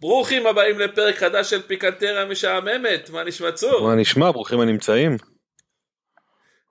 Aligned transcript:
ברוכים 0.00 0.46
הבאים 0.46 0.78
לפרק 0.78 1.16
חדש 1.16 1.50
של 1.50 1.62
פיקנטריה 1.62 2.24
משעממת, 2.24 3.10
מה 3.10 3.24
נשמע 3.24 3.52
צור? 3.52 3.88
מה 3.88 3.94
נשמע, 3.94 4.30
ברוכים 4.30 4.60
הנמצאים. 4.60 5.16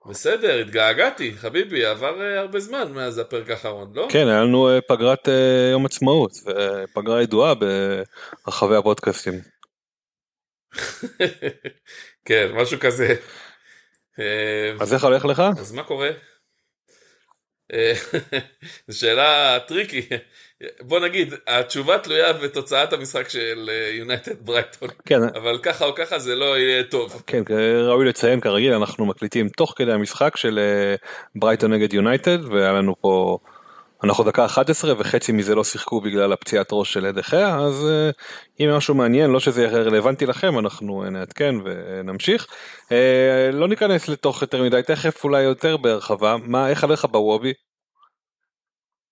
בסדר, 0.06 0.60
התגעגעתי, 0.60 1.36
חביבי, 1.36 1.84
עבר 1.84 2.18
אה, 2.20 2.38
הרבה 2.38 2.60
זמן 2.60 2.92
מאז 2.92 3.18
הפרק 3.18 3.50
האחרון, 3.50 3.92
לא? 3.94 4.08
כן, 4.10 4.28
היה 4.28 4.42
לנו 4.42 4.78
אה, 4.78 4.80
פגרת 4.88 5.28
אה, 5.28 5.30
יום 5.72 5.86
עצמאות, 5.86 6.32
פגרה 6.94 7.22
ידועה 7.22 7.54
ברחבי 8.44 8.76
הפודקאסטים. 8.76 9.34
כן, 12.24 12.50
משהו 12.54 12.80
כזה. 12.80 13.14
אז 14.80 14.94
איך 14.94 15.04
הולך 15.04 15.24
לך? 15.24 15.42
אז 15.58 15.72
מה 15.72 15.82
קורה? 15.82 16.10
זו 18.88 18.98
שאלה 18.98 19.58
tricky. 19.66 20.08
בוא 20.80 21.00
נגיד, 21.00 21.34
התשובה 21.46 21.98
תלויה 21.98 22.32
בתוצאת 22.32 22.92
המשחק 22.92 23.28
של 23.28 23.70
יונייטד 23.92 24.32
uh, 24.32 24.34
ברייטון, 24.40 24.88
כן. 25.06 25.22
אבל 25.22 25.58
ככה 25.58 25.84
או 25.84 25.94
ככה 25.94 26.18
זה 26.18 26.34
לא 26.34 26.58
יהיה 26.58 26.82
טוב. 26.82 27.22
כן, 27.26 27.42
ראוי 27.86 28.04
לציין 28.08 28.40
כרגיל, 28.40 28.72
אנחנו 28.72 29.06
מקליטים 29.06 29.48
תוך 29.48 29.74
כדי 29.76 29.92
המשחק 29.92 30.36
של 30.36 30.60
ברייטון 31.36 31.72
uh, 31.72 31.76
נגד 31.76 31.92
יונייטד, 31.92 32.44
והיה 32.44 32.72
לנו 32.72 32.94
פה, 33.00 33.38
אנחנו 34.04 34.24
דקה 34.24 34.44
11 34.44 34.94
וחצי 34.98 35.32
מזה 35.32 35.54
לא 35.54 35.64
שיחקו 35.64 36.00
בגלל 36.00 36.32
הפציעת 36.32 36.68
ראש 36.72 36.92
של 36.92 37.10
דחיה, 37.10 37.58
אז 37.58 37.86
uh, 37.86 38.62
אם 38.64 38.70
משהו 38.70 38.94
מעניין, 38.94 39.30
לא 39.30 39.40
שזה 39.40 39.62
יהיה 39.62 39.78
רלוונטי 39.78 40.26
לכם, 40.26 40.58
אנחנו 40.58 41.04
נעדכן 41.10 41.54
ונמשיך. 41.64 42.46
לא 43.52 43.68
ניכנס 43.68 44.08
לתוך 44.08 44.42
יותר 44.42 44.62
מדי, 44.62 44.80
תכף 44.86 45.24
אולי 45.24 45.42
יותר 45.42 45.76
בהרחבה, 45.76 46.36
מה, 46.42 46.68
איך 46.68 46.84
עליך 46.84 47.04
בוובי? 47.04 47.52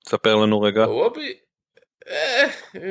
ספר 0.08 0.36
לנו 0.36 0.60
רגע. 0.60 0.82
וובי, 0.88 1.34
אה, 2.08 2.46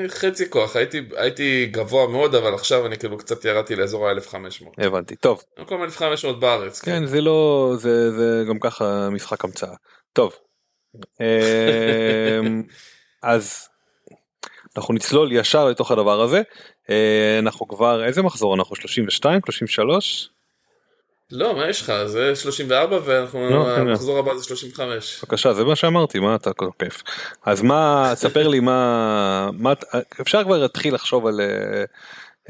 חצי 0.08 0.50
כוח, 0.50 0.76
הייתי, 0.76 1.02
הייתי 1.16 1.66
גבוה 1.66 2.08
מאוד, 2.08 2.36
אבל 2.36 2.54
עכשיו 2.54 2.86
אני 2.86 2.98
כאילו 2.98 3.18
קצת 3.18 3.46
ירדתי 3.46 3.76
לאזור 3.76 4.08
ה-1500. 4.10 4.66
הבנתי, 4.78 5.16
טוב. 5.16 5.44
במקום 5.58 5.84
1500 5.84 6.40
בארץ. 6.40 6.82
כן, 6.82 6.92
כן, 6.92 7.06
זה 7.06 7.22
לא, 7.22 7.72
זה, 7.78 8.12
זה 8.12 8.44
גם 8.50 8.60
ככה 8.60 9.10
משחק 9.10 9.46
המצאה. 9.46 9.74
טוב. 10.14 10.36
אמ, 10.96 12.64
אז 13.24 13.68
אנחנו 14.78 14.94
נצלול 14.94 15.32
ישר 15.32 15.66
לתוך 15.66 15.92
הדבר 15.92 16.22
הזה. 16.22 16.42
אה, 16.90 17.40
אנחנו 17.40 17.68
כבר, 17.68 18.06
איזה 18.06 18.22
מחזור 18.22 18.56
אנחנו? 18.56 18.76
32? 18.76 19.42
33? 19.46 20.30
לא, 21.32 21.56
מה 21.56 21.70
יש 21.70 21.82
לך? 21.82 21.94
זה 22.06 22.36
34 22.36 23.00
ואנחנו, 23.06 23.50
לא, 23.50 23.78
המחזור 23.78 24.20
הבא 24.20 24.36
זה 24.36 24.44
35. 24.44 25.20
בבקשה, 25.24 25.54
זה 25.54 25.64
מה 25.64 25.76
שאמרתי, 25.76 26.20
מה 26.20 26.36
אתה 26.36 26.52
כיף. 26.80 27.04
אז 27.46 27.62
מה, 27.62 28.12
ספר 28.16 28.48
לי 28.48 28.60
מה, 28.60 29.50
אפשר 30.22 30.44
כבר 30.44 30.58
להתחיל 30.58 30.94
לחשוב 30.94 31.28
על 31.28 31.42
אה, 31.42 31.84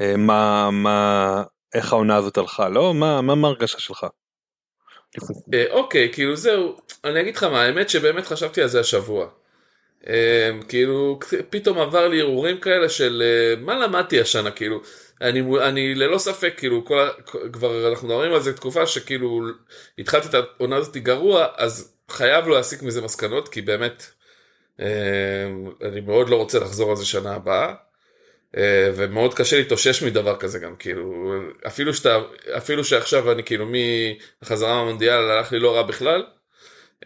אה, 0.00 0.16
מה, 0.16 0.70
מה, 0.70 1.42
איך 1.74 1.92
העונה 1.92 2.16
הזאת 2.16 2.38
הלכה, 2.38 2.68
לא? 2.68 2.94
מה, 2.94 3.20
מה 3.20 3.48
ההרגשה 3.48 3.78
שלך? 3.78 4.06
אה, 5.54 5.64
אוקיי, 5.70 6.12
כאילו 6.12 6.36
זהו, 6.36 6.76
אני 7.04 7.20
אגיד 7.20 7.36
לך 7.36 7.42
מה, 7.42 7.62
האמת 7.62 7.90
שבאמת 7.90 8.26
חשבתי 8.26 8.62
על 8.62 8.68
זה 8.68 8.80
השבוע. 8.80 9.26
כאילו, 10.68 11.18
פתאום 11.50 11.78
עבר 11.78 12.08
לי 12.08 12.20
הרהורים 12.20 12.60
כאלה 12.60 12.88
של 12.88 13.22
מה 13.60 13.78
למדתי 13.78 14.20
השנה, 14.20 14.50
כאילו. 14.50 14.80
אני, 15.20 15.42
אני 15.68 15.94
ללא 15.94 16.18
ספק, 16.18 16.54
כאילו, 16.56 16.84
כל, 16.84 17.08
כבר 17.52 17.88
אנחנו 17.90 18.08
מדברים 18.08 18.32
על 18.32 18.40
זה 18.40 18.52
תקופה 18.56 18.86
שכאילו 18.86 19.40
התחלתי 19.98 20.28
את 20.28 20.34
העונה 20.34 20.76
הזאת 20.76 20.96
גרוע, 20.96 21.46
אז 21.56 21.94
חייב 22.08 22.48
להסיק 22.48 22.82
מזה 22.82 23.02
מסקנות, 23.02 23.48
כי 23.48 23.62
באמת, 23.62 24.06
אה, 24.80 24.86
אני 25.88 26.00
מאוד 26.00 26.30
לא 26.30 26.36
רוצה 26.36 26.58
לחזור 26.58 26.90
על 26.90 26.96
זה 26.96 27.06
שנה 27.06 27.34
הבאה. 27.34 27.74
אה, 28.56 28.90
ומאוד 28.96 29.34
קשה 29.34 29.58
להתאושש 29.58 30.02
מדבר 30.02 30.36
כזה 30.36 30.58
גם 30.58 30.76
כאילו 30.76 31.34
אפילו 31.66 31.94
שאתה 31.94 32.18
אפילו 32.56 32.84
שעכשיו 32.84 33.32
אני 33.32 33.44
כאילו 33.44 33.66
מהחזרה 33.66 34.74
מהמונדיאל 34.74 35.30
הלך 35.30 35.52
לי 35.52 35.58
לא 35.58 35.76
רע 35.76 35.82
בכלל 35.82 36.26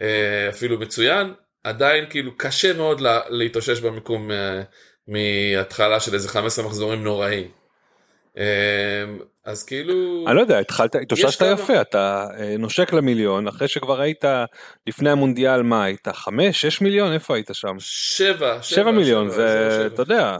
אה, 0.01 0.49
אפילו 0.49 0.79
מצוין 0.79 1.33
עדיין 1.67 2.05
כאילו 2.09 2.31
קשה 2.37 2.73
מאוד 2.73 3.01
להתאושש 3.29 3.79
במיקום 3.79 4.31
מהתחלה 5.07 5.99
של 5.99 6.13
איזה 6.13 6.29
15 6.29 6.65
מחזורים 6.65 7.03
נוראים. 7.03 7.47
אמ, 8.37 8.43
אז 9.45 9.63
כאילו 9.63 10.25
אני 10.27 10.35
לא 10.35 10.41
יודע 10.41 10.59
התחלת 10.59 10.95
התאוששת 10.95 11.45
יפה 11.53 11.81
אתה 11.81 12.27
אה, 12.39 12.55
נושק 12.59 12.93
למיליון 12.93 13.47
אחרי 13.47 13.67
שכבר 13.67 14.01
היית 14.01 14.25
לפני 14.87 15.09
המונדיאל 15.09 15.61
מה 15.61 15.83
היית 15.83 16.07
חמש 16.07 16.61
שש 16.61 16.81
מיליון 16.81 17.13
איפה 17.13 17.35
היית 17.35 17.49
שם 17.53 17.75
שבע 17.79 18.61
שבע 18.61 18.91
מיליון 18.91 19.29
זה 19.29 19.87
אתה 19.93 20.01
יודע 20.01 20.37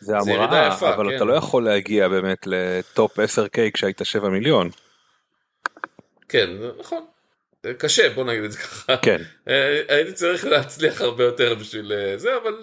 זה 0.00 0.18
המראה, 0.18 0.68
יפה, 0.68 0.94
אבל 0.94 1.10
כן. 1.10 1.16
אתה 1.16 1.24
לא 1.24 1.34
יכול 1.34 1.64
להגיע 1.64 2.08
באמת 2.08 2.38
לטופ 2.46 3.18
10K 3.18 3.58
כשהיית 3.74 4.00
7 4.04 4.28
מיליון. 4.28 4.70
כן, 6.28 6.50
נכון. 6.78 7.04
קשה, 7.74 8.10
בוא 8.10 8.24
נגיד 8.24 8.44
את 8.44 8.52
זה 8.52 8.58
ככה. 8.58 8.96
כן. 8.96 9.22
אה, 9.48 9.80
הייתי 9.88 10.12
צריך 10.12 10.44
להצליח 10.44 11.00
הרבה 11.00 11.24
יותר 11.24 11.54
בשביל 11.54 11.92
אה, 11.92 12.18
זה, 12.18 12.36
אבל 12.42 12.54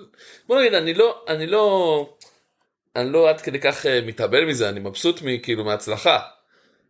בוא 0.48 0.60
נגיד, 0.60 0.74
אני 0.74 0.94
לא, 0.94 1.26
אני 1.28 1.48
לא, 1.48 2.16
אני 2.96 3.14
לא 3.14 3.30
עד 3.30 3.42
כדי 3.42 3.60
כך 3.60 3.86
אה, 3.86 4.00
מתאבל 4.06 4.46
מזה, 4.46 4.70
אני 4.70 4.80
מבסוט 4.80 5.22
מכאילו 5.22 5.64
מההצלחה 5.64 6.20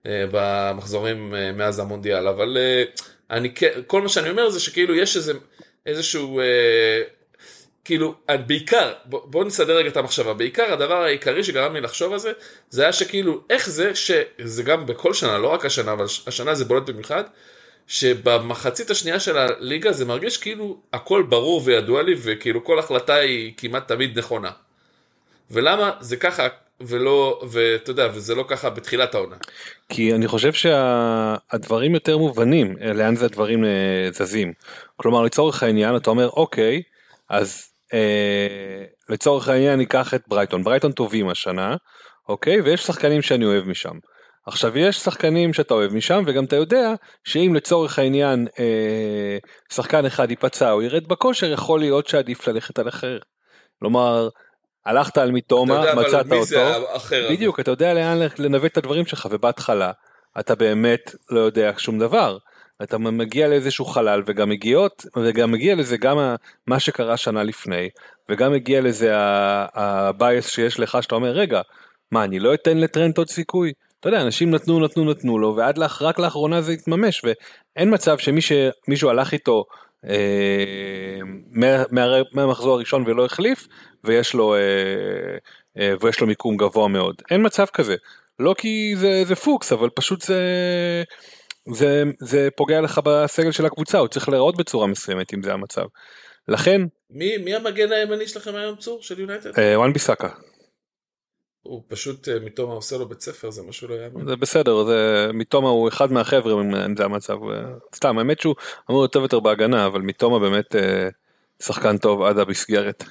אה, 0.06 0.26
במחזורים 0.32 1.34
מאז 1.54 1.80
המונדיאל, 1.80 2.28
אבל 2.28 2.58
אני 3.32 3.54
כל 3.88 4.02
מה 4.02 4.10
שאני 4.10 4.30
אומר 4.30 4.50
זה 4.50 4.60
שכאילו 4.60 4.96
יש 4.96 5.18
איזה, 5.18 5.34
איזשהו, 5.86 6.42
כאילו, 7.86 8.16
בעיקר, 8.48 8.94
בוא, 9.06 9.22
בוא 9.26 9.46
נסדר 9.46 9.76
רגע 9.78 9.90
את 9.90 9.98
המחשבה, 9.98 10.34
בעיקר 10.34 10.74
הדבר 10.74 11.04
העיקרי 11.04 11.44
שגרם 11.44 11.74
לי 11.74 11.82
לחשוב 11.82 12.14
על 12.14 12.20
זה, 12.20 12.32
זה 12.70 12.84
היה 12.84 12.94
שכאילו, 12.94 13.42
איך 13.50 13.70
זה, 13.70 13.96
שזה 13.96 14.64
גם 14.64 14.86
בכל 14.86 15.14
שנה, 15.14 15.38
לא 15.38 15.48
רק 15.48 15.66
השנה, 15.66 15.92
אבל 15.92 16.06
השנה 16.28 16.56
זה 16.56 16.66
בולט 16.66 16.90
במיוחד, 16.90 17.24
שבמחצית 17.88 18.90
השנייה 18.90 19.20
של 19.20 19.38
הליגה 19.38 19.92
זה 19.92 20.06
מרגיש 20.06 20.38
כאילו 20.38 20.82
הכל 20.94 21.24
ברור 21.30 21.62
וידוע 21.66 22.04
לי 22.04 22.14
וכאילו 22.18 22.64
כל 22.64 22.80
החלטה 22.80 23.16
היא 23.16 23.54
כמעט 23.58 23.88
תמיד 23.88 24.20
נכונה. 24.20 24.52
ולמה 25.52 25.92
זה 26.00 26.18
ככה 26.18 26.48
ולא, 26.82 27.42
ואתה 27.50 27.92
יודע, 27.92 28.08
וזה 28.14 28.36
לא 28.36 28.46
ככה 28.48 28.70
בתחילת 28.70 29.16
העונה. 29.16 29.36
כי 29.90 30.14
אני 30.14 30.28
חושב 30.28 30.54
שהדברים 30.54 31.94
יותר 31.94 32.18
מובנים, 32.18 32.76
אה, 32.82 32.94
לאן 32.94 33.16
זה 33.16 33.26
הדברים 33.26 33.66
אה, 33.66 34.10
זזים. 34.12 34.54
כלומר 34.96 35.22
לצורך 35.22 35.64
העניין 35.64 35.96
אתה 35.96 36.10
אומר 36.10 36.30
אוקיי, 36.30 36.82
אז 37.30 37.64
אה, 37.94 38.84
לצורך 39.10 39.50
העניין 39.50 39.80
ניקח 39.80 40.14
את 40.14 40.22
ברייטון, 40.28 40.64
ברייטון 40.64 40.92
טובים 40.92 41.30
השנה, 41.30 41.76
אוקיי, 42.30 42.62
ויש 42.62 42.84
שחקנים 42.84 43.22
שאני 43.22 43.46
אוהב 43.46 43.68
משם. 43.68 43.98
עכשיו 44.46 44.78
יש 44.78 44.98
שחקנים 44.98 45.54
שאתה 45.54 45.74
אוהב 45.74 45.94
משם 45.94 46.24
וגם 46.28 46.46
אתה 46.46 46.56
יודע 46.56 46.94
שאם 47.24 47.52
לצורך 47.56 48.00
העניין 48.00 48.48
אה, 48.60 49.38
שחקן 49.74 50.06
אחד 50.06 50.30
ייפצע 50.30 50.72
או 50.72 50.82
ירד 50.82 51.08
בכושר 51.08 51.52
יכול 51.52 51.80
להיות 51.80 52.08
שעדיף 52.08 52.48
ללכת 52.48 52.80
על 52.80 52.90
אחר. 52.90 53.18
כלומר 53.80 54.30
הלכת 54.86 55.18
על 55.18 55.32
מתומה 55.32 55.96
מצאת 55.96 56.26
אותו. 56.32 56.86
בדיוק 57.30 57.60
אתה 57.60 57.72
יודע 57.72 57.94
לאן 57.94 58.20
לנווט 58.40 58.72
את 58.72 58.78
הדברים 58.78 59.06
שלך 59.06 59.28
ובהתחלה 59.32 59.92
אתה 60.40 60.56
באמת 60.56 61.16
לא 61.30 61.40
יודע 61.40 61.72
שום 61.78 62.00
דבר. 62.00 62.38
אתה 62.84 62.98
מגיע 62.98 63.48
לאיזשהו 63.48 63.86
חלל 63.86 64.24
וגם 64.26 64.50
מגיעות 64.50 65.06
וגם 65.18 65.52
מגיע 65.52 65.76
לזה 65.76 65.98
גם 65.98 66.18
מה 66.68 66.80
שקרה 66.80 67.18
שנה 67.18 67.44
לפני 67.44 67.90
וגם 68.30 68.52
מגיע 68.52 68.82
לזה 68.82 69.12
ה 69.16 69.42
base 69.42 70.50
שיש 70.50 70.80
לך 70.80 70.98
שאתה 71.04 71.16
אומר 71.16 71.32
רגע 71.32 71.62
מה 72.12 72.24
אני 72.24 72.40
לא 72.40 72.54
אתן 72.54 72.78
לטרנט 72.78 73.18
עוד 73.18 73.30
סיכוי. 73.30 73.74
אתה 74.04 74.10
יודע 74.10 74.22
אנשים 74.22 74.52
נתנו 74.52 74.80
נתנו 74.80 75.12
נתנו 75.12 75.40
לו 75.40 75.56
ועד 75.56 75.78
לאח, 75.78 76.02
רק 76.02 76.20
לאחרונה 76.20 76.62
זה 76.62 76.72
התממש 76.72 77.22
ואין 77.24 77.94
מצב 77.94 78.18
שמישהו 78.18 79.10
הלך 79.10 79.34
איתו 79.34 79.66
אה, 80.10 81.20
מה- 81.52 81.84
מה- 81.92 82.22
מהמחזור 82.34 82.74
הראשון 82.74 83.04
ולא 83.08 83.26
החליף 83.26 83.68
ויש 84.04 84.34
לו 84.34 84.56
אה, 84.56 84.60
אה, 85.78 85.94
ויש 86.02 86.22
לו 86.22 86.28
מיקום 86.28 86.58
גבוה 86.58 86.88
מאוד 86.88 87.16
אין 87.32 87.46
מצב 87.46 87.66
כזה 87.66 87.96
לא 88.40 88.56
כי 88.58 88.94
זה, 88.98 89.24
זה 89.26 89.36
פוקס 89.36 89.72
אבל 89.72 89.90
פשוט 89.90 90.22
זה 90.22 90.44
זה 91.74 92.04
זה 92.20 92.50
פוגע 92.56 92.82
לך 92.82 93.02
בסגל 93.04 93.52
של 93.52 93.66
הקבוצה 93.66 93.98
הוא 93.98 94.08
צריך 94.08 94.30
להיראות 94.30 94.58
בצורה 94.58 94.88
מסוימת 94.88 95.34
אם 95.34 95.44
זה 95.44 95.54
המצב. 95.54 95.86
לכן 96.48 96.82
מי, 97.10 97.38
מי 97.38 97.56
המגן 97.56 97.92
הימני 97.92 98.28
שלכם 98.28 98.56
היום 98.56 98.76
צור 98.76 99.02
של 99.02 99.20
יונייטד? 99.20 99.60
אה, 99.60 99.80
וואן 99.80 99.94
ביסאקה 99.94 100.30
הוא 101.64 101.84
פשוט 101.88 102.30
אה, 102.30 102.40
מתומה 102.40 102.74
עושה 102.74 102.98
לו 102.98 103.10
בית 103.10 103.22
ספר 103.22 103.52
זה 103.52 103.62
משהו 103.64 103.88
לא 103.88 103.96
יאמן. 103.96 104.28
זה 104.28 104.36
בסדר 104.36 104.84
זה 104.84 105.30
מתומה 105.34 105.70
הוא 105.70 105.88
אחד 105.88 106.12
מהחבר'ה 106.12 106.54
אם 106.54 106.76
אם 106.76 106.96
זה 106.96 107.06
המצב 107.06 107.38
אה, 107.44 107.64
סתם 107.96 108.18
האמת 108.18 108.40
שהוא 108.40 108.56
אמור 108.90 109.02
להיות 109.02 109.14
טוב 109.14 109.24
יותר 109.24 109.40
בהגנה 109.40 109.86
אבל 109.86 110.02
מתומה 110.02 110.40
באמת 110.40 110.76
אה, 110.76 111.08
שחקן 111.60 111.98
טוב 111.98 112.22
עד 112.22 112.40
המסגרת. 112.40 113.04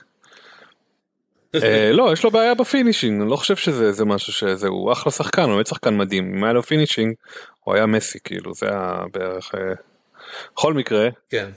אה, 1.55 1.93
לא 1.99 2.13
יש 2.13 2.25
לו 2.25 2.31
בעיה 2.31 2.55
ב 2.55 2.62
finishing 2.62 3.21
אני 3.21 3.31
לא 3.31 3.37
חושב 3.37 3.57
שזה 3.57 3.93
זה 3.93 4.05
משהו 4.05 4.33
שזה 4.33 4.69
הוא 4.69 4.93
אחלה 4.93 5.13
שחקן 5.13 5.43
הוא 5.43 5.55
באמת 5.55 5.67
שחקן 5.67 5.97
מדהים 5.97 6.35
אם 6.35 6.45
היה 6.45 6.53
לו 6.53 6.63
finishing 6.63 7.15
הוא 7.61 7.75
היה 7.75 7.87
מסי 7.87 8.19
כאילו 8.25 8.55
זה 8.55 8.69
היה 8.69 9.05
בערך. 9.13 9.55
בכל 10.55 10.75
מקרה 10.75 11.09
כן. 11.31 11.51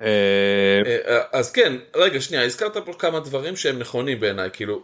אה, 0.00 0.82
אה, 1.06 1.22
אז 1.32 1.52
כן, 1.52 1.76
רגע 1.96 2.20
שנייה, 2.20 2.44
הזכרת 2.44 2.76
פה 2.76 2.92
כמה 2.98 3.20
דברים 3.20 3.56
שהם 3.56 3.78
נכונים 3.78 4.20
בעיניי, 4.20 4.50
כאילו, 4.52 4.82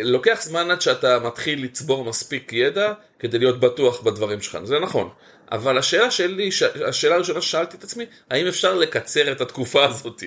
לוקח 0.00 0.38
זמן 0.42 0.70
עד 0.70 0.80
שאתה 0.80 1.18
מתחיל 1.18 1.64
לצבור 1.64 2.04
מספיק 2.04 2.52
ידע 2.52 2.92
כדי 3.18 3.38
להיות 3.38 3.60
בטוח 3.60 4.00
בדברים 4.00 4.40
שלך, 4.40 4.58
זה 4.64 4.78
נכון. 4.78 5.08
אבל 5.52 5.78
השאלה 5.78 6.10
שלי, 6.10 6.50
השאלה 6.88 7.14
הראשונה 7.14 7.40
ששאלתי 7.40 7.76
את 7.76 7.84
עצמי, 7.84 8.06
האם 8.30 8.46
אפשר 8.46 8.74
לקצר 8.74 9.32
את 9.32 9.40
התקופה 9.40 9.84
הזאת? 9.84 10.22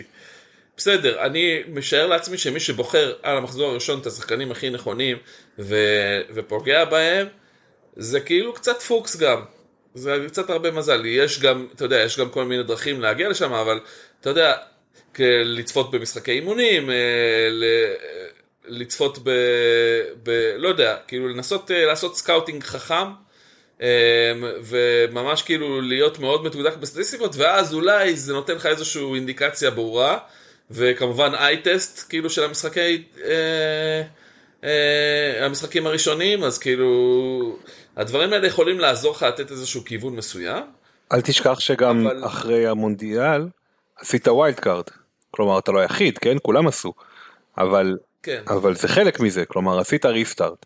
בסדר, 0.77 1.25
אני 1.25 1.63
משער 1.67 2.07
לעצמי 2.07 2.37
שמי 2.37 2.59
שבוחר 2.59 3.13
על 3.23 3.37
המחזור 3.37 3.71
הראשון 3.71 3.99
את 3.99 4.05
השחקנים 4.05 4.51
הכי 4.51 4.69
נכונים 4.69 5.17
ו- 5.59 6.21
ופוגע 6.33 6.85
בהם, 6.85 7.27
זה 7.95 8.19
כאילו 8.19 8.53
קצת 8.53 8.81
פוקס 8.81 9.15
גם. 9.15 9.41
זה 9.95 10.17
קצת 10.27 10.49
הרבה 10.49 10.71
מזל. 10.71 11.05
יש 11.05 11.39
גם, 11.39 11.67
אתה 11.75 11.85
יודע, 11.85 11.99
יש 11.99 12.19
גם 12.19 12.29
כל 12.29 12.45
מיני 12.45 12.63
דרכים 12.63 13.01
להגיע 13.01 13.29
לשם, 13.29 13.53
אבל 13.53 13.79
אתה 14.21 14.29
יודע, 14.29 14.53
לצפות 15.45 15.91
במשחקי 15.91 16.31
אימונים, 16.31 16.89
אה, 16.89 16.95
ל- 17.51 17.93
לצפות 18.69 19.19
ב... 19.23 19.29
ב... 20.23 20.53
לא 20.57 20.67
יודע, 20.67 20.97
כאילו 21.07 21.27
לנסות 21.27 21.71
אה, 21.71 21.85
לעשות 21.85 22.17
scouting 22.17 22.63
חכם. 22.63 23.07
אה, 23.81 24.31
וממש 24.63 25.41
כאילו 25.41 25.81
להיות 25.81 26.19
מאוד 26.19 26.43
מתודק 26.43 26.77
בסטטיסטיקות 26.77 27.35
ואז 27.35 27.73
אולי 27.73 28.15
זה 28.15 28.33
נותן 28.33 28.55
לך 28.55 28.65
איזושהי 28.65 29.13
אינדיקציה 29.15 29.71
ברורה 29.71 30.17
וכמובן 30.71 31.35
eye 31.35 31.67
test 31.67 32.09
כאילו 32.09 32.29
של 32.29 32.43
המשחקי 32.43 33.03
אה, 33.23 34.01
אה, 34.63 35.45
המשחקים 35.45 35.87
הראשונים 35.87 36.43
אז 36.43 36.57
כאילו 36.57 37.57
הדברים 37.97 38.33
האלה 38.33 38.47
יכולים 38.47 38.79
לעזור 38.79 39.11
לך 39.15 39.23
לתת 39.23 39.51
איזשהו 39.51 39.85
כיוון 39.85 40.15
מסוים 40.15 40.63
אל 41.13 41.21
תשכח 41.21 41.59
שגם 41.59 42.07
אבל- 42.07 42.25
אחרי 42.25 42.67
המונדיאל 42.67 43.47
עשית 43.99 44.27
wild 44.27 44.59
card. 44.59 44.83
כלומר 45.31 45.59
אתה 45.59 45.71
לא 45.71 45.79
היחיד 45.79 46.17
כן 46.17 46.37
כולם 46.41 46.67
עשו. 46.67 46.93
אבל 47.57 47.97
כן 48.23 48.43
אבל 48.47 48.75
זה 48.75 48.87
חלק 48.87 49.19
מזה 49.19 49.45
כלומר 49.45 49.79
עשית 49.79 50.05
restart. 50.05 50.65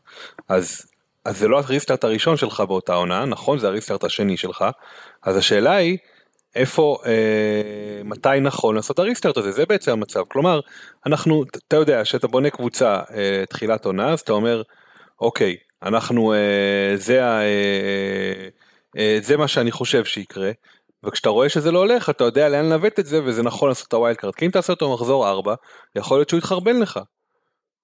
אז 0.49 0.85
אז 1.25 1.37
זה 1.37 1.47
לא 1.47 1.59
ה 1.59 1.65
restart 1.65 2.03
הראשון 2.03 2.37
שלך 2.37 2.59
באותה 2.59 2.93
עונה 2.93 3.25
נכון 3.25 3.59
זה 3.59 3.67
ה 3.67 3.72
restart 3.72 4.03
השני 4.03 4.37
שלך. 4.37 4.65
אז 5.23 5.37
השאלה 5.37 5.75
היא 5.75 5.97
איפה 6.55 6.97
אה, 7.05 8.01
מתי 8.03 8.39
נכון 8.41 8.75
לעשות 8.75 8.99
ה 8.99 9.04
restart 9.04 9.37
הזה 9.37 9.51
זה 9.51 9.65
בעצם 9.65 9.91
המצב 9.91 10.23
כלומר 10.27 10.59
אנחנו 11.05 11.43
אתה 11.67 11.75
יודע 11.75 12.05
שאתה 12.05 12.27
בונה 12.27 12.49
קבוצה 12.49 13.01
אה, 13.13 13.43
תחילת 13.49 13.85
עונה 13.85 14.13
אז 14.13 14.19
אתה 14.19 14.33
אומר 14.33 14.61
אוקיי 15.21 15.57
אנחנו 15.83 16.33
אה, 16.33 16.93
זה 16.95 17.25
ה... 17.25 17.41
אה, 17.41 18.47
אה, 18.97 19.17
זה 19.21 19.37
מה 19.37 19.47
שאני 19.47 19.71
חושב 19.71 20.05
שיקרה. 20.05 20.51
וכשאתה 21.05 21.29
רואה 21.29 21.49
שזה 21.49 21.71
לא 21.71 21.79
הולך 21.79 22.09
אתה 22.09 22.23
יודע 22.23 22.49
לאן 22.49 22.65
לנווט 22.65 22.99
את 22.99 23.05
זה 23.05 23.23
וזה 23.23 23.43
נכון 23.43 23.69
לעשות 23.69 23.87
את 23.87 23.93
ה 23.93 23.98
wild 23.98 24.17
card 24.17 24.35
כי 24.35 24.45
אם 24.45 24.51
תעשה 24.51 24.73
אותו 24.73 24.93
מחזור 24.93 25.29
4 25.29 25.55
יכול 25.95 26.17
להיות 26.17 26.29
שהוא 26.29 26.37
יתחרבן 26.37 26.79
לך. 26.79 26.99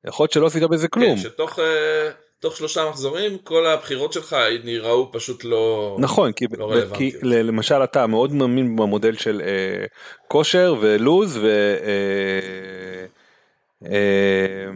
יכול 0.08 0.24
להיות 0.24 0.32
שלא 0.32 0.46
עשית 0.46 0.63
בזה 0.63 0.88
כלום. 0.88 1.15
כן, 1.15 1.22
שתוך 1.22 1.60
אה, 1.60 2.12
תוך 2.39 2.58
שלושה 2.58 2.89
מחזורים 2.89 3.38
כל 3.38 3.65
הבחירות 3.65 4.13
שלך 4.13 4.36
נראו 4.63 5.12
פשוט 5.12 5.44
לא 5.44 5.98
נכון 6.00 6.32
כי, 6.32 6.46
לא. 6.58 6.96
כי 6.98 7.12
למשל 7.24 7.84
אתה 7.84 8.08
מאוד 8.08 8.34
מאמין 8.34 8.75
במודל 8.75 9.15
של 9.15 9.41
אה, 9.46 9.86
כושר 10.27 10.75
ולוז 10.82 11.38
ו, 11.38 11.48
אה, 11.82 13.06
אה, 13.91 14.72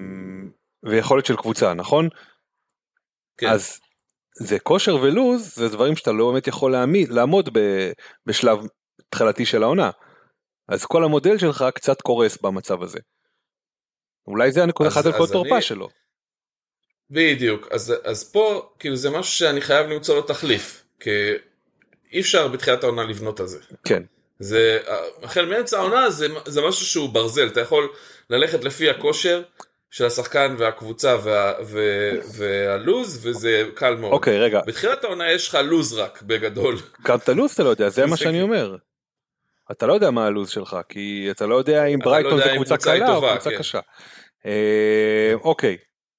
ויכולת 0.83 1.25
של 1.25 1.35
קבוצה 1.35 1.73
נכון? 1.73 2.09
כן. 3.37 3.47
אז 3.47 3.79
זה 4.35 4.59
כושר 4.59 4.95
ולוז 4.95 5.55
זה 5.55 5.69
דברים 5.69 5.95
שאתה 5.95 6.11
לא 6.11 6.31
באמת 6.31 6.47
יכול 6.47 6.71
להעמיד, 6.71 7.09
לעמוד 7.09 7.49
ב, 7.53 7.59
בשלב 8.25 8.59
התחלתי 9.07 9.45
של 9.45 9.63
העונה. 9.63 9.89
אז 10.69 10.85
כל 10.85 11.03
המודל 11.03 11.37
שלך 11.37 11.65
קצת 11.75 12.01
קורס 12.01 12.37
במצב 12.41 12.83
הזה. 12.83 12.99
אולי 14.27 14.51
זה 14.51 14.63
הנקודה 14.63 14.89
אחת 14.89 15.05
הנקודות 15.05 15.27
אז 15.29 15.31
תורפה 15.31 15.55
אני- 15.55 15.61
שלו. 15.61 15.89
בדיוק, 17.09 17.67
אז, 17.71 17.93
אז 18.03 18.31
פה 18.31 18.69
כאילו 18.79 18.95
זה 18.95 19.09
משהו 19.09 19.33
שאני 19.33 19.61
חייב 19.61 19.87
למצוא 19.87 20.15
לו 20.15 20.21
תחליף, 20.21 20.83
כי 20.99 21.09
אי 22.13 22.19
אפשר 22.19 22.47
בתחילת 22.47 22.83
העונה 22.83 23.03
לבנות 23.03 23.39
על 23.39 23.47
זה. 23.47 23.59
כן. 23.83 24.03
זה, 24.39 24.79
החל 25.23 25.45
מאמצע 25.45 25.77
העונה 25.77 26.09
זה, 26.09 26.27
זה 26.45 26.61
משהו 26.61 26.85
שהוא 26.85 27.09
ברזל, 27.09 27.47
אתה 27.47 27.61
יכול 27.61 27.89
ללכת 28.29 28.63
לפי 28.63 28.89
הכושר 28.89 29.41
של 29.91 30.05
השחקן 30.05 30.55
והקבוצה 30.59 31.17
וה, 31.23 31.53
ו, 31.65 31.79
והלוז 32.37 33.19
וזה 33.27 33.63
קל 33.73 33.95
מאוד. 33.95 34.11
אוקיי 34.13 34.39
רגע 34.39 34.61
בתחילת 34.67 35.03
העונה 35.03 35.31
יש 35.31 35.47
לך 35.49 35.57
לוז 35.63 35.93
רק 35.93 36.21
בגדול. 36.21 36.75
גם 37.05 37.17
את 37.17 37.29
הלו"ז 37.29 37.51
אתה 37.51 37.63
לא 37.63 37.69
יודע, 37.69 37.89
זה 37.89 38.05
מה 38.05 38.17
שאני. 38.17 38.41
אומר. 38.41 38.75
אתה 39.71 39.87
לא 39.87 39.93
יודע 39.93 40.11
מה 40.11 40.25
הלו"ז 40.25 40.49
שלך, 40.49 40.77
כי 40.89 41.27
אתה 41.31 41.45
לא 41.45 41.55
יודע 41.55 41.85
אם 41.85 41.99
לא 42.01 42.05
ברייטון 42.05 42.31
יודע 42.31 42.43
זה 42.43 42.55
קבוצה 42.55 42.77
קלה 42.77 43.15
או 43.15 43.21
קבוצה 43.21 43.49
כן. 43.49 43.57
קשה. 43.57 43.79
אה, 44.45 45.33
אוקיי, 45.33 45.77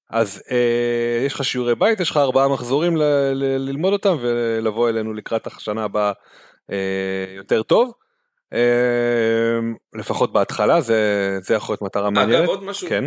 אז 0.09 0.43
אה, 0.51 1.25
יש 1.25 1.33
לך 1.33 1.43
שיעורי 1.43 1.75
בית, 1.75 1.99
יש 1.99 2.09
לך 2.09 2.17
ארבעה 2.17 2.47
מחזורים 2.47 2.97
ללמוד 3.35 3.93
אותם 3.93 4.17
ולבוא 4.21 4.89
אלינו 4.89 5.13
לקראת 5.13 5.47
השנה 5.47 5.83
הבאה 5.83 6.11
אה, 6.71 7.25
יותר 7.35 7.63
טוב. 7.63 7.91
לפחות 9.95 10.33
בהתחלה 10.33 10.81
זה, 10.81 11.37
זה 11.41 11.53
יכול 11.53 11.73
להיות 11.73 11.81
מטרה 11.81 12.09
מעניינת. 12.09 12.39
אגב, 12.39 12.49
עוד 12.49 12.63
משהו, 12.63 12.89
כן. 12.89 13.03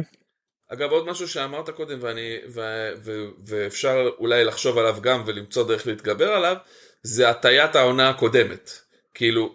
אגב, 0.72 0.90
עוד 0.90 1.06
משהו 1.06 1.28
שאמרת 1.28 1.70
קודם, 1.70 1.98
ואני, 2.00 2.36
ו, 2.54 2.60
ו, 3.04 3.12
ואפשר 3.46 4.08
אולי 4.18 4.44
לחשוב 4.44 4.78
עליו 4.78 4.96
גם 5.00 5.22
ולמצוא 5.26 5.68
דרך 5.68 5.86
להתגבר 5.86 6.32
עליו, 6.32 6.56
זה 7.02 7.30
הטיית 7.30 7.76
העונה 7.76 8.08
הקודמת. 8.08 8.70
כאילו, 9.14 9.54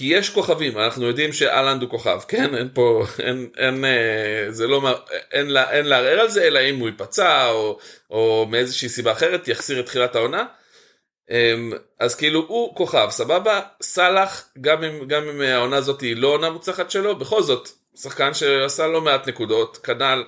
כי 0.00 0.06
יש 0.06 0.30
כוכבים, 0.30 0.78
אנחנו 0.78 1.06
יודעים 1.06 1.32
שאלנד 1.32 1.82
הוא 1.82 1.90
כוכב, 1.90 2.20
כן? 2.28 2.54
אין 2.54 2.68
פה, 2.74 3.04
אין, 3.18 3.48
אין, 3.56 3.84
אה, 3.84 4.46
זה 4.50 4.66
לא, 4.66 4.82
אין, 5.32 5.56
אין 5.56 5.86
לערער 5.86 6.20
על 6.20 6.28
זה, 6.28 6.42
אלא 6.42 6.60
אם 6.70 6.78
הוא 6.78 6.88
ייפצע, 6.88 7.50
או, 7.50 7.78
או 8.10 8.46
מאיזושהי 8.50 8.88
סיבה 8.88 9.12
אחרת, 9.12 9.48
יחסיר 9.48 9.80
את 9.80 9.86
תחילת 9.86 10.16
העונה. 10.16 10.44
אמ, 11.30 11.72
אז 12.00 12.14
כאילו 12.14 12.44
הוא 12.48 12.76
כוכב, 12.76 13.06
סבבה? 13.10 13.60
סאלח, 13.82 14.48
גם 14.60 14.82
גם 15.06 15.28
אם 15.28 15.40
העונה 15.40 15.76
הזאת 15.76 16.00
היא 16.00 16.16
לא 16.16 16.28
עונה 16.28 16.50
מוצלחת 16.50 16.90
שלו, 16.90 17.16
בכל 17.16 17.42
זאת, 17.42 17.68
שחקן 17.96 18.34
שעשה 18.34 18.86
לא 18.86 19.00
מעט 19.00 19.28
נקודות, 19.28 19.76
כנ"ל 19.76 20.24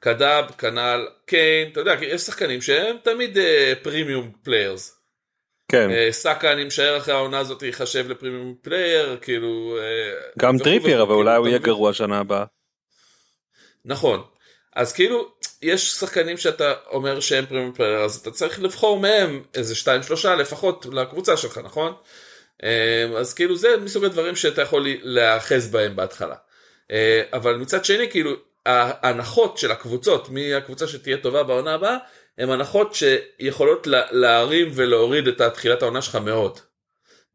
KDB, 0.00 0.50
כנ"ל 0.58 1.06
קיין, 1.26 1.68
אתה 1.72 1.80
יודע, 1.80 1.94
יש 2.00 2.22
שחקנים 2.22 2.62
שהם 2.62 2.96
תמיד 3.02 3.38
premium 3.82 4.32
players. 4.44 4.93
כן, 5.74 5.90
אה, 5.90 6.08
סאקה, 6.10 6.52
אני 6.52 6.64
משער 6.64 6.96
אחרי 6.96 7.14
העונה 7.14 7.38
הזאת 7.38 7.62
ייחשב 7.62 8.08
ל 8.08 8.14
premium 8.14 8.54
player, 8.62 9.18
כאילו... 9.20 9.78
אה, 9.78 10.14
גם 10.38 10.58
טריפייר, 10.58 11.02
אבל 11.02 11.14
אולי 11.14 11.30
כאילו, 11.30 11.38
הוא 11.38 11.46
יהיה 11.46 11.56
אתה 11.56 11.62
מבין? 11.62 11.74
גרוע 11.74 11.92
שנה 11.92 12.18
הבאה. 12.18 12.44
נכון. 13.84 14.22
אז 14.76 14.92
כאילו, 14.92 15.28
יש 15.62 15.92
שחקנים 15.92 16.36
שאתה 16.36 16.72
אומר 16.90 17.20
שהם 17.20 17.46
premium 17.46 17.72
player, 17.72 17.98
אז 17.98 18.16
אתה 18.16 18.30
צריך 18.30 18.60
לבחור 18.62 19.00
מהם 19.00 19.42
איזה 19.54 19.74
שתיים 19.74 20.02
שלושה 20.02 20.34
לפחות 20.34 20.86
לקבוצה 20.92 21.36
שלך, 21.36 21.58
נכון? 21.64 21.92
אה, 22.64 23.04
אז 23.16 23.34
כאילו 23.34 23.56
זה 23.56 23.76
מסוג 23.76 24.04
הדברים 24.04 24.36
שאתה 24.36 24.62
יכול 24.62 24.86
להיאחז 25.02 25.70
בהם 25.70 25.96
בהתחלה. 25.96 26.34
אה, 26.90 27.22
אבל 27.32 27.56
מצד 27.56 27.84
שני, 27.84 28.10
כאילו, 28.10 28.32
ההנחות 28.66 29.58
של 29.58 29.70
הקבוצות, 29.70 30.28
מי 30.28 30.54
הקבוצה 30.54 30.88
שתהיה 30.88 31.16
טובה 31.16 31.42
בעונה 31.42 31.74
הבאה, 31.74 31.96
הן 32.38 32.50
הנחות 32.50 32.94
שיכולות 32.94 33.86
לה- 33.86 34.06
להרים 34.10 34.70
ולהוריד 34.74 35.28
את 35.28 35.42
תחילת 35.42 35.82
העונה 35.82 36.02
שלך 36.02 36.16
מאוד. 36.16 36.58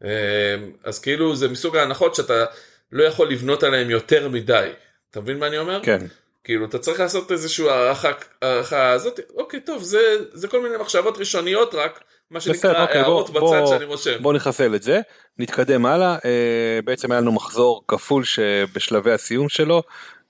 אה, 0.03 0.55
אז 0.83 0.99
כאילו 0.99 1.35
זה 1.35 1.47
מסוג 1.47 1.77
ההנחות 1.77 2.15
שאתה 2.15 2.45
לא 2.91 3.03
יכול 3.03 3.31
לבנות 3.31 3.63
עליהן 3.63 3.89
יותר 3.89 4.29
מדי. 4.29 4.69
אתה 5.11 5.19
מבין 5.21 5.39
מה 5.39 5.47
אני 5.47 5.57
אומר? 5.57 5.79
כן, 5.83 6.05
כאילו 6.43 6.65
אתה 6.65 6.79
צריך 6.79 6.99
לעשות 6.99 7.31
איזושהי 7.31 7.69
הערכה, 7.69 8.11
הערכה 8.41 8.89
הזאת, 8.91 9.19
אוקיי 9.35 9.59
טוב 9.59 9.83
זה, 9.83 9.99
זה 10.33 10.47
כל 10.47 10.61
מיני 10.63 10.77
מחשבות 10.77 11.17
ראשוניות 11.17 11.75
רק, 11.75 11.99
מה 12.31 12.41
שנקרא 12.41 12.59
בסדר, 12.71 12.81
אוקיי, 12.81 12.97
הערות 13.01 13.29
בוא- 13.29 13.49
בצד 13.51 13.59
בוא- 13.59 13.67
שאני 13.67 13.85
רושם. 13.85 14.21
בוא 14.23 14.33
נחסל 14.33 14.75
את 14.75 14.83
זה, 14.83 14.99
נתקדם 15.37 15.85
הלאה, 15.85 16.17
אה, 16.25 16.79
בעצם 16.83 17.11
היה 17.11 17.21
לנו 17.21 17.31
מחזור 17.31 17.83
כפול 17.87 18.23
שבשלבי 18.23 19.11
הסיום 19.11 19.49
שלו, 19.49 19.83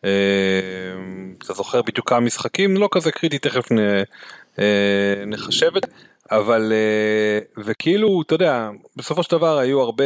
אה, 0.06 0.10
אתה 1.46 1.54
זוכר 1.54 1.82
בדיוק 1.82 2.10
כמה 2.10 2.20
משחקים, 2.20 2.78
לא 2.78 2.90
כזה 2.92 3.12
קריטי, 3.12 3.40
תכף 3.40 3.72
נ, 3.72 3.78
נחשב 5.28 5.78
את, 5.78 5.86
אבל 6.32 6.72
אה, 6.72 7.64
וכאילו 7.64 8.22
אתה 8.22 8.34
יודע 8.34 8.70
בסופו 8.96 9.24
של 9.24 9.32
דבר 9.32 9.58
היו 9.58 9.82
הרבה 9.82 10.04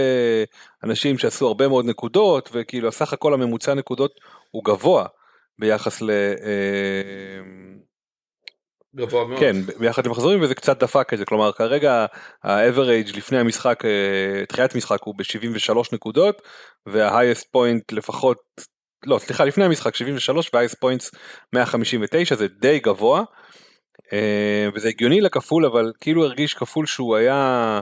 אנשים 0.84 1.18
שעשו 1.18 1.48
הרבה 1.48 1.68
מאוד 1.68 1.86
נקודות 1.86 2.50
וכאילו 2.54 2.88
הסך 2.88 3.14
הכל 3.14 3.34
הממוצע 3.34 3.74
נקודות 3.74 4.12
הוא 4.52 4.64
גבוה 4.66 5.06
ביחס 5.60 6.02
ל... 6.02 6.10
אה, 6.12 7.40
גבוה 8.96 9.28
מאוד. 9.28 9.40
כן, 9.40 9.56
ביחד 9.80 10.06
למחזורים 10.06 10.42
וזה 10.42 10.56
קצת 10.56 10.80
דפק 10.80 11.14
את 11.14 11.18
זה, 11.18 11.26
כלומר 11.26 11.52
כרגע 11.52 12.06
ה-average 12.44 13.18
לפני 13.18 13.38
המשחק, 13.38 13.86
אה, 13.86 14.46
תחילת 14.46 14.76
המשחק 14.76 15.04
הוא 15.04 15.16
ב-73 15.18 15.78
נקודות 15.94 16.42
וה-highest 16.86 17.44
point 17.58 17.84
לפחות, 17.92 18.38
לא 19.06 19.20
סליחה 19.20 19.46
לפני 19.46 19.64
המשחק 19.64 19.96
73 19.96 20.52
וה-highest 20.54 20.76
points 20.86 21.18
159 21.54 22.36
זה 22.36 22.48
די 22.48 22.80
גבוה 22.80 23.20
אה, 23.20 23.26
וזה 24.76 24.88
הגיוני 24.88 25.22
לכפול 25.22 25.66
אבל 25.66 25.92
כאילו 26.02 26.24
הרגיש 26.24 26.54
כפול 26.54 26.86
שהוא 26.86 27.16
היה, 27.16 27.80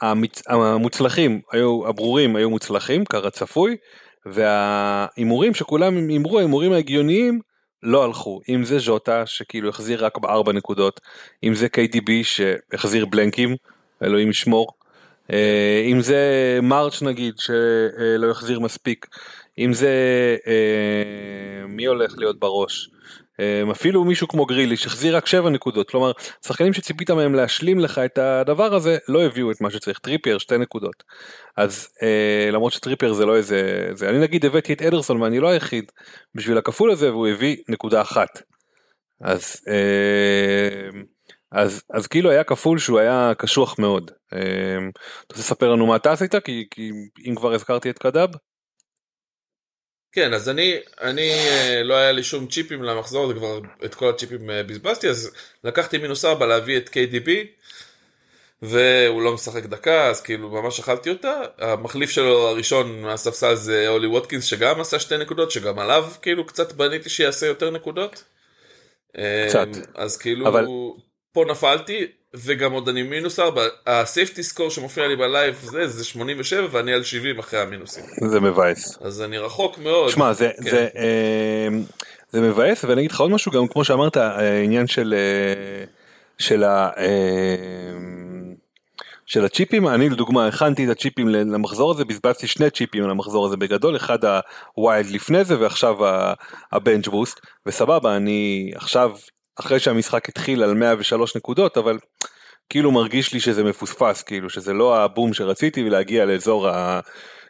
המצ... 0.00 0.42
המוצלחים 0.48 1.40
היו, 1.52 1.88
הברורים 1.88 2.36
היו 2.36 2.50
מוצלחים 2.50 3.04
כרצפוי 3.04 3.76
וההימורים 4.26 5.54
שכולם 5.54 5.96
הימרו 6.08 6.38
ההימורים 6.38 6.72
ההגיוניים 6.72 7.40
לא 7.82 8.04
הלכו. 8.04 8.40
אם 8.48 8.64
זה 8.64 8.78
ז'וטה 8.78 9.26
שכאילו 9.26 9.68
החזיר 9.68 10.04
רק 10.04 10.18
בארבע 10.18 10.52
נקודות 10.52 11.00
אם 11.44 11.54
זה 11.54 11.66
KDB 11.66 12.10
שהחזיר 12.22 13.06
בלנקים 13.06 13.56
אלוהים 14.02 14.30
ישמור 14.30 14.72
אה, 15.32 15.82
אם 15.86 16.00
זה 16.00 16.22
מרץ' 16.62 17.02
נגיד 17.02 17.34
שלא 17.38 18.30
החזיר 18.30 18.60
מספיק 18.60 19.06
אם 19.58 19.72
זה 19.72 19.90
אה, 20.46 21.66
מי 21.68 21.84
הולך 21.84 22.18
להיות 22.18 22.38
בראש 22.40 22.90
אה, 22.90 23.27
אפילו 23.72 24.04
מישהו 24.04 24.28
כמו 24.28 24.46
גרילי 24.46 24.76
שהחזיר 24.76 25.16
רק 25.16 25.26
7 25.26 25.50
נקודות 25.50 25.90
כלומר 25.90 26.12
שחקנים 26.46 26.72
שציפית 26.72 27.10
מהם 27.10 27.34
להשלים 27.34 27.78
לך 27.78 27.98
את 27.98 28.18
הדבר 28.18 28.74
הזה 28.74 28.98
לא 29.08 29.22
הביאו 29.22 29.50
את 29.50 29.60
מה 29.60 29.70
שצריך. 29.70 29.98
טריפייר 29.98 30.38
2 30.38 30.62
נקודות. 30.62 31.02
אז 31.56 31.88
אה, 32.02 32.50
למרות 32.52 32.72
שטריפייר 32.72 33.12
זה 33.12 33.26
לא 33.26 33.36
איזה 33.36 33.90
זה 33.92 34.08
אני 34.08 34.18
נגיד 34.18 34.44
הבאתי 34.44 34.72
את 34.72 34.82
אדרסון 34.82 35.22
ואני 35.22 35.40
לא 35.40 35.48
היחיד 35.48 35.92
בשביל 36.34 36.58
הכפול 36.58 36.90
הזה 36.90 37.10
והוא 37.10 37.28
הביא 37.28 37.56
נקודה 37.68 38.00
אחת. 38.00 38.42
אז 39.20 39.56
אה, 39.68 41.00
אז 41.52 41.82
אז 41.90 42.06
כאילו 42.06 42.30
היה 42.30 42.44
כפול 42.44 42.78
שהוא 42.78 42.98
היה 42.98 43.32
קשוח 43.38 43.78
מאוד. 43.78 44.10
אה, 44.32 44.38
אתה 44.38 45.34
רוצה 45.34 45.40
לספר 45.40 45.72
לנו 45.72 45.86
מה 45.86 45.96
אתה 45.96 46.12
עשית? 46.12 46.34
כי, 46.36 46.66
כי 46.70 46.90
אם 47.26 47.34
כבר 47.34 47.54
הזכרתי 47.54 47.90
את 47.90 47.98
KDB 47.98 48.30
כן, 50.12 50.34
אז 50.34 50.48
אני, 50.48 50.76
אני 51.00 51.30
אה, 51.30 51.82
לא 51.84 51.94
היה 51.94 52.12
לי 52.12 52.22
שום 52.22 52.46
צ'יפים 52.46 52.82
למחזור 52.82 53.24
הזה, 53.24 53.34
כבר 53.34 53.60
את 53.84 53.94
כל 53.94 54.08
הצ'יפים 54.08 54.50
אה, 54.50 54.62
בזבזתי, 54.62 55.08
אז 55.08 55.30
לקחתי 55.64 55.98
מינוס 55.98 56.24
4 56.24 56.46
להביא 56.46 56.76
את 56.76 56.88
KDB, 56.88 57.28
והוא 58.62 59.22
לא 59.22 59.32
משחק 59.34 59.64
דקה, 59.64 60.06
אז 60.06 60.20
כאילו 60.22 60.50
ממש 60.50 60.80
אכלתי 60.80 61.10
אותה. 61.10 61.40
המחליף 61.58 62.10
שלו 62.10 62.48
הראשון 62.48 63.00
מהספסל 63.02 63.54
זה 63.54 63.88
אולי 63.88 64.06
ווטקינס, 64.06 64.44
שגם 64.44 64.80
עשה 64.80 64.98
שתי 65.00 65.16
נקודות, 65.16 65.50
שגם 65.50 65.78
עליו 65.78 66.08
כאילו 66.22 66.46
קצת 66.46 66.72
בניתי 66.72 67.08
שיעשה 67.08 67.46
יותר 67.46 67.70
נקודות. 67.70 68.24
קצת. 69.48 69.68
אה, 69.74 69.80
אז 69.94 70.16
כאילו, 70.16 70.48
אבל- 70.48 70.66
פה 71.32 71.44
נפלתי, 71.50 72.06
וגם 72.34 72.72
עוד 72.72 72.88
אני 72.88 73.02
מינוס 73.02 73.38
4, 73.38 73.62
ה 73.86 73.94
safety 73.94 74.42
score 74.42 74.70
שמופיע 74.70 75.08
לי 75.08 75.16
ב 75.16 75.24
live 75.24 75.54
זה, 75.54 75.88
זה 75.88 76.04
87 76.04 76.66
ואני 76.70 76.92
על 76.92 77.04
70 77.04 77.38
אחרי 77.38 77.60
המינוסים. 77.60 78.04
זה 78.28 78.40
מבאס. 78.40 78.98
אז 79.00 79.22
אני 79.22 79.38
רחוק 79.38 79.78
מאוד. 79.78 80.10
שמע 80.10 80.32
זה 80.32 80.50
כן. 80.56 80.70
זה 80.70 80.88
אה, 80.96 81.68
זה 82.30 82.40
מבאס 82.40 82.84
ואני 82.84 83.00
אגיד 83.00 83.10
לך 83.10 83.20
עוד 83.20 83.30
משהו 83.30 83.52
גם 83.52 83.68
כמו 83.68 83.84
שאמרת 83.84 84.16
העניין 84.16 84.86
של 84.86 85.14
אה, 85.16 85.84
של 86.38 86.64
ה... 86.64 86.90
אה, 86.98 87.06
של 89.26 89.44
הצ'יפים 89.44 89.88
אני 89.88 90.08
לדוגמה 90.08 90.46
הכנתי 90.46 90.84
את 90.84 90.90
הצ'יפים 90.90 91.28
למחזור 91.28 91.90
הזה 91.90 92.04
בזבזתי 92.04 92.46
שני 92.46 92.70
צ'יפים 92.70 93.04
על 93.04 93.10
המחזור 93.10 93.46
הזה 93.46 93.56
בגדול 93.56 93.96
אחד 93.96 94.18
ה 94.74 94.81
wild 94.81 95.10
לפני 95.10 95.44
זה 95.44 95.60
ועכשיו 95.60 95.96
ה 96.72 96.78
bench 96.78 97.08
boost 97.08 97.40
וסבבה 97.66 98.16
אני 98.16 98.70
עכשיו 98.74 99.10
אחרי 99.60 99.80
שהמשחק 99.80 100.28
התחיל 100.28 100.62
על 100.62 100.74
103 100.74 101.36
נקודות 101.36 101.76
אבל 101.76 101.98
כאילו 102.70 102.92
מרגיש 102.92 103.32
לי 103.32 103.40
שזה 103.40 103.64
מפוספס 103.64 104.22
כאילו 104.22 104.50
שזה 104.50 104.72
לא 104.72 104.96
הבום 104.96 105.34
שרציתי 105.34 105.82
ולהגיע 105.82 106.24
לאזור 106.24 106.68
ה... 106.68 107.00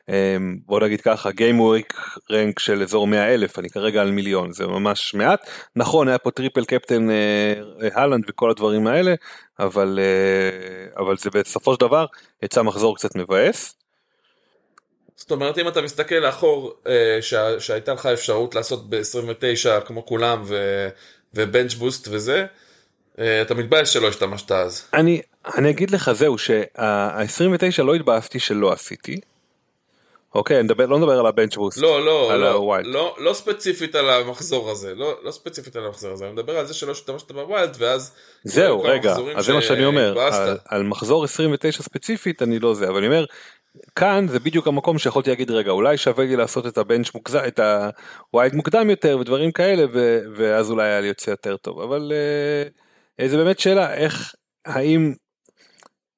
אמ, 0.09 0.57
בוא 0.67 0.81
נגיד 0.81 1.01
ככה 1.01 1.31
Game 1.31 1.61
Week 1.61 1.97
rank 2.31 2.59
של 2.59 2.83
אזור 2.83 3.07
100 3.07 3.35
אלף 3.35 3.59
אני 3.59 3.71
כרגע 3.71 4.01
על 4.01 4.11
מיליון 4.11 4.53
זה 4.53 4.67
ממש 4.67 5.15
מעט. 5.15 5.51
נכון 5.77 6.09
היה 6.09 6.19
פה 6.19 6.31
triple 6.31 6.65
captain 6.65 7.09
הלנד 7.95 8.25
וכל 8.29 8.51
הדברים 8.51 8.87
האלה 8.87 9.15
אבל 9.59 9.99
אה, 10.03 11.03
אבל 11.03 11.17
זה 11.17 11.31
בסופו 11.31 11.75
של 11.75 11.81
דבר 11.81 12.07
יצא 12.43 12.63
מחזור 12.63 12.97
קצת 12.97 13.17
מבאס. 13.17 13.75
זאת 15.17 15.31
אומרת 15.31 15.59
אם 15.59 15.69
אתה 15.69 15.83
מסתכל 15.83 16.15
לאחור 16.15 16.73
אה, 16.87 17.19
שה, 17.21 17.61
שהייתה 17.61 17.93
לך 17.93 18.07
אפשרות 18.07 18.55
לעשות 18.55 18.91
ב-29 18.91 19.81
כמו 19.87 20.07
כולם 20.07 20.43
ו 21.35 21.42
bench 21.42 21.75
boost 21.75 22.09
וזה, 22.11 22.47
אה, 23.19 23.43
אתה 23.43 23.55
מתבייש 23.55 23.93
שלא 23.93 24.09
השתמשת 24.09 24.53
אז. 24.53 24.85
אני 24.95 25.23
אני 25.57 25.71
אגיד 25.71 25.91
לך 25.91 26.13
זהו 26.13 26.39
שה-29 26.39 27.83
לא 27.83 27.95
התבאסתי 27.95 28.39
שלא 28.39 28.73
עשיתי. 28.73 29.21
אוקיי 30.35 30.57
אני 30.57 30.65
מדבר 30.65 30.87
לא 30.87 30.99
מדבר 30.99 31.19
על 31.19 31.27
ה 31.27 31.32
bench 31.32 31.57
boost. 31.57 31.79
לא, 31.79 32.05
לא, 32.05 32.39
לא. 32.39 32.83
לא, 32.85 33.17
לא 33.19 33.33
ספציפית 33.33 33.95
על 33.95 34.11
המחזור 34.11 34.71
הזה, 34.71 34.95
לא, 34.95 35.15
לא 35.23 35.31
ספציפית 35.31 35.77
על 35.77 35.87
המחזור 35.87 36.13
הזה, 36.13 36.25
אני 36.25 36.33
מדבר 36.33 36.59
על 36.59 36.67
זה 36.67 36.75
שלא 36.75 36.93
השתמשת 36.93 37.33
ב 37.33 37.42
wild 37.42 37.77
ואז... 37.79 38.13
זהו 38.45 38.77
היו 38.77 38.83
כמה 38.83 38.93
רגע 38.93 39.17
אז 39.37 39.45
זה 39.45 39.53
מה 39.53 39.63
שאני 39.63 39.85
אומר. 39.85 40.21
על, 40.21 40.59
על 40.65 40.83
מחזור 40.83 41.25
29 41.25 41.83
ספציפית 41.83 42.43
אני 42.43 42.59
לא 42.59 42.75
זה 42.75 42.89
אבל 42.89 42.97
אני 42.97 43.07
אומר 43.07 43.25
כאן 43.97 44.27
זה 44.29 44.39
בדיוק 44.41 44.67
המקום 44.67 44.99
שיכולתי 44.99 45.31
להגיד 45.31 45.51
רגע 45.51 45.71
אולי 45.71 45.97
שווה 45.97 46.25
לי 46.25 46.37
לעשות 46.37 46.67
את 46.67 46.79
ה 46.79 46.85
bench 46.85 47.15
מוקדם 47.15 47.41
את 47.47 47.61
ה 48.33 48.37
wild 48.37 48.55
מוקדם 48.55 48.91
יותר 48.91 49.19
ודברים 49.21 49.53
כאלה 49.53 49.85
ו, 49.93 50.21
ואז 50.37 50.71
אולי 50.71 50.89
היה 50.89 51.01
לי 51.01 51.09
יוצא 51.09 51.31
יותר 51.31 51.57
טוב. 51.57 51.81
אבל 51.81 52.13
אה, 53.21 53.27
זה 53.27 53.37
באמת 53.37 53.59
שאלה 53.59 53.95
איך 53.95 54.35
האם 54.67 55.15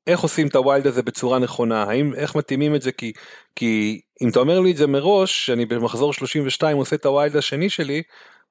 איך 0.07 0.21
עושים 0.21 0.47
את 0.47 0.55
ה 0.55 0.61
wild 0.61 0.87
הזה 0.87 1.03
בצורה 1.03 1.39
נכונה? 1.39 1.83
האם 1.83 2.15
איך 2.15 2.37
מתאימים 2.37 2.75
את 2.75 2.83
זה? 2.83 2.93
כי 2.93 3.13
כי 3.57 4.01
אם 4.23 4.29
אתה 4.29 4.41
אומר 4.41 4.61
לי 4.61 4.71
את 4.71 4.77
זה 4.77 4.87
מראש 4.87 5.47
שאני 5.47 5.67
במחזור 5.67 6.13
32 6.13 6.77
עושה 6.77 6.97
את 6.97 7.07
ה 7.07 7.13
wild 7.13 7.37
השני 7.37 7.71
שלי 7.71 8.03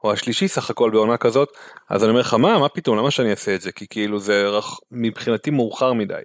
או 0.03 0.11
השלישי 0.11 0.47
סך 0.47 0.69
הכל 0.69 0.89
בעונה 0.89 1.17
כזאת 1.17 1.49
אז 1.89 2.03
אני 2.03 2.09
אומר 2.09 2.21
לך 2.21 2.33
מה 2.33 2.59
מה 2.59 2.69
פתאום? 2.69 2.97
למה 2.97 3.11
שאני 3.11 3.31
אעשה 3.31 3.55
את 3.55 3.61
זה? 3.61 3.71
כי 3.71 3.87
כאילו 3.89 4.19
זה 4.19 4.47
רח... 4.47 4.79
מבחינתי 4.91 5.49
מאוחר 5.49 5.93
מדי 5.93 6.21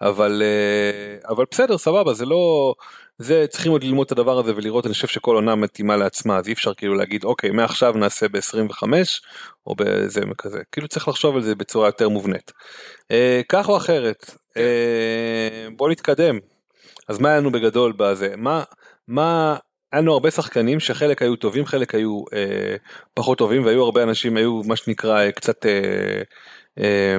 אבל 0.00 0.42
אה, 0.44 1.30
אבל 1.30 1.44
בסדר 1.50 1.78
סבבה 1.78 2.14
זה 2.14 2.26
לא 2.26 2.74
זה 3.18 3.46
צריכים 3.48 3.72
עוד 3.72 3.84
ללמוד 3.84 4.04
את 4.04 4.12
הדבר 4.12 4.38
הזה 4.38 4.52
ולראות 4.56 4.86
אני 4.86 4.94
חושב 4.94 5.08
שכל 5.08 5.34
עונה 5.34 5.54
מתאימה 5.54 5.96
לעצמה 5.96 6.36
אז 6.36 6.48
אי 6.48 6.52
אפשר 6.52 6.74
כאילו 6.74 6.94
להגיד 6.94 7.24
אוקיי 7.24 7.50
מעכשיו 7.50 7.92
נעשה 7.92 8.28
ב-25 8.28 8.82
או 9.66 9.74
בזה 9.74 10.20
כזה 10.38 10.62
כאילו 10.72 10.88
צריך 10.88 11.08
לחשוב 11.08 11.36
על 11.36 11.42
זה 11.42 11.54
בצורה 11.54 11.88
יותר 11.88 12.08
מובנית. 12.08 12.52
אה, 13.10 13.40
כך 13.48 13.68
או 13.68 13.76
אחרת 13.76 14.34
אה, 14.56 15.68
בוא 15.76 15.90
נתקדם 15.90 16.38
אז 17.08 17.18
מה 17.18 17.28
היה 17.28 17.38
לנו 17.38 17.52
בגדול 17.52 17.92
בזה 17.92 18.34
מה 18.36 18.62
מה 19.08 19.56
היה 19.92 20.02
לנו 20.02 20.12
הרבה 20.12 20.30
שחקנים 20.30 20.80
שחלק 20.80 21.22
היו 21.22 21.36
טובים 21.36 21.66
חלק 21.66 21.94
היו 21.94 22.22
אה, 22.32 22.76
פחות 23.14 23.38
טובים 23.38 23.64
והיו 23.64 23.84
הרבה 23.84 24.02
אנשים 24.02 24.36
היו 24.36 24.62
מה 24.66 24.76
שנקרא 24.76 25.20
אה, 25.20 25.32
קצת. 25.32 25.66
אה, 25.66 26.22
אה, 26.78 27.18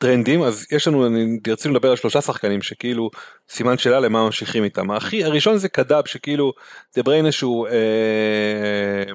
טרנדים 0.00 0.42
אז 0.42 0.66
יש 0.72 0.88
לנו 0.88 1.06
אני 1.06 1.38
רצינו 1.48 1.74
לדבר 1.74 1.90
על 1.90 1.96
שלושה 1.96 2.20
שחקנים 2.20 2.62
שכאילו 2.62 3.10
סימן 3.48 3.78
שאלה 3.78 4.00
למה 4.00 4.24
ממשיכים 4.24 4.64
איתם 4.64 4.90
הכי 4.90 5.24
הראשון 5.24 5.58
זה 5.58 5.68
קדאב 5.68 6.06
שכאילו 6.06 6.52
דה 6.96 7.02
בריינה 7.02 7.32
שהוא 7.32 7.68
אה, 7.68 9.12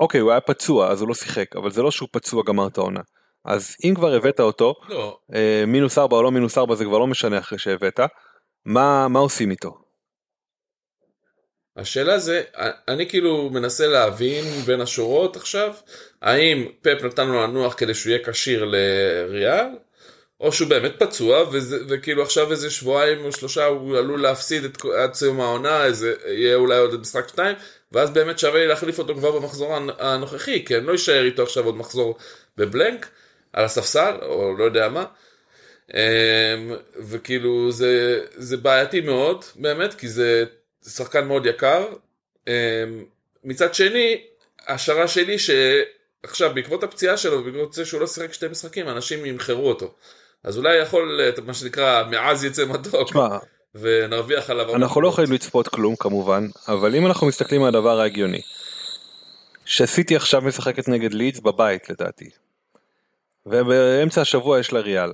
אוקיי 0.00 0.20
הוא 0.20 0.30
היה 0.30 0.40
פצוע 0.40 0.88
אז 0.88 1.00
הוא 1.00 1.08
לא 1.08 1.14
שיחק 1.14 1.56
אבל 1.56 1.70
זה 1.70 1.82
לא 1.82 1.90
שהוא 1.90 2.08
פצוע 2.12 2.42
גמר 2.46 2.66
את 2.66 2.78
העונה 2.78 3.00
אז 3.44 3.76
אם 3.84 3.94
כבר 3.94 4.14
הבאת 4.14 4.40
אותו 4.40 4.74
לא. 4.88 5.18
אה, 5.34 5.64
מינוס 5.66 5.98
ארבע 5.98 6.16
או 6.16 6.22
לא 6.22 6.30
מינוס 6.30 6.58
ארבע 6.58 6.74
זה 6.74 6.84
כבר 6.84 6.98
לא 6.98 7.06
משנה 7.06 7.38
אחרי 7.38 7.58
שהבאת 7.58 8.00
מה 8.64 9.08
מה 9.08 9.18
עושים 9.18 9.50
איתו. 9.50 9.81
השאלה 11.76 12.18
זה, 12.18 12.42
אני 12.88 13.08
כאילו 13.08 13.50
מנסה 13.50 13.86
להבין 13.86 14.44
בין 14.44 14.80
השורות 14.80 15.36
עכשיו, 15.36 15.74
האם 16.22 16.66
פפ 16.82 17.04
נתן 17.04 17.28
לו 17.28 17.42
לנוח 17.42 17.74
כדי 17.74 17.94
שהוא 17.94 18.10
יהיה 18.10 18.24
כשיר 18.24 18.64
לריאל, 18.64 19.66
או 20.40 20.52
שהוא 20.52 20.68
באמת 20.68 20.92
פצוע, 20.98 21.44
וזה, 21.52 21.78
וכאילו 21.88 22.22
עכשיו 22.22 22.50
איזה 22.50 22.70
שבועיים 22.70 23.24
או 23.24 23.32
שלושה 23.32 23.64
הוא 23.64 23.98
עלול 23.98 24.22
להפסיד 24.22 24.64
את, 24.64 24.78
עד 24.98 25.14
סיום 25.14 25.40
העונה, 25.40 25.84
איזה, 25.84 26.14
יהיה 26.26 26.56
אולי 26.56 26.78
עוד 26.78 27.00
משחק 27.00 27.28
שתיים, 27.28 27.56
ואז 27.92 28.10
באמת 28.10 28.38
שווה 28.38 28.60
לי 28.60 28.66
להחליף 28.66 28.98
אותו 28.98 29.14
כבר 29.14 29.40
במחזור 29.40 29.76
הנוכחי, 29.98 30.64
כי 30.64 30.76
אני 30.76 30.86
לא 30.86 30.94
אשאר 30.94 31.24
איתו 31.24 31.42
עכשיו 31.42 31.64
עוד 31.64 31.76
מחזור 31.76 32.16
בבלנק, 32.56 33.08
על 33.52 33.64
הספסל, 33.64 34.14
או 34.22 34.56
לא 34.58 34.64
יודע 34.64 34.88
מה. 34.88 35.04
אמ, 35.94 35.98
וכאילו 36.96 37.72
זה, 37.72 38.20
זה 38.34 38.56
בעייתי 38.56 39.00
מאוד, 39.00 39.44
באמת, 39.56 39.94
כי 39.94 40.08
זה 40.08 40.44
זה 40.82 40.90
שחקן 40.90 41.24
מאוד 41.24 41.46
יקר. 41.46 41.86
אמ, 42.48 42.52
מצד 43.44 43.74
שני, 43.74 44.24
השערה 44.68 45.08
שלי 45.08 45.36
שעכשיו 45.38 46.54
בעקבות 46.54 46.82
הפציעה 46.82 47.16
שלו, 47.16 47.44
בעקבות 47.44 47.72
זה 47.72 47.84
שהוא 47.84 48.00
לא 48.00 48.06
שיחק 48.06 48.32
שתי 48.32 48.48
משחקים, 48.48 48.88
אנשים 48.88 49.26
ימכרו 49.26 49.68
אותו. 49.68 49.94
אז 50.44 50.58
אולי 50.58 50.76
יכול, 50.76 51.20
מה 51.44 51.54
שנקרא, 51.54 52.04
מעז 52.10 52.44
יצא 52.44 52.64
מתוק. 52.64 53.12
ונרוויח 53.74 54.50
עליו. 54.50 54.76
אנחנו 54.76 55.00
לא 55.00 55.08
יכולים 55.08 55.32
לצפות 55.32 55.68
כלום 55.68 55.96
כמובן, 55.96 56.46
אבל 56.68 56.94
אם 56.94 57.06
אנחנו 57.06 57.26
מסתכלים 57.26 57.62
על 57.62 57.68
הדבר 57.68 58.00
ההגיוני, 58.00 58.40
שסיטי 59.64 60.16
עכשיו 60.16 60.42
משחקת 60.42 60.88
נגד 60.88 61.12
לידס 61.12 61.40
בבית 61.40 61.90
לדעתי, 61.90 62.30
ובאמצע 63.46 64.20
השבוע 64.20 64.60
יש 64.60 64.72
לה 64.72 64.80
ריאל. 64.80 65.12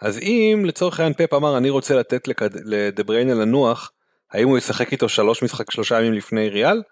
אז 0.00 0.18
אם 0.18 0.62
לצורך 0.66 1.00
העניין 1.00 1.14
פפ 1.14 1.34
אמר 1.34 1.56
אני 1.56 1.70
רוצה 1.70 1.94
לתת 1.94 2.28
לדבריינה 2.64 3.34
לנוח, 3.34 3.92
האם 4.32 4.48
הוא 4.48 4.58
ישחק 4.58 4.92
איתו 4.92 5.08
שלוש 5.08 5.42
משחק 5.42 5.70
שלושה 5.70 5.98
ימים 5.98 6.12
לפני 6.12 6.48
ריאל? 6.48 6.82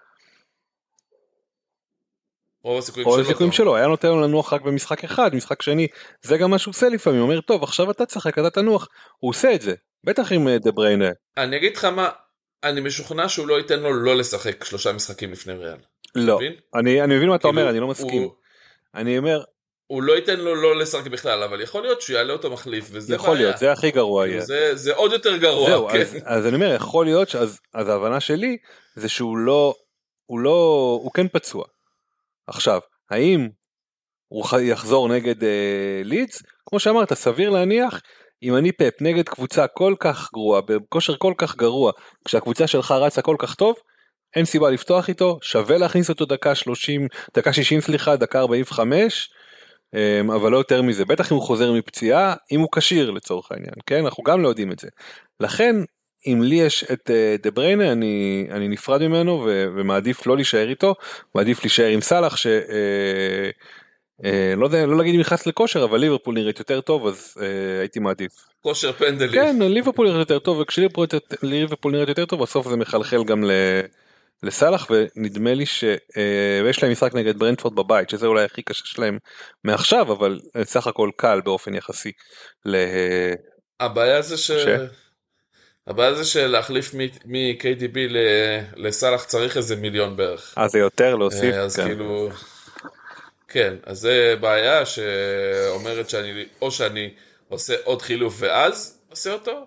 רוב 2.63 2.79
הסיכויים 2.79 3.27
שלו, 3.37 3.53
שלו, 3.53 3.77
היה 3.77 3.87
נותן 3.87 4.09
לו 4.09 4.21
לנוח 4.21 4.53
רק 4.53 4.63
במשחק 4.63 5.05
אחד, 5.05 5.35
משחק 5.35 5.63
שני, 5.63 5.87
זה 6.23 6.37
גם 6.37 6.51
מה 6.51 6.59
שהוא 6.59 6.73
עושה 6.73 6.89
לפעמים, 6.89 7.21
הוא 7.21 7.29
אומר 7.29 7.41
טוב 7.41 7.63
עכשיו 7.63 7.91
אתה 7.91 8.07
תשחק, 8.07 8.39
אתה 8.39 8.51
תנוח, 8.51 8.89
הוא 9.19 9.29
עושה 9.29 9.55
את 9.55 9.61
זה, 9.61 9.75
בטח 10.05 10.33
עם 10.33 10.49
אה, 10.49 10.59
דה 10.59 10.73
בריינה. 10.73 11.09
אני 11.37 11.57
אגיד 11.57 11.77
לך 11.77 11.85
מה, 11.85 12.09
אני 12.65 12.81
משוכנע 12.81 13.29
שהוא 13.29 13.49
לא 13.49 13.59
ייתן 13.59 13.81
לו 13.81 13.93
לא 13.93 14.17
לשחק 14.17 14.65
שלושה 14.65 14.93
משחקים 14.93 15.33
לפני 15.33 15.53
ריאל. 15.53 15.79
לא, 16.15 16.41
אני, 16.75 17.03
אני 17.03 17.17
מבין 17.17 17.29
מה 17.29 17.37
אתה 17.37 17.49
אומר, 17.49 17.63
כאילו, 17.63 17.71
אני 17.71 17.81
לא 17.81 17.89
מסכים. 17.89 18.29
אני 18.95 19.19
אומר, 19.19 19.43
הוא 19.91 20.03
לא 20.03 20.13
ייתן 20.13 20.41
לו 20.41 20.55
לא 20.55 20.77
לשחק 20.77 21.07
בכלל, 21.07 21.43
אבל 21.43 21.61
יכול 21.61 21.83
להיות 21.83 22.03
שהוא 22.03 22.17
יעלה 22.17 22.33
אותו 22.33 22.51
מחליף, 22.51 22.89
וזה 22.93 23.15
יכול 23.15 23.29
בעיה. 23.35 23.41
להיות, 23.41 23.59
זה 23.59 23.73
הכי 23.73 23.91
גרוע 23.91 24.23
כאילו, 24.23 24.37
יהיה. 24.37 24.47
זה, 24.47 24.77
זה 24.77 24.95
עוד 24.95 25.13
יותר 25.13 25.37
גרוע, 25.37 25.71
זהו, 25.71 25.89
כן. 25.89 26.01
אז, 26.01 26.19
אז 26.25 26.47
אני 26.47 26.55
אומר, 26.55 26.75
יכול 26.75 27.05
להיות, 27.05 27.29
שאז, 27.29 27.61
אז 27.75 27.89
ההבנה 27.89 28.21
שלי, 28.21 28.57
זה 28.95 29.09
שהוא 29.09 29.39
לא, 29.39 29.75
הוא 30.27 30.41
לא, 30.41 30.99
הוא 31.03 31.13
כן 31.13 31.29
פצוע. 31.29 31.65
עכשיו, 32.47 32.81
האם 33.11 33.49
הוא 34.29 34.45
יחזור 34.61 35.09
נגד 35.09 35.45
אה, 35.45 36.01
לידס? 36.05 36.43
כמו 36.67 36.81
שאמרת, 36.81 37.13
סביר 37.13 37.51
להניח, 37.51 38.01
אם 38.43 38.57
אני 38.57 38.73
פאפ 38.73 38.95
נגד 39.01 39.29
קבוצה 39.29 39.67
כל 39.67 39.95
כך 40.01 40.31
גרועה, 40.33 40.61
בכושר 40.61 41.17
כל 41.17 41.35
כך 41.39 41.57
גרוע, 41.57 41.93
כשהקבוצה 42.25 42.67
שלך 42.67 42.91
רצה 42.91 43.23
כל 43.23 43.37
כך 43.39 43.55
טוב, 43.55 43.75
אין 44.37 44.45
סיבה 44.45 44.71
לפתוח 44.71 45.09
איתו, 45.09 45.39
שווה 45.43 45.79
להכניס 45.79 46.09
אותו 46.09 46.25
דקה 46.25 46.55
30, 46.55 47.09
דקה 47.37 47.53
60 47.53 47.81
סליחה, 47.81 48.17
דקה 48.17 48.41
45, 48.41 49.31
אמ, 49.35 49.40
אבל 50.37 50.53
לא 50.53 50.57
יותר 50.57 50.83
מזה 50.83 51.05
בטח 51.05 51.33
אם 51.33 51.37
הוא 51.37 51.47
חוזר 51.47 51.73
מפציעה 51.73 52.35
אם 52.53 52.61
הוא 52.61 52.69
כשיר 52.73 53.11
לצורך 53.11 53.53
העניין 53.53 53.75
כן 53.87 54.05
אנחנו 54.05 54.25
גם 54.25 54.43
לא 54.43 54.49
יודעים 54.49 54.73
את 54.73 54.79
זה 54.79 54.89
לכן 55.41 55.77
אם 56.27 56.43
לי 56.43 56.57
יש 56.57 56.85
את 56.93 57.11
אה, 57.11 57.37
דה 57.43 57.51
בריינה 57.51 57.93
אני 57.93 58.47
אני 58.51 58.69
נפרד 58.69 59.03
ממנו 59.03 59.43
ו, 59.47 59.67
ומעדיף 59.77 60.27
לא 60.27 60.37
להישאר 60.37 60.69
איתו 60.69 60.95
מעדיף 61.35 61.61
להישאר 61.63 61.87
עם 61.87 62.01
סאלח 62.01 62.37
ש... 62.37 62.47
אה, 62.47 63.51
אה, 64.25 64.55
לא 64.57 64.67
יודע 64.67 64.87
לא 64.87 64.97
להגיד 64.99 65.15
אם 65.15 65.21
נכנס 65.21 65.47
לכושר 65.47 65.85
אבל 65.85 65.99
ליברפול 65.99 66.35
נראית 66.35 66.59
יותר 66.59 66.81
טוב 66.81 67.07
אז 67.07 67.35
אה, 67.41 67.81
הייתי 67.81 68.01
מעדיף. 68.01 68.33
כושר 68.61 68.93
פנדלים. 68.93 69.33
כן 69.33 69.57
ליברפול 69.61 70.07
נראית 70.07 70.21
יותר 70.21 70.39
טוב 70.39 70.59
וכשליברפול 70.59 71.93
נראית 71.93 72.09
יותר 72.09 72.27
טוב 72.27 72.43
בסוף 72.43 72.69
זה 72.69 72.77
מחלחל 72.77 73.25
גם 73.25 73.45
ל... 73.45 73.51
לסאלח 74.43 74.91
ונדמה 74.91 75.55
לי 75.55 75.67
שיש 75.67 75.99
אה, 76.17 76.83
להם 76.83 76.93
משחק 76.93 77.15
נגד 77.15 77.39
ברנדפורד 77.39 77.75
בבית 77.75 78.11
שזה 78.11 78.27
אולי 78.27 78.45
הכי 78.45 78.63
קשה 78.63 78.87
שלהם 78.87 79.19
מעכשיו 79.65 80.13
אבל 80.13 80.41
סך 80.63 80.87
הכל 80.87 81.11
קל 81.17 81.41
באופן 81.45 81.75
יחסי. 81.75 82.13
ל... 82.65 82.77
הבעיה 83.81 84.23
זה 84.23 84.37
ש... 84.37 84.51
ש... 84.51 84.67
הבעיה 85.87 86.15
זה 86.15 86.25
שלהחליף 86.25 86.95
מ-KDB 87.25 87.99
לסאלח 88.77 89.25
צריך 89.25 89.57
איזה 89.57 89.77
מיליון 89.77 90.17
בערך. 90.17 90.55
אה 90.59 90.69
זה 90.69 90.79
יותר 90.79 91.17
להוסיף? 91.17 91.55
אז 91.55 91.77
כן. 91.77 91.87
כאילו... 91.87 92.31
כן, 93.49 93.75
אז 93.87 93.99
זה 93.99 94.35
בעיה 94.41 94.87
שאומרת 94.87 96.11
שאני, 96.11 96.47
או 96.63 96.71
שאני 96.71 97.15
עושה 97.49 97.75
עוד 97.85 98.03
חילוף 98.03 98.35
ואז 98.39 99.01
עושה 99.11 99.33
אותו, 99.33 99.67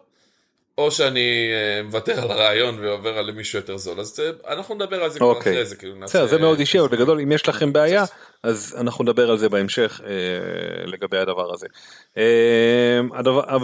או 0.78 0.92
שאני 0.92 1.52
אה, 1.54 1.84
מוותר 1.84 2.22
על 2.22 2.32
הרעיון 2.32 2.80
ועובר 2.80 3.18
על 3.18 3.32
מישהו 3.32 3.60
יותר 3.60 3.78
זול 3.78 4.00
אז 4.00 4.20
אה, 4.20 4.54
אנחנו 4.54 4.76
נדבר 4.76 5.04
על 5.04 5.10
זה 5.10 5.20
כבר 5.20 5.28
אוקיי. 5.28 5.54
אחרי 5.54 5.66
זה 5.66 5.76
כאילו 5.76 5.96
נעשה 5.96 6.28
זה 6.28 6.38
מאוד 6.38 6.60
אישי 6.60 6.80
אבל 6.80 6.88
בגדול 6.88 7.20
אם 7.20 7.32
יש 7.32 7.50
לכם 7.50 7.74
בעיה 7.74 8.04
אז 8.44 8.76
אנחנו 8.80 9.04
נדבר 9.04 9.32
על 9.32 9.38
זה 9.38 9.50
בהמשך 9.50 10.02
אה, 10.06 10.86
לגבי 10.86 11.18
הדבר 11.18 11.54
הזה. 11.54 11.68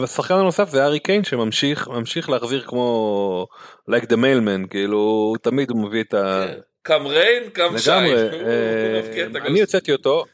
השחקן 0.04 0.34
הנוסף 0.34 0.70
זה 0.70 0.86
ארי 0.86 1.00
קיין 1.00 1.24
שממשיך 1.24 1.88
ממשיך 1.88 2.30
להחזיר 2.30 2.62
כמו 2.62 3.48
like 3.90 4.04
the 4.04 4.16
mailman 4.16 4.68
כאילו 4.70 5.34
תמיד 5.42 5.70
הוא 5.70 5.84
מביא 5.84 6.04
את 6.04 6.14
ה... 6.14 6.46
קם 6.82 7.08
ריין 7.08 7.50
קם 7.50 7.78
שיין. 7.78 8.18
אני 9.46 9.62
הוצאתי 9.62 9.92
אותו. 9.92 10.26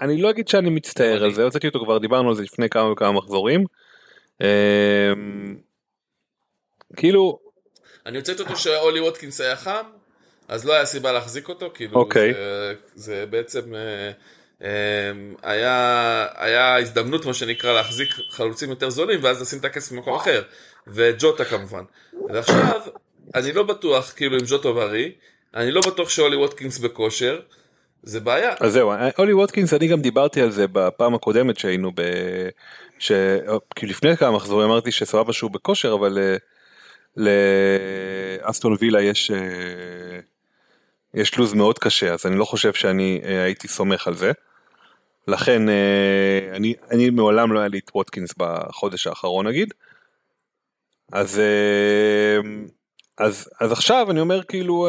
אני 0.00 0.22
לא 0.22 0.30
אגיד 0.30 0.48
שאני 0.48 0.70
מצטער 0.70 1.24
על 1.24 1.32
זה 1.32 1.44
הוצאתי 1.44 1.66
אותו 1.66 1.84
כבר 1.84 1.98
דיברנו 1.98 2.28
על 2.28 2.34
זה 2.34 2.42
לפני 2.42 2.68
כמה 2.68 2.92
וכמה 2.92 3.12
מחזורים. 3.12 3.64
אמ, 4.42 5.56
כאילו 6.96 7.38
אני 8.06 8.18
הוצאתי 8.18 8.42
אותו 8.42 8.56
שאולי 8.56 9.00
ווטקינס 9.00 9.40
היה 9.40 9.56
חם 9.56 9.84
אז 10.48 10.66
לא 10.66 10.72
היה 10.72 10.86
סיבה 10.86 11.12
להחזיק 11.12 11.48
אותו 11.48 11.70
כאילו 11.74 11.94
אוקיי. 11.94 12.34
זה, 12.34 12.74
זה 12.94 13.26
בעצם 13.26 13.74
אה, 13.74 14.10
אמ, 14.60 15.34
היה 15.42 16.26
היה 16.34 16.78
הזדמנות 16.78 17.26
מה 17.26 17.34
שנקרא 17.34 17.72
להחזיק 17.72 18.08
חלוצים 18.30 18.70
יותר 18.70 18.90
זולים 18.90 19.20
ואז 19.22 19.42
לשים 19.42 19.58
את 19.58 19.64
הכסף 19.64 19.92
במקום 19.92 20.14
אחר. 20.14 20.42
וג'וטה 20.86 21.44
כמובן. 21.44 21.84
ועכשיו 22.28 22.80
אני 23.34 23.52
לא 23.52 23.62
בטוח 23.62 24.12
כאילו 24.16 24.36
עם 24.36 24.42
ג'וטה 24.46 24.72
בריא 24.72 25.10
אני 25.54 25.70
לא 25.70 25.80
בטוח 25.80 26.08
שאולי 26.08 26.36
ווטקינס 26.36 26.78
בכושר 26.78 27.40
זה 28.02 28.20
בעיה. 28.20 28.54
אז 28.60 28.72
זהו, 28.72 28.92
אולי 29.18 29.32
ווטקינס, 29.32 29.74
אני 29.74 29.88
גם 29.88 30.00
דיברתי 30.00 30.40
על 30.40 30.50
זה 30.50 30.66
בפעם 30.66 31.14
הקודמת 31.14 31.58
שהיינו 31.58 31.90
ב... 31.94 32.02
ש... 32.98 33.12
כי 33.74 33.86
לפני 33.86 34.16
כמה 34.16 34.30
מחזורים 34.30 34.70
אמרתי 34.70 34.92
שסבבה 34.92 35.32
שהוא 35.32 35.50
בכושר, 35.50 35.94
אבל 35.94 36.18
אה, 36.18 36.36
לאסטון 37.16 38.76
וילה 38.80 39.02
יש, 39.02 39.30
אה, 39.30 40.20
יש 41.14 41.38
לוז 41.38 41.54
מאוד 41.54 41.78
קשה, 41.78 42.12
אז 42.12 42.26
אני 42.26 42.36
לא 42.36 42.44
חושב 42.44 42.72
שאני 42.72 43.20
אה, 43.24 43.44
הייתי 43.44 43.68
סומך 43.68 44.06
על 44.06 44.14
זה. 44.14 44.32
לכן 45.28 45.62
אני, 46.52 46.74
אני 46.90 47.10
מעולם 47.10 47.52
לא 47.52 47.58
היה 47.58 47.68
לי 47.68 47.78
את 47.78 47.90
ווטקינס 47.94 48.34
בחודש 48.36 49.06
האחרון 49.06 49.46
נגיד. 49.46 49.74
אז, 51.12 51.40
אז, 53.18 53.50
אז 53.60 53.72
עכשיו 53.72 54.10
אני 54.10 54.20
אומר 54.20 54.42
כאילו 54.42 54.88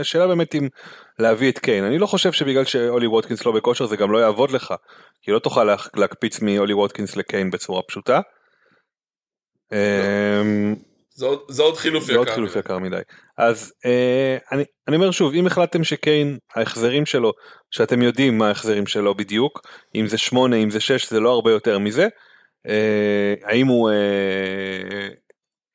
השאלה 0.00 0.26
באמת 0.26 0.54
אם 0.54 0.68
להביא 1.18 1.50
את 1.50 1.58
קיין 1.58 1.84
אני 1.84 1.98
לא 1.98 2.06
חושב 2.06 2.32
שבגלל 2.32 2.64
שאולי 2.64 3.06
ווטקינס 3.06 3.46
לא 3.46 3.52
בכושר 3.52 3.86
זה 3.86 3.96
גם 3.96 4.12
לא 4.12 4.18
יעבוד 4.18 4.50
לך 4.50 4.74
כי 5.22 5.30
לא 5.30 5.38
תוכל 5.38 5.68
להקפיץ 5.96 6.40
מאולי 6.40 6.74
ווטקינס 6.74 7.16
לקיין 7.16 7.50
בצורה 7.50 7.82
פשוטה. 7.82 8.20
אמ, 9.72 10.74
זה 11.48 11.62
עוד 11.62 11.76
חילוף 11.76 12.04
יקר. 12.04 12.12
זה 12.12 12.18
עוד 12.18 12.28
חילוף 12.28 12.56
יקר 12.56 12.78
מדי. 12.78 13.00
אז 13.38 13.72
אה, 13.84 14.36
אני, 14.52 14.64
אני 14.88 14.96
אומר 14.96 15.10
שוב 15.10 15.34
אם 15.34 15.46
החלטתם 15.46 15.84
שקיין 15.84 16.38
ההחזרים 16.54 17.06
שלו 17.06 17.32
שאתם 17.70 18.02
יודעים 18.02 18.38
מה 18.38 18.48
ההחזרים 18.48 18.86
שלו 18.86 19.14
בדיוק 19.14 19.60
אם 19.94 20.06
זה 20.06 20.18
8 20.18 20.56
אם 20.56 20.70
זה 20.70 20.80
6 20.80 21.10
זה 21.10 21.20
לא 21.20 21.30
הרבה 21.30 21.50
יותר 21.50 21.78
מזה. 21.78 22.08
אה, 22.66 23.34
האם 23.44 23.66
הוא 23.66 23.90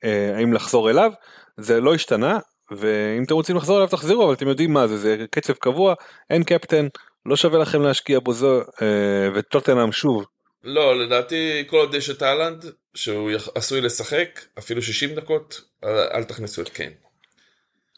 אה, 0.04 0.38
האם 0.38 0.54
לחזור 0.54 0.90
אליו 0.90 1.12
זה 1.58 1.82
לא 1.82 1.94
השתנה 1.94 2.40
ואם 2.72 3.24
אתם 3.24 3.34
רוצים 3.34 3.56
לחזור 3.56 3.78
אליו 3.78 3.88
תחזרו 3.88 4.26
אבל 4.26 4.34
אתם 4.34 4.48
יודעים 4.48 4.74
מה 4.74 4.88
זה 4.88 4.98
זה 4.98 5.26
קצב 5.32 5.54
קבוע 5.54 5.94
אין 6.30 6.44
קפטן 6.44 6.88
לא 7.26 7.36
שווה 7.36 7.60
לכם 7.60 7.82
להשקיע 7.82 8.20
בו 8.20 8.34
זו 8.34 8.62
וטוטנאם 9.36 9.92
שוב. 9.92 10.26
לא 10.64 11.00
לדעתי 11.00 11.64
כל 11.68 11.78
עוד 11.78 11.94
יש 11.94 12.10
את 12.10 12.24
אהלנד 12.24 12.66
שהוא 12.96 13.32
עשוי 13.56 13.82
לשחק 13.82 14.40
אפילו 14.60 14.82
60 14.82 15.16
דקות 15.16 15.62
אל 15.84 16.24
תכניסו 16.24 16.62
את 16.62 16.70
קיין. 16.70 16.94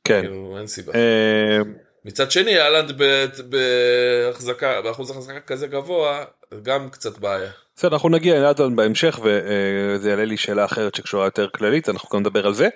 כן. 0.03 0.21
כאילו, 0.21 0.57
אין 0.57 0.67
סיבה. 0.67 0.93
מצד 2.05 2.31
שני 2.31 2.59
אהלנד 2.59 3.01
באחוז 4.83 5.11
החזקה 5.11 5.39
כזה 5.39 5.67
גבוה 5.67 6.25
גם 6.61 6.89
קצת 6.89 7.17
בעיה. 7.17 7.51
בסדר 7.75 7.93
אנחנו 7.93 8.09
נגיע 8.09 8.39
לאדון 8.39 8.75
בהמשך 8.75 9.19
וזה 9.23 10.09
יעלה 10.09 10.25
לי 10.25 10.37
שאלה 10.37 10.65
אחרת 10.65 10.95
שקשורה 10.95 11.25
יותר 11.25 11.49
כללית 11.49 11.89
אנחנו 11.89 12.09
גם 12.13 12.19
נדבר 12.19 12.47
על 12.47 12.53
זה. 12.53 12.69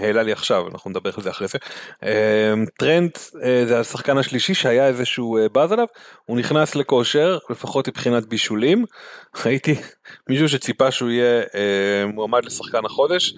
העלה 0.00 0.22
לי 0.22 0.32
עכשיו 0.32 0.68
אנחנו 0.68 0.90
נדבר 0.90 1.10
על 1.16 1.22
זה 1.22 1.30
אחרי 1.30 1.48
זה. 1.48 1.58
טרנד 2.78 3.10
זה 3.66 3.80
השחקן 3.80 4.18
השלישי 4.18 4.54
שהיה 4.54 4.86
איזשהו 4.86 5.38
באז 5.52 5.72
עליו 5.72 5.86
הוא 6.24 6.38
נכנס 6.38 6.76
לכושר 6.76 7.38
לפחות 7.50 7.88
מבחינת 7.88 8.26
בישולים 8.26 8.84
היה 9.44 9.74
מישהו 10.28 10.48
שציפה 10.48 10.90
שהוא 10.90 11.10
יהיה 11.10 11.42
מועמד 12.06 12.44
לשחקן 12.44 12.84
החודש. 12.84 13.34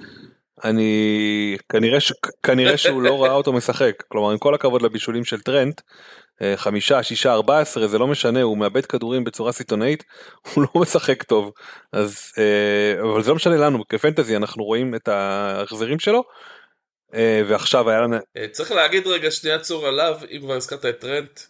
אני 0.65 1.57
כנראה 1.69 1.99
כנראה 2.43 2.77
שהוא 2.77 3.03
לא 3.03 3.23
ראה 3.23 3.33
אותו 3.33 3.53
משחק 3.53 4.03
כלומר 4.09 4.31
עם 4.31 4.39
כל 4.39 4.55
הכבוד 4.55 4.83
לבישולים 4.83 5.25
של 5.25 5.41
טרנט 5.41 5.81
חמישה, 6.57 7.03
שישה, 7.03 7.33
ארבע 7.33 7.59
עשרה, 7.59 7.87
זה 7.89 7.99
לא 7.99 8.07
משנה, 8.07 8.43
הוא 8.43 8.59
מאבד 8.59 8.87
כדורים 8.87 9.25
בצורה 9.25 9.53
סיטונאית, 9.53 10.05
הוא 10.55 10.65
לא 10.65 10.81
משחק 10.81 11.23
טוב. 11.23 11.53
אז, 11.93 12.33
אה, 12.39 13.03
אבל 13.03 13.23
זה 13.23 13.31
לא 13.31 13.37
משנה 13.37 13.57
לנו, 13.57 13.89
כ 13.89 13.99
fantasy 13.99 14.37
אנחנו 14.37 14.65
רואים 14.65 14.95
את 14.95 15.09
ההחזרים 15.09 15.99
שלו, 15.99 16.25
אה, 17.15 17.43
ועכשיו 17.49 17.91
היה 17.91 18.01
לנו... 18.01 18.17
אה, 18.37 18.49
צריך 18.53 18.73
להגיד 18.73 19.07
רגע 19.07 19.31
שנייה 19.31 19.59
צור 19.59 19.87
עליו, 19.87 20.19
אם 20.31 20.41
כבר 20.41 20.55
הזכרת 20.55 20.87
את 20.87 21.01
טרנט, 21.01 21.41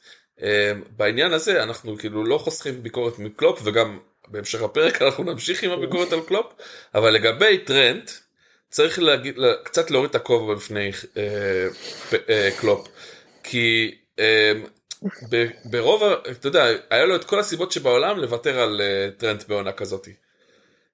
בעניין 0.96 1.32
הזה 1.32 1.62
אנחנו 1.62 1.98
כאילו 1.98 2.24
לא 2.24 2.38
חוסכים 2.38 2.82
ביקורת 2.82 3.18
מקלופ, 3.18 3.60
וגם 3.64 3.98
בהמשך 4.28 4.62
הפרק 4.62 4.98
אנחנו 5.02 5.24
נמשיך 5.24 5.62
עם 5.62 5.70
הביקורת 5.70 6.12
על 6.12 6.20
קלופ, 6.20 6.52
אבל 6.94 7.10
לגבי 7.10 7.58
טרנט, 7.58 8.10
צריך 8.70 8.98
להגיד, 8.98 9.36
קצת 9.64 9.90
להוריד 9.90 10.10
את 10.10 10.14
הכובע 10.14 10.54
בפני 10.54 10.90
קלופ, 12.60 12.88
כי 13.42 13.94
ברוב, 15.64 16.02
אתה 16.30 16.48
יודע, 16.48 16.66
היה 16.90 17.04
לו 17.04 17.16
את 17.16 17.24
כל 17.24 17.40
הסיבות 17.40 17.72
שבעולם 17.72 18.18
לוותר 18.18 18.60
על 18.60 18.80
אה, 18.80 19.20
טרנט 19.20 19.48
בעונה 19.48 19.72
כזאת. 19.72 20.08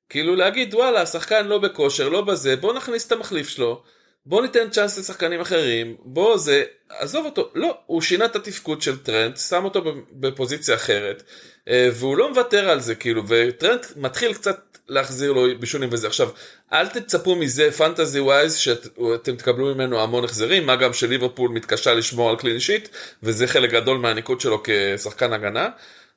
כאילו 0.08 0.36
להגיד 0.36 0.74
וואלה 0.74 1.02
השחקן 1.02 1.46
לא 1.46 1.58
בכושר 1.58 2.08
לא 2.08 2.20
בזה 2.20 2.56
בוא 2.56 2.74
נכניס 2.74 3.06
את 3.06 3.12
המחליף 3.12 3.48
שלו 3.48 3.82
בוא 4.26 4.42
ניתן 4.42 4.70
צ'אנס 4.70 4.98
לשחקנים 4.98 5.40
אחרים 5.40 5.96
בוא 6.04 6.36
זה 6.36 6.62
עזוב 6.88 7.24
אותו 7.24 7.50
לא 7.54 7.78
הוא 7.86 8.02
שינה 8.02 8.24
את 8.24 8.36
התפקוד 8.36 8.82
של 8.82 8.98
טרנט 8.98 9.36
שם 9.36 9.64
אותו 9.64 9.82
בפוזיציה 10.12 10.74
אחרת 10.74 11.22
uh, 11.64 11.70
והוא 11.94 12.16
לא 12.16 12.30
מוותר 12.30 12.70
על 12.70 12.80
זה 12.80 12.94
כאילו 12.94 13.22
וטרנט 13.28 13.86
מתחיל 13.96 14.34
קצת 14.34 14.73
להחזיר 14.88 15.32
לו 15.32 15.46
בישולים 15.60 15.88
וזה. 15.92 16.06
עכשיו, 16.06 16.28
אל 16.72 16.88
תצפו 16.88 17.36
מזה 17.36 17.72
פנטזי 17.72 18.20
ווייז 18.20 18.56
שאתם 18.56 19.36
תקבלו 19.36 19.74
ממנו 19.74 20.00
המון 20.00 20.24
החזרים, 20.24 20.66
מה 20.66 20.76
גם 20.76 20.92
שליברפול 20.92 21.50
מתקשה 21.50 21.94
לשמור 21.94 22.30
על 22.30 22.36
קלין 22.36 22.60
שיט, 22.60 22.88
וזה 23.22 23.46
חלק 23.46 23.70
גדול 23.70 23.98
מהניקוד 23.98 24.40
שלו 24.40 24.62
כשחקן 24.64 25.32
הגנה, 25.32 25.68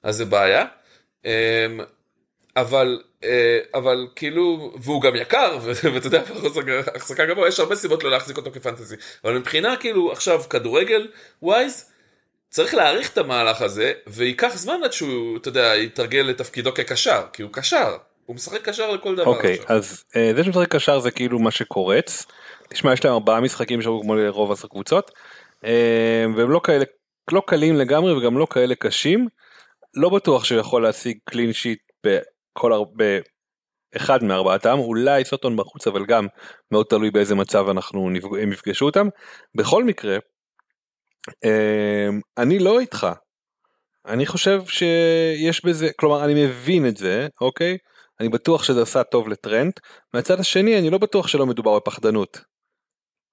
אז 0.03 0.15
זה 0.15 0.25
בעיה. 0.25 0.65
אמ, 1.25 1.31
אבל, 2.55 3.01
אה, 3.23 3.59
אבל 3.73 4.07
כאילו, 4.15 4.73
והוא 4.81 5.01
גם 5.01 5.15
יקר, 5.15 5.57
ואתה 5.63 6.07
יודע, 6.07 6.23
החזקה 6.95 7.25
גבוה, 7.25 7.47
יש 7.47 7.59
הרבה 7.59 7.75
סיבות 7.75 8.03
לא 8.03 8.11
להחזיק 8.11 8.37
אותו 8.37 8.51
כפנטזי. 8.51 8.95
אבל 9.23 9.37
מבחינה 9.37 9.75
כאילו 9.77 10.11
עכשיו 10.11 10.41
כדורגל 10.49 11.07
ווייז, 11.41 11.85
צריך 12.49 12.73
להעריך 12.73 13.13
את 13.13 13.17
המהלך 13.17 13.61
הזה, 13.61 13.91
וייקח 14.07 14.51
זמן 14.55 14.79
עד 14.83 14.93
שהוא, 14.93 15.37
אתה 15.37 15.49
יודע, 15.49 15.75
יתרגל 15.75 16.21
לתפקידו 16.21 16.73
כקשר, 16.73 17.21
כי 17.33 17.41
הוא 17.41 17.53
קשר. 17.53 17.97
הוא 18.27 18.35
משחק 18.35 18.61
קשר 18.61 18.91
לכל 18.91 19.15
דבר 19.15 19.25
אוקיי 19.25 19.55
okay, 19.55 19.73
אז 19.73 20.03
uh, 20.09 20.35
זה 20.35 20.43
שמשחק 20.43 20.67
קשר 20.67 20.99
זה 20.99 21.11
כאילו 21.11 21.39
מה 21.39 21.51
שקורץ. 21.51 22.25
תשמע 22.69 22.93
יש 22.93 23.05
להם 23.05 23.13
ארבעה 23.13 23.41
משחקים 23.41 23.81
שהיו 23.81 24.01
כמו 24.01 24.15
לרוב 24.15 24.51
הקבוצות 24.51 25.11
uh, 25.63 25.67
והם 26.37 26.51
לא 26.51 26.61
כאלה 26.63 26.85
לא 27.31 27.41
קלים 27.47 27.75
לגמרי 27.75 28.13
וגם 28.13 28.37
לא 28.37 28.47
כאלה 28.49 28.75
קשים. 28.75 29.27
לא 29.93 30.09
בטוח 30.09 30.43
שהוא 30.43 30.59
יכול 30.59 30.83
להשיג 30.83 31.17
קלין 31.25 31.53
שיט 31.53 31.79
בכל 32.05 32.73
הרבה 32.73 33.05
אחד 33.95 34.23
מארבעתם 34.23 34.79
אולי 34.79 35.25
סוטון 35.25 35.57
בחוץ 35.57 35.87
אבל 35.87 36.05
גם 36.05 36.27
מאוד 36.71 36.85
תלוי 36.89 37.11
באיזה 37.11 37.35
מצב 37.35 37.69
אנחנו 37.69 38.09
נפג... 38.09 38.27
הם 38.41 38.51
יפגשו 38.51 38.85
אותם. 38.85 39.07
בכל 39.55 39.83
מקרה 39.83 40.17
uh, 41.29 42.13
אני 42.37 42.59
לא 42.59 42.79
איתך. 42.79 43.07
אני 44.07 44.25
חושב 44.25 44.61
שיש 44.65 45.65
בזה 45.65 45.89
כלומר 45.99 46.25
אני 46.25 46.45
מבין 46.45 46.87
את 46.87 46.97
זה 46.97 47.27
אוקיי 47.41 47.77
אני 48.19 48.29
בטוח 48.29 48.63
שזה 48.63 48.81
עשה 48.81 49.03
טוב 49.03 49.27
לטרנט, 49.27 49.79
מהצד 50.13 50.39
השני 50.39 50.79
אני 50.79 50.89
לא 50.89 50.97
בטוח 50.97 51.27
שלא 51.27 51.45
מדובר 51.45 51.75
בפחדנות. 51.75 52.41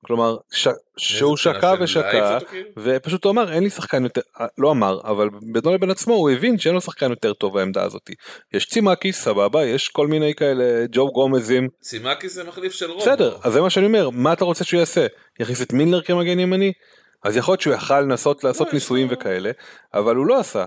כלומר 0.06 0.36
ש... 0.52 0.68
שהוא 0.96 1.36
שקע 1.36 1.74
ושקע 1.80 2.38
כאילו? 2.50 2.68
ופשוט 2.76 3.24
הוא 3.24 3.30
אמר 3.30 3.52
אין 3.52 3.62
לי 3.62 3.70
שחקן 3.70 4.04
יותר 4.04 4.20
אה, 4.40 4.46
לא 4.58 4.70
אמר 4.70 5.00
אבל 5.04 5.28
בינו 5.52 5.74
לבין 5.74 5.90
עצמו 5.90 6.14
הוא 6.14 6.30
הבין 6.30 6.58
שאין 6.58 6.74
לו 6.74 6.80
שחקן 6.80 7.10
יותר 7.10 7.32
טוב 7.32 7.54
בעמדה 7.54 7.82
הזאת. 7.82 8.10
יש 8.52 8.66
צימקיס 8.66 9.22
סבבה 9.22 9.64
יש 9.64 9.88
כל 9.88 10.06
מיני 10.06 10.34
כאלה 10.34 10.86
ג'ו 10.92 11.12
גומזים. 11.12 11.68
צימקיס 11.80 12.34
זה 12.34 12.44
מחליף 12.44 12.72
של 12.72 12.90
רוב 12.90 13.00
בסדר 13.00 13.36
אז 13.42 13.52
זה 13.52 13.60
מה 13.60 13.70
שאני 13.70 13.86
אומר 13.86 14.10
מה 14.10 14.32
אתה 14.32 14.44
רוצה 14.44 14.64
שהוא 14.64 14.80
יעשה? 14.80 15.06
יכניס 15.40 15.62
את 15.62 15.72
מילנר 15.72 16.02
כמגן 16.02 16.38
ימני? 16.38 16.72
אז 17.22 17.36
יכול 17.36 17.52
להיות 17.52 17.60
שהוא 17.60 17.74
יכל 17.74 18.00
לנסות 18.00 18.44
לעשות 18.44 18.66
לא, 18.66 18.72
ניסויים 18.74 19.08
וכאלה 19.10 19.50
אבל 19.94 20.16
הוא 20.16 20.26
לא 20.26 20.38
עשה 20.40 20.64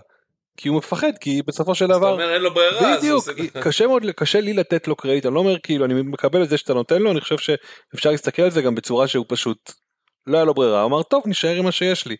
כי 0.57 0.69
הוא 0.69 0.77
מפחד 0.77 1.11
כי 1.19 1.41
בסופו 1.41 1.75
של 1.75 1.87
דבר 1.87 2.11
אומר 2.11 2.33
אין 2.33 2.41
לו 2.41 2.53
ברירה 2.53 2.97
בדיוק 2.97 3.25
קשה 3.61 3.87
מאוד 3.87 4.03
קשה 4.15 4.41
לי 4.41 4.53
לתת 4.53 4.87
לו 4.87 4.95
קרדיט 4.95 5.25
אני 5.25 5.33
לא 5.33 5.39
אומר 5.39 5.59
כאילו 5.59 5.85
אני 5.85 5.93
מקבל 5.93 6.43
את 6.43 6.49
זה 6.49 6.57
שאתה 6.57 6.73
נותן 6.73 7.01
לו 7.01 7.11
אני 7.11 7.21
חושב 7.21 7.37
שאפשר 7.37 8.11
להסתכל 8.11 8.41
על 8.41 8.51
זה 8.51 8.61
גם 8.61 8.75
בצורה 8.75 9.07
שהוא 9.07 9.25
פשוט 9.27 9.71
לא 10.27 10.37
היה 10.37 10.45
לו 10.45 10.53
ברירה 10.53 10.85
אמר 10.85 11.03
טוב 11.03 11.23
נשאר 11.25 11.55
עם 11.55 11.65
מה 11.65 11.71
שיש 11.71 12.07
לי. 12.07 12.15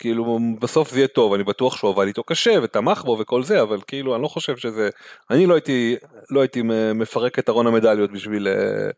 כאילו 0.00 0.38
בסוף 0.60 0.90
זה 0.90 0.98
יהיה 0.98 1.08
טוב 1.08 1.34
אני 1.34 1.44
בטוח 1.44 1.76
שהוא 1.76 1.90
עבד 1.90 2.06
איתו 2.06 2.24
קשה 2.24 2.58
ותמך 2.62 3.02
בו 3.04 3.16
וכל 3.20 3.42
זה 3.42 3.62
אבל 3.62 3.80
כאילו 3.86 4.14
אני 4.14 4.22
לא 4.22 4.28
חושב 4.28 4.56
שזה 4.56 4.90
אני 5.30 5.46
לא 5.46 5.54
הייתי 5.54 5.96
לא 6.30 6.40
הייתי 6.40 6.62
מפרק 6.94 7.38
את 7.38 7.48
ארון 7.48 7.66
המדליות 7.66 8.12
בשביל 8.12 8.48
אה, 8.48 8.90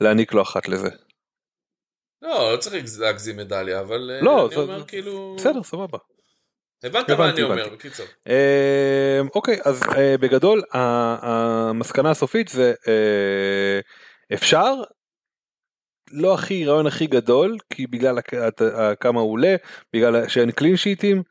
להעניק 0.00 0.32
לו 0.32 0.42
אחת 0.42 0.68
לזה. 0.68 0.88
לא 2.22 2.52
לא 2.52 2.56
צריך 2.56 2.84
להגזים 2.98 3.36
מדליה 3.36 3.80
אבל 3.80 4.10
אה, 4.10 4.24
לא, 4.24 4.48
אני 4.48 4.56
אומר 4.56 4.84
כאילו 4.84 5.34
בסדר 5.38 5.62
סבבה. 5.62 5.98
הבנת 6.84 7.10
מה 7.10 7.30
אני 7.30 7.42
אומר 7.42 7.68
בקיצור. 7.68 8.06
אמ, 8.26 9.28
אוקיי 9.34 9.58
אז 9.64 9.82
אה, 9.96 10.14
בגדול 10.20 10.62
המסקנה 10.72 12.10
הסופית 12.10 12.48
זה 12.48 12.74
אה, 12.88 13.80
אפשר 14.34 14.74
לא 16.12 16.34
הכי 16.34 16.66
רעיון 16.66 16.86
הכי 16.86 17.06
גדול 17.06 17.56
כי 17.70 17.86
בגלל 17.86 18.18
כמה 19.00 19.20
הוא 19.20 19.32
עולה 19.32 19.56
בגלל 19.92 20.28
שאין 20.28 20.50
קלין 20.50 20.76
שיטים 20.76 21.22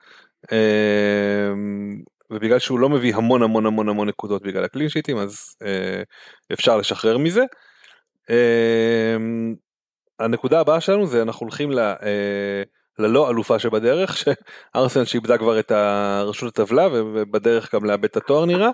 אמ, 0.52 2.02
ובגלל 2.32 2.60
שהוא 2.60 2.80
לא 2.80 2.90
מביא 2.90 3.16
המון 3.16 3.44
המון 3.44 3.66
המון 3.66 3.90
המון 3.90 4.10
נקודות 4.10 4.44
בגלל 4.44 4.64
הקלין 4.64 4.90
שיטים 4.90 5.18
אז 5.18 5.56
אה, 5.66 6.04
אפשר 6.54 6.78
לשחרר 6.78 7.18
מזה. 7.18 7.44
אמ, 8.30 9.56
הנקודה 10.20 10.60
הבאה 10.60 10.82
שלנו 10.82 11.08
זה 11.08 11.22
אנחנו 11.22 11.46
הולכים 11.46 11.72
ללא 13.02 13.30
אלופה 13.30 13.60
שבדרך, 13.60 14.18
שארסנל 14.18 15.06
שאיבדה 15.06 15.38
כבר 15.38 15.60
את 15.60 15.72
רשות 16.26 16.60
הטבלה 16.60 16.88
ובדרך 16.92 17.76
גם 17.76 17.86
לאבד 17.86 18.06
את 18.06 18.18
התואר 18.18 18.46
נראה. 18.46 18.70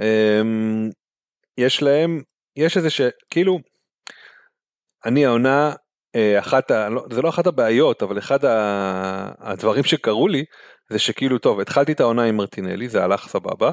אמ, 0.00 0.90
יש 1.58 1.82
להם, 1.82 2.22
יש 2.56 2.76
איזה 2.76 2.90
שכאילו, 2.90 3.58
אני 5.04 5.26
העונה, 5.26 5.72
אה, 6.16 6.38
אחת, 6.38 6.70
ה, 6.70 6.88
לא, 6.88 7.04
זה 7.10 7.22
לא 7.22 7.28
אחת 7.28 7.46
הבעיות, 7.46 8.02
אבל 8.02 8.18
אחד 8.18 8.38
הדברים 9.38 9.84
שקרו 9.84 10.28
לי, 10.28 10.44
זה 10.90 10.98
שכאילו 10.98 11.38
טוב, 11.38 11.60
התחלתי 11.60 11.92
את 11.92 12.00
העונה 12.00 12.24
עם 12.24 12.36
מרטינלי, 12.36 12.88
זה 12.88 13.04
הלך 13.04 13.28
סבבה, 13.28 13.70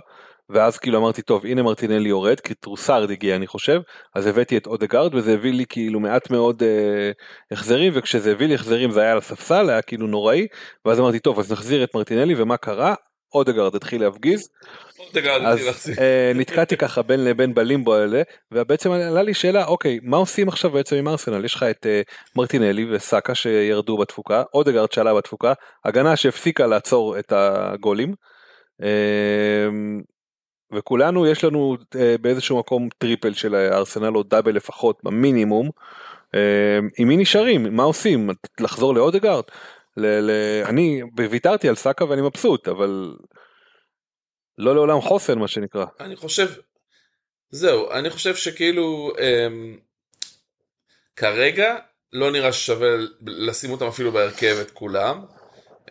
ואז 0.49 0.77
כאילו 0.77 0.97
אמרתי 0.97 1.21
טוב 1.21 1.45
הנה 1.45 1.63
מרטינלי 1.63 2.09
יורד 2.09 2.39
כי 2.39 2.53
טרוסארד 2.53 3.11
הגיע 3.11 3.35
אני 3.35 3.47
חושב 3.47 3.81
אז 4.15 4.27
הבאתי 4.27 4.57
את 4.57 4.67
אודגרד 4.67 5.15
וזה 5.15 5.33
הביא 5.33 5.53
לי 5.53 5.65
כאילו 5.69 5.99
מעט 5.99 6.29
מאוד 6.29 6.63
אה, 6.63 7.11
החזרים 7.51 7.91
וכשזה 7.95 8.31
הביא 8.31 8.47
לי 8.47 8.55
החזרים 8.55 8.91
זה 8.91 9.01
היה 9.01 9.11
על 9.11 9.17
הספסל 9.17 9.69
היה 9.69 9.81
כאילו 9.81 10.07
נוראי 10.07 10.47
ואז 10.85 10.99
אמרתי 10.99 11.19
טוב 11.19 11.39
אז 11.39 11.51
נחזיר 11.51 11.83
את 11.83 11.95
מרטינלי 11.95 12.35
ומה 12.41 12.57
קרה 12.57 12.95
אודגרד 13.35 13.75
התחיל 13.75 14.01
להפגיז. 14.01 14.49
אז 15.45 15.93
אה, 15.99 16.31
נתקעתי 16.35 16.77
ככה 16.77 17.01
בין 17.01 17.25
לבין 17.25 17.53
בלימבו 17.53 17.95
האלה 17.95 18.21
ובעצם 18.51 18.91
עלה 18.91 19.23
לי 19.23 19.33
שאלה 19.33 19.65
אוקיי 19.65 19.99
מה 20.03 20.17
עושים 20.17 20.47
עכשיו 20.47 20.71
בעצם 20.71 20.95
עם 20.95 21.07
ארסנל 21.07 21.45
יש 21.45 21.55
לך 21.55 21.63
את 21.63 21.85
אה, 21.85 22.01
מרטינלי 22.35 22.95
וסאקה 22.95 23.35
שירדו 23.35 23.97
בתפוקה 23.97 24.43
אודגרד 24.53 24.91
שעלה 24.91 25.13
בתפוקה 25.13 25.53
הגנה 25.85 26.15
שהפסיקה 26.15 26.67
לעצור 26.67 27.19
את 27.19 27.33
הגולים. 27.35 28.13
אה, 28.83 29.69
וכולנו 30.71 31.27
יש 31.27 31.43
לנו 31.43 31.77
אה, 31.95 32.15
באיזשהו 32.21 32.59
מקום 32.59 32.89
triple 32.97 33.33
של 33.33 33.55
ארסנל 33.55 34.17
או 34.17 34.23
double 34.23 34.55
לפחות 34.55 34.99
במינימום. 35.03 35.69
אה, 36.35 36.79
עם 36.97 37.07
מי 37.07 37.17
נשארים 37.17 37.75
מה 37.75 37.83
עושים 37.83 38.29
לחזור 38.59 38.95
לאודגארד. 38.95 39.43
ל- 39.97 40.19
ל- 40.31 40.63
אני 40.65 41.01
ויתרתי 41.29 41.69
על 41.69 41.75
סאקה 41.75 42.05
ואני 42.05 42.21
מבסוט 42.21 42.67
אבל 42.67 43.15
לא 44.57 44.75
לעולם 44.75 45.01
חוסן 45.01 45.39
מה 45.39 45.47
שנקרא. 45.47 45.85
אני 45.99 46.15
חושב 46.15 46.47
זהו 47.49 47.91
אני 47.91 48.09
חושב 48.09 48.35
שכאילו 48.35 49.11
אמ, 49.19 49.77
כרגע 51.15 51.75
לא 52.13 52.31
נראה 52.31 52.53
ששווה 52.53 52.87
לשים 53.27 53.71
אותם 53.71 53.85
אפילו 53.87 54.11
בהרכב 54.11 54.55
את 54.61 54.71
כולם. 54.71 55.25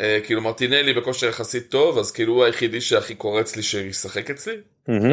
אה, 0.00 0.18
כאילו 0.24 0.40
מרטינלי 0.40 0.92
בכושר 0.92 1.28
יחסית 1.28 1.68
טוב 1.68 1.98
אז 1.98 2.10
כאילו 2.10 2.32
הוא 2.32 2.44
היחידי 2.44 2.80
שהכי 2.80 3.14
קורץ 3.14 3.56
לי 3.56 3.62
שישחק 3.62 4.30
אצלי 4.30 4.54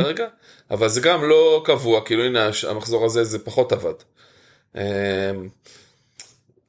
כרגע. 0.03 0.27
אבל 0.71 0.87
זה 0.87 1.01
גם 1.01 1.29
לא 1.29 1.61
קבוע 1.65 2.05
כאילו 2.05 2.23
הנה 2.23 2.49
המחזור 2.69 3.05
הזה 3.05 3.23
זה 3.23 3.39
פחות 3.39 3.71
עבד. 3.71 3.93
אמ, 4.75 4.81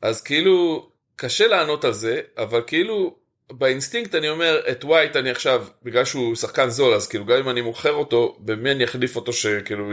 אז 0.02 0.22
כאילו 0.22 0.88
קשה 1.16 1.46
לענות 1.46 1.84
על 1.84 1.92
זה 1.92 2.20
אבל 2.38 2.60
כאילו 2.66 3.16
באינסטינקט 3.52 4.14
אני 4.14 4.28
אומר 4.28 4.60
את 4.70 4.84
ווייט 4.84 5.16
אני 5.16 5.30
עכשיו 5.30 5.66
בגלל 5.82 6.04
שהוא 6.04 6.34
שחקן 6.34 6.68
זול 6.70 6.94
אז 6.94 7.08
כאילו 7.08 7.26
גם 7.26 7.36
אם 7.38 7.48
אני 7.48 7.60
מוכר 7.60 7.92
אותו 7.92 8.36
במי 8.40 8.70
אני 8.70 8.84
אחליף 8.84 9.16
אותו 9.16 9.32
שכאילו 9.32 9.92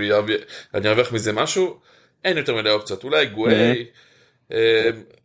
אני 0.73 0.89
ארוויח 0.89 1.11
מזה 1.11 1.33
משהו? 1.33 1.79
אין 2.23 2.37
יותר 2.37 2.55
מדי 2.55 2.69
אופציות. 2.69 3.03
אולי 3.03 3.25
גווי 3.25 3.85
אמ, 4.51 4.57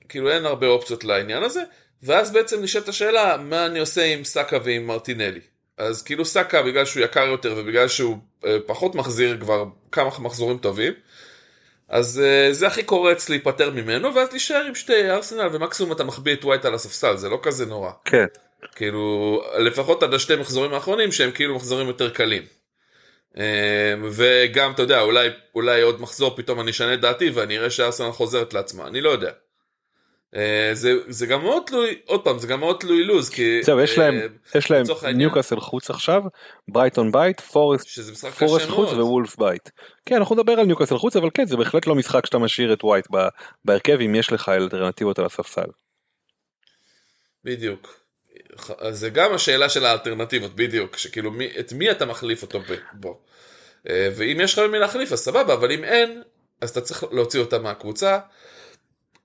כאילו 0.08 0.30
אין 0.30 0.46
הרבה 0.46 0.66
אופציות 0.66 1.04
לעניין 1.04 1.42
הזה. 1.42 1.62
ואז 2.04 2.32
בעצם 2.32 2.62
נשאלת 2.62 2.88
השאלה, 2.88 3.36
מה 3.36 3.66
אני 3.66 3.78
עושה 3.78 4.04
עם 4.04 4.24
סאקה 4.24 4.58
ועם 4.64 4.86
מרטינלי? 4.86 5.40
אז 5.78 6.02
כאילו 6.02 6.24
סאקה, 6.24 6.62
בגלל 6.62 6.84
שהוא 6.84 7.04
יקר 7.04 7.24
יותר 7.24 7.54
ובגלל 7.56 7.88
שהוא 7.88 8.18
אה, 8.46 8.56
פחות 8.66 8.94
מחזיר 8.94 9.36
כבר 9.40 9.64
כמה 9.92 10.10
מחזורים 10.18 10.58
טובים, 10.58 10.92
אז 11.88 12.22
אה, 12.24 12.52
זה 12.52 12.66
הכי 12.66 12.82
קורץ 12.82 13.28
להיפטר 13.28 13.70
ממנו, 13.70 14.14
ואז 14.14 14.30
להישאר 14.30 14.64
עם 14.66 14.74
שתי 14.74 15.10
ארסנל, 15.10 15.48
ומקסימום 15.52 15.92
אתה 15.92 16.04
מחביא 16.04 16.34
את 16.34 16.44
ווייט 16.44 16.64
על 16.64 16.74
הספסל, 16.74 17.16
זה 17.16 17.28
לא 17.28 17.38
כזה 17.42 17.66
נורא. 17.66 17.90
כן. 18.04 18.26
כאילו, 18.74 19.42
לפחות 19.58 20.02
עד 20.02 20.14
השתי 20.14 20.36
מחזורים 20.36 20.74
האחרונים, 20.74 21.12
שהם 21.12 21.30
כאילו 21.30 21.54
מחזורים 21.54 21.88
יותר 21.88 22.10
קלים. 22.10 22.42
אה, 23.38 23.94
וגם, 24.10 24.72
אתה 24.72 24.82
יודע, 24.82 25.00
אולי, 25.00 25.28
אולי 25.54 25.82
עוד 25.82 26.00
מחזור 26.00 26.36
פתאום 26.36 26.60
אני 26.60 26.70
אשנה 26.70 26.94
את 26.94 27.00
דעתי 27.00 27.30
ואני 27.30 27.58
אראה 27.58 27.70
שארסנל 27.70 28.12
חוזרת 28.12 28.54
לעצמה, 28.54 28.86
אני 28.86 29.00
לא 29.00 29.10
יודע. 29.10 29.30
אה, 30.36 30.70
זה, 30.72 30.92
זה 31.08 31.26
גם 31.26 31.42
מאוד 31.42 31.62
תלוי, 31.66 31.98
עוד 32.04 32.24
פעם, 32.24 32.38
זה 32.38 32.46
גם 32.46 32.60
מאוד 32.60 32.76
תלוי 32.80 33.04
לוז, 33.04 33.30
כי... 33.30 33.62
זהו, 33.62 33.80
יש 33.80 33.98
להם, 33.98 34.14
אה, 34.14 34.58
יש 34.58 34.70
להם 34.70 34.84
ניוקאסל 35.14 35.60
חוץ 35.60 35.90
עכשיו, 35.90 36.22
ברייטון 36.68 37.12
בית, 37.12 37.40
פורסט, 37.40 37.88
פורסט 38.38 38.68
חוץ 38.68 38.88
ווולבס 38.88 39.36
בית. 39.36 39.68
כן, 40.06 40.16
אנחנו 40.16 40.34
נדבר 40.34 40.52
על 40.52 40.66
ניוקאסל 40.66 40.98
חוץ, 40.98 41.16
אבל 41.16 41.28
כן, 41.34 41.46
זה 41.46 41.56
בהחלט 41.56 41.86
לא 41.86 41.94
משחק 41.94 42.26
שאתה 42.26 42.38
משאיר 42.38 42.72
את 42.72 42.84
ווייט 42.84 43.06
בהרכב 43.64 43.98
אם 44.00 44.14
יש 44.14 44.32
לך 44.32 44.48
אלטרנטיבות 44.48 45.18
על 45.18 45.24
הספסל. 45.24 45.66
בדיוק. 47.44 48.00
זה 48.90 49.10
גם 49.10 49.34
השאלה 49.34 49.68
של 49.68 49.86
האלטרנטיבות, 49.86 50.54
בדיוק, 50.54 50.96
שכאילו 50.96 51.30
מי, 51.30 51.48
את 51.60 51.72
מי 51.72 51.90
אתה 51.90 52.06
מחליף 52.06 52.42
אותו 52.42 52.60
בו. 52.92 53.20
אה, 53.88 54.08
ואם 54.16 54.40
יש 54.40 54.58
לך 54.58 54.64
מי 54.70 54.78
להחליף 54.78 55.12
אז 55.12 55.18
סבבה, 55.18 55.54
אבל 55.54 55.72
אם 55.72 55.84
אין, 55.84 56.22
אז 56.60 56.70
אתה 56.70 56.80
צריך 56.80 57.04
להוציא 57.12 57.40
אותו 57.40 57.58
מהקבוצה. 57.58 58.18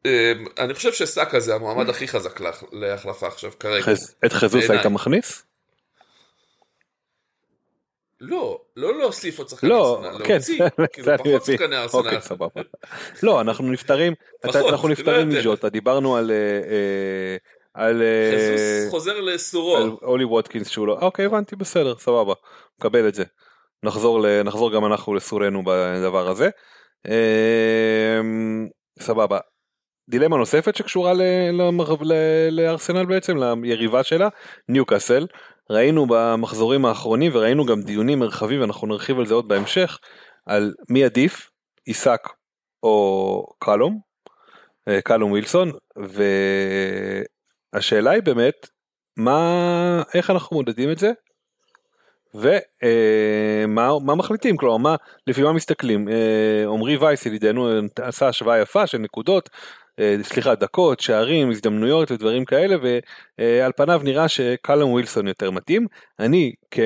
אמ, 0.06 0.46
אני 0.58 0.74
חושב 0.74 0.94
שסאקה 0.94 1.40
זה 1.40 1.56
המועמד 1.56 1.90
הכי 1.90 2.08
חזק 2.08 2.40
להחלפה 2.72 3.28
עכשיו 3.28 3.52
כרגע. 3.60 3.92
את 4.26 4.34
חזוס 4.34 4.70
היית 4.70 4.86
מכניס? 4.86 5.44
לא, 8.22 8.62
לא 8.76 8.98
להוסיף 8.98 9.40
עוד 9.40 9.50
שחקני 9.50 9.70
לא, 9.70 10.04
ארסנל, 10.06 10.26
כן, 10.26 10.34
להוציא, 10.34 10.60
כאילו 10.94 11.18
פחות 11.18 11.46
שחקני 11.46 11.78
ארסנל. 11.78 12.20
אוקיי. 12.40 12.64
לא, 13.24 13.42
אנחנו 13.42 13.72
נפטרים, 13.72 14.14
אנחנו 14.44 14.88
לא 14.88 14.90
נפטרים 14.90 15.30
מג'וטה, 15.30 15.70
דיברנו 15.70 16.16
על... 16.16 16.32
אה, 16.32 16.36
אה, 16.36 17.38
על 17.74 18.04
חזוס 18.34 18.92
חוזר 18.92 19.20
לסורו. 19.20 19.78
על 19.78 19.92
אולי 20.02 20.24
ווטקינס 20.24 20.70
שהוא 20.70 20.88
לא, 20.88 20.98
אוקיי 21.02 21.26
הבנתי 21.26 21.56
בסדר 21.56 21.98
סבבה, 21.98 22.34
מקבל 22.80 23.08
את 23.08 23.16
זה. 23.16 23.24
נחזור, 23.84 24.44
נחזור 24.44 24.74
גם 24.74 24.86
אנחנו 24.86 25.14
לסורנו 25.14 25.64
בדבר 25.66 26.28
הזה. 26.30 26.50
אמ, 27.08 28.68
סבבה. 29.00 29.40
דילמה 30.10 30.38
נוספת 30.38 30.76
שקשורה 30.76 31.14
לארסנל 32.52 33.06
בעצם 33.06 33.38
ליריבה 33.64 34.04
שלה 34.04 34.28
ניוקאסל. 34.70 35.28
ראינו 35.70 36.06
במחזורים 36.10 36.86
האחרונים 36.86 37.32
וראינו 37.36 37.66
גם 37.66 37.82
דיונים 37.82 38.20
מרחבים 38.20 38.62
ואנחנו 38.62 38.88
נרחיב 38.88 39.20
על 39.20 39.26
זה 39.26 39.34
עוד 39.34 39.48
בהמשך 39.48 40.00
על 40.46 40.74
מי 40.90 41.04
עדיף 41.04 41.50
עיסק 41.86 42.28
או 42.84 43.46
קלום 43.60 44.00
אה, 44.88 45.02
קלום 45.02 45.32
ווילסון 45.32 45.72
והשאלה 47.74 48.12
היא 48.12 48.24
באמת 48.24 48.68
מה 49.18 50.02
איך 50.14 50.30
אנחנו 50.30 50.58
מודדים 50.58 50.92
את 50.92 51.00
זה? 51.00 51.12
ומה 52.34 53.90
אה, 54.10 54.16
מחליטים? 54.16 54.58
כלומר 54.58 54.78
מה 54.78 54.96
לפי 55.28 55.44
מה 55.44 55.54
מסתכלים? 55.54 56.10
אה, 56.10 56.64
עמרי 56.68 56.98
וייס 56.98 57.26
ידידנו 57.26 57.70
עשה 58.02 58.28
השוואה 58.28 58.60
יפה 58.60 58.88
של 58.88 58.98
נקודות 58.98 59.50
סליחה 60.22 60.56
דקות 60.56 61.00
שערים 61.00 61.52
הזדמנויות 61.52 62.12
ודברים 62.12 62.46
כאלה 62.46 62.76
ועל 63.38 63.72
פניו 63.78 64.02
נראה 64.04 64.28
שקלום 64.28 64.92
ווילסון 64.92 65.28
יותר 65.28 65.52
מתאים 65.52 65.88
אני 66.20 66.54
כ... 66.72 66.80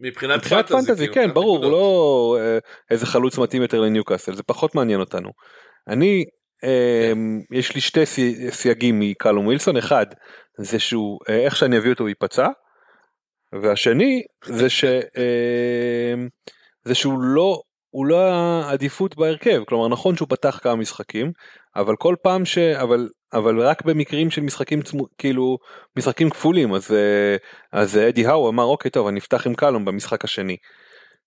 מבחינת 0.00 0.44
פנטזי, 0.44 0.96
כאילו, 0.96 1.14
כן 1.14 1.34
ברור. 1.34 1.64
לא 1.64 2.36
אה, 2.40 2.58
איזה 2.90 3.06
חלוץ 3.06 3.38
מתאים 3.38 3.62
יותר 3.62 3.80
לניוקאסל 3.80 4.34
זה 4.34 4.42
פחות 4.42 4.74
מעניין 4.74 5.00
אותנו. 5.00 5.30
אני 5.88 6.24
כן. 6.60 6.68
יש 7.52 7.74
לי 7.74 7.80
שתי 7.80 8.06
סייגים 8.50 9.00
מקלום 9.00 9.46
ווילסון 9.46 9.76
אחד 9.76 10.06
זה 10.58 10.78
שהוא 10.78 11.18
איך 11.28 11.56
שאני 11.56 11.78
אביא 11.78 11.90
אותו 11.90 12.04
הוא 12.04 12.08
ייפצע 12.08 12.48
והשני 13.62 14.22
זה 14.44 14.70
ש... 14.70 14.84
זה 16.84 16.94
שהוא 16.94 17.18
לא 17.20 17.60
הוא 17.90 18.06
לא 18.06 18.20
העדיפות 18.20 19.16
בהרכב 19.16 19.62
כלומר 19.68 19.88
נכון 19.88 20.16
שהוא 20.16 20.28
פתח 20.28 20.60
כמה 20.62 20.76
משחקים 20.76 21.32
אבל 21.76 21.96
כל 21.96 22.14
פעם 22.22 22.44
ש... 22.44 22.58
אבל 22.58 23.08
אבל 23.32 23.60
רק 23.60 23.82
במקרים 23.82 24.30
של 24.30 24.42
משחקים 24.42 24.82
צמו... 24.82 25.06
כאילו 25.18 25.58
משחקים 25.98 26.30
כפולים 26.30 26.74
אז 26.74 26.92
אה, 26.92 27.36
אז 27.72 27.96
אדי 27.96 28.26
האו 28.26 28.48
אמר 28.48 28.64
אוקיי 28.64 28.90
טוב 28.90 29.06
אני 29.06 29.18
אפתח 29.20 29.46
עם 29.46 29.54
קלום 29.54 29.84
במשחק 29.84 30.24
השני. 30.24 30.56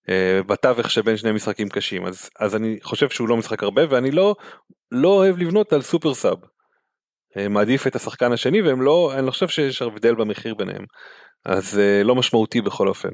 אה, 0.08 0.42
בתווך 0.46 0.90
שבין 0.90 1.16
שני 1.16 1.32
משחקים 1.32 1.68
קשים 1.68 2.06
אז 2.06 2.30
אז 2.40 2.56
אני 2.56 2.78
חושב 2.82 3.08
שהוא 3.08 3.28
לא 3.28 3.36
משחק 3.36 3.62
הרבה 3.62 3.82
ואני 3.90 4.10
לא 4.10 4.34
לא 4.90 5.08
אוהב 5.08 5.38
לבנות 5.38 5.72
על 5.72 5.82
סופר 5.82 6.14
סאב. 6.14 6.38
אה, 7.36 7.48
מעדיף 7.48 7.86
את 7.86 7.96
השחקן 7.96 8.32
השני 8.32 8.62
והם 8.62 8.82
לא 8.82 9.12
אני 9.14 9.26
לא 9.26 9.30
חושב 9.30 9.48
שיש 9.48 9.82
הבדל 9.82 10.14
במחיר 10.14 10.54
ביניהם 10.54 10.84
אז 11.46 11.80
לא 12.04 12.14
משמעותי 12.14 12.60
בכל 12.60 12.88
אופן. 12.88 13.08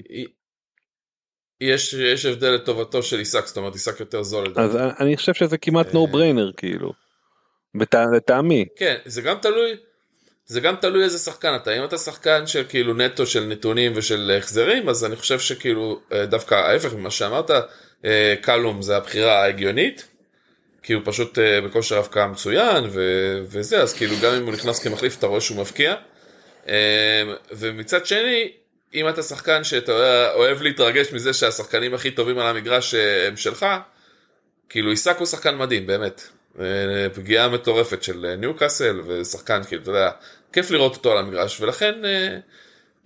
יש, 1.60 1.94
יש 1.94 2.24
הבדל 2.24 2.50
לטובתו 2.50 3.02
של 3.02 3.18
עיסק, 3.18 3.46
זאת 3.46 3.56
אומרת 3.56 3.72
עיסק 3.72 4.00
יותר 4.00 4.22
זול. 4.22 4.52
אז 4.56 4.76
אני 5.00 5.16
חושב 5.16 5.34
שזה 5.34 5.58
כמעט 5.58 5.86
no 5.92 5.98
brainer 6.12 6.52
כאילו, 6.56 6.92
לטעמי. 8.12 8.64
כן, 8.76 8.96
זה 9.04 9.22
גם 9.22 9.36
תלוי, 9.42 9.76
זה 10.46 10.60
גם 10.60 10.76
תלוי 10.76 11.04
איזה 11.04 11.18
שחקן 11.18 11.56
אתה, 11.62 11.78
אם 11.78 11.84
אתה 11.84 11.98
שחקן 11.98 12.46
של 12.46 12.64
כאילו 12.68 12.94
נטו 12.94 13.26
של 13.26 13.44
נתונים 13.44 13.92
ושל 13.94 14.36
החזרים, 14.38 14.88
אז 14.88 15.04
אני 15.04 15.16
חושב 15.16 15.40
שכאילו 15.40 16.00
אה, 16.12 16.26
דווקא 16.26 16.54
ההפך 16.54 16.94
ממה 16.94 17.10
שאמרת, 17.10 17.50
אה, 18.04 18.34
קלום 18.40 18.82
זה 18.82 18.96
הבחירה 18.96 19.42
ההגיונית. 19.42 20.08
כי 20.82 20.92
הוא 20.92 21.02
פשוט 21.04 21.38
אה, 21.38 21.60
בכושר 21.60 21.98
הבקעה 21.98 22.26
מצוין 22.26 22.84
ו- 22.88 23.40
וזה, 23.42 23.82
אז 23.82 23.94
כאילו 23.94 24.14
גם 24.22 24.34
אם 24.34 24.44
הוא 24.44 24.52
נכנס 24.52 24.78
כמחליף 24.78 25.18
אתה 25.18 25.26
רואה 25.26 25.40
שהוא 25.40 25.58
מבקיע. 25.58 25.94
אה, 26.68 27.22
ומצד 27.52 28.06
שני, 28.06 28.52
אם 28.94 29.08
אתה 29.08 29.22
שחקן 29.22 29.64
שאתה 29.64 30.32
אוהב 30.34 30.62
להתרגש 30.62 31.12
מזה 31.12 31.32
שהשחקנים 31.32 31.94
הכי 31.94 32.10
טובים 32.10 32.38
על 32.38 32.46
המגרש 32.46 32.94
אה, 32.94 33.26
הם 33.26 33.36
שלך, 33.36 33.66
כאילו 34.68 34.90
עיסק 34.90 35.18
הוא 35.18 35.26
שחקן 35.26 35.56
מדהים, 35.56 35.86
באמת. 35.86 36.22
אה, 36.60 36.64
פגיעה 37.14 37.48
מטורפת 37.48 38.02
של 38.02 38.26
אה, 38.26 38.36
ניוקאסל 38.36 39.00
ושחקן, 39.06 39.62
כאילו, 39.64 39.82
אתה 39.82 39.90
יודע, 39.90 40.10
כיף 40.52 40.70
לראות 40.70 40.96
אותו 40.96 41.12
על 41.12 41.18
המגרש, 41.18 41.60
ולכן 41.60 41.94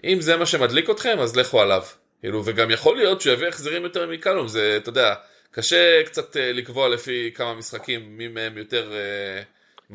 אם 0.04 0.20
זה 0.20 0.36
מה 0.36 0.46
שמדליק 0.46 0.90
אתכם, 0.90 1.18
אז 1.20 1.36
לכו 1.36 1.60
עליו. 1.60 1.82
כאילו, 2.20 2.42
וגם 2.44 2.70
יכול 2.70 2.96
להיות 2.96 3.20
שהוא 3.20 3.32
יביא 3.32 3.48
החזרים 3.48 3.82
יותר 3.82 4.06
מקלום, 4.06 4.48
זה, 4.48 4.76
אתה 4.76 4.88
יודע, 4.88 5.14
קשה 5.50 6.02
קצת 6.06 6.36
לקבוע 6.36 6.88
לפי 6.88 7.30
כמה 7.34 7.54
משחקים, 7.54 8.18
מי 8.18 8.28
מהם 8.28 8.58
יותר 8.58 8.92
אה, 8.92 9.42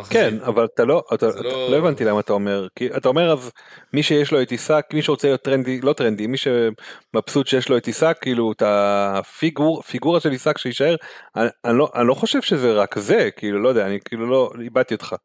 כן 0.03 0.35
אבל 0.45 0.65
אתה 0.65 0.85
לא 0.85 1.03
אתה, 1.13 1.29
אתה 1.29 1.41
לא- 1.41 1.71
לא 1.71 1.77
הבנתי 1.77 2.05
למה 2.05 2.19
אתה 2.19 2.33
אומר 2.33 2.67
כי 2.75 2.87
אתה 2.97 3.09
אומר 3.09 3.31
אז 3.31 3.51
מי 3.93 4.03
שיש 4.03 4.31
לו 4.31 4.41
את 4.41 4.51
עיסק 4.51 4.85
מי 4.93 5.01
שרוצה 5.01 5.27
להיות 5.27 5.41
טרנדי 5.41 5.81
לא 5.81 5.93
טרנדי 5.93 6.27
מי 6.27 6.37
שמבסוט 6.37 7.47
שיש 7.47 7.69
לו 7.69 7.77
את 7.77 7.85
עיסק 7.87 8.17
כאילו 8.21 8.51
את 8.51 8.63
הפיגור 8.65 9.81
פיגורה 9.81 10.19
של 10.19 10.31
עיסק 10.31 10.57
שיישאר 10.57 10.95
אני, 11.35 11.47
אני 11.65 11.77
לא 11.77 11.91
אני 11.95 12.07
לא 12.07 12.13
חושב 12.13 12.41
שזה 12.41 12.73
רק 12.73 12.99
זה 12.99 13.29
כאילו 13.37 13.61
לא 13.61 13.69
יודע 13.69 13.87
אני 13.87 13.99
כאילו 14.05 14.29
לא 14.29 14.51
איבדתי 14.61 14.93
אותך. 14.93 15.15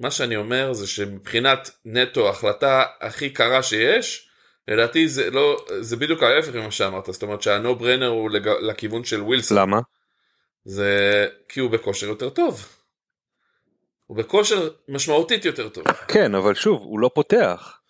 מה 0.00 0.10
שאני 0.10 0.36
אומר 0.36 0.72
זה 0.72 0.86
שמבחינת 0.86 1.70
נטו 1.84 2.26
ההחלטה 2.26 2.82
הכי 3.00 3.30
קרה 3.30 3.62
שיש, 3.62 4.28
לדעתי 4.68 5.08
זה 5.08 5.30
לא, 5.30 5.56
זה 5.80 5.96
בדיוק 5.96 6.22
ההפך 6.22 6.54
ממה 6.54 6.70
שאמרת, 6.70 7.06
זאת 7.06 7.22
אומרת 7.22 7.42
שהנו 7.42 7.74
ברנר 7.76 8.06
הוא 8.06 8.30
לג... 8.30 8.48
לכיוון 8.48 9.04
של 9.04 9.22
ווילסון, 9.22 9.58
למה 9.58 9.80
זה 10.68 11.26
כי 11.48 11.60
הוא 11.60 11.70
בכושר 11.70 12.06
יותר 12.06 12.30
טוב. 12.30 12.66
הוא 14.06 14.16
בכושר 14.16 14.70
משמעותית 14.88 15.44
יותר 15.44 15.68
טוב, 15.68 15.84
כן 16.08 16.34
אבל 16.34 16.54
שוב 16.54 16.82
הוא 16.82 16.98
לא 17.00 17.10
פותח 17.14 17.80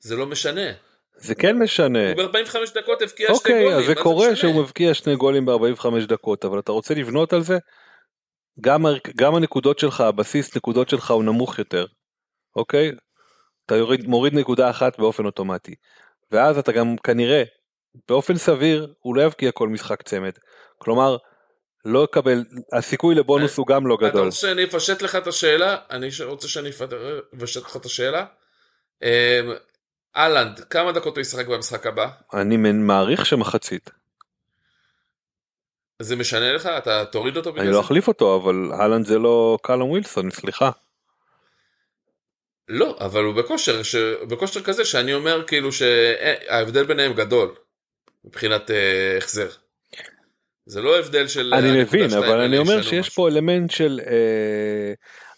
זה 0.00 0.16
לא 0.16 0.26
משנה. 0.26 0.70
זה 1.16 1.34
כן 1.34 1.58
משנה. 1.58 2.12
הוא 2.12 2.22
ב-45 2.22 2.74
דקות 2.74 3.02
הבקיע 3.02 3.26
שתי 3.26 3.36
אוקיי 3.36 3.62
גולים, 3.62 3.78
אז 3.78 3.84
זה 3.86 3.94
קורה 3.94 4.26
משנה? 4.32 4.36
שהוא 4.36 4.62
מבקיע 4.62 4.94
שני 4.94 5.16
גולים 5.16 5.46
ב-45 5.46 6.06
דקות 6.08 6.44
אבל 6.44 6.58
אתה 6.58 6.72
רוצה 6.72 6.94
לבנות 6.94 7.32
על 7.32 7.42
זה 7.42 7.58
גם, 8.60 8.84
גם 9.16 9.34
הנקודות 9.34 9.78
שלך 9.78 10.00
הבסיס 10.00 10.56
נקודות 10.56 10.88
שלך 10.88 11.10
הוא 11.10 11.24
נמוך 11.24 11.58
יותר 11.58 11.86
אוקיי 12.56 12.92
אתה 13.66 13.76
יוריד, 13.76 14.06
מוריד 14.06 14.34
נקודה 14.34 14.70
אחת 14.70 14.98
באופן 14.98 15.24
אוטומטי 15.24 15.74
ואז 16.30 16.58
אתה 16.58 16.72
גם 16.72 16.96
כנראה 16.96 17.42
באופן 18.08 18.36
סביר 18.36 18.94
הוא 19.00 19.16
לא 19.16 19.22
יבקיע 19.22 19.52
כל 19.52 19.68
משחק 19.68 20.02
צמד 20.02 20.32
כלומר 20.78 21.16
לא 21.84 22.04
יקבל 22.04 22.44
הסיכוי 22.72 23.14
לבונוס 23.14 23.58
הוא 23.58 23.66
גם 23.66 23.86
לא 23.86 23.94
אתה 23.94 24.08
גדול 24.08 24.24
רוצה 24.24 24.36
שאני 24.36 24.64
אפשט 24.64 25.02
לך 25.02 25.16
את 25.16 25.26
השאלה? 25.26 25.76
אני 25.90 26.08
רוצה 26.24 26.48
שאני 26.48 26.70
אפשט 27.42 27.62
לך 27.62 27.76
את 27.76 27.84
השאלה? 27.84 28.26
אמ, 29.02 29.08
אהלנד, 30.16 30.60
כמה 30.60 30.92
דקות 30.92 31.16
הוא 31.16 31.20
ישחק 31.20 31.46
במשחק 31.46 31.86
הבא? 31.86 32.08
אני 32.34 32.56
מעריך 32.56 33.26
שמחצית 33.26 33.90
זה 36.02 36.16
משנה 36.16 36.52
לך? 36.52 36.66
אתה 36.66 37.04
תוריד 37.04 37.36
אותו 37.36 37.52
בגלל 37.52 37.62
אני 37.62 37.72
זה? 37.72 37.78
לא 37.78 37.84
אחליף 37.84 38.08
אותו 38.08 38.36
אבל 38.36 38.72
אהלנד 38.80 39.06
זה 39.06 39.18
לא 39.18 39.58
קלום 39.62 39.90
ווילסון 39.90 40.30
סליחה 40.30 40.70
לא, 42.68 42.96
אבל 43.00 43.24
הוא 43.24 43.34
בכושר, 43.34 43.82
ש... 43.82 43.96
בכושר 44.28 44.62
כזה 44.62 44.84
שאני 44.84 45.14
אומר 45.14 45.46
כאילו 45.46 45.72
שההבדל 45.72 46.84
ביניהם 46.84 47.12
גדול 47.12 47.54
מבחינת 48.24 48.70
אה, 48.70 49.16
החזר. 49.18 49.48
זה 50.66 50.82
לא 50.82 50.98
הבדל 50.98 51.28
של... 51.28 51.54
אני 51.54 51.68
הנקודה 51.68 51.82
מבין 51.82 52.18
אבל 52.18 52.40
אני 52.40 52.58
אומר 52.58 52.82
שיש 52.82 53.06
משהו. 53.06 53.14
פה 53.14 53.28
אלמנט 53.28 53.70
של 53.70 54.00
אה, 54.06 54.92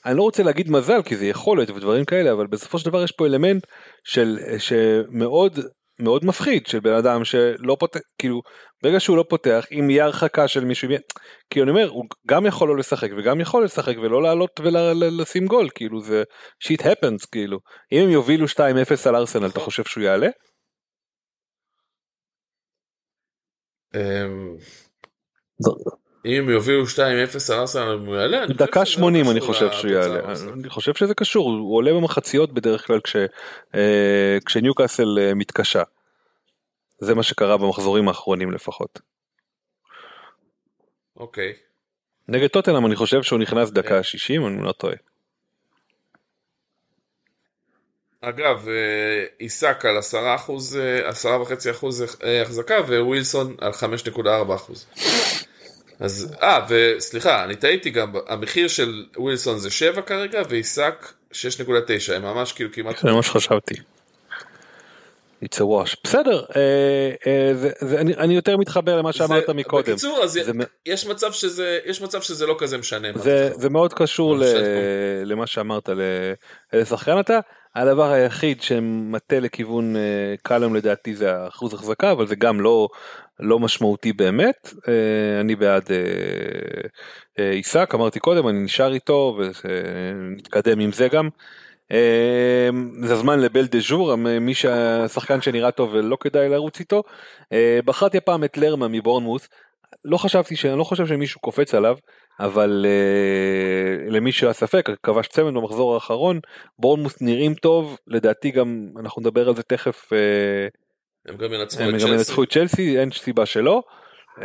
אני 0.06 0.16
לא 0.16 0.22
רוצה 0.22 0.42
להגיד 0.42 0.70
מזל 0.70 1.02
כי 1.02 1.16
זה 1.16 1.26
יכולת 1.26 1.70
ודברים 1.70 2.04
כאלה 2.04 2.32
אבל 2.32 2.46
בסופו 2.46 2.78
של 2.78 2.90
דבר 2.90 3.04
יש 3.04 3.12
פה 3.12 3.26
אלמנט 3.26 3.66
של 4.04 4.38
שמאוד 4.58 5.58
מאוד 6.00 6.24
מפחיד 6.24 6.66
של 6.66 6.80
בן 6.80 6.92
אדם 6.92 7.24
שלא 7.24 7.76
פותח 7.80 8.00
כאילו 8.18 8.40
ברגע 8.82 9.00
שהוא 9.00 9.16
לא 9.16 9.24
פותח 9.28 9.66
אם 9.72 9.90
יהיה 9.90 10.04
הרחקה 10.04 10.48
של 10.48 10.64
מישהו 10.64 10.88
כי 11.50 11.62
אני 11.62 11.70
אומר 11.70 11.88
הוא 11.88 12.04
גם 12.26 12.46
יכול 12.46 12.68
לא 12.68 12.76
לשחק 12.76 13.08
וגם 13.18 13.40
יכול 13.40 13.64
לשחק 13.64 13.94
ולא 14.02 14.22
לעלות 14.22 14.60
ולשים 14.60 15.46
גול 15.46 15.68
כאילו 15.74 16.00
זה 16.00 16.22
שיט 16.60 16.82
happens 16.82 17.26
כאילו 17.32 17.58
אם 17.92 17.98
הם 18.02 18.10
יובילו 18.10 18.46
2-0 18.46 18.58
על 19.08 19.16
ארסנל 19.16 19.46
אתה 19.46 19.48
נכון. 19.48 19.64
חושב 19.64 19.84
שהוא 19.84 20.04
יעלה? 20.04 20.26
אמ, 20.26 20.32
אם 26.26 26.42
הם 26.42 26.50
יובילו 26.50 26.85
2-0 26.85 26.98
על 27.53 27.59
ארסנל 27.59 27.83
הוא 28.07 28.16
יעלה? 28.16 28.46
דקה 28.46 28.85
שזה 28.85 28.94
80 28.94 29.26
לא 29.26 29.31
אני 29.31 29.40
חושב 29.40 29.70
שהוא 29.72 29.90
לתוצאה 29.90 30.12
יעלה. 30.12 30.53
אני 30.53 30.70
חושב 30.70 30.94
שזה 30.94 31.14
קשור, 31.14 31.50
הוא 31.50 31.76
עולה 31.76 31.92
במחציות 31.92 32.53
בדרך 32.53 32.87
כלל 32.87 33.00
אה, 33.74 34.38
כשניוקאסל 34.46 35.18
אה, 35.18 35.35
מתקשה. 35.35 35.83
זה 36.98 37.14
מה 37.14 37.22
שקרה 37.22 37.57
במחזורים 37.57 38.09
האחרונים 38.09 38.50
לפחות. 38.50 39.00
אוקיי. 41.16 41.53
נגד 42.29 42.46
טוטנאם 42.46 42.87
אני 42.87 42.96
חושב 42.96 43.22
שהוא 43.22 43.38
נכנס 43.38 43.68
כן. 43.68 43.74
דקה 43.74 44.03
60 44.03 44.46
אני 44.46 44.62
לא 44.64 44.72
טועה. 44.72 44.94
אגב, 48.22 48.68
אה, 48.68 49.24
עיסק 49.38 49.85
על 49.85 49.98
10 49.98 50.35
אחוז, 50.35 50.76
אה, 50.76 51.09
10 51.09 51.40
וחצי 51.40 51.70
אחוז 51.70 52.02
אה, 52.24 52.42
החזקה 52.42 52.74
וווילסון 52.74 53.56
על 53.61 53.72
5.4 53.72 54.54
אחוז. 54.54 54.87
אז, 56.00 56.35
אה, 56.42 56.66
וסליחה, 56.68 57.44
אני 57.44 57.56
טעיתי 57.56 57.90
גם, 57.90 58.12
המחיר 58.28 58.68
של 58.68 59.06
ווילסון 59.16 59.59
זה 59.59 59.70
7 59.70 60.02
כרגע 60.02 60.42
ועיסק 60.48 61.12
6.9, 61.33 62.14
הם 62.16 62.22
ממש 62.22 62.52
כאילו 62.52 62.72
כמעט... 62.72 62.98
זה 62.98 63.12
מה 63.12 63.22
שחשבתי. 63.22 63.74
It's 65.44 65.57
a 65.59 65.62
wash. 65.62 65.96
בסדר, 66.05 66.44
אה, 66.57 67.11
אה, 67.26 67.55
זה, 67.55 67.70
זה, 67.81 68.00
אני, 68.00 68.14
אני 68.14 68.35
יותר 68.35 68.57
מתחבר 68.57 68.96
למה 68.98 69.12
שאמרת 69.12 69.44
זה- 69.46 69.53
מקודם. 69.53 69.83
בקיצור, 69.92 70.20
אז 70.24 70.31
זה, 70.33 70.53
יש 70.87 71.07
מצב 71.07 71.33
שזה, 71.33 71.79
יש 71.87 72.03
מצב 72.03 72.20
שזה 72.22 72.46
לא 72.46 72.55
כזה 72.59 72.79
משנה. 72.79 73.09
זה. 73.14 73.50
זה 73.55 73.70
מאוד 73.70 73.94
קשור 73.94 74.37
ל, 74.37 74.42
אני 74.42 74.50
חושב 74.53 74.64
למה 75.24 75.46
שאמרת, 75.46 75.88
ל- 75.88 76.33
איזה 76.72 76.85
שחקן 76.90 77.20
אתה. 77.20 77.38
הדבר 77.74 78.11
היחיד 78.12 78.62
שמטה 78.62 79.40
לכיוון 79.40 79.96
אה, 79.96 80.00
קלם 80.42 80.74
לדעתי 80.74 81.14
זה 81.14 81.37
האחוז 81.37 81.74
החזקה, 81.74 82.12
אבל 82.12 82.26
זה 82.26 82.35
גם 82.37 82.61
לא, 82.61 82.88
לא 83.40 83.59
משמעותי 83.59 84.12
באמת. 84.12 84.74
אה, 84.88 84.94
אני 85.40 85.57
בעד 85.57 85.90
אה, 85.90 85.96
אה, 87.38 87.50
עיסק, 87.50 87.90
אמרתי 87.94 88.20
קודם, 88.20 88.48
אני 88.48 88.59
נשאר 88.59 88.92
איתו 88.94 89.38
ונתקדם 89.64 90.81
עם 90.81 90.92
זה 90.92 91.09
גם. 91.09 91.29
אה, 91.92 92.68
זה 93.03 93.14
הזמן 93.14 93.40
לבל 93.40 93.66
דה 93.66 93.79
ז'ור, 93.81 94.14
מי 94.16 94.55
שהשחקן 94.55 95.40
שנראה 95.40 95.70
טוב 95.70 95.90
ולא 95.92 96.16
כדאי 96.20 96.48
לרוץ 96.48 96.81
איתו. 96.81 97.03
אה, 97.53 97.79
בחרתי 97.85 98.18
הפעם 98.18 98.44
את 98.44 98.59
לרמה 98.59 98.88
מבורנמוס. 98.88 99.48
לא 100.05 100.16
חשבתי 100.16 100.57
שאני 100.57 100.79
לא 100.79 100.85
חושב 100.85 101.07
שמישהו 101.07 101.40
קופץ 101.40 101.74
עליו 101.74 101.96
אבל 102.40 102.87
uh, 102.87 104.11
למי 104.12 104.33
שהיה 104.33 104.53
ספק 104.53 104.90
כבש 105.03 105.26
צמד 105.26 105.55
במחזור 105.55 105.94
האחרון 105.94 106.40
בורנמוס 106.79 107.16
נראים 107.20 107.55
טוב 107.55 107.98
לדעתי 108.07 108.50
גם 108.50 108.87
אנחנו 109.00 109.20
נדבר 109.20 109.48
על 109.48 109.57
זה 109.57 109.62
תכף 109.62 110.12
uh, 110.12 111.31
הם 111.31 111.37
גם 111.37 111.53
ינצחו 111.53 111.83
את 111.88 111.94
צ'לסי. 111.94 112.12
ינצחו 112.12 112.42
את 112.42 112.53
צ'לסי 112.53 112.98
אין 112.98 113.11
סיבה 113.11 113.46
שלא 113.46 113.83
uh, 114.37 114.42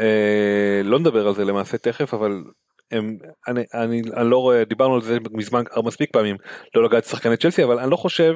לא 0.83 0.99
נדבר 0.99 1.27
על 1.27 1.35
זה 1.35 1.45
למעשה 1.45 1.77
תכף 1.77 2.13
אבל 2.13 2.43
הם, 2.91 3.17
אני, 3.47 3.63
אני, 3.73 4.01
אני 4.17 4.29
לא 4.29 4.37
רואה 4.37 4.65
דיברנו 4.65 4.95
על 4.95 5.01
זה 5.01 5.17
מזמן 5.31 5.63
מספיק 5.83 6.09
פעמים 6.13 6.37
לא 6.75 6.83
לגעת 6.83 7.05
שחקני 7.05 7.37
צ'לסי 7.37 7.63
אבל 7.63 7.79
אני 7.79 7.91
לא 7.91 7.95
חושב 7.95 8.33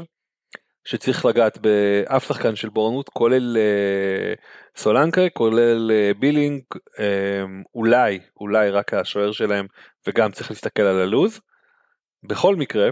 שצריך 0.83 1.25
לגעת 1.25 1.57
באף 1.57 2.27
שחקן 2.27 2.55
של 2.55 2.69
בורנמוט 2.69 3.09
כולל 3.09 3.57
אה, 3.57 4.33
סולנקה 4.77 5.29
כולל 5.33 5.91
אה, 5.91 6.11
בילינג 6.19 6.61
אה, 6.99 7.43
אולי 7.75 8.19
אולי 8.39 8.69
רק 8.69 8.93
השוער 8.93 9.31
שלהם 9.31 9.67
וגם 10.07 10.31
צריך 10.31 10.51
להסתכל 10.51 10.81
על 10.81 11.01
הלוז. 11.01 11.39
בכל 12.23 12.55
מקרה 12.55 12.89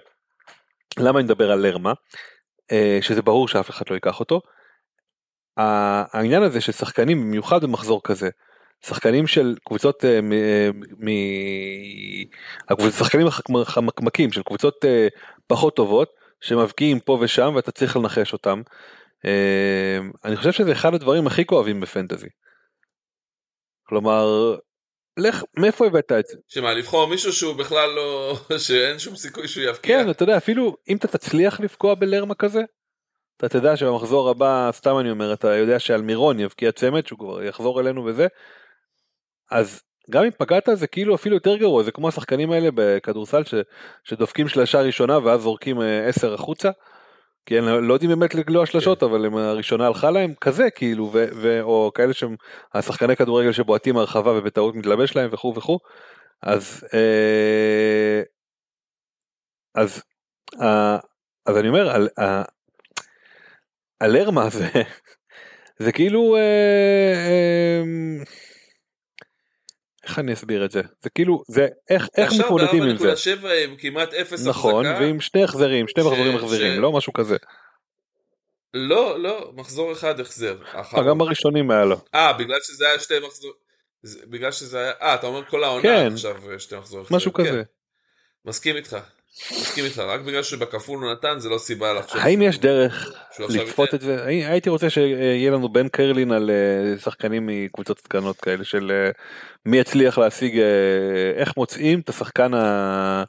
למה 0.99 1.19
אני 1.19 1.25
מדבר 1.25 1.51
על 1.51 1.59
לרמה 1.59 1.93
אה, 2.71 2.99
שזה 3.01 3.21
ברור 3.21 3.47
שאף 3.47 3.69
אחד 3.69 3.85
לא 3.89 3.95
ייקח 3.95 4.19
אותו. 4.19 4.41
העניין 5.57 6.43
הזה 6.43 6.61
של 6.61 6.71
שחקנים 6.71 7.21
במיוחד 7.21 7.63
במחזור 7.63 8.01
כזה 8.03 8.29
שחקנים 8.85 9.27
של 9.27 9.55
קבוצות 9.65 10.05
אה, 10.05 10.19
מ... 10.21 11.07
הקבוצ- 12.69 12.99
שחקנים 12.99 13.27
החמ- 13.27 13.65
חמקמקים 13.65 14.31
של 14.31 14.43
קבוצות 14.43 14.85
אה, 14.85 15.07
פחות 15.47 15.75
טובות 15.75 16.09
שמבקיעים 16.41 16.99
פה 16.99 17.17
ושם 17.21 17.53
ואתה 17.55 17.71
צריך 17.71 17.97
לנחש 17.97 18.33
אותם. 18.33 18.61
אה, 19.25 19.97
אני 20.25 20.35
חושב 20.35 20.51
שזה 20.51 20.71
אחד 20.71 20.93
הדברים 20.93 21.27
הכי 21.27 21.45
כואבים 21.45 21.79
בפנטזי. 21.79 22.27
כלומר, 23.83 24.55
לך, 25.17 25.43
מאיפה 25.57 25.85
הבאת 25.85 26.11
את 26.11 26.27
זה? 26.27 26.37
שמה, 26.47 26.73
לבחור 26.73 27.07
מישהו 27.07 27.33
שהוא 27.33 27.55
בכלל 27.55 27.89
לא... 27.89 28.37
שאין 28.67 28.99
שום 28.99 29.15
סיכוי 29.15 29.47
שהוא 29.47 29.63
יבקיע? 29.63 30.03
כן, 30.03 30.09
אתה 30.09 30.23
יודע, 30.23 30.37
אפילו 30.37 30.77
אם 30.89 30.97
אתה 30.97 31.07
תצליח 31.07 31.59
לפגוע 31.59 31.95
בלרמה 31.95 32.35
כזה, 32.35 32.61
אתה 33.37 33.49
תדע 33.49 33.77
שבמחזור 33.77 34.29
הבא, 34.29 34.69
סתם 34.71 34.99
אני 34.99 35.11
אומר, 35.11 35.33
אתה 35.33 35.55
יודע 35.55 35.79
שאלמירון 35.79 36.39
יבקיע 36.39 36.71
צמד, 36.71 37.07
שהוא 37.07 37.19
כבר 37.19 37.43
יחזור 37.43 37.79
אלינו 37.79 38.05
וזה, 38.05 38.27
אז 39.51 39.81
גם 40.09 40.23
אם 40.23 40.29
פגעת 40.37 40.69
זה 40.73 40.87
כאילו 40.87 41.15
אפילו 41.15 41.35
יותר 41.35 41.57
גרוע, 41.57 41.83
זה 41.83 41.91
כמו 41.91 42.07
השחקנים 42.07 42.51
האלה 42.51 42.69
בכדורסל 42.73 43.43
ש, 43.43 43.53
שדופקים 44.03 44.47
שלשה 44.47 44.81
ראשונה 44.81 45.17
ואז 45.17 45.41
זורקים 45.41 45.81
אה, 45.81 46.07
עשר 46.07 46.33
החוצה. 46.33 46.71
כי 47.47 47.57
הם 47.57 47.65
לא 47.65 47.93
יודעים 47.93 48.09
באמת 48.09 48.35
לגלוע 48.35 48.65
שלשות 48.65 49.03
אבל 49.03 49.25
הם 49.25 49.37
הראשונה 49.37 49.87
הלכה 49.87 50.11
להם 50.11 50.33
כזה 50.41 50.69
כאילו 50.69 51.09
ו, 51.13 51.25
ו, 51.35 51.61
או 51.61 51.91
כאלה 51.95 52.13
שהם 52.13 52.35
השחקני 52.73 53.15
כדורגל 53.15 53.51
שבועטים 53.51 53.95
מהרחבה 53.95 54.31
ובטעות 54.31 54.75
מתלבש 54.75 55.15
להם 55.15 55.29
וכו' 55.33 55.53
וכו' 55.55 55.79
אז 56.41 56.83
אה, 56.93 58.21
אז 59.75 60.03
אה, 60.61 60.97
אז 61.45 61.57
אני 61.57 61.67
אומר 61.67 61.89
על, 61.89 62.09
אה, 62.19 62.43
על 63.99 64.15
הרמה 64.15 64.49
זה 64.49 64.67
זה 65.83 65.91
כאילו 65.91 66.35
אה, 66.35 67.13
אה, 67.27 67.83
איך 70.07 70.19
אני 70.19 70.33
אסביר 70.33 70.65
את 70.65 70.71
זה 70.71 70.81
זה 71.01 71.09
כאילו 71.09 71.43
זה 71.47 71.67
איך 71.89 72.07
איך 72.17 72.33
מתמודדים 72.39 72.83
עם 72.83 72.97
זה. 72.97 73.11
עכשיו 73.11 73.37
ב-4.7 73.37 73.47
עם 73.69 73.75
כמעט 73.77 74.13
אפס 74.13 74.47
נכון 74.47 74.85
החזקה. 74.85 75.03
ועם 75.03 75.19
שני 75.21 75.43
החזרים 75.43 75.87
שני 75.87 76.03
ש- 76.03 76.05
מחזורים 76.07 76.31
ש- 76.39 76.41
מחזירים 76.43 76.81
לא 76.81 76.91
משהו 76.91 77.13
כזה 77.13 77.37
לא, 78.73 79.19
לא, 79.19 79.51
מחזור 79.55 79.91
אחד 79.91 80.19
החזר. 80.19 80.57
גם 81.07 81.17
בראשונים 81.17 81.71
היה 81.71 81.85
לו 81.85 81.97
אה, 82.15 82.33
בגלל 82.33 82.59
שזה 82.63 82.87
היה 82.89 82.99
שתי 82.99 83.13
מחזור... 83.27 83.51
זה- 84.03 84.19
בגלל 84.25 84.51
שזה 84.51 84.79
היה... 84.79 84.91
אה, 85.01 85.15
אתה 85.15 85.27
אומר 85.27 85.45
כל 85.45 85.63
העונה 85.63 85.83
כן. 85.83 86.09
עכשיו 86.13 86.51
אה, 86.51 86.59
שתי 86.59 86.75
מחזור. 86.77 87.01
החזר. 87.01 87.15
משהו 87.15 87.33
כן, 87.33 87.43
כזה. 87.47 87.63
מסכים 88.45 88.75
איתך. 88.75 88.97
מסכים 89.51 89.85
איתך, 89.85 89.99
רק 89.99 90.21
בגלל 90.21 90.43
שבכפול 90.43 91.03
הוא 91.03 91.11
נתן 91.11 91.39
זה 91.39 91.49
לא 91.49 91.57
סיבה 91.57 91.93
לחשוב. 91.93 92.21
האם 92.21 92.41
יש 92.41 92.59
דרך 92.59 93.11
ייתן. 93.39 93.95
את 93.95 94.01
זה? 94.01 94.25
הי- 94.25 94.45
הייתי 94.45 94.69
רוצה 94.69 94.89
שיהיה 94.89 95.51
לנו 95.51 95.69
בן 95.69 95.87
קרלין 95.87 96.31
על 96.31 96.49
אה, 96.49 96.99
שחקנים 96.99 97.47
מקבוצות 97.47 98.01
קטנות 98.01 98.41
כאלה 98.41 98.63
של 98.63 98.91
אה, 98.91 99.11
מי 99.65 99.77
יצליח 99.77 100.17
להשיג 100.17 100.59
אה, 100.59 100.63
איך 101.35 101.57
מוצאים 101.57 101.99
את 101.99 102.09
השחקן 102.09 102.53
ה... 102.53 103.23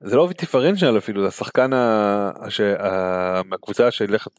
זה 0.00 0.16
לא 0.16 0.28
דיפרנציאל 0.38 0.98
אפילו 0.98 1.22
זה 1.22 1.28
השחקן 1.28 1.72
ה... 1.72 2.30
ש... 2.48 2.60
ה... 2.60 3.40
מהקבוצה 3.44 3.90
שהולכת 3.90 4.30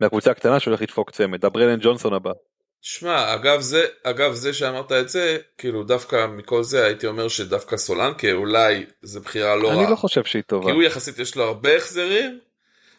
מהקבוצה 0.00 0.30
הקטנה 0.30 0.60
שהולך 0.60 0.82
לדפוק 0.82 1.10
צמד 1.10 1.44
הברלן 1.44 1.78
ג'ונסון 1.80 2.12
הבא. 2.14 2.32
שמע, 2.82 3.34
אגב 3.34 3.60
זה, 3.60 3.84
אגב 4.02 4.34
זה 4.34 4.52
שאמרת 4.52 4.92
את 4.92 5.08
זה, 5.08 5.38
כאילו 5.58 5.82
דווקא 5.82 6.26
מכל 6.26 6.62
זה 6.62 6.84
הייתי 6.84 7.06
אומר 7.06 7.28
שדווקא 7.28 7.76
סולנקה 7.76 8.32
אולי 8.32 8.86
זה 9.02 9.20
בחירה 9.20 9.56
לא 9.56 9.72
אני 9.72 9.80
רעה. 9.82 9.90
לא 9.90 9.96
חושב 9.96 10.24
שהיא 10.24 10.42
טובה. 10.46 10.66
כי 10.66 10.70
הוא 10.70 10.82
יחסית 10.82 11.18
יש 11.18 11.36
לו 11.36 11.44
הרבה 11.44 11.76
החזרים, 11.76 12.38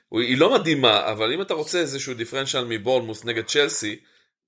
הוא, 0.10 0.22
היא 0.22 0.38
לא 0.38 0.54
מדהימה, 0.54 1.12
אבל 1.12 1.34
אם 1.34 1.42
אתה 1.42 1.54
רוצה 1.54 1.80
איזשהו 1.80 2.14
דיפרנציאל 2.14 2.66
מבורנמוס 2.70 3.26
נגד 3.26 3.46
צ'לסי, 3.46 4.00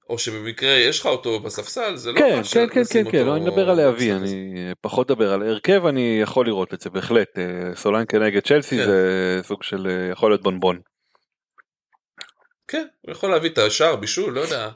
או 0.09 0.17
שבמקרה 0.17 0.71
יש 0.71 0.99
לך 0.99 1.05
אותו 1.05 1.39
בספסל, 1.39 1.95
זה 1.95 2.11
לא 2.11 2.19
כן, 2.19 2.23
רע 2.23 2.43
כן, 2.53 2.67
כן, 2.73 2.83
כן, 2.89 3.11
כן, 3.11 3.25
לא, 3.25 3.35
אני 3.35 3.45
מדבר 3.45 3.69
על 3.69 3.77
להביא. 3.77 4.13
אני 4.13 4.73
פחות 4.81 5.11
מדבר 5.11 5.33
על 5.33 5.41
הרכב, 5.41 5.85
אני 5.85 6.19
יכול 6.21 6.45
לראות 6.45 6.73
את 6.73 6.81
זה 6.81 6.89
בהחלט, 6.89 7.39
אה, 7.39 7.75
סולנקה 7.75 8.19
נגד 8.19 8.41
צ'לסי 8.47 8.77
כן. 8.77 8.85
זה 8.85 9.39
סוג 9.43 9.63
של 9.63 9.87
אה, 9.87 10.11
יכול 10.11 10.31
להיות 10.31 10.41
בונבון. 10.41 10.79
כן, 12.67 12.85
הוא 13.01 13.11
יכול 13.11 13.31
להביא 13.31 13.49
את 13.49 13.57
השער, 13.57 13.95
בישול, 13.95 14.33
לא 14.33 14.41
יודע, 14.41 14.69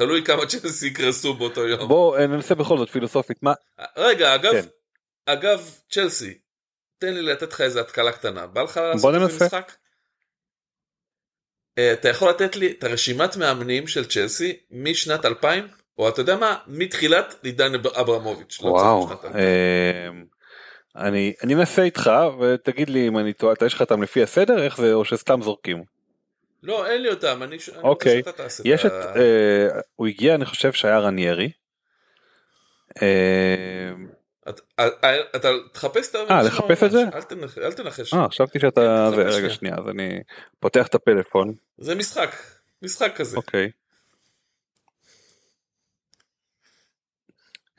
תלוי 0.00 0.24
כמה 0.24 0.46
צ'לסי 0.46 0.86
יקרסו 0.86 1.34
באותו 1.34 1.66
יום. 1.68 1.88
בוא 1.88 2.18
אה, 2.18 2.26
ננסה 2.26 2.54
בכל 2.54 2.78
זאת 2.78 2.90
פילוסופית, 2.90 3.42
מה, 3.42 3.52
רגע, 3.96 4.34
אגב, 4.34 4.52
כן. 4.52 4.66
אגב, 5.26 5.70
צ'לסי, 5.90 6.38
תן 6.98 7.14
לי 7.14 7.22
לתת 7.22 7.52
לך 7.52 7.60
איזה 7.60 7.80
התקלה 7.80 8.12
קטנה, 8.12 8.46
בא 8.46 8.62
לך 8.62 8.76
לעשות 8.76 9.02
בוא 9.02 9.14
איזה 9.14 9.24
ננסה. 9.24 9.44
משחק? 9.44 9.72
אה, 11.78 11.92
אתה 11.92 12.08
יכול 12.08 12.30
לתת 12.30 12.56
לי 12.56 12.70
את 12.70 12.84
הרשימת 12.84 13.36
מאמנים 13.36 13.86
של 13.86 14.08
צ'לסי 14.08 14.56
משנת 14.70 15.24
2000, 15.24 15.68
או 15.98 16.08
אתה 16.08 16.20
יודע 16.20 16.36
מה, 16.36 16.56
מתחילת 16.66 17.34
עידן 17.42 17.74
אברמוביץ'. 17.74 18.60
לא 18.62 18.68
וואו, 18.68 19.06
צריך 19.06 19.18
משנת 19.18 19.24
2000. 19.24 19.44
אה, 20.96 21.06
אני 21.06 21.34
אני 21.42 21.54
מנסה 21.54 21.82
איתך 21.82 22.10
ותגיד 22.40 22.90
לי 22.90 23.08
אם 23.08 23.18
אני 23.18 23.32
טועה, 23.32 23.52
אתה 23.52 23.66
יש 23.66 23.74
לך 23.74 23.80
אותם 23.80 24.02
לפי 24.02 24.22
הסדר, 24.22 24.62
איך 24.64 24.76
זה, 24.76 24.94
או 24.94 25.04
שסתם 25.04 25.42
זורקים. 25.42 25.99
לא, 26.62 26.86
אין 26.86 27.02
לי 27.02 27.08
אותם, 27.10 27.42
אני 27.42 27.56
אוקיי, 27.82 28.22
יש 28.64 28.86
את, 28.86 28.92
אה, 28.92 29.80
הוא 29.96 30.06
הגיע 30.06 30.34
אני 30.34 30.44
חושב 30.44 30.72
שהיה 30.72 30.98
רניירי. 30.98 31.50
אה, 33.02 33.90
אתה 35.36 35.48
תחפש 35.72 36.10
את 36.10 36.14
אה, 36.14 36.42
לחפש 36.42 36.82
את 36.82 36.90
זה? 36.90 37.02
אל 37.14 37.22
תנח- 37.22 37.58
אל 37.58 37.72
תנחש. 37.72 38.14
אה, 38.14 38.28
חשבתי 38.28 38.60
שאתה, 38.60 39.08
כן, 39.14 39.18
רגע 39.20 39.30
שנייה. 39.32 39.50
שנייה, 39.50 39.74
אז 39.78 39.88
אני 39.88 40.20
פותח 40.60 40.86
את 40.86 40.94
הפלאפון, 40.94 41.54
זה 41.78 41.94
משחק, 41.94 42.36
משחק 42.82 43.12
כזה. 43.16 43.36
אוקיי. 43.36 43.70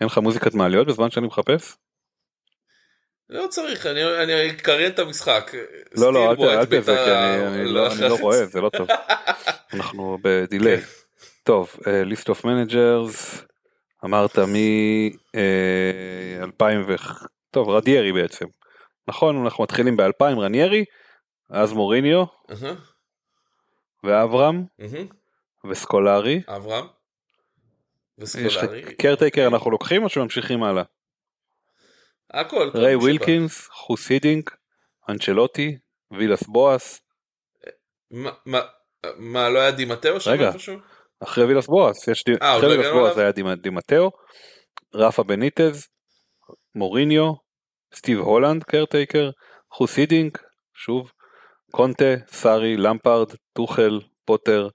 אין 0.02 0.08
לך 0.08 0.18
מוזיקת 0.18 0.54
מעליות 0.54 0.88
בזמן 0.88 1.12
שאני 1.12 1.28
מחפש? 1.28 1.78
לא 3.32 3.48
צריך, 3.48 3.86
אני 3.86 4.04
אני 4.24 4.50
אקריין 4.52 4.92
את 4.92 5.00
המשחק. 5.00 5.52
לא, 5.98 6.14
לא, 6.14 6.32
אל 6.32 6.36
תזה, 6.66 6.68
כי 6.76 6.80
בית"ר, 6.80 7.36
אני- 7.36 7.48
אני 7.48 7.66
לא- 7.66 7.88
לא. 8.00 8.16
רואה, 8.22 8.46
זה 8.46 8.62
לא 8.62 8.70
טוב. 8.70 8.88
אנחנו 9.74 10.18
בדיליי. 10.22 10.82
כן. 10.82 10.88
טוב, 11.44 11.76
list 12.06 12.30
of 12.30 12.46
managers, 12.46 13.42
אמרת 14.06 14.40
מ-2000 14.40 16.64
ו... 16.88 16.96
טוב, 17.52 17.70
רניירי 17.70 18.14
בעצם. 18.14 18.46
נכון, 19.08 19.44
אנחנו 19.44 19.64
מתחילים 19.64 19.98
ב-2000 19.98 20.24
רניירי, 20.40 20.86
אז 21.50 21.74
מוריניו 21.74 22.24
ואברהם. 24.04 24.64
וסקולרי. 25.70 26.42
אברהם. 26.48 26.86
וסקולרי. 28.18 28.96
caretaker 28.96 29.48
אנחנו 29.48 29.72
לוקחים 29.72 30.04
או 30.04 30.10
שממשיכים 30.10 30.64
הלאה? 30.64 30.84
הכל. 32.34 32.70
כל 32.74 32.78
ריי. 32.80 32.96
ווילקינס, 32.96 33.68
גוס 33.68 34.10
הידינק, 34.10 34.56
אנצ'לוטי, 35.10 35.78
וילס 36.12 36.44
בואס, 36.48 37.02
מה- 38.12 38.32
מה- 38.46 38.62
מה, 39.18 39.50
לא 39.50 39.60
היה 39.60 39.72
די 39.72 39.88
מתאו 39.88 40.20
שם 40.20 40.32
רגע. 40.32 40.48
איפשהו? 40.48 40.76
אחרי 41.24 41.44
וילס 41.46 41.68
בואס, 41.68 42.08
יש 42.08 42.24
די- 42.24 42.32
אה, 42.42 42.54
עוד 42.54 42.64
אחרי 42.64 42.78
לא 42.78 42.82
וילס 42.82 42.94
בואס? 42.94 43.18
היה 43.18 43.32
דימ- 43.32 43.62
די 43.62 43.76
מתאו, 43.76 44.12
רפה 44.94 45.24
בניטז, 45.24 45.88
מוריניו, 46.76 47.34
סטיב 47.96 48.20
הולנד 48.20 48.64
caretaker, 48.64 49.30
גוס 49.74 49.98
הידינק, 49.98 50.44
שוב, 50.76 51.12
קונטה, 51.72 52.14
סארי, 52.28 52.78
למפארד, 52.78 53.28
טוחל, 53.54 54.00
פוטר, 54.26 54.68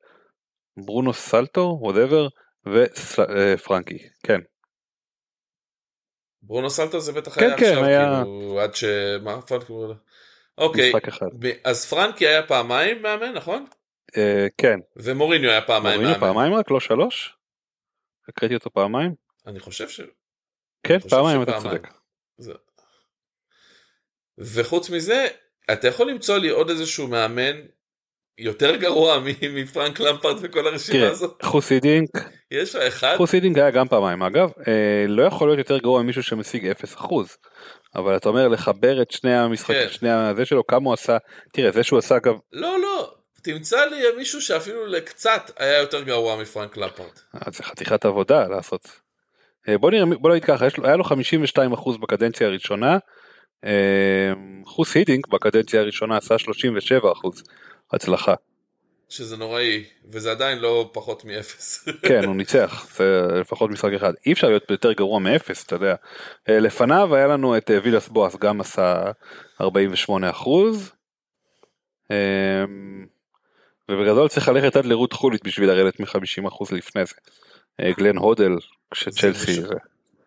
ברונו 0.85 1.13
סלטו, 1.13 1.79
whatever, 1.81 2.29
ופרנקי, 2.67 3.99
כן. 4.27 4.41
ברונו 6.47 6.71
סלטו 6.71 7.01
זה 7.01 7.13
בטח 7.13 7.35
כן, 7.35 7.47
היה 7.47 7.57
כן, 7.57 7.65
עכשיו, 7.65 7.85
היה- 7.85 8.23
כאילו, 8.25 8.61
עד 8.61 8.75
ש... 8.75 8.85
מה 9.23 9.43
פרנקי 9.43 9.67
קורא 9.67 9.87
לו? 9.89 9.95
אוקיי, 10.59 10.93
אז 11.65 11.87
פרנקי 11.87 12.27
היה 12.27 12.43
פעמיים 12.43 13.03
מאמן, 13.03 13.33
נכון? 13.33 13.67
אה, 14.17 14.47
כן, 14.59 14.79
ומוריניו 14.97 15.51
היה 15.51 15.63
פעמיים 15.63 16.01
מוריניו 16.01 16.21
מאמן. 16.21 16.33
פעמיים 16.35 16.55
רק, 16.55 16.71
לא 16.71 16.81
שלוש? 16.81 17.37
הקראתי 18.29 18.55
אותו 18.55 18.71
פעמיים? 18.71 19.15
אני 19.47 19.61
חושב 19.61 19.89
ש... 19.89 20.01
כן, 20.83 20.99
חושב 20.99 21.11
פעמיים 21.17 21.43
אתה. 21.43 21.59
צודק. 21.61 21.89
זה... 22.39 22.53
וחוץ 24.39 24.91
מזה, 24.91 25.27
אתה 25.73 25.89
יכול 25.89 26.11
למצוא 26.11 26.39
לי 26.39 26.49
עוד 26.49 26.71
איזשהו 26.71 27.09
מאמן 27.09 27.57
יותר 28.39 28.77
גרוע 28.77 29.19
מפרנק 29.55 30.01
למפרט 30.01 30.37
וכל 30.41 30.67
הרשימה 30.67 30.99
תראה, 30.99 31.11
הזאת? 31.11 31.43
חוס 31.43 31.71
הידינק, 31.73 32.09
יש 32.51 32.75
לך 32.75 32.83
אחד? 32.83 33.15
חוס 33.17 33.33
הידינק 33.35 33.57
היה 33.57 33.71
גם 33.71 33.89
פעמיים 33.89 34.23
אגב, 34.23 34.51
אה, 34.69 35.05
לא 35.09 35.23
יכול 35.23 35.49
להיות 35.49 35.59
יותר 35.59 35.79
גרוע 35.79 36.03
ממישהו 36.03 36.23
שמשיג 36.23 36.67
0%. 36.67 37.37
אבל 37.95 38.17
אתה 38.17 38.29
אומר 38.29 38.49
לחבר 38.49 39.03
את 39.03 39.11
שני 39.11 39.35
המשחקים, 39.37 39.83
כן. 39.83 39.89
שני 39.91 40.11
הזה 40.11 40.45
שלו, 40.45 40.67
כמה 40.67 40.85
הוא 40.85 40.95
עשה, 40.95 41.17
תראה 41.53 41.71
זה 41.71 41.83
שהוא 41.83 41.99
עשה 41.99 42.17
אגב, 42.17 42.35
לא, 42.53 42.81
לא. 42.81 43.13
תמצא 43.43 43.85
לי 43.85 43.97
מישהו 44.17 44.41
שאפילו 44.41 44.87
לקצת 44.87 45.51
היה 45.59 45.79
יותר 45.79 46.03
גרוע 46.03 46.37
מפרנק 46.37 46.77
למפרט. 46.77 47.21
אה, 47.35 47.41
זה 47.53 47.63
חתיכת 47.63 48.05
עבודה 48.05 48.49
לעשות. 48.49 48.89
אה, 49.69 49.79
בוא 49.79 49.91
נראה, 49.91 50.07
בוא 50.21 50.31
נגיד 50.31 50.45
ככה, 50.45 50.67
לו- 50.79 50.87
היה 50.87 50.97
לו 50.97 51.05
52% 51.05 51.97
בקדנציה 52.01 52.47
הראשונה, 52.47 52.99
חוס 54.67 54.95
הידינק 54.97 55.29
בקדנציה 55.29 55.81
הראשונה 55.81 56.17
עשה 56.17 56.39
37% 56.39 57.43
הצלחה. 57.93 58.35
שזה 59.09 59.37
נוראי, 59.37 59.85
וזה 60.13 60.31
עדיין 60.31 60.59
לא 60.59 60.91
פחות 60.93 61.25
מאפס. 61.25 61.89
כן, 62.09 62.25
הוא 62.25 62.37
ניצח, 62.37 62.87
זה 62.97 63.23
לפחות 63.41 63.71
משחק 63.71 63.93
אחד. 63.97 64.13
אי 64.27 64.33
אפשר 64.33 64.47
להיות 64.49 64.71
יותר 64.71 64.93
גרוע 64.93 65.19
מאפס, 65.21 65.65
אתה 65.67 65.75
יודע. 65.75 65.95
אה, 66.49 66.59
לפניו 66.61 67.15
היה 67.15 67.27
לנו 67.27 67.57
את 67.57 67.71
אה, 67.71 67.79
וילס 67.83 68.09
בואס, 68.09 68.37
גם 68.37 68.61
עשה 68.61 69.03
48 69.61 70.31
אחוז. 70.31 70.93
ובגדול 73.91 74.29
צריך 74.29 74.49
ללכת 74.49 74.77
עד 74.77 74.85
לרות 74.87 75.13
חולית 75.13 75.45
בשביל 75.45 75.69
לרדת 75.69 76.01
מ-50 76.01 76.49
אחוז 76.49 76.73
לפני 76.73 77.07
זה. 77.07 77.15
אה, 77.81 77.91
גלן 77.99 78.17
הודל, 78.17 78.53
כשצ'לסי... 78.91 79.55
זה 79.55 79.63
זה- 79.69 79.75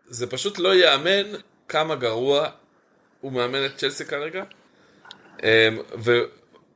זה 0.08 0.28
פשוט 0.28 0.60
לא 0.60 0.76
ייאמן 0.76 1.38
כמה 1.68 1.96
גרוע 1.96 2.48
הוא 3.22 3.32
מאמן 3.32 3.66
את 3.66 3.76
צ'לסי 3.78 4.06
כרגע. 4.06 4.44
אמ, 5.44 5.78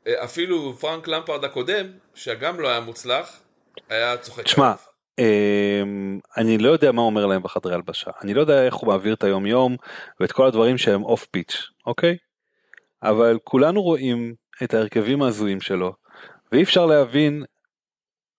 ואפילו 0.06 0.74
פרנק 0.74 1.08
למפרד 1.08 1.46
הקודם, 1.46 1.86
שגם 2.16 2.60
לא 2.60 2.68
היה 2.68 2.80
מוצלח, 2.80 3.42
היה 3.90 4.18
צוחק. 4.18 4.44
תשמע, 4.44 4.66
עליו. 4.66 4.78
אמ, 5.20 6.20
אני 6.38 6.58
לא 6.58 6.70
יודע 6.70 6.92
מה 6.92 7.02
אומר 7.02 7.26
להם 7.26 7.44
בחדרי 7.44 7.74
הלבשה, 7.74 8.12
אני 8.22 8.34
לא 8.34 8.42
יודע 8.42 8.66
איך 8.66 8.76
הוא 8.76 8.88
מעביר 8.88 9.14
את 9.14 9.24
היום 9.24 9.46
יום 9.46 9.76
ואת 10.20 10.32
כל 10.32 10.48
הדברים 10.48 10.78
שהם 10.78 11.04
אוף 11.04 11.26
פיץ', 11.26 11.64
אוקיי? 11.86 12.18
אבל 13.04 13.38
כולנו 13.44 13.82
רואים 13.82 14.34
את 14.64 14.74
ההרכבים 14.74 15.22
ההזויים 15.22 15.62
שלו, 15.62 15.94
ואי 16.52 16.64
אפשר 16.64 16.86
להבין 16.86 17.44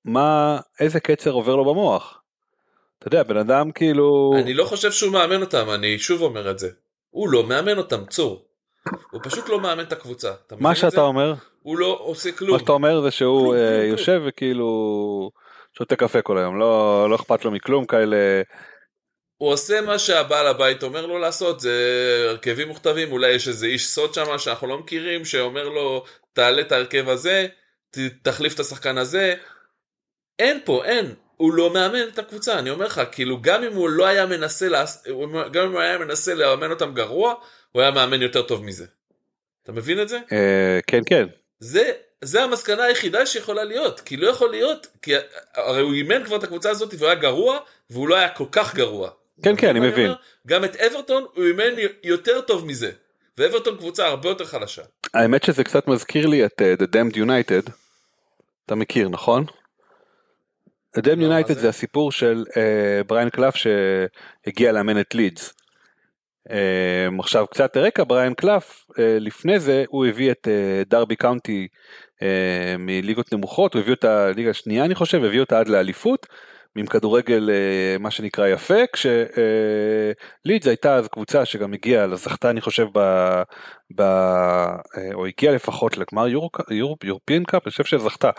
מה, 0.04 0.60
איזה 0.80 1.00
קצר 1.00 1.30
עובר 1.30 1.56
לו 1.56 1.64
במוח. 1.64 2.20
אתה 2.98 3.08
יודע, 3.08 3.22
בן 3.22 3.36
אדם 3.36 3.72
כאילו... 3.72 4.32
אני 4.38 4.54
לא 4.54 4.64
חושב 4.64 4.92
שהוא 4.92 5.12
מאמן 5.12 5.40
אותם, 5.40 5.70
אני 5.74 5.98
שוב 5.98 6.22
אומר 6.22 6.50
את 6.50 6.58
זה. 6.58 6.68
הוא 7.10 7.28
לא 7.28 7.46
מאמן 7.46 7.78
אותם, 7.78 8.06
צור. 8.06 8.44
הוא 9.10 9.20
פשוט 9.24 9.48
לא 9.48 9.60
מאמן 9.60 9.84
את 9.84 9.92
הקבוצה. 9.92 10.32
מה 10.58 10.72
את 10.72 10.76
שאתה? 10.76 11.00
אומר, 11.00 11.34
הוא 11.62 11.78
לא 11.78 11.98
עושה 12.00 12.32
כלום. 12.32 12.52
מה 12.52 12.58
שאתה 12.58 12.72
אומר 12.72 13.00
זה 13.00 13.10
שהוא 13.10 13.40
כלום, 13.40 13.54
אה, 13.54 13.78
כלום, 13.78 13.90
יושב 13.90 14.20
וכאילו 14.26 15.30
שותה 15.78 15.96
קפה 15.96 16.22
כל 16.22 16.38
היום, 16.38 16.58
לא, 16.58 17.06
לא 17.10 17.16
אכפת 17.16 17.44
לו 17.44 17.50
מכלום 17.50 17.86
כאלה. 17.86 18.16
הוא 19.36 19.52
עושה 19.52 19.80
מה 19.80 19.98
שהבעל 19.98 20.46
הבית 20.46 20.82
אומר 20.82 21.06
לו 21.06 21.18
לעשות, 21.18 21.60
זה 21.60 22.26
הרכבים 22.30 22.68
מוכתבים, 22.68 23.12
אולי 23.12 23.30
יש 23.30 23.48
איזה 23.48 23.66
איש 23.66 23.86
סוד 23.86 24.14
שם 24.14 24.38
שאנחנו 24.38 24.66
לא 24.66 24.78
מכירים, 24.78 25.24
שאומר 25.24 25.68
לו, 25.68 26.04
תעלה 26.32 26.60
את 26.62 26.72
ההרכב 26.72 27.08
הזה, 27.08 27.46
ת- 27.90 27.98
תחליף 28.22 28.54
את 28.54 28.60
השחקן 28.60 28.98
הזה. 28.98 29.34
אין 30.38 30.60
פה, 30.64 30.84
אין. 30.84 31.14
הוא 31.36 31.54
לא 31.54 31.72
מאמן 31.72 32.08
את 32.08 32.18
הקבוצה, 32.18 32.58
אני 32.58 32.70
אומר 32.70 32.86
לך, 32.86 33.00
כאילו 33.12 33.42
גם 33.42 33.64
אם 33.64 33.72
הוא 33.72 33.88
לא 33.88 34.06
היה 34.06 34.26
מנסה, 34.26 34.68
לעש... 34.68 34.96
גם 35.52 35.64
אם 35.66 35.72
הוא 35.72 35.80
היה 35.80 35.98
מנסה 35.98 36.34
לאמן 36.34 36.70
אותם 36.70 36.94
גרוע, 36.94 37.34
הוא 37.74 37.82
היה 37.82 37.90
מאמן 37.90 38.22
יותר 38.22 38.42
טוב 38.42 38.64
מזה. 38.64 38.86
אתה 39.62 39.72
מבין 39.72 40.00
את 40.00 40.08
זה? 40.08 40.18
אה, 40.32 40.78
כן 40.86 41.00
כן, 41.06 41.26
זה, 41.58 41.92
זה 42.20 42.42
המסקנה 42.42 42.84
היחידה 42.84 43.26
שיכולה 43.26 43.64
להיות, 43.64 44.00
כי 44.00 44.16
לא 44.16 44.28
יכול 44.28 44.50
להיות, 44.50 44.86
כי 45.02 45.12
הרי 45.54 45.82
הוא 45.82 45.92
אימן 45.92 46.24
כבר 46.24 46.36
את 46.36 46.44
הקבוצה 46.44 46.70
הזאת 46.70 46.94
והוא 46.98 47.06
היה 47.06 47.14
גרוע, 47.14 47.58
והוא 47.90 48.08
לא 48.08 48.14
היה 48.16 48.28
כל 48.28 48.44
כך 48.52 48.74
גרוע. 48.74 49.10
כן 49.42 49.56
כן 49.56 49.68
אני 49.68 49.80
מבין. 49.80 50.06
אומר? 50.06 50.16
גם 50.46 50.64
את 50.64 50.76
אברטון 50.76 51.26
הוא 51.34 51.44
אימן 51.44 51.74
יותר 52.04 52.40
טוב 52.40 52.66
מזה, 52.66 52.90
ואברטון 53.38 53.76
קבוצה 53.76 54.06
הרבה 54.06 54.28
יותר 54.28 54.44
חלשה. 54.44 54.82
האמת 55.14 55.44
שזה 55.44 55.64
קצת 55.64 55.88
מזכיר 55.88 56.26
לי 56.26 56.46
את 56.46 56.62
uh, 56.62 56.82
The 56.82 56.86
Damned 56.86 57.16
United, 57.16 57.70
אתה 58.66 58.74
מכיר 58.74 59.08
נכון? 59.08 59.44
The 60.98 61.00
Damned 61.00 61.16
לא, 61.16 61.40
United 61.40 61.54
זה? 61.54 61.60
זה 61.60 61.68
הסיפור 61.68 62.12
של 62.12 62.44
uh, 62.48 62.54
בריין 63.06 63.30
קלף 63.30 63.54
שהגיע 63.56 64.72
לאמן 64.72 65.00
את 65.00 65.14
לידס. 65.14 65.54
Um, 66.48 67.20
עכשיו 67.20 67.46
קצת 67.46 67.76
רקע 67.76 68.04
בריאן 68.04 68.34
קלאף 68.34 68.86
uh, 68.90 68.94
לפני 69.20 69.60
זה 69.60 69.84
הוא 69.88 70.06
הביא 70.06 70.30
את 70.30 70.48
uh, 70.48 70.90
דרבי 70.90 71.16
קאונטי 71.16 71.68
uh, 72.18 72.22
מליגות 72.78 73.32
נמוכות 73.32 73.74
הוא 73.74 73.80
הביא 73.80 73.94
אותה 73.94 74.30
ליגה 74.36 74.54
שנייה 74.54 74.84
אני 74.84 74.94
חושב 74.94 75.24
הביא 75.24 75.40
אותה 75.40 75.58
עד 75.58 75.68
לאליפות 75.68 76.26
עם 76.76 76.86
כדורגל 76.86 77.50
מה 78.00 78.10
שנקרא 78.10 78.46
יפה 78.46 78.74
כשלידס 78.92 80.66
הייתה 80.66 80.94
אז 80.94 81.08
קבוצה 81.08 81.44
שגם 81.44 81.72
הגיעה 81.72 82.06
לזכתה 82.06 82.50
אני 82.50 82.60
חושב 82.60 82.86
ב, 82.94 82.98
ב, 83.94 84.02
או 85.14 85.26
הגיעה 85.26 85.54
לפחות 85.54 85.98
לגמר 85.98 86.26
European 87.02 87.44
Cup 87.44 87.62
אני 87.64 87.70
חושב 87.70 87.84
שזכתה 87.84 88.30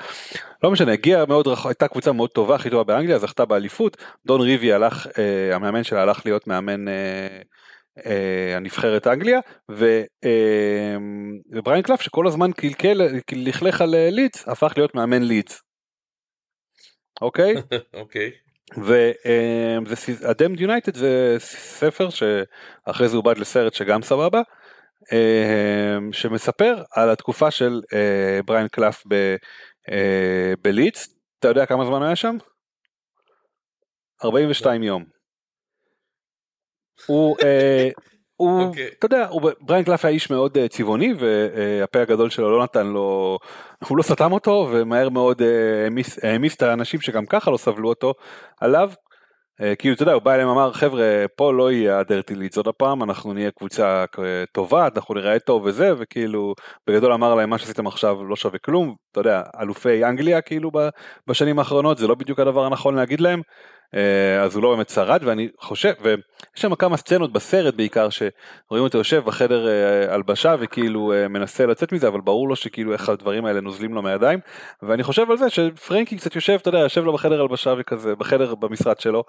לא 0.64 0.72
משנה 0.72 0.92
הגיעה 0.92 1.26
מאוד 1.26 1.48
רחוק 1.48 1.68
הייתה 1.68 1.88
קבוצה 1.88 2.12
מאוד 2.12 2.30
טובה 2.30 2.56
הכי 2.56 2.70
טובה 2.70 2.84
באנגליה 2.84 3.20
זכתה 3.20 3.46
באליפות 3.46 3.98
דון 4.26 4.42
רווי 4.42 4.74
הלך 4.74 5.08
המאמן 5.54 5.84
שלה 5.84 6.02
הלך 6.02 6.22
להיות 6.26 6.48
מאמן. 6.48 6.86
אה, 8.06 8.58
הנבחרת 8.58 9.08
אנגליה 9.08 9.40
ו, 9.72 10.02
אה, 10.24 10.96
ובריאן 11.52 11.82
קלאף 11.82 12.02
שכל 12.02 12.28
הזמן 12.28 12.52
קלקל 12.52 13.02
לכלך 13.32 13.82
על 13.82 13.96
אה, 13.96 14.10
לידס 14.12 14.48
הפך 14.48 14.74
להיות 14.78 14.96
מאמן 14.96 15.24
לידס. 15.24 15.62
אוקיי 17.22 17.54
אוקיי. 17.94 18.32
וה 18.78 19.23
Damned 19.23 20.60
United 20.60 20.96
זה 20.96 21.36
ספר 21.40 22.10
שאחרי 22.10 23.08
זה 23.08 23.18
עובד 23.18 23.38
לסרט 23.38 23.74
שגם 23.74 24.02
סבבה 24.02 24.42
שמספר 26.12 26.84
על 26.92 27.10
התקופה 27.10 27.52
של 27.52 27.82
בריאן 28.46 28.68
קלאף 28.68 29.04
ב- 29.08 29.36
בלידס 30.62 31.16
אתה 31.40 31.48
יודע 31.48 31.66
כמה 31.66 31.86
זמן 31.86 32.04
היה 32.04 32.16
שם? 32.16 32.38
42 34.24 34.84
יום. 34.84 35.15
הוא, 37.08 37.36
אה, 37.44 37.90
הוא, 38.36 38.64
אוקיי. 38.64 38.90
אתה 39.00 39.06
יודע, 39.06 39.28
הוא, 39.30 39.52
בריין 39.62 39.84
קלף 39.84 40.06
היה 40.06 40.14
איש 40.14 40.30
מאוד 40.30 40.58
אה, 40.58 40.68
צבעוני 40.68 41.14
והפה 41.20 42.02
הגדול 42.02 42.30
שלו 42.30 42.58
לא 42.58 42.64
נתן 42.64 42.88
לו, 42.88 43.38
הוא 43.88 43.98
לא 43.98 44.04
סתם 44.04 44.32
אותו 44.32 44.70
ומהר 44.72 45.10
מאוד 45.10 45.42
אה, 45.42 45.88
העמיס- 46.30 46.56
את 46.56 46.62
האנשים 46.62 47.02
שגם 47.02 47.26
ככה 47.26 47.52
לא 47.52 47.58
סבלו 47.58 47.90
אותו 47.90 48.14
עליו. 48.62 48.92
אה, 49.62 49.76
כאילו 49.76 49.94
אתה 49.96 50.04
יודע 50.04 50.14
הוא 50.14 50.22
בא 50.22 50.34
אליהם 50.34 50.50
אמר 50.50 50.74
חבר'ה 50.74 51.26
פה 51.36 51.54
לא 51.54 51.72
יהיה 51.72 52.00
הדרטי 52.00 52.36
לידס 52.36 52.58
עוד 52.58 52.68
הפעם 52.68 53.04
אנחנו 53.04 53.34
נהיה 53.34 53.52
קבוצה 53.52 54.06
טובה 54.52 54.88
אנחנו 54.96 55.16
נראה 55.16 55.40
טוב 55.40 55.66
וזה 55.66 55.92
וכאילו 55.98 56.56
בגדול 56.88 57.14
אמר 57.14 57.36
להם 57.36 57.50
מה 57.50 57.58
שעשיתם 57.58 57.88
עכשיו 57.88 58.24
לא 58.24 58.36
שווה 58.36 58.60
כלום 58.60 58.96
אתה 59.12 59.20
יודע 59.20 59.42
אלופי 59.62 60.06
אנגליה 60.06 60.42
כאילו 60.42 60.72
בשנים 61.28 61.60
האחרונות 61.60 61.98
זה 61.98 62.08
לא 62.08 62.16
בדיוק 62.16 62.40
הדבר 62.40 62.66
הנכון 62.66 62.96
להגיד 62.96 63.22
להם 63.22 63.42
אז 64.44 64.56
הוא 64.56 64.64
לא 64.64 64.76
באמת 64.76 64.90
שרד 64.90 65.22
ואני 65.24 65.50
חושב 65.60 65.94
ויש 66.02 66.22
שם 66.56 66.76
כמה 66.76 66.98
סצנות 66.98 67.34
בסרט 67.34 67.74
בעיקר 67.74 68.10
שרואים 68.10 68.84
אותו 68.84 68.98
יושב 68.98 69.24
בחדר 69.26 69.68
אה, 69.68 70.14
הלבשה 70.14 70.56
וכאילו 70.60 71.14
אה, 71.14 71.28
מנסה 71.28 71.66
לצאת 71.66 71.92
מזה 71.92 72.08
אבל 72.08 72.22
ברור 72.22 72.50
לו 72.50 72.56
שכאילו 72.56 72.94
איך 72.94 73.10
הדברים 73.10 73.46
האלה 73.46 73.62
נוזלים 73.62 73.94
לו 73.94 74.02
מהידיים. 74.02 74.40
ואני 74.82 75.04
חושב 75.04 75.32
על 75.32 75.38
זה 75.38 75.50
שפרנקי 75.50 76.18
קצת 76.18 76.36
יושב 76.36 76.58
אתה 76.62 76.70
יודע 76.70 76.80
יושב 76.80 77.04
לו 77.04 77.14
בחדר 77.14 77.42
הלבשה 77.42 77.74
וכזה 77.78 78.16
בחדר 78.16 78.56
במשרד 78.56 79.00
שלו 79.00 79.24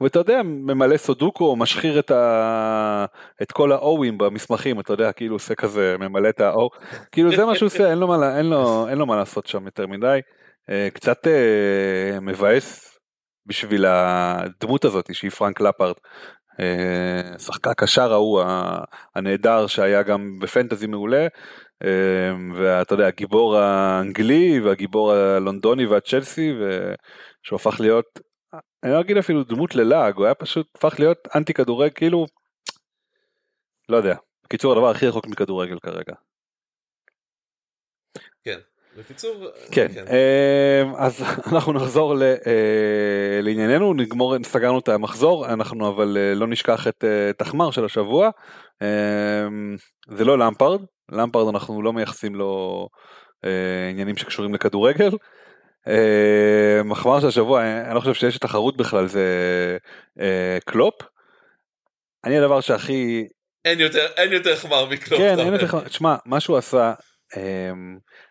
ואתה 0.00 0.18
יודע 0.18 0.42
ממלא 0.44 0.96
סודוקו 0.96 1.56
משחיר 1.56 1.98
את, 1.98 2.10
ה... 2.10 3.04
את 3.42 3.52
כל 3.52 3.72
האוים 3.72 4.18
במסמכים 4.18 4.80
אתה 4.80 4.92
יודע 4.92 5.12
כאילו 5.12 5.34
עושה 5.34 5.54
כזה 5.54 5.96
ממלא 5.98 6.28
את 6.28 6.40
האו 6.40 6.68
כאילו 7.12 7.36
זה 7.36 7.44
מה 7.44 7.54
שהוא 7.54 7.66
עושה 7.66 7.90
אין 7.90 7.98
לו 7.98 8.06
מה, 8.06 8.38
אין 8.38 8.46
לו, 8.46 8.88
אין 8.88 8.98
לו 8.98 9.06
מה 9.06 9.16
לעשות 9.16 9.46
שם 9.46 9.64
יותר 9.64 9.86
מדי. 9.86 10.20
אה, 10.70 10.88
קצת 10.92 11.26
אה, 11.26 12.20
מבאס 12.20 12.99
בשביל 13.46 13.86
הדמות 13.86 14.84
הזאת 14.84 15.14
שהיא 15.14 15.30
פרנק 15.30 15.60
לפארד. 15.60 15.94
אה, 16.60 17.38
שחקן 17.38 17.70
הקשר 17.70 18.12
ההוא 18.12 18.42
הנהדר 19.14 19.66
שהיה 19.66 20.02
גם 20.02 20.38
בפנטזי 20.38 20.86
מעולה 20.86 21.26
אה, 21.84 22.32
ואתה 22.54 22.94
יודע 22.94 23.06
הגיבור 23.06 23.56
האנגלי 23.56 24.60
והגיבור 24.60 25.12
הלונדוני 25.12 25.86
והצ'לסי 25.86 26.52
ושהוא 26.52 27.56
הפך 27.56 27.80
להיות 27.80 28.20
אני 28.82 28.92
לא 28.92 29.00
אגיד 29.00 29.16
אפילו 29.16 29.44
דמות 29.44 29.74
ללעג 29.74 30.16
הוא 30.16 30.24
היה 30.24 30.34
פשוט 30.34 30.66
הפך 30.76 30.94
להיות 30.98 31.28
אנטי 31.36 31.54
כדורגל 31.54 31.90
כאילו 31.94 32.26
לא 33.88 33.96
יודע 33.96 34.16
בקיצור 34.44 34.72
הדבר 34.72 34.90
הכי 34.90 35.06
רחוק 35.06 35.26
מכדורגל 35.26 35.78
כרגע. 35.78 36.14
כן. 38.44 38.58
בקיצור, 38.98 39.46
כן, 39.70 39.86
אה, 40.10 40.82
אז 40.98 41.22
אנחנו 41.52 41.72
נחזור 41.72 42.14
ל- 42.14 42.22
אה, 42.22 43.40
לענייננו, 43.42 43.94
נגמור, 43.94 44.34
סגרנו 44.42 44.78
את 44.78 44.88
המחזור, 44.88 45.46
אנחנו 45.46 45.88
אבל 45.88 46.16
אה, 46.20 46.34
לא 46.34 46.46
נשכח 46.46 46.88
את 46.88 47.04
תחמר 47.36 47.70
של 47.70 47.84
השבוע, 47.84 48.30
זה 50.16 50.24
לא 50.24 50.38
למפרד, 50.38 50.80
למפרד 51.12 51.48
אנחנו 51.48 51.82
לא 51.82 51.92
מייחסים 51.92 52.34
לו 52.34 52.88
עניינים 53.90 54.16
שקשורים 54.16 54.54
לכדורגל. 54.54 55.10
מחמר 56.84 57.20
של 57.20 57.26
השבוע, 57.26 57.62
אני 57.62 57.94
לא 57.94 58.00
חושב 58.00 58.14
שיש 58.14 58.38
תחרות 58.38 58.76
בכלל, 58.76 59.06
זה 59.06 59.26
קלופ. 60.64 60.94
אני 62.24 62.38
הדבר 62.38 62.60
שהכי 62.60 63.28
אין 63.64 63.80
יותר, 63.80 64.06
אין 64.16 64.32
יותר 64.32 64.56
חמר 64.56 64.86
מקלופ. 64.86 65.20
כן, 65.20 65.38
אין. 65.38 65.52
יותר, 65.52 65.80
תשמע, 65.80 66.16
מה 66.26 66.40
שהוא 66.40 66.56
עשה, 66.56 66.92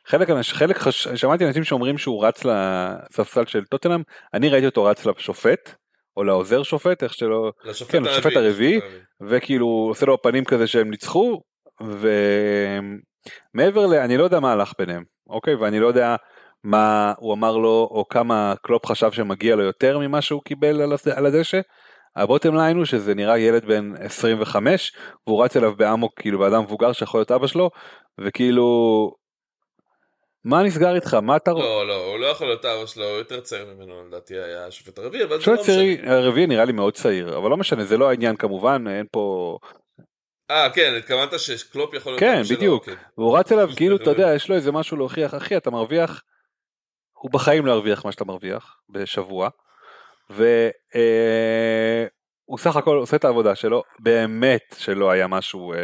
חלק, 0.08 0.30
אנש- 0.30 0.54
חלק, 0.54 0.78
חש- 0.78 1.08
שמעתי 1.08 1.46
אנשים 1.48 1.64
שאומרים 1.64 1.98
שהוא 1.98 2.26
רץ 2.26 2.46
לספסל 2.46 3.46
של 3.46 3.66
טוטנאם, 3.66 4.02
אני 4.34 4.50
ראיתי 4.50 4.66
אותו 4.66 4.84
רץ 4.84 5.06
לשופט, 5.06 5.74
או 6.18 6.24
לעוזר 6.24 6.64
שופט, 6.64 7.04
איך 7.04 7.14
שלא, 7.14 7.52
לשופט 7.64 7.92
כן, 7.92 8.04
לשופט 8.04 8.36
הרביעי. 8.36 8.80
וכאילו 9.30 9.66
עושה 9.90 10.06
לו 10.06 10.22
פנים 10.22 10.46
כזה 10.46 10.68
שהם 10.68 10.90
ניצחו, 10.90 11.42
ומעבר 13.54 13.86
ל... 13.88 13.94
אני 13.94 14.18
לא 14.18 14.24
יודע 14.24 14.40
מה 14.40 14.52
הלך 14.52 14.74
ביניהם, 14.80 15.04
אוקיי? 15.30 15.56
ואני 15.56 15.80
לא 15.80 15.88
יודע 15.88 16.16
מה 16.64 17.14
הוא 17.18 17.34
אמר 17.34 17.58
לו, 17.58 17.88
או 17.92 18.06
כמה 18.10 18.54
קלופ 18.64 18.86
חשב 18.86 19.12
שמגיע 19.12 19.56
לו 19.56 19.64
יותר 19.64 20.00
ממה 20.00 20.22
שהוא 20.22 20.42
קיבל 20.46 20.82
על 20.82 20.94
על 21.16 21.26
הדשא. 21.26 21.60
ה 22.16 22.22
bottom 22.22 22.56
line 22.56 22.78
הוא 22.78 22.86
שזה 22.86 23.16
נראה 23.16 23.40
ילד 23.40 23.66
בן 23.66 23.94
25 24.00 24.92
והוא 25.28 25.44
רץ 25.44 25.58
אליו 25.58 25.76
באמוק 25.76 26.14
כאילו 26.20 26.40
באדם 26.40 26.64
מבוגר 26.64 26.92
שיכול 26.92 27.20
להיות 27.20 27.32
אבא 27.32 27.48
שלו 27.48 27.70
וכאילו 28.20 28.66
מה 30.44 30.64
נסגר 30.64 30.96
איתך 30.96 31.14
מה 31.14 31.36
אתה 31.36 31.52
רואה? 31.52 31.66
לא, 31.66 31.88
לא, 31.88 32.06
הוא 32.06 32.20
לא 32.20 32.26
יכול 32.26 32.48
להיות 32.48 32.66
אבא 32.66 32.86
שלו, 32.86 33.04
הוא 33.04 33.18
יותר 33.18 33.40
צעיר 33.40 33.66
ממנו 33.66 34.08
לדעתי 34.08 34.34
היה 34.34 34.68
השופט 34.68 35.00
הרביעי, 35.00 35.24
אבל 35.24 35.42
זה 35.42 35.52
לא 35.52 35.62
משנה. 35.62 36.16
הרביעי 36.16 36.48
נראה 36.48 36.66
לי 36.66 36.72
מאוד 36.72 36.94
צעיר 36.94 37.38
אבל 37.38 37.50
לא 37.50 37.58
משנה 37.58 37.86
זה 37.86 37.98
לא 37.98 38.10
העניין 38.10 38.36
כמובן 38.36 38.84
אין 38.88 39.06
פה 39.12 39.58
אה, 40.52 40.70
כן, 40.70 40.94
התכוונת 40.98 41.40
שקלופ 41.40 41.94
יכול 41.94 42.12
להיות 42.12 42.20
כן, 42.20 42.36
אבא 42.36 42.44
שלו, 42.44 42.58
בדיוק. 42.58 42.82
אוקיי. 42.82 42.96
והוא 43.18 43.38
רץ 43.38 43.52
אליו 43.52 43.70
כאילו 43.78 43.96
אתה 43.96 44.10
יודע 44.10 44.34
יש 44.36 44.50
לו 44.50 44.56
איזה 44.56 44.72
משהו 44.72 44.98
להוכיח 44.98 45.36
אחי 45.36 45.58
אתה 45.58 45.72
מרוויח 45.72 46.22
הוא 47.14 47.32
בחיים 47.32 47.66
לא 47.66 47.72
ירוויח 47.72 48.06
מה 48.06 48.12
שאתה 48.12 48.26
מרוויח 48.26 48.76
בשבוע 48.90 49.50
והוא 50.30 50.50
סך 52.58 52.76
הכל 52.76 52.98
עושה 52.98 53.16
את 53.16 53.26
העבודה 53.26 53.56
שלו, 53.56 53.84
באמת 54.00 54.76
שלא 54.78 55.12
היה 55.12 55.28
משהו 55.28 55.74
אה, 55.74 55.78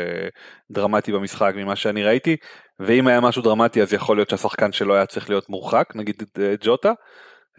דרמטי 0.71 1.11
במשחק 1.11 1.53
ממה 1.55 1.75
שאני 1.75 2.03
ראיתי, 2.03 2.35
ואם 2.79 3.07
היה 3.07 3.21
משהו 3.21 3.41
דרמטי 3.41 3.81
אז 3.81 3.93
יכול 3.93 4.17
להיות 4.17 4.29
שהשחקן 4.29 4.71
שלו 4.71 4.95
היה 4.95 5.05
צריך 5.05 5.29
להיות 5.29 5.49
מורחק, 5.49 5.95
נגיד 5.95 6.23
אה, 6.39 6.55
ג'וטה. 6.61 6.93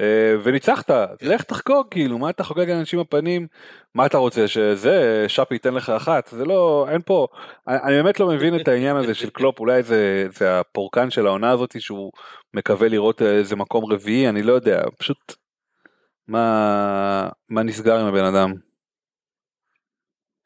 אה, 0.01 0.34
וניצחת, 0.43 0.91
לך 1.22 1.43
תחגוג 1.43 1.87
כאילו, 1.91 2.18
מה 2.18 2.30
אתה 2.30 2.45
חוגג 2.45 2.70
לאנשים 2.70 3.01
בפנים, 3.01 3.47
מה 3.95 4.07
אתה 4.07 4.18
רוצה 4.18 4.49
שזה, 4.49 5.24
שפי 5.28 5.55
ייתן 5.55 5.74
לך 5.74 5.91
אחת, 5.91 6.28
זה 6.28 6.45
לא, 6.45 6.87
אין 6.91 7.01
פה, 7.07 7.26
אני, 7.68 7.76
אני 7.82 8.03
באמת 8.03 8.20
לא 8.20 8.26
מבין 8.28 8.61
את 8.61 8.68
העניין 8.68 8.97
הזה 8.97 9.14
של 9.14 9.30
קלופ, 9.30 9.61
אולי 9.61 9.82
זה, 9.82 10.26
זה 10.30 10.61
הפורקן 10.61 11.11
של 11.11 11.26
העונה 11.26 11.51
הזאת 11.51 11.80
שהוא 11.80 12.12
מקווה 12.55 12.89
לראות 12.89 13.22
איזה 13.22 13.57
מקום 13.57 13.93
רביעי, 13.93 14.28
אני 14.28 14.43
לא 14.43 14.53
יודע, 14.53 14.82
פשוט, 14.99 15.34
מה, 16.29 17.29
מה 17.49 17.62
נסגר 17.62 17.97
עם 17.97 18.07
הבן 18.07 18.24
אדם? 18.24 18.55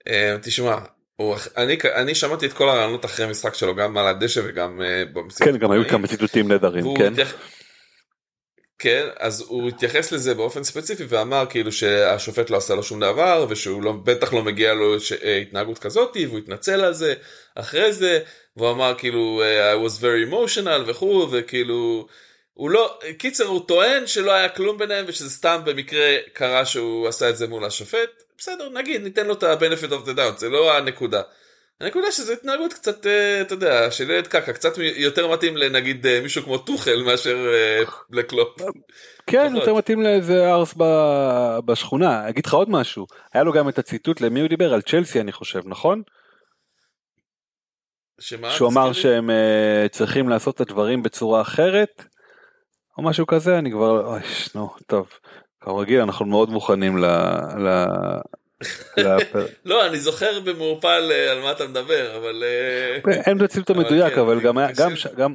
אה, 0.09 0.37
תשמע, 0.43 0.77
הוא, 1.17 1.37
אני, 1.57 1.77
אני 1.95 2.15
שמעתי 2.15 2.47
את 2.47 2.53
כל 2.53 2.69
הרעיונות 2.69 3.05
אחרי 3.05 3.27
המשחק 3.27 3.55
שלו 3.55 3.75
גם 3.75 3.97
על 3.97 4.07
הדשא 4.07 4.41
וגם 4.45 4.81
uh, 4.81 5.45
כן 5.45 5.57
גם 5.57 5.71
היו 5.71 5.89
כמה 5.89 6.09
ציטוטים 6.09 6.49
נהדרים 6.49 6.85
כן. 6.99 7.13
התייח... 7.13 7.35
כן 8.79 9.07
אז 9.19 9.45
הוא 9.49 9.69
התייחס 9.69 10.13
לזה 10.13 10.35
באופן 10.35 10.65
ספציפי 10.65 11.05
ואמר 11.09 11.45
כאילו 11.51 11.73
שהשופט 11.73 12.51
לא 12.51 12.57
עשה 12.57 12.75
לו 12.75 12.83
שום 12.83 13.01
דבר 13.01 13.47
ושהוא 13.49 13.83
לא, 13.83 13.93
בטח 13.93 14.33
לא 14.33 14.43
מגיע 14.43 14.75
לו 14.75 15.01
ש... 15.01 15.13
אה, 15.13 15.37
התנהגות 15.37 15.79
כזאת 15.79 16.17
והוא 16.29 16.39
התנצל 16.39 16.81
על 16.81 16.95
זה 16.95 17.15
אחרי 17.55 17.93
זה 17.93 18.21
והוא 18.57 18.71
אמר 18.71 18.95
כאילו 18.99 19.43
I 19.75 19.89
was 19.89 20.01
very 20.01 20.33
emotional 20.33 20.91
וכו' 20.91 21.29
וכאילו 21.31 22.07
הוא 22.53 22.71
לא 22.71 22.99
קיצר 23.19 23.45
הוא 23.45 23.67
טוען 23.69 24.07
שלא 24.07 24.33
היה 24.33 24.49
כלום 24.49 24.79
ביניהם 24.79 25.05
ושזה 25.09 25.31
סתם 25.31 25.61
במקרה 25.65 26.17
קרה 26.33 26.67
שהוא 26.67 27.09
עשה 27.09 27.31
את 27.31 27.37
זה 27.37 27.47
מול 27.47 27.65
השופט 27.65 28.23
בסדר, 28.41 28.69
נגיד, 28.69 29.03
ניתן 29.03 29.27
לו 29.27 29.35
את 29.35 29.43
ה-benefit 29.43 29.91
of 29.91 30.09
the 30.09 30.17
doubt, 30.17 30.37
זה 30.39 30.49
לא 30.49 30.77
הנקודה. 30.77 31.23
הנקודה 31.81 32.13
שזה 32.13 32.33
התנהגות 32.33 32.73
קצת, 32.73 33.07
אה, 33.07 33.41
אתה 33.41 33.55
יודע, 33.55 33.91
של 33.91 34.11
ילד 34.11 34.27
קקע, 34.27 34.53
קצת 34.53 34.73
יותר 34.79 35.33
מתאים 35.33 35.57
לנגיד 35.57 36.07
אה, 36.07 36.21
מישהו 36.23 36.43
כמו 36.43 36.59
טוחל 36.59 37.03
מאשר 37.03 37.37
אה, 37.53 37.83
לקלופ. 38.11 38.61
כן, 39.27 39.53
יותר 39.57 39.75
מתאים 39.75 40.03
לאיזה 40.03 40.53
ארס 40.53 40.75
בשכונה. 41.65 42.29
אגיד 42.29 42.47
לך 42.47 42.55
עוד 42.55 42.71
משהו, 42.71 43.07
היה 43.35 43.45
לו 43.45 43.53
גם 43.53 43.69
את 43.69 43.79
הציטוט 43.79 44.21
למי 44.21 44.41
הוא 44.41 44.49
דיבר? 44.49 44.75
על 44.75 44.83
צ'לסי 44.83 45.21
אני 45.21 45.33
חושב, 45.33 45.61
נכון? 45.65 46.03
שמה? 48.21 48.51
שהוא 48.51 48.69
אמר 48.69 48.93
שהם 48.93 49.31
צריכים 49.91 50.29
לעשות 50.29 50.55
את 50.55 50.61
הדברים 50.61 51.03
בצורה 51.03 51.41
אחרת, 51.41 52.05
או 52.99 53.03
משהו 53.03 53.27
כזה, 53.27 53.59
אני 53.59 53.71
כבר, 53.71 54.07
אוי, 54.07 54.21
נו, 54.55 54.71
טוב. 54.87 55.09
כרגיל 55.61 56.01
אנחנו 56.01 56.27
מאוד 56.27 56.51
מוכנים 56.51 56.99
ל... 56.99 57.05
ל... 57.59 57.85
לא 59.65 59.87
אני 59.87 60.01
זוכר 60.01 60.41
במעורפל 60.41 61.09
אה, 61.13 61.33
על 61.33 61.41
מה 61.41 61.53
אתה 61.53 61.67
מדבר 61.67 62.17
אבל 62.17 62.45
אה, 62.45 63.23
אין 63.27 63.39
בעצם 63.39 63.61
את 63.61 63.71
המדויק 63.71 64.15
כן, 64.15 64.21
אבל 64.21 64.41
גם 64.41 64.59
גם 64.77 64.93
גם 65.17 65.35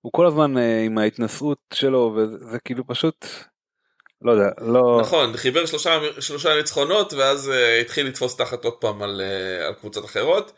הוא 0.00 0.12
כל 0.12 0.26
הזמן 0.26 0.58
אה, 0.58 0.82
עם 0.84 0.98
ההתנשאות 0.98 1.58
שלו 1.74 2.16
וזה 2.16 2.58
כאילו 2.64 2.86
פשוט 2.86 3.26
לא 4.22 4.32
יודע 4.32 4.48
לא 4.60 4.98
נכון 5.00 5.36
חיבר 5.36 5.66
שלושה 5.66 5.98
שלושה 6.20 6.56
ניצחונות 6.56 7.12
ואז 7.12 7.52
התחיל 7.80 8.06
לתפוס 8.06 8.36
תחת 8.36 8.64
עוד 8.64 8.74
פעם 8.74 9.02
על, 9.02 9.22
על 9.66 9.74
קבוצות 9.74 10.04
אחרות 10.04 10.52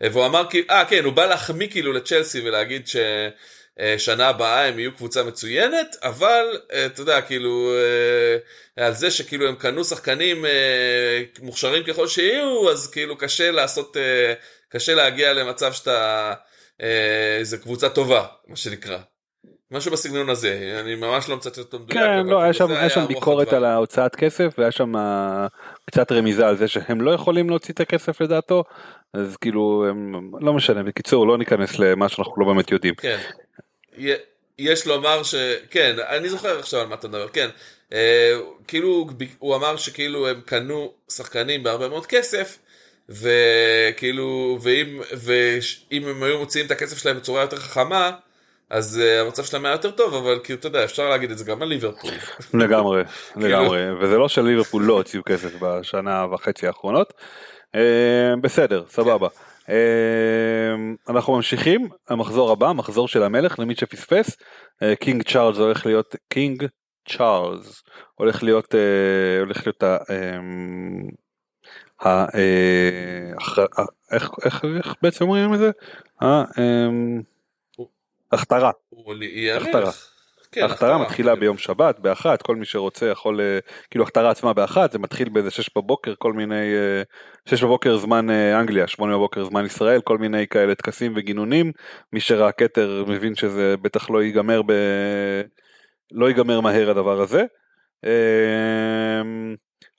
והוא 0.00 0.26
אמר 0.26 0.44
כאילו 0.50 0.66
אה 0.70 0.84
כן 0.84 1.04
הוא 1.04 1.12
בא 1.12 1.26
להחמיא 1.26 1.70
כאילו 1.70 1.92
לצ'לסי 1.92 2.48
ולהגיד 2.48 2.86
ש... 2.86 2.96
אה, 3.80 3.94
שנה 3.98 4.28
הבאה 4.28 4.66
הם 4.66 4.78
יהיו 4.78 4.94
קבוצה 4.94 5.22
מצוינת, 5.22 5.96
אבל 6.02 6.58
אה, 6.72 6.86
אתה 6.86 7.00
יודע, 7.00 7.20
כאילו, 7.20 7.72
אה, 8.76 8.86
על 8.86 8.92
זה 8.92 9.10
שכאילו 9.10 9.48
הם 9.48 9.54
קנו 9.54 9.84
שחקנים 9.84 10.44
מוכשרים 11.40 11.84
ככל 11.84 12.08
שיהיו, 12.08 12.70
אז 12.70 12.90
כאילו 12.90 13.18
קשה 13.18 13.50
לעשות, 13.50 13.96
קשה 14.68 14.94
להגיע 14.94 15.32
למצב 15.32 15.72
שאתה 15.72 16.32
איזה 16.80 17.58
קבוצה 17.58 17.88
טובה, 17.88 18.26
מה 18.48 18.56
שנקרא. 18.56 18.98
משהו 19.70 19.92
בסגנון 19.92 20.30
הזה, 20.30 20.78
אני 20.80 20.94
ממש 20.94 21.28
לא 21.28 21.36
מצטט 21.36 21.58
אותו 21.58 21.78
מדויק. 21.78 21.98
כן, 21.98 22.26
לא, 22.26 22.42
היה 22.42 22.52
שם, 22.52 22.70
היה 22.70 22.90
שם 22.90 23.06
ביקורת 23.06 23.52
על 23.52 23.64
ההוצאת 23.64 24.16
כסף, 24.16 24.54
והיה 24.58 24.70
שם 24.70 24.92
קצת 25.86 26.12
רמיזה 26.12 26.46
על 26.46 26.56
זה 26.56 26.68
שהם 26.68 27.00
לא 27.00 27.10
יכולים 27.10 27.50
להוציא 27.50 27.74
את 27.74 27.80
הכסף 27.80 28.20
לדעתו, 28.20 28.64
אז 29.14 29.36
כאילו, 29.36 29.86
הם, 29.88 30.30
לא 30.40 30.52
משנה, 30.52 30.82
בקיצור, 30.82 31.26
לא 31.26 31.38
ניכנס 31.38 31.78
למה 31.78 32.08
שאנחנו 32.08 32.34
לא 32.36 32.46
באמת 32.46 32.70
יודעים. 32.70 32.94
כן. 32.94 33.18
יש 34.58 34.86
לומר 34.86 35.22
ש... 35.22 35.34
כן, 35.70 35.96
אני 36.08 36.28
זוכר 36.28 36.58
עכשיו 36.58 36.80
על 36.80 36.86
מה 36.86 36.94
אתה 36.94 37.08
מדבר, 37.08 37.28
כן. 37.28 37.48
אה, 37.92 38.36
כאילו, 38.68 39.08
הוא 39.38 39.56
אמר 39.56 39.76
שכאילו 39.76 40.28
הם 40.28 40.40
קנו 40.44 40.92
שחקנים 41.08 41.62
בהרבה 41.62 41.88
מאוד 41.88 42.06
כסף, 42.06 42.58
וכאילו, 43.08 44.58
ואם, 44.62 45.00
ואם 45.16 46.08
הם 46.08 46.22
היו 46.22 46.38
מוציאים 46.38 46.66
את 46.66 46.70
הכסף 46.70 46.98
שלהם 46.98 47.16
בצורה 47.16 47.40
יותר 47.40 47.56
חכמה, 47.56 48.10
אז 48.70 49.00
uh, 49.02 49.24
המצב 49.24 49.44
שלהם 49.44 49.64
היה 49.64 49.72
יותר 49.72 49.90
טוב, 49.90 50.14
אבל 50.14 50.40
כאילו, 50.44 50.58
אתה 50.58 50.66
יודע, 50.66 50.84
אפשר 50.84 51.08
להגיד 51.08 51.30
את 51.30 51.38
זה 51.38 51.44
גם 51.44 51.62
על 51.62 51.68
ליברפול. 51.68 52.10
לגמרי, 52.54 53.02
כאילו- 53.32 53.48
לגמרי, 53.48 53.80
וזה 54.00 54.16
לא 54.16 54.28
שליברפול 54.28 54.82
לא 54.82 54.92
הוציאו 54.94 55.22
כסף 55.24 55.50
בשנה 55.60 56.26
וחצי 56.32 56.66
האחרונות. 56.66 57.12
Uh, 57.72 57.76
בסדר, 58.40 58.84
סבבה. 58.88 59.28
אמ, 59.68 60.96
אנחנו 61.08 61.36
ממשיכים 61.36 61.88
המחזור 62.08 62.52
הבא 62.52 62.72
מחזור 62.72 63.08
של 63.08 63.22
המלך 63.22 63.58
למי 63.58 63.74
שפספס 63.74 64.36
King 65.00 65.22
אה, 65.26 65.32
צ'ארלס 65.32 65.58
הולך 65.58 65.86
להיות 65.86 66.16
King 66.28 66.66
צ'ארלס 67.08 67.82
הולך 68.14 68.42
להיות 68.42 68.74
אה, 68.74 69.40
הולך 69.40 69.66
להיות 69.66 69.82
אמ, 69.84 71.08
ה... 72.00 72.08
אה, 72.08 73.32
איך 74.12 74.94
בעצם 75.02 75.24
אומרים 75.24 75.54
את 75.54 75.58
זה? 75.58 75.70
ההכתרה. 78.32 78.70
הכתרה. 79.56 80.13
כן, 80.54 80.62
ההכתרה 80.62 80.98
מתחילה 80.98 81.34
ביום 81.34 81.58
שבת 81.58 81.98
באחת 81.98 82.42
כל 82.42 82.56
מי 82.56 82.64
שרוצה 82.64 83.06
יכול 83.06 83.40
אה, 83.40 83.58
כאילו 83.90 84.04
הכתרה 84.04 84.30
עצמה 84.30 84.52
באחת 84.52 84.92
זה 84.92 84.98
מתחיל 84.98 85.28
באיזה 85.28 85.50
שש 85.50 85.70
בבוקר 85.76 86.14
כל 86.18 86.32
מיני 86.32 86.74
אה, 86.74 87.02
שש 87.48 87.62
בבוקר 87.62 87.96
זמן 87.96 88.30
אה, 88.30 88.60
אנגליה 88.60 88.86
שמונה 88.86 89.14
בבוקר 89.14 89.44
זמן 89.44 89.66
ישראל 89.66 90.00
כל 90.00 90.18
מיני 90.18 90.46
כאלה 90.46 90.74
טקסים 90.74 91.12
וגינונים. 91.16 91.72
מי 92.12 92.20
שראה 92.20 92.52
כתר 92.52 93.04
מבין 93.08 93.34
שזה 93.34 93.74
בטח 93.82 94.10
לא 94.10 94.22
ייגמר 94.22 94.62
ב... 94.66 94.72
לא 96.12 96.28
ייגמר 96.28 96.60
מהר 96.60 96.90
הדבר 96.90 97.20
הזה. 97.20 97.44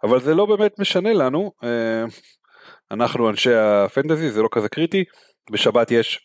אבל 0.04 0.20
זה 0.20 0.36
לא 0.36 0.46
באמת 0.46 0.80
משנה 0.80 1.14
לנו. 1.14 1.52
אנחנו 2.92 3.30
אנשי 3.30 3.54
הפנטזי 3.54 4.32
זה 4.32 4.42
לא 4.42 4.48
כזה 4.52 4.70
קריטי. 4.70 5.04
בשבת 5.52 5.92
יש 5.92 6.25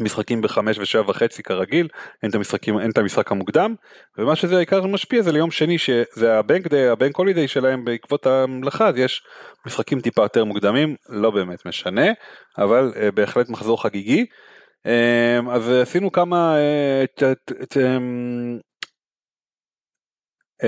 משחקים 0.00 0.42
בחמש 0.42 0.78
ושבע 0.78 1.10
וחצי 1.10 1.42
כרגיל, 1.42 1.88
אין 2.22 2.30
את 2.30 2.34
המשחקים, 2.34 2.78
אין 2.78 2.90
את 2.90 2.98
המשחק 2.98 3.32
המוקדם, 3.32 3.74
ומה 4.18 4.36
שזה 4.36 4.56
העיקר 4.56 4.86
משפיע 4.86 5.22
זה 5.22 5.32
ליום 5.32 5.50
שני 5.50 5.78
שזה 5.78 6.38
הבנק 6.38 6.66
דיי, 6.66 6.88
הבנק 6.88 7.16
הולידיי 7.16 7.48
שלהם 7.48 7.84
בעקבות 7.84 8.26
המלאכה, 8.26 8.88
אז 8.88 8.98
יש 8.98 9.22
משחקים 9.66 10.00
טיפה 10.00 10.22
יותר 10.22 10.44
מוקדמים, 10.44 10.96
לא 11.08 11.30
באמת 11.30 11.66
משנה, 11.66 12.06
אבל 12.58 12.92
uh, 12.94 13.10
בהחלט 13.14 13.48
מחזור 13.48 13.82
חגיגי. 13.82 14.26
Uh, 14.86 15.50
אז 15.50 15.70
עשינו 15.70 16.12
כמה, 16.12 16.56
uh, 16.56 17.06
ת, 17.06 17.22
ת, 17.22 17.52
ת, 17.52 17.76
uh, 20.62 20.66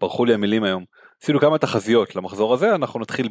ברחו 0.00 0.24
לי 0.24 0.34
המילים 0.34 0.64
היום. 0.64 0.97
עשינו 1.22 1.40
כמה 1.40 1.58
תחזיות 1.58 2.16
למחזור 2.16 2.54
הזה 2.54 2.74
אנחנו 2.74 3.00
נתחיל 3.00 3.28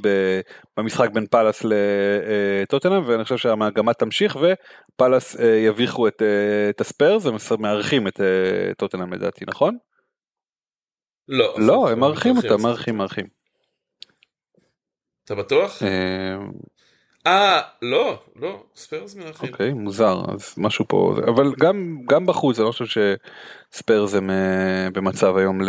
במשחק 0.77 1.09
בין 1.09 1.27
פאלאס 1.27 1.63
לטוטנאם 1.63 3.03
ואני 3.07 3.23
חושב 3.23 3.38
שהמגמה 3.38 3.93
תמשיך 3.93 4.38
ופאלאס 4.38 5.39
אה, 5.39 5.45
יביכו 5.45 6.07
את, 6.07 6.21
אה, 6.21 6.69
את 6.69 6.81
הספיירס 6.81 7.25
הם 7.25 7.35
מארחים 7.59 8.07
את 8.07 8.21
אה, 8.21 8.73
טוטנאם 8.77 9.13
לדעתי 9.13 9.45
נכון? 9.47 9.77
לא, 11.27 11.55
לא 11.57 11.89
הם 11.89 11.99
מארחים 11.99 12.38
אותם 12.38 12.61
מארחים 12.61 12.97
מארחים. 12.97 13.25
אתה 15.25 15.35
בטוח? 15.35 15.83
אה 17.27 17.61
לא 17.81 18.19
לא 18.35 18.63
ספיירס 18.75 19.15
מארחים. 19.15 19.49
אוקיי 19.51 19.73
מוזר 19.73 20.21
אז 20.33 20.55
משהו 20.57 20.85
פה 20.88 21.15
אבל 21.27 21.53
גם 21.59 21.97
גם 22.09 22.25
בחוץ 22.25 22.59
אני 22.59 22.65
לא 22.65 22.71
חושב 22.71 22.85
שספיירס 23.73 24.13
הם 24.13 24.29
במצב 24.93 25.38
היום 25.38 25.61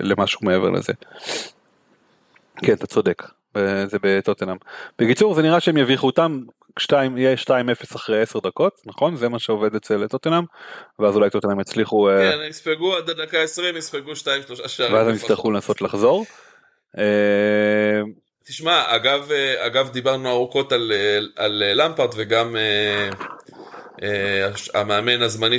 למשהו 0.00 0.40
מעבר 0.42 0.70
לזה. 0.70 0.92
כן 2.62 2.72
אתה 2.72 2.86
צודק. 2.86 3.22
זה 3.86 3.98
בטוטנאם. 4.02 4.56
בקיצור 4.98 5.34
זה 5.34 5.42
נראה 5.42 5.60
שהם 5.60 5.76
יביכו 5.76 6.06
אותם 6.06 6.40
2 6.78 7.18
יהיה 7.18 7.34
2-0 7.34 7.48
אחרי 7.96 8.22
10 8.22 8.38
דקות 8.38 8.80
נכון? 8.86 9.16
זה 9.16 9.28
מה 9.28 9.38
שעובד 9.38 9.74
אצל 9.74 10.06
טוטנאם 10.06 10.44
ואז 10.98 11.16
אולי 11.16 11.30
טוטנאם 11.30 11.60
יצליחו 11.60 12.10
אה, 12.10 12.32
כן 12.32 12.38
יספגו 12.48 12.96
עד 12.96 13.10
הדקה 13.10 13.38
20 13.38 13.76
יספגו 13.76 14.12
2-3 14.12 14.68
שערים 14.68 14.94
ואז 14.94 15.08
הם 15.08 15.14
יצטרכו 15.14 15.50
לנסות 15.50 15.82
לחזור. 15.82 16.26
אה, 16.98 18.02
תשמע 18.44 18.96
אגב 18.96 19.30
אה, 19.30 19.66
אגב 19.66 19.88
דיברנו 19.88 20.30
ארוכות 20.30 20.72
על, 20.72 20.92
על 21.36 21.62
למפרט 21.74 22.14
וגם 22.16 22.56
המאמן 24.74 25.22
הזמני 25.22 25.58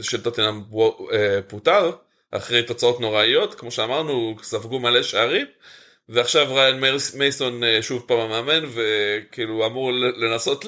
של 0.00 0.22
טוטנאם 0.22 0.62
פוטר 1.48 1.90
אחרי 2.30 2.62
תוצאות 2.62 3.00
נוראיות, 3.00 3.54
כמו 3.54 3.70
שאמרנו, 3.70 4.36
ספגו 4.42 4.80
מלא 4.80 5.02
שערים, 5.02 5.46
ועכשיו 6.08 6.54
ריין 6.54 6.80
מייסון 7.18 7.64
אה, 7.64 7.82
שוב 7.82 8.04
פעם 8.06 8.18
המאמן, 8.18 8.68
וכאילו 8.74 9.66
אמור 9.66 9.92
לנסות 9.92 10.64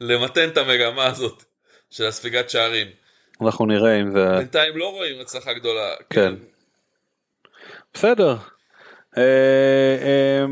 למתן 0.00 0.48
את 0.48 0.56
המגמה 0.56 1.06
הזאת 1.06 1.44
של 1.90 2.06
הספיגת 2.06 2.50
שערים. 2.50 2.86
אנחנו 3.42 3.66
נראה 3.66 4.00
אם 4.00 4.10
זה... 4.10 4.28
בינתיים 4.38 4.76
לא 4.76 4.90
רואים 4.90 5.20
הצלחה 5.20 5.52
גדולה. 5.52 5.94
כן. 6.10 6.34
בסדר. 7.94 8.36
אה, 9.18 10.44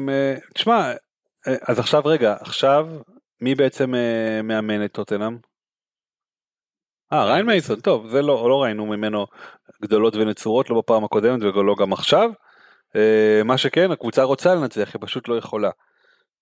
תשמע, 0.55 0.93
אז 1.69 1.79
עכשיו 1.79 2.03
רגע, 2.05 2.37
עכשיו 2.41 2.89
מי 3.41 3.55
בעצם 3.55 3.95
מאמן 4.45 4.85
את 4.85 4.93
טוטנאם? 4.93 5.37
אה, 7.13 7.25
ריין 7.25 7.47
מייסון, 7.47 7.81
טוב, 7.81 8.09
זה 8.09 8.23
לא, 8.23 8.49
לא 8.49 8.63
ראינו 8.63 8.87
ממנו 8.87 9.27
גדולות 9.83 10.17
ונצורות, 10.17 10.71
לא 10.71 10.79
בפעם 10.79 11.05
הקודמת 11.05 11.43
ולא 11.43 11.75
גם 11.79 11.93
עכשיו. 11.93 12.31
אה, 12.97 13.43
מה 13.45 13.59
שכן, 13.59 13.91
הקבוצה 13.91 14.23
רוצה 14.23 14.55
לנצח, 14.55 14.91
היא 14.95 15.01
פשוט 15.01 15.29
לא 15.29 15.39
יכולה. 15.39 15.71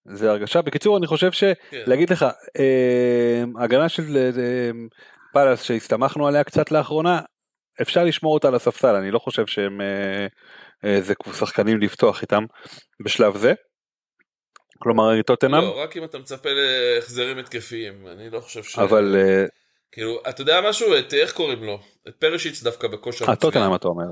זה 0.05 0.31
הרגשה. 0.31 0.63
בקיצור, 0.63 0.99
אני 0.99 1.07
חושב 1.07 1.33
שלהגיד 1.33 2.09
כן. 2.09 2.15
לך, 2.15 2.27
אה, 2.59 3.45
הגנה 3.65 3.89
של 3.89 4.17
אה, 4.17 4.71
פאלאס 5.33 5.63
שהסתמכנו 5.63 6.29
עליה 6.29 6.45
קצת 6.45 6.71
לאחרונה, 6.71 7.21
אפשר 7.83 8.05
לשמור 8.05 8.35
אותה 8.35 8.49
על 8.49 8.55
הספסל, 8.55 8.95
אני 8.95 9.11
לא 9.11 9.19
חושב 9.19 9.47
שהם 9.47 9.81
זה 11.01 11.15
שחקנים 11.39 11.81
לפתוח 11.81 12.23
איתם 12.23 12.45
בשלב 13.05 13.37
זה. 13.37 13.53
כלומר 14.79 15.23
טוטנאם? 15.23 15.63
לא, 15.63 15.83
רק 15.83 15.97
אם 15.97 16.05
אתה 16.05 16.19
מצפה 16.19 16.49
להחזרים 16.53 17.39
התקפיים, 17.39 18.07
אני 18.07 18.31
לא 18.31 18.41
חושב 18.41 18.63
ש... 18.63 18.79
אבל 18.79 19.17
כאילו, 19.93 20.23
אתה 20.29 20.43
יודע 20.43 20.61
משהו? 20.69 20.99
את, 20.99 21.15
איך 21.15 21.33
קוראים 21.33 21.65
לו? 21.65 21.79
את 22.09 22.15
פרשיץ 22.19 22.63
דווקא 22.63 22.89
בכושר 22.89 23.25
מצוין. 23.25 23.37
טוטנאם 23.37 23.75
אתה 23.75 23.89
אומר. 23.89 24.07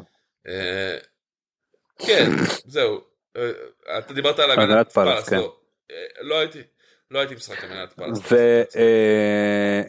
אה, 2.00 2.06
כן, 2.06 2.30
זהו. 2.64 3.00
אה, 3.36 3.50
אתה 3.98 4.14
דיברת 4.14 4.38
על 4.38 4.50
הגנת 4.50 4.92
פלס, 4.92 5.28
כן. 5.28 5.36
לא, 5.36 5.56
אה, 5.90 5.96
לא 6.20 6.38
הייתי, 6.38 6.62
לא 7.10 7.18
הייתי 7.18 7.34
משחק 7.34 7.64
הגנת 7.64 7.92
פלס. 7.92 8.32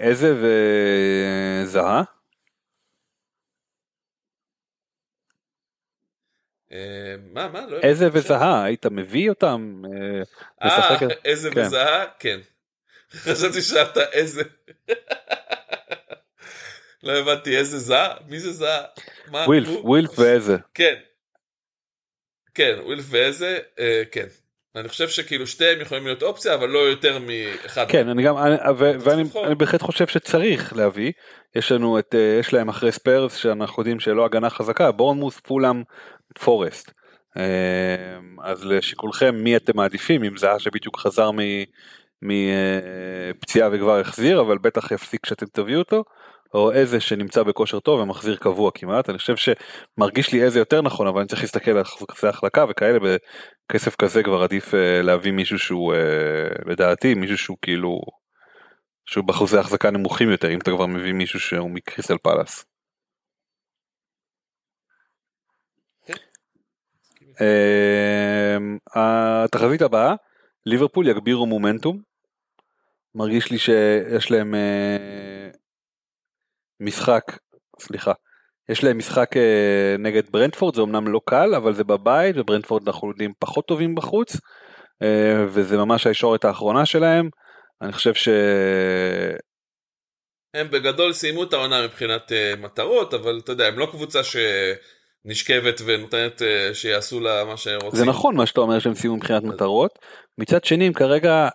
ואיזה 0.02 0.36
וזהה? 1.64 2.04
מה, 7.34 7.48
מה? 7.48 7.66
לא 7.68 7.80
איזה 7.80 8.10
וזהה, 8.14 8.64
היית 8.64 8.86
מביא 8.86 9.30
אותם? 9.30 9.82
אה, 10.62 10.98
איזה 11.26 11.50
כן. 11.52 11.62
וזהה? 11.62 12.06
כן. 12.20 12.40
חשבתי 13.24 13.62
שאתה 13.62 14.04
איזה. 14.12 14.42
לא 17.04 17.20
הבנתי 17.20 17.58
איזה 17.58 17.80
זה? 17.80 17.96
מי 18.28 18.40
זה 18.40 18.52
זה? 18.52 18.66
ווילף, 19.32 19.70
ווילף 19.84 20.20
ואזה. 20.20 20.58
כן. 20.74 20.96
כן, 22.60 22.76
ווילף 22.86 23.06
ואזה, 23.10 23.60
אה, 23.80 24.04
כן. 24.12 24.26
אני 24.76 24.88
חושב 24.90 25.10
שכאילו 25.10 25.48
שתיהם 25.48 25.82
יכולים 25.82 26.06
להיות 26.06 26.24
אופציה 26.24 26.56
אבל 26.56 26.70
לא 26.70 26.80
יותר 26.80 27.20
מאחד. 27.20 27.86
כן 27.90 28.10
אני 28.10 28.24
גם 28.24 28.36
ואני 29.00 29.56
בהחלט 29.58 29.82
חושב 29.82 30.08
שצריך 30.08 30.74
להביא 30.76 31.12
יש 31.56 31.72
לנו 31.72 32.00
את 32.00 32.16
אה, 32.16 32.38
יש 32.40 32.54
להם 32.54 32.70
אחרי 32.70 32.92
ספרס 32.92 33.36
שאנחנו 33.36 33.82
יודעים 33.82 34.00
שלא 34.00 34.26
הגנה 34.26 34.50
חזקה 34.50 34.92
בורנמות' 34.92 35.40
פולאם 35.40 35.84
פורסט. 36.40 36.92
אה, 37.38 37.44
אז 38.44 38.66
לשיקולכם 38.66 39.36
מי 39.36 39.56
אתם 39.56 39.74
מעדיפים 39.76 40.24
אם 40.24 40.38
זה 40.38 40.48
שבדיוק 40.58 41.00
חזר 41.00 41.30
מפציעה 42.22 43.70
וכבר 43.72 44.00
החזיר 44.00 44.42
אבל 44.42 44.58
בטח 44.58 44.92
יפסיק 44.92 45.24
כשאתם 45.24 45.46
תביאו 45.54 45.80
אותו 45.80 46.04
או 46.54 46.72
איזה 46.72 47.00
שנמצא 47.00 47.44
בכושר 47.44 47.80
טוב 47.80 48.00
ומחזיר 48.00 48.36
קבוע 48.36 48.72
כמעט, 48.74 49.10
אני 49.10 49.18
חושב 49.18 49.36
שמרגיש 49.36 50.34
לי 50.34 50.44
איזה 50.44 50.60
יותר 50.60 50.82
נכון, 50.82 51.08
אבל 51.08 51.20
אני 51.20 51.28
צריך 51.28 51.42
להסתכל 51.42 51.72
על 51.72 51.84
חזקי 51.84 52.28
החלקה 52.28 52.66
וכאלה, 52.70 53.00
בכסף 53.70 53.96
כזה 53.96 54.24
כבר 54.24 54.44
עדיף 54.44 54.74
אה, 54.74 55.02
להביא 55.02 55.32
מישהו 55.32 55.60
שהוא, 55.60 55.94
אה, 55.94 56.50
לדעתי, 56.66 57.14
מישהו 57.14 57.38
שהוא 57.38 57.58
כאילו, 57.62 58.02
שהוא 59.06 59.26
באחוזי 59.26 59.58
החזקה 59.58 59.92
נמוכים 59.92 60.30
יותר, 60.30 60.54
אם 60.54 60.60
אתה 60.60 60.72
כבר 60.72 60.86
מביא 60.86 61.14
מישהו 61.14 61.40
שהוא 61.40 61.70
מקריסטל 61.70 62.18
פלאס. 62.24 62.66
אמ, 67.42 68.78
התחזית 68.96 69.82
הבאה, 69.82 70.16
ליברפול 70.66 71.08
יגבירו 71.08 71.46
מומנטום. 71.46 72.02
מרגיש 73.16 73.52
לי 73.52 73.58
שיש 73.58 74.32
להם 74.32 74.56
אה, 74.56 75.50
משחק, 76.80 77.24
סליחה, 77.80 78.12
יש 78.70 78.84
להם 78.84 78.98
משחק 78.98 79.38
אה, 79.38 79.96
נגד 80.00 80.24
ברנדפורד, 80.32 80.76
זה 80.76 80.82
אמנם 80.82 81.08
לא 81.08 81.22
קל, 81.26 81.56
אבל 81.56 81.74
זה 81.74 81.84
בבית, 81.84 82.36
וברנדפורד 82.38 82.88
אנחנו 82.88 83.10
יודעים 83.10 83.34
פחות 83.40 83.68
טובים 83.68 83.96
בחוץ, 83.96 84.36
אה, 85.02 85.46
וזה 85.48 85.78
ממש 85.78 86.08
הישורת 86.08 86.46
האחרונה 86.46 86.86
שלהם. 86.86 87.30
אני 87.82 87.92
חושב 87.92 88.14
ש... 88.14 88.30
הם 90.54 90.72
בגדול 90.72 91.14
סיימו 91.14 91.44
את 91.44 91.54
העונה 91.54 91.84
מבחינת 91.86 92.32
uh, 92.32 92.60
מטרות, 92.60 93.14
אבל 93.14 93.40
אתה 93.44 93.52
יודע, 93.52 93.68
הם 93.68 93.80
לא 93.80 93.86
קבוצה 93.86 94.20
שנשכבת 94.24 95.82
ונותנת 95.86 96.42
uh, 96.42 96.74
שיעשו 96.74 97.20
לה 97.20 97.46
מה 97.46 97.58
שרוצים. 97.58 98.00
זה 98.00 98.06
נכון 98.06 98.36
מה 98.36 98.46
שאתה 98.46 98.62
אומר 98.62 98.80
שהם 98.80 98.96
סיימו 98.96 99.16
מבחינת 99.16 99.44
מטרות. 99.44 100.00
מצד 100.38 100.64
שני, 100.64 100.88
הם 100.88 100.94
כרגע 100.94 101.50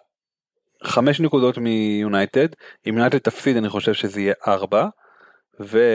חמש 0.85 1.21
נקודות 1.21 1.59
מיונייטד, 1.59 2.49
אם 2.89 2.95
יונייטד 2.95 3.19
תפסיד 3.19 3.57
אני 3.57 3.69
חושב 3.69 3.95
שזה 3.95 4.21
יהיה 4.21 4.35
ארבע. 4.47 4.87
ואומנם 5.61 5.89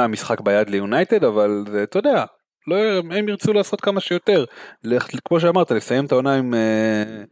אמ, 0.00 0.10
משחק 0.10 0.40
ביד 0.40 0.70
ליונייטד 0.70 1.24
אבל 1.24 1.64
זה 1.70 1.82
אתה 1.82 1.98
יודע 1.98 2.24
לא 2.66 2.76
הם 3.10 3.28
ירצו 3.28 3.52
לעשות 3.52 3.80
כמה 3.80 4.00
שיותר 4.00 4.44
כמו 5.24 5.40
שאמרת 5.40 5.70
לסיים 5.70 6.04
את 6.04 6.12
העונה 6.12 6.34
עם 6.34 6.54
אה, 6.54 7.24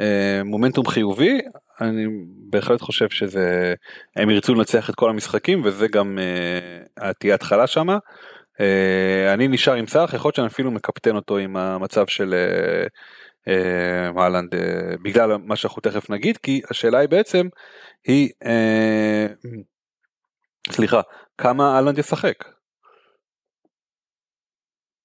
אה, 0.00 0.44
מומנטום 0.44 0.86
חיובי 0.86 1.40
אני 1.80 2.06
בהחלט 2.50 2.80
חושב 2.80 3.08
שזה 3.08 3.74
הם 4.16 4.30
ירצו 4.30 4.54
לנצח 4.54 4.90
את 4.90 4.94
כל 4.94 5.10
המשחקים 5.10 5.62
וזה 5.64 5.88
גם 5.88 6.18
אה, 6.18 7.12
תהיה 7.12 7.34
התחלה 7.34 7.66
שמה. 7.66 7.98
אני 9.34 9.48
נשאר 9.48 9.74
עם 9.74 9.86
סאלח 9.86 10.14
יכול 10.14 10.28
להיות 10.28 10.34
שאני 10.34 10.46
אפילו 10.46 10.70
מקפטן 10.70 11.16
אותו 11.16 11.38
עם 11.38 11.56
המצב 11.56 12.06
של 12.06 12.34
אהלנד 14.18 14.54
בגלל 15.02 15.36
מה 15.36 15.56
שאנחנו 15.56 15.82
תכף 15.82 16.10
נגיד 16.10 16.36
כי 16.36 16.60
השאלה 16.70 16.98
היא 16.98 17.08
בעצם 17.08 17.48
היא 18.06 18.30
סליחה, 20.70 21.00
כמה 21.38 21.74
אהלנד 21.76 21.98
ישחק? 21.98 22.44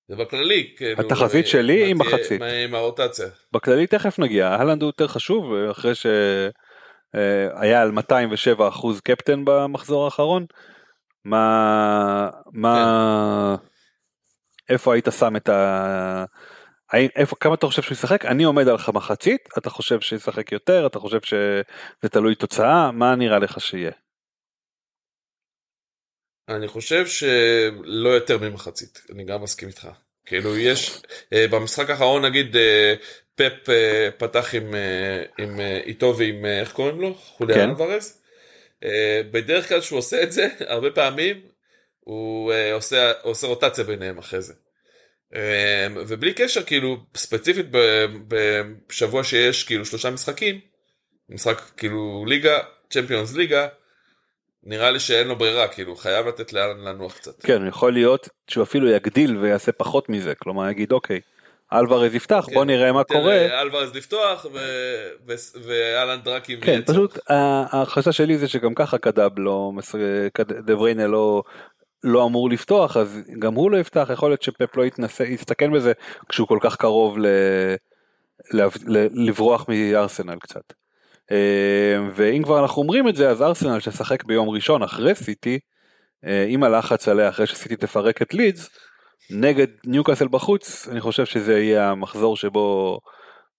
זה 0.08 0.16
בכללי, 0.16 0.74
כאילו, 0.78 1.02
התחזית 1.02 1.46
אה, 1.46 1.50
שלי 1.50 1.84
היא 1.84 1.96
מחצית. 1.96 2.42
עם 2.66 2.76
הרוטציה. 2.76 3.28
בכללי 3.52 3.88
תכף 3.88 4.20
נגיע, 4.20 4.48
אהלנד 4.48 4.82
הוא 4.82 4.90
יותר 4.90 5.08
חשוב 5.08 5.54
אחרי 5.72 5.96
שהיה 5.96 7.78
אה, 7.78 7.82
על 7.82 7.92
207 7.92 8.68
אחוז 8.68 9.02
קפטן 9.02 9.46
במחזור 9.46 10.06
האחרון. 10.06 10.46
מה, 11.26 12.30
מה, 12.52 13.56
כן. 13.62 13.68
איפה 14.74 14.94
היית 14.94 15.08
שם 15.20 15.36
את 15.36 15.50
ה... 15.50 16.26
איפה, 16.94 17.36
כמה 17.40 17.54
אתה 17.54 17.68
חושב 17.68 17.82
שהוא 17.82 17.94
ישחק? 17.94 18.26
אני 18.26 18.44
עומד 18.44 18.68
על 18.68 18.78
מחצית, 18.94 19.50
אתה 19.58 19.70
חושב 19.70 20.00
שישחק 20.02 20.52
יותר, 20.52 20.88
אתה 20.88 21.00
חושב 21.00 21.22
שזה 21.22 22.10
תלוי 22.12 22.36
תוצאה, 22.36 22.92
מה 22.92 23.16
נראה 23.16 23.40
לך 23.40 23.62
שיהיה? 23.62 23.92
אני 26.50 26.68
חושב 26.68 27.08
שלא 27.08 28.10
יותר 28.10 28.38
ממחצית, 28.38 29.02
אני 29.12 29.24
גם 29.24 29.44
מסכים 29.44 29.70
איתך. 29.70 29.88
כאילו 30.26 30.58
יש, 30.58 31.02
אה, 31.34 31.46
במשחק 31.48 31.90
האחרון 31.90 32.26
נגיד 32.26 32.56
אה, 32.56 32.94
פפ 33.36 33.70
אה, 33.70 34.10
פתח 34.18 34.56
עם, 34.56 34.76
עם 35.38 35.60
איתו 35.60 36.18
ועם, 36.18 36.46
איך 36.46 36.72
קוראים 36.72 37.02
לו? 37.02 37.14
חוליאן 37.14 37.60
כן. 37.60 37.70
אלוורז. 37.70 38.22
בדרך 39.32 39.70
כלל 39.70 39.82
שהוא 39.82 40.00
עושה 40.00 40.24
את 40.24 40.32
זה, 40.32 40.48
הרבה 40.74 40.92
פעמים 40.92 41.42
הוא 42.00 42.54
עושה, 42.74 43.12
עושה 43.22 43.48
רוטציה 43.48 43.84
ביניהם 43.84 44.18
אחרי 44.18 44.42
זה. 44.42 44.54
ובלי 45.96 46.34
קשר, 46.34 46.64
כאילו, 46.64 46.98
ספציפית 47.16 47.66
בשבוע 48.28 49.24
שיש 49.24 49.64
כאילו 49.64 49.86
שלושה 49.86 50.10
משחקים, 50.10 50.60
משחק 51.30 51.62
כאילו 51.78 52.26
ליגה, 52.28 52.58
צ'מפיונס 52.90 53.36
ליגה, 53.36 53.68
נראה 54.64 54.92
לי 54.92 55.00
שאין 55.00 55.28
לו 55.28 55.36
ברירה, 55.36 55.68
כאילו, 55.68 55.96
חייב 55.96 56.28
לתת 56.28 56.54
לאלן 56.54 56.80
לנוח 56.80 57.18
קצת. 57.18 57.44
כן, 57.44 57.68
יכול 57.68 57.94
להיות 57.94 58.30
שהוא 58.48 58.64
אפילו 58.64 58.90
יגדיל 58.90 59.38
ויעשה 59.38 59.72
פחות 59.72 60.10
מזה, 60.10 60.36
כלומר 60.36 60.70
יגיד 60.70 60.92
אוקיי, 60.92 61.22
אלוורז 61.74 62.16
יפתח, 62.16 62.46
כן, 62.48 62.54
בוא 62.54 62.66
נראה 62.66 62.92
מה 62.92 63.04
קורה. 63.04 63.62
אלוורז 63.62 63.96
לפתוח 63.96 64.46
ואלן 65.66 66.20
דראקי. 66.24 66.58
כן, 66.62 66.82
פשוט 66.86 67.20
החשש 67.30 68.18
שלי 68.18 68.38
זה 68.38 68.48
שגם 68.48 68.76
ככה 68.76 68.98
קדאב 68.98 69.40
לא, 69.40 69.72
דבריינה 70.66 71.08
לא, 71.08 71.44
לא 72.04 72.26
אמור 72.26 72.50
לפתוח, 72.50 72.98
אז 72.98 73.20
גם 73.40 73.54
הוא 73.54 73.72
לא 73.72 73.78
יפתח, 73.78 74.10
יכול 74.14 74.30
להיות 74.30 74.42
שפפ 74.42 74.78
לא 74.78 74.86
יתנסה, 74.86 75.24
יסתכן 75.24 75.72
בזה 75.74 75.94
כשהוא 76.30 76.48
כל 76.48 76.60
כך 76.62 76.76
קרוב 76.76 77.18
ל... 77.18 77.28
לברוח 79.14 79.66
מארסנל 79.70 80.40
קצת. 80.40 80.74
אה, 81.32 81.98
ואם 82.16 82.44
כבר 82.44 82.60
אנחנו 82.60 82.82
אומרים 82.82 83.08
את 83.08 83.16
זה 83.16 83.30
אז 83.30 83.42
ארסנל 83.42 83.80
ששחק 83.80 84.24
ביום 84.24 84.50
ראשון 84.50 84.84
אחרי 84.84 85.16
סיטי 85.16 85.60
אה, 86.26 86.46
עם 86.50 86.64
הלחץ 86.64 87.08
עליה 87.08 87.30
אחרי 87.30 87.48
שסיטי 87.48 87.76
תפרק 87.76 88.22
את 88.22 88.34
לידס, 88.34 88.70
נגד 89.30 89.68
ניוקאסל 89.86 90.28
בחוץ, 90.28 90.88
אני 90.92 91.02
חושב 91.02 91.26
שזה 91.26 91.60
יהיה 91.60 91.90
המחזור 91.90 92.38
שבו 92.38 93.00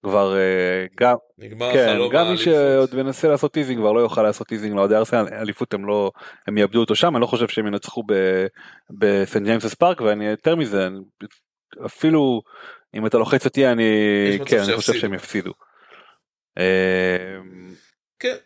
כבר 0.03 0.37
אה, 0.37 0.87
גם, 1.01 1.17
נגמר 1.39 1.73
כן, 1.73 1.99
גם 2.13 2.31
מי. 2.31 2.39
שעוד 2.39 2.95
מנסה 2.95 3.29
לעשות 3.29 3.53
teasing 3.53 3.81
כבר 3.81 3.93
לא 3.93 4.01
יוכל 4.01 4.23
לעשות 4.23 4.47
teasing 4.47 4.77
לאוהדי 4.77 4.95
ארסנל, 4.95 5.29
אליפות 5.33 5.75
הם 5.75 5.87
לא, 5.87 6.11
הם 6.47 6.59
יאבדו 6.59 6.81
אותו 6.81 6.95
שם, 6.95 7.17
אני 7.17 7.21
לא 7.23 7.27
חושב 7.27 7.49
שהם 7.49 7.67
ינצחו 7.67 8.03
בסנט 8.91 9.47
ג'יימס 9.47 9.75
פארק 9.75 10.01
ואני 10.01 10.27
יותר 10.27 10.57
מזה, 10.57 10.87
אני- 10.87 10.99
אפילו 11.87 12.43
אם 12.95 13.07
אתה 13.07 13.19
לוחץ 13.19 13.45
אותי 13.45 13.67
אני, 13.67 13.85
כן, 14.47 14.59
אני 14.63 14.77
חושב. 14.77 14.93
שהם 14.93 15.15
יפסידו. 15.15 15.53
כן. 18.19 18.37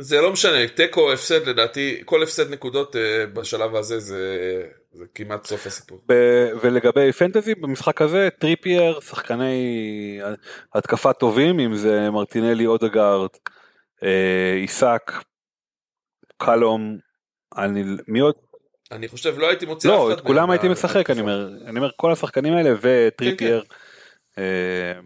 זה 0.00 0.20
לא 0.20 0.32
משנה, 0.32 0.68
תיקו 0.68 1.00
או 1.00 1.12
הפסד 1.12 1.48
לדעתי, 1.48 2.02
כל 2.04 2.22
הפסד 2.22 2.50
נקודות 2.50 2.96
אה, 2.96 3.26
בשלב 3.26 3.74
הזה 3.74 4.00
זה, 4.00 4.62
זה 4.92 5.04
כמעט 5.14 5.46
סוף 5.46 5.66
הסיפור. 5.66 5.98
ב- 6.08 6.48
ולגבי 6.62 7.12
פנטזי 7.12 7.54
במשחק 7.54 8.02
הזה 8.02 8.28
טריפייר 8.38 9.00
שחקני 9.00 10.20
התקפה 10.74 11.12
טובים 11.12 11.60
אם 11.60 11.76
זה 11.76 12.10
מרטינלי 12.10 12.66
אודגרד 12.66 13.28
אה, 14.02 14.54
סאקה 14.60 15.12
כולם 16.36 16.98
אני 17.56 17.84
מי 18.08 18.20
עוד 18.20 18.34
אני 18.92 19.08
חושב 19.08 19.38
לא 19.38 19.48
הייתי 19.48 19.66
מוציא 19.66 19.90
אף 19.90 19.94
לא 19.94 20.12
את 20.12 20.20
כולם 20.20 20.50
הייתי 20.50 20.68
משחק. 20.68 21.10
אני 21.10 21.20
אומר 21.20 21.48
אני 21.66 21.78
אומר 21.78 21.90
כל 21.96 22.12
השחקנים 22.12 22.52
האלה 22.52 22.70
וטריפייר. 22.80 23.64
אה, 24.38 25.00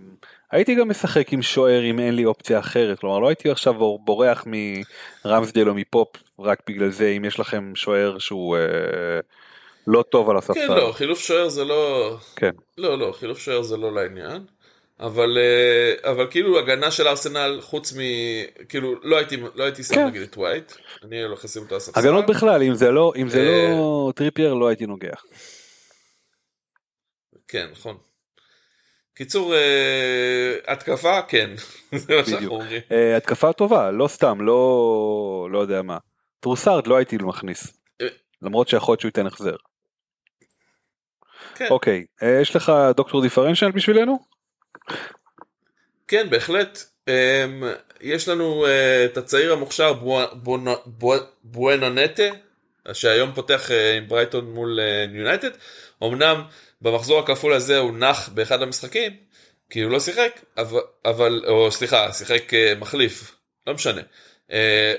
הייתי 0.55 0.75
גם 0.75 0.89
משחק 0.89 1.33
עם 1.33 1.43
שוער 1.43 1.85
אם 1.91 2.01
אין 2.01 2.17
לי 2.17 2.25
אופציה 2.25 2.59
אחרת 2.59 2.99
כלומר 2.99 3.19
לא 3.19 3.29
הייתי 3.29 3.51
עכשיו 3.51 3.75
בורח 3.99 4.45
מרמסדל 5.25 5.69
או 5.69 5.75
מפופ 5.75 6.09
רק 6.39 6.63
בגלל 6.69 6.91
זה 6.91 7.09
אם 7.09 7.25
יש 7.25 7.41
לכם 7.41 7.73
שוער 7.75 8.19
שהוא 8.19 8.57
אה, 8.57 8.63
לא 9.87 10.03
טוב 10.03 10.31
על 10.31 10.37
הספסל. 10.37 10.69
כן, 10.69 10.75
לא, 10.75 10.93
חילוף 10.93 11.19
שוער 11.19 11.49
זה 11.49 11.65
לא... 11.65 12.17
כן. 12.37 12.51
לא, 12.79 12.99
לא, 12.99 13.13
חילוף 13.13 13.39
שוער 13.39 13.63
זה 13.63 13.77
לא 13.77 13.95
לעניין. 13.95 14.45
אבל, 15.01 15.39
אה, 15.39 16.11
אבל 16.11 16.27
כאילו 16.31 16.59
הגנה 16.59 16.91
של 16.91 17.09
ארסנל, 17.09 17.59
חוץ 17.61 17.93
מ... 17.93 17.99
כאילו, 18.69 18.95
לא 19.03 19.17
הייתי, 19.17 19.37
לא 19.55 19.65
הייתי 19.65 19.83
שם 19.83 19.95
כן. 19.95 20.07
נגיד 20.07 20.23
את 20.23 20.37
ווייט. 20.37 20.73
אני 21.05 21.17
לשים 21.45 21.63
אותו 21.63 21.75
על 21.75 21.77
הספסל. 21.77 22.01
הגנות 22.01 22.27
בכלל 22.27 22.63
אם 22.63 22.75
זה 22.75 22.91
לא 22.91 23.13
אם 23.17 23.29
זה 23.29 23.41
אה, 23.41 23.69
לא 23.71 24.13
טריפייר 24.17 24.55
לא 24.55 24.69
הייתי 24.69 24.87
נוגע. 24.87 25.15
כן, 27.49 27.67
נכון. 27.73 27.97
קיצור, 29.15 29.55
אה, 29.55 30.57
התקפה, 30.67 31.23
כן. 31.29 31.51
זה 31.97 32.17
מה 32.17 32.25
שאנחנו 32.25 32.37
בדיוק. 32.37 32.53
אומרים. 32.53 32.81
אה, 32.93 33.17
התקפה 33.17 33.53
טובה 33.53 33.91
לא 33.91 34.09
סתם 34.09 34.41
לא 34.41 35.49
לא 35.53 35.59
יודע 35.59 35.83
מה. 35.83 35.99
טרוסארד 36.41 36.87
לא 36.87 36.97
הייתי 36.97 37.17
מכניס. 37.21 37.73
אה. 38.01 38.07
למרות 38.43 38.69
שיכול 38.69 38.93
להיות 38.93 39.01
שהוא 39.01 39.09
ייתן 39.09 39.27
החזר. 39.27 39.57
כן. 41.55 41.67
אוקיי 41.71 42.05
יש 42.41 42.57
לך 42.57 42.73
דוקטור 42.97 43.23
דיפרנציאל 43.23 43.71
בשבילנו? 43.71 44.19
כן, 46.09 46.31
בהחלט. 46.31 46.79
Um, 47.11 47.65
יש 48.01 48.29
לנו 48.29 48.67
את 49.05 49.17
הצעיר 49.17 49.53
המוכשר 49.53 49.93
בוא- 49.93 50.25
בוא- 50.33 50.59
בוא- 50.87 51.17
בואונונוטה, 51.45 52.23
שהיום 52.93 53.33
פותח 53.33 53.71
עם 53.97 54.09
ברייטון 54.09 54.45
מול 54.55 54.79
יונייטד. 55.15 55.51
אמנם 56.05 56.43
במחזור 56.85 57.19
הכפול 57.19 57.53
הזה 57.53 57.79
הוא 57.79 57.99
נח 57.99 58.29
באחד 58.29 58.63
המשחקים, 58.63 59.13
כי 59.71 59.81
הוא 59.81 59.93
לא 59.93 60.01
שיחק, 60.01 60.41
אבל, 60.57 60.81
אבל 61.05 61.45
או 61.49 61.73
סליחה, 61.73 62.13
שיחק 62.13 62.55
uh, 62.55 62.79
מחליף, 62.79 63.37
לא 63.67 63.75
משנה. 63.75 64.01
Uh, 64.49 64.53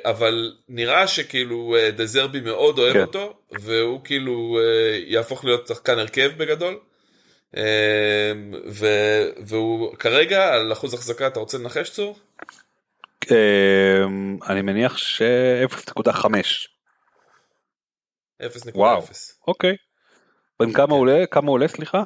אבל 0.06 0.56
נראה 0.70 1.08
שכאילו 1.08 1.76
uh, 1.76 1.92
דזרבי 1.92 2.42
מאוד 2.42 2.80
אוהב 2.80 2.94
כן. 2.94 3.02
אותו, 3.02 3.34
והוא 3.52 4.02
כאילו 4.04 4.60
יהפוך 5.06 5.46
להיות 5.46 5.68
שחקן 5.68 6.00
הרכב 6.00 6.32
בגדול. 6.38 6.80
ו- 8.68 9.30
והוא 9.46 9.96
כרגע 9.96 10.54
על 10.54 10.74
אחוז 10.74 10.94
החזקה 10.94 11.28
אתה 11.28 11.40
רוצה 11.40 11.58
לנחש 11.58 11.90
צור? 11.90 12.20
אה, 13.32 14.04
אני 14.50 14.62
מניח 14.62 14.98
ש-0.5. 14.98 16.26
0.0. 18.42 18.48
וואו. 18.76 19.02
אוקיי. 19.48 19.76
בן 20.60 20.74
כמה 20.74 20.94
הוא 20.94 21.00
עולה? 21.02 21.26
כמה 21.32 21.50
עולה 21.50 21.68
סליחה? 21.68 22.04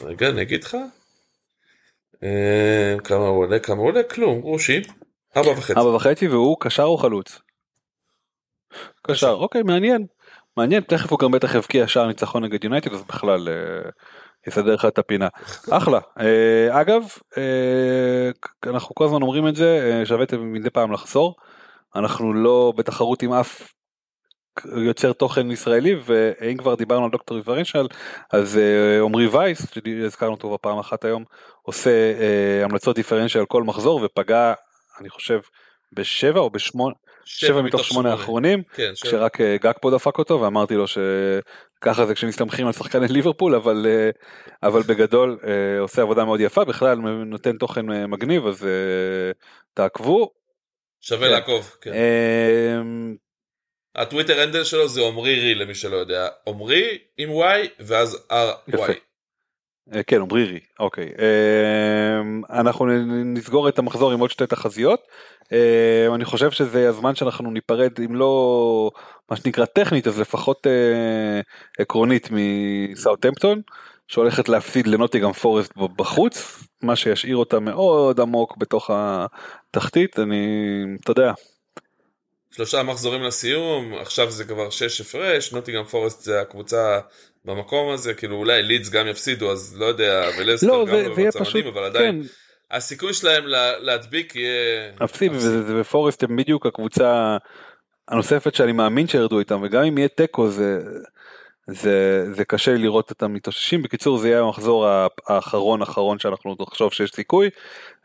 רגע 0.00 0.28
אני 0.28 0.42
אגיד 0.42 0.64
לך. 0.64 0.76
אמ, 2.22 2.98
כמה 3.04 3.26
הוא 3.28 3.44
עולה? 3.44 3.58
כמה 3.58 3.76
הוא 3.76 3.86
עולה? 3.86 4.02
כלום 4.02 4.40
גרושים. 4.40 4.82
ארבע 5.36 5.50
וחצי. 5.50 5.78
ארבע 5.78 5.94
וחצי 5.94 6.28
והוא 6.28 6.56
קשר 6.60 6.82
או 6.82 6.98
חלוץ? 6.98 7.38
קשר 9.02 9.30
אוקיי 9.30 9.62
מעניין. 9.62 10.06
מעניין 10.56 10.82
תכף 10.82 11.10
הוא 11.10 11.18
גם 11.18 11.30
בטח 11.30 11.54
יבקיע 11.54 11.88
שער 11.88 12.06
ניצחון 12.06 12.44
נגד 12.44 12.64
יונייטד 12.64 12.92
אז 12.92 13.02
בכלל 13.02 13.48
אה, 13.48 13.90
יסדר 14.46 14.74
לך 14.74 14.84
את 14.84 14.98
הפינה. 14.98 15.28
אחלה. 15.70 15.98
אה, 16.20 16.80
אגב 16.80 17.02
אה, 17.38 18.30
אנחנו 18.66 18.94
כל 18.94 19.04
הזמן 19.04 19.22
אומרים 19.22 19.48
את 19.48 19.56
זה 19.56 19.92
אה, 20.00 20.06
שווה 20.06 20.24
מדי 20.38 20.70
פעם 20.70 20.92
לחזור. 20.92 21.34
אנחנו 21.96 22.34
לא 22.34 22.72
בתחרות 22.76 23.22
עם 23.22 23.32
אף 23.32 23.72
יוצר 24.86 25.12
תוכן 25.12 25.50
ישראלי 25.50 25.96
ואם 26.04 26.56
כבר 26.56 26.74
דיברנו 26.74 27.04
על 27.04 27.10
דוקטור 27.10 27.38
דיפרנציאל 27.38 27.86
אז 28.32 28.58
אה, 28.58 29.02
עמרי 29.02 29.26
וייס 29.26 29.66
שהזכרנו 29.74 30.32
אותו 30.32 30.54
בפעם 30.54 30.78
אחת 30.78 31.04
היום 31.04 31.24
עושה 31.62 31.90
אה, 31.90 32.64
המלצות 32.64 32.96
דיפרנציאל 32.96 33.44
כל 33.46 33.62
מחזור 33.62 34.00
ופגע 34.04 34.52
אני 35.00 35.08
חושב 35.08 35.40
בשבע 35.92 36.40
או 36.40 36.50
בשמונה 36.50 36.94
שבע 37.24 37.62
מתוך 37.62 37.84
שמונה 37.84 38.12
האחרונים 38.12 38.62
כן, 38.74 38.90
שבע. 38.94 39.08
כשרק 39.08 39.40
גג 39.40 39.72
פה 39.80 39.90
דפק 39.90 40.18
אותו 40.18 40.40
ואמרתי 40.40 40.74
לו 40.74 40.84
שככה 40.86 42.06
זה 42.06 42.14
כשמסתמכים 42.14 42.66
על 42.66 42.72
שחקני 42.72 43.08
ליברפול 43.08 43.54
אבל 43.54 43.86
אה, 43.88 44.10
אבל 44.68 44.82
בגדול 44.82 45.38
אה, 45.46 45.80
עושה 45.80 46.02
עבודה 46.02 46.24
מאוד 46.24 46.40
יפה 46.40 46.64
בכלל 46.64 46.98
נותן 47.26 47.56
תוכן 47.56 47.86
מגניב 48.08 48.46
אז 48.46 48.66
תעקבו. 49.74 50.30
שווה 51.00 51.26
כן. 51.28 51.32
לעקוב. 51.32 51.76
כן. 51.80 51.92
הטוויטר 53.96 54.40
הנדל 54.40 54.64
שלו 54.64 54.88
זה 54.88 55.00
עמרי 55.06 55.40
רי 55.40 55.54
למי 55.54 55.74
שלא 55.74 55.96
יודע. 55.96 56.28
עמרי 56.46 56.98
עם 57.18 57.30
y 57.30 57.68
ואז 57.80 58.26
יפה. 58.68 58.86
r 58.86 58.90
y. 58.90 59.06
אה, 59.94 60.02
כן 60.02 60.20
אומרירי 60.20 60.60
אוקיי 60.80 61.12
אה, 61.18 62.20
אנחנו 62.60 62.86
נסגור 63.24 63.68
את 63.68 63.78
המחזור 63.78 64.12
עם 64.12 64.20
עוד 64.20 64.30
שתי 64.30 64.46
תחזיות 64.46 65.00
אה, 65.52 66.14
אני 66.14 66.24
חושב 66.24 66.50
שזה 66.50 66.88
הזמן 66.88 67.14
שאנחנו 67.14 67.50
ניפרד 67.50 67.92
אם 68.04 68.16
לא 68.16 68.90
מה 69.30 69.36
שנקרא 69.36 69.64
טכנית 69.64 70.06
אז 70.06 70.20
לפחות 70.20 70.66
אה, 70.66 71.40
עקרונית 71.78 72.28
מסאוטהמפטון 72.30 73.60
שהולכת 74.08 74.48
להפסיד 74.48 74.86
לנוטיגם 74.86 75.32
פורסט 75.32 75.72
ב- 75.76 75.96
בחוץ 75.96 76.64
מה 76.82 76.96
שישאיר 76.96 77.36
אותה 77.36 77.60
מאוד 77.60 78.20
עמוק 78.20 78.56
בתוך 78.56 78.90
התחתית 78.92 80.18
אני 80.18 80.46
אתה 81.00 81.10
יודע 81.10 81.32
שלושה 82.56 82.82
מחזורים 82.82 83.22
לסיום, 83.22 83.94
עכשיו 83.94 84.30
זה 84.30 84.44
כבר 84.44 84.70
שש 84.70 85.00
הפרש, 85.00 85.52
נוטיגרם 85.52 85.84
פורסט 85.84 86.20
זה 86.20 86.40
הקבוצה 86.40 87.00
במקום 87.44 87.92
הזה, 87.92 88.14
כאילו 88.14 88.36
אולי 88.36 88.62
לידס 88.62 88.88
גם 88.90 89.08
יפסידו, 89.08 89.52
אז 89.52 89.76
לא 89.78 89.86
יודע, 89.86 90.28
ולסטר 90.38 90.66
לא 90.66 90.84
גם 90.86 90.94
לא 90.94 91.10
מדהים, 91.10 91.66
אבל 91.66 91.84
עדיין, 91.84 92.22
כן. 92.22 92.28
הסיכוי 92.76 93.14
שלהם 93.14 93.46
לה, 93.46 93.78
להדביק 93.78 94.36
יהיה... 94.36 94.90
אפסי 95.04 95.28
ופורסט 95.80 96.22
הם 96.22 96.36
בדיוק 96.36 96.66
הקבוצה 96.66 97.36
הנוספת 98.08 98.54
שאני 98.54 98.72
מאמין 98.72 99.06
שירדו 99.06 99.38
איתם 99.38 99.62
וגם 99.62 99.84
אם 99.84 99.98
יהיה 99.98 100.08
תיקו 100.08 100.48
זה 100.48 100.78
זה 101.70 102.26
זה 102.32 102.44
קשה 102.44 102.74
לראות 102.74 103.10
אותם 103.10 103.32
מתאוששים 103.32 103.82
בקיצור 103.82 104.18
זה 104.18 104.28
יהיה 104.28 104.40
המחזור 104.40 104.86
האחרון 105.26 105.82
אחרון 105.82 106.18
שאנחנו 106.18 106.56
נחשוב 106.60 106.92
שיש 106.92 107.10
סיכוי 107.10 107.50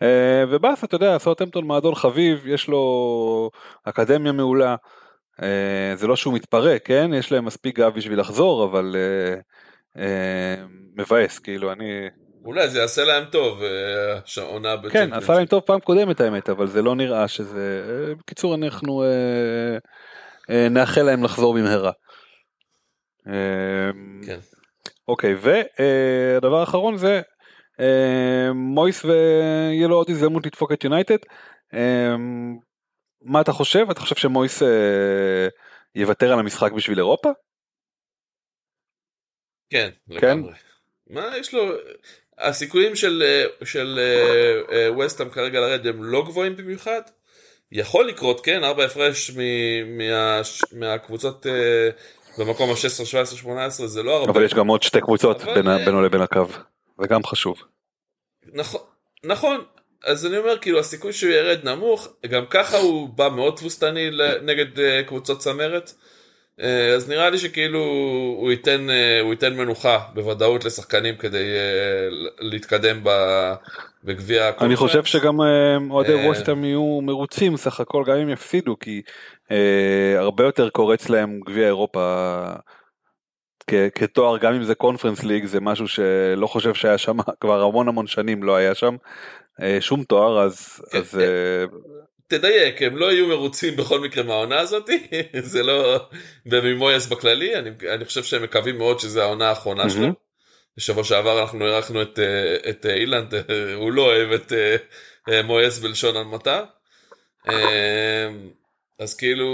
אה, 0.02 0.44
ובאס 0.50 0.84
אתה 0.84 0.96
יודע 0.96 1.18
סאוטהמפטון 1.18 1.66
מועדון 1.66 1.96
חביב 1.96 2.48
יש 2.48 2.68
לו 2.68 3.52
אקדמיה 3.84 4.32
מעולה 4.32 4.76
אה, 5.42 5.94
זה 5.96 6.08
לא 6.08 6.16
שהוא 6.16 6.34
מתפרק 6.34 6.86
כן 6.86 7.12
יש 7.14 7.32
להם 7.32 7.46
מספיק 7.46 7.80
גב 7.80 7.94
בשביל 7.96 8.20
לחזור 8.20 8.66
אבל 8.66 8.96
אה, 9.98 10.56
מבאס 10.96 11.40
כאילו 11.40 11.72
אני 11.72 12.10
אולי 12.46 12.70
זה 12.70 12.80
יעשה 12.80 13.04
להם 13.04 13.26
טוב, 13.26 13.62
אה, 13.64 14.20
שהעונה 14.26 14.76
כן. 14.90 15.14
עשה 15.14 15.34
להם 15.34 15.46
טוב 15.46 15.62
פעם 15.62 15.80
קודמת 15.80 16.22
האמת, 16.22 16.50
אבל 16.50 16.68
זה 16.68 16.82
לא 16.82 16.96
נראה 16.96 17.28
שזה... 17.28 17.84
בקיצור, 18.20 18.56
אנחנו 18.56 19.04
נאחל 20.50 21.02
להם 21.02 21.24
לחזור 21.24 21.54
במהרה. 21.54 21.92
אה, 23.28 23.92
כן. 24.26 24.40
אוקיי, 25.08 25.36
והדבר 25.36 26.60
האחרון 26.60 26.98
זה 26.98 27.22
אה, 27.80 28.54
מויס 28.54 29.06
ויהיה 29.06 29.88
לו 29.88 29.96
עוד 29.96 30.10
הזדמנות 30.10 30.46
לדפוק 30.46 30.72
את 30.72 30.84
יונייטד. 30.84 31.18
אה, 31.74 32.16
מה 33.22 33.42
אתה 33.42 33.52
חושב? 33.52 33.86
אתה 33.92 34.00
חושב 34.00 34.16
שמויס 34.16 34.64
אה, 34.64 35.48
יוותר 35.96 36.34
על 36.34 36.40
המשחק 36.40 36.72
בשביל 36.72 36.98
אירופה? 36.98 37.30
כן, 39.70 39.90
כן? 40.20 40.38
לגמרי. 40.38 40.54
מה 41.10 41.38
יש 41.38 41.54
לו... 41.54 41.62
הסיכויים 42.38 42.96
של, 42.96 43.24
אה, 43.26 43.66
של 43.66 44.00
ווסטהאם 44.96 45.30
כרגע 45.30 45.60
לרדת 45.60 45.86
הם 45.86 46.04
לא 46.04 46.24
גבוהים 46.26 46.56
במיוחד, 46.58 47.02
יכול 47.72 48.08
לקרות, 48.08 48.46
כן, 48.46 48.64
ארבע 48.64 48.86
הפרש 48.86 49.32
מ- 49.32 49.98
מה- 49.98 50.42
מהקבוצות 50.72 51.48
אה, 51.48 51.90
במקום 52.38 52.70
ה-16, 52.70 53.06
17, 53.06 53.38
18, 53.38 53.88
זה 53.88 54.04
לא 54.04 54.18
הרבה. 54.18 54.32
אבל 54.32 54.44
יש 54.44 54.54
גם 54.54 54.68
עוד 54.68 54.84
שתי 54.84 55.02
קבוצות 55.02 55.42
אבל, 55.42 55.70
אה, 55.70 55.86
בינו 55.86 56.02
לבין 56.02 56.22
הקו, 56.22 56.46
זה 57.02 57.08
גם 57.08 57.24
חשוב. 57.24 57.64
נכון, 58.54 58.82
נכון, 59.24 59.64
אז 60.06 60.26
אני 60.26 60.38
אומר, 60.38 60.58
כאילו, 60.58 60.80
הסיכוי 60.80 61.14
שהוא 61.14 61.32
ירד 61.32 61.60
נמוך, 61.64 62.08
גם 62.30 62.46
ככה 62.50 62.78
הוא 62.78 63.10
בא 63.10 63.30
מאוד 63.30 63.56
תבוסתני 63.56 64.10
נגד 64.44 64.80
אה, 64.80 65.04
קבוצות 65.08 65.40
צמרת, 65.40 65.94
אה, 66.62 66.94
אז 66.96 67.10
נראה 67.10 67.30
לי 67.30 67.38
שכאילו 67.38 67.80
הוא 68.38 68.52
ייתן, 68.52 68.88
הוא 69.22 69.32
ייתן 69.32 69.54
מנוחה 69.54 70.00
בוודאות 70.14 70.66
לשחקנים 70.66 71.16
כדי 71.16 71.46
להתקדם 72.40 73.00
ב- 73.04 73.54
בגביע 74.04 74.42
אני 74.42 74.50
הקונפרנס. 74.50 74.80
חושב 74.80 75.04
שגם 75.04 75.40
אוהדי 75.90 76.28
ווסטהאם 76.28 76.64
יהיו 76.64 77.00
מרוצים 77.02 77.58
סך 77.58 77.80
הכל 77.80 78.04
גם 78.08 78.18
אם 78.18 78.30
יפסידו 78.30 78.80
כי 78.80 79.02
הרבה 80.18 80.44
יותר 80.44 80.70
קורץ 80.70 81.10
להם 81.10 81.40
גביע 81.46 81.68
אירופה 81.68 82.44
כ- 83.68 83.90
כתואר 83.96 84.38
גם 84.38 84.54
אם 84.54 84.64
זה 84.64 84.76
קונפרנס 84.76 85.24
ליג 85.24 85.46
זה 85.46 85.60
משהו 85.60 85.88
שלא 85.88 86.48
חושב 86.48 86.74
שהיה 86.74 86.98
שם 86.98 87.18
כבר 87.42 87.62
המון 87.62 87.88
המון 87.88 88.08
שנים 88.08 88.44
לא 88.44 88.56
היה 88.56 88.76
שם 88.76 88.96
אה, 89.62 89.78
שום 89.82 90.04
תואר 90.04 90.40
אז 90.40 90.82
כן, 90.92 90.98
אז 90.98 91.12
כן. 91.12 91.20
אה, 91.20 91.66
תדייק, 92.28 92.82
הם 92.82 92.98
לא 92.98 93.12
יהיו 93.12 93.28
מרוצים 93.28 93.76
בכל 93.76 94.00
מקרה 94.00 94.24
מהעונה 94.24 94.60
הזאת, 94.60 94.90
זה 95.54 95.64
לא 95.64 96.00
בממויאס 96.46 97.08
בכללי, 97.08 97.56
אני, 97.56 97.70
אני 97.94 98.06
חושב 98.06 98.24
שהם 98.24 98.44
מקווים 98.44 98.78
מאוד 98.78 99.00
שזו 99.00 99.22
העונה 99.22 99.50
האחרונה 99.50 99.90
שלו. 99.90 100.08
בשבוע 100.78 101.04
שעבר 101.04 101.42
אנחנו 101.42 101.66
אירחנו 101.66 102.02
את, 102.02 102.20
אה, 102.20 102.70
את 102.70 102.86
אה, 102.86 102.94
אילנד, 102.94 103.34
אה, 103.36 103.74
הוא 103.74 103.92
לא 103.92 104.02
אוהב 104.02 104.32
את 104.32 104.54
אה, 104.54 104.76
אה, 105.30 105.44
מויאס 105.44 105.80
בלשון 105.80 106.16
המעטה. 106.16 106.64
אז 109.02 109.16
כאילו, 109.16 109.48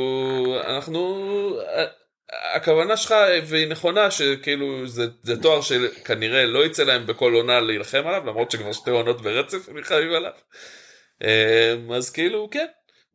אנחנו, 0.67 1.19
הכוונה 2.55 2.97
שלך, 2.97 3.15
והיא 3.47 3.67
נכונה, 3.67 4.11
שכאילו 4.11 4.87
זה, 4.87 5.07
זה 5.23 5.41
תואר 5.41 5.61
שכנראה 5.61 6.45
לא 6.45 6.65
יצא 6.65 6.83
להם 6.83 7.05
בכל 7.05 7.33
עונה 7.33 7.59
להילחם 7.59 8.03
עליו, 8.05 8.21
למרות 8.25 8.51
שכבר 8.51 8.71
שתי 8.71 8.91
עונות 8.91 9.21
ברצף 9.21 9.69
הם 9.69 9.77
נלחמים 9.77 10.13
עליו. 10.13 10.31
אה, 11.23 11.75
אז 11.95 12.09
כאילו, 12.09 12.47
כן. 12.51 12.65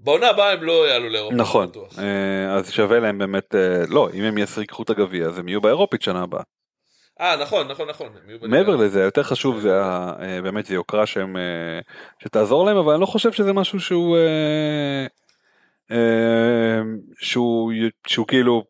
בעונה 0.01 0.29
הבאה 0.29 0.53
הם 0.53 0.63
לא 0.63 0.89
יעלו 0.89 1.09
לאירופה. 1.09 1.37
נכון 1.37 1.69
בטוח. 1.69 1.99
אה, 1.99 2.55
אז 2.55 2.73
שווה 2.73 3.01
להם 3.01 3.19
באמת 3.19 3.55
אה, 3.55 3.85
לא 3.89 4.09
אם 4.15 4.23
הם 4.23 4.39
ייקחו 4.39 4.83
את 4.83 4.91
הגביע 4.91 5.27
אז 5.27 5.39
הם 5.39 5.49
יהיו 5.49 5.61
באירופית 5.61 6.03
שנה 6.03 6.23
הבאה. 6.23 6.43
אה, 7.21 7.37
נכון, 7.37 7.69
נכון, 7.69 7.89
נכון. 7.89 8.09
מעבר 8.43 8.77
לזה 8.77 9.03
יותר 9.03 9.23
חשוב 9.23 9.61
זה 9.61 9.81
אה, 9.81 10.43
באמת 10.43 10.67
זה 10.67 10.75
יוקרה 10.75 11.07
שהם 11.07 11.37
שתעזור 12.23 12.67
להם 12.67 12.77
אבל 12.77 12.93
אני 12.93 13.01
לא 13.01 13.07
חושב 13.07 13.33
שזה 13.33 13.53
משהו 13.53 13.81
שהוא 13.81 14.17
שהוא 17.21 17.73
שהוא 18.07 18.27
כאילו. 18.27 18.65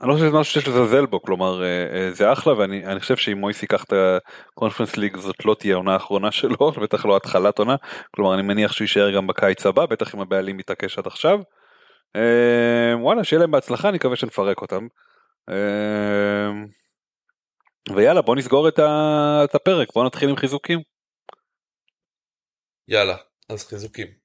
אני 0.00 0.08
לא 0.08 0.14
חושב 0.14 0.26
שזה 0.26 0.38
משהו 0.38 0.52
שיש 0.52 0.68
לזלזל 0.68 1.06
בו 1.06 1.22
כלומר 1.22 1.62
אה, 1.62 1.66
אה, 1.96 2.12
זה 2.12 2.32
אחלה 2.32 2.58
ואני 2.58 2.86
אני 2.86 3.00
חושב 3.00 3.16
שאם 3.16 3.38
מויס 3.38 3.62
ייקח 3.62 3.84
את 3.84 3.92
הקונפרנס 3.92 4.96
ליג 4.96 5.16
זאת 5.16 5.44
לא 5.44 5.56
תהיה 5.58 5.74
העונה 5.74 5.92
האחרונה 5.92 6.32
שלו 6.32 6.72
בטח 6.82 7.06
לא 7.06 7.16
התחלת 7.16 7.58
עונה 7.58 7.76
כלומר 8.10 8.34
אני 8.34 8.42
מניח 8.42 8.72
שהוא 8.72 8.84
יישאר 8.84 9.10
גם 9.14 9.26
בקיץ 9.26 9.66
הבא 9.66 9.86
בטח 9.86 10.14
אם 10.14 10.20
הבעלים 10.20 10.56
מתעקש 10.56 10.98
עד 10.98 11.06
עכשיו. 11.06 11.40
אה, 12.16 12.94
וואלה 12.98 13.24
שיהיה 13.24 13.40
להם 13.40 13.50
בהצלחה 13.50 13.88
אני 13.88 13.96
מקווה 13.96 14.16
שנפרק 14.16 14.62
אותם. 14.62 14.86
אה, 15.48 16.50
ויאללה 17.96 18.22
בוא 18.22 18.36
נסגור. 18.36 18.68
את 18.68 19.54
הפרק 19.54 19.88
בוא 19.94 20.04
נתחיל 20.04 20.28
עם 20.28 20.36
חיזוקים. 20.36 20.80
יאללה, 22.88 23.16
אז 23.48 23.68
חיזוקים. 23.68 24.23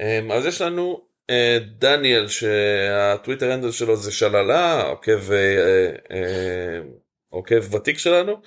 אמ, 0.00 0.32
אז 0.32 0.46
יש 0.46 0.60
לנו 0.60 1.06
אה, 1.30 1.58
דניאל 1.78 2.28
שהטוויטר 2.28 3.52
הנדל 3.52 3.70
שלו 3.70 3.96
זה 3.96 4.12
שללה, 4.12 4.82
עוקב, 4.82 5.32
אה, 5.32 5.92
אה, 6.10 6.80
עוקב 7.28 7.74
ותיק 7.74 7.98
שלנו. 7.98 8.40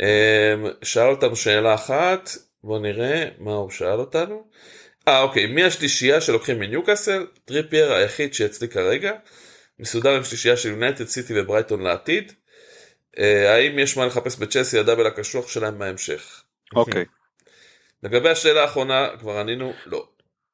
אמ, 0.00 0.66
שאל 0.82 1.08
אותנו 1.08 1.36
שאלה 1.36 1.74
אחת, 1.74 2.30
בוא 2.64 2.78
נראה 2.78 3.28
מה 3.38 3.52
הוא 3.52 3.70
שאל 3.70 3.98
אותנו. 4.00 4.48
אה 5.08 5.22
אוקיי, 5.22 5.46
מי 5.46 5.64
השלישייה 5.64 6.20
שלוקחים 6.20 6.58
מניוקאסל? 6.58 7.26
טריפייר 7.44 7.92
היחיד 7.92 8.34
שאצלי 8.34 8.68
כרגע. 8.68 9.12
מסודר 9.78 10.16
עם 10.16 10.24
שלישייה 10.24 10.56
של 10.56 10.68
יונייטד 10.68 11.04
סיטי 11.04 11.40
וברייטון 11.40 11.82
לעתיד. 11.82 12.32
האם 13.48 13.78
יש 13.78 13.96
מה 13.96 14.06
לחפש 14.06 14.36
בצ'לסי 14.36 14.78
ה 14.78 14.82
double 14.82 15.06
הקשוח 15.06 15.48
שלהם 15.48 15.78
בהמשך? 15.78 16.42
אוקיי. 16.76 17.04
לגבי 18.02 18.28
השאלה 18.28 18.62
האחרונה 18.62 19.08
כבר 19.20 19.38
ענינו 19.38 19.72
לא. 19.86 20.08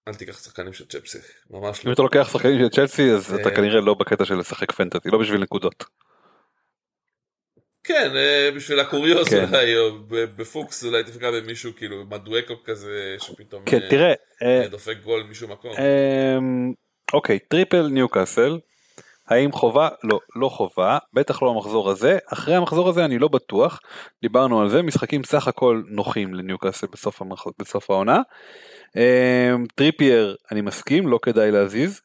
אל 0.09 0.15
תיקח 0.15 0.45
שחקנים 0.45 0.73
של 0.73 0.87
צ'לסי, 0.87 1.19
ממש 1.51 1.81
אם 1.85 1.89
לא. 1.89 1.95
אתה 1.95 2.03
לוקח 2.03 2.29
שחקנים 2.33 2.59
של 2.59 2.69
צ'לסי 2.69 3.11
אז 3.11 3.35
אתה 3.35 3.49
אה. 3.49 3.55
כנראה 3.55 3.81
לא 3.81 3.95
בקטע 3.95 4.25
של 4.25 4.35
לשחק 4.35 4.73
פנטזי 4.73 5.11
לא 5.11 5.19
בשביל 5.19 5.41
נקודות. 5.41 5.85
כן, 7.85 8.17
אה, 8.17 8.51
בשביל 8.57 8.81
הקוריוז 8.81 9.29
כן. 9.29 9.45
אולי, 9.45 9.79
או 9.79 9.91
בפוקס 10.09 10.85
אולי 10.85 11.05
תפגע 11.05 11.31
במישהו 11.31 11.73
כאילו 11.77 12.05
מדואקה 12.05 12.55
כזה 12.65 13.17
שפתאום 13.19 13.65
כן 13.65 13.83
אה, 13.83 13.89
תראה 13.91 14.69
דופק 14.69 14.97
גול 15.05 15.23
משום 15.31 15.53
מקום. 15.53 15.73
אוקיי 17.13 17.39
triple 17.39 17.87
ניוקאסל. 17.87 18.59
האם 19.29 19.53
חובה? 19.53 19.89
לא, 20.05 20.21
לא 20.37 20.49
חובה, 20.49 20.99
בטח 21.13 21.43
לא 21.43 21.51
המחזור 21.51 21.91
הזה, 21.91 22.19
אחרי 22.33 22.55
המחזור 22.55 22.89
הזה 22.89 23.05
אני 23.05 23.19
לא 23.19 23.29
בטוח, 23.29 23.81
דיברנו 24.23 24.61
על 24.61 24.69
זה, 24.69 24.83
משחקים 24.83 25.25
סך 25.25 25.49
הכל 25.49 25.83
נוחים 25.87 26.35
לניוקאסל 26.35 26.87
בסוף, 26.93 27.23
המח... 27.23 27.45
בסוף 27.59 27.91
העונה. 27.91 28.21
אמ, 28.97 29.67
טריפייר 29.75 30.37
אני 30.53 30.61
מסכים, 30.61 31.09
לא 31.09 31.19
כדאי 31.23 31.51
להזיז, 31.51 32.01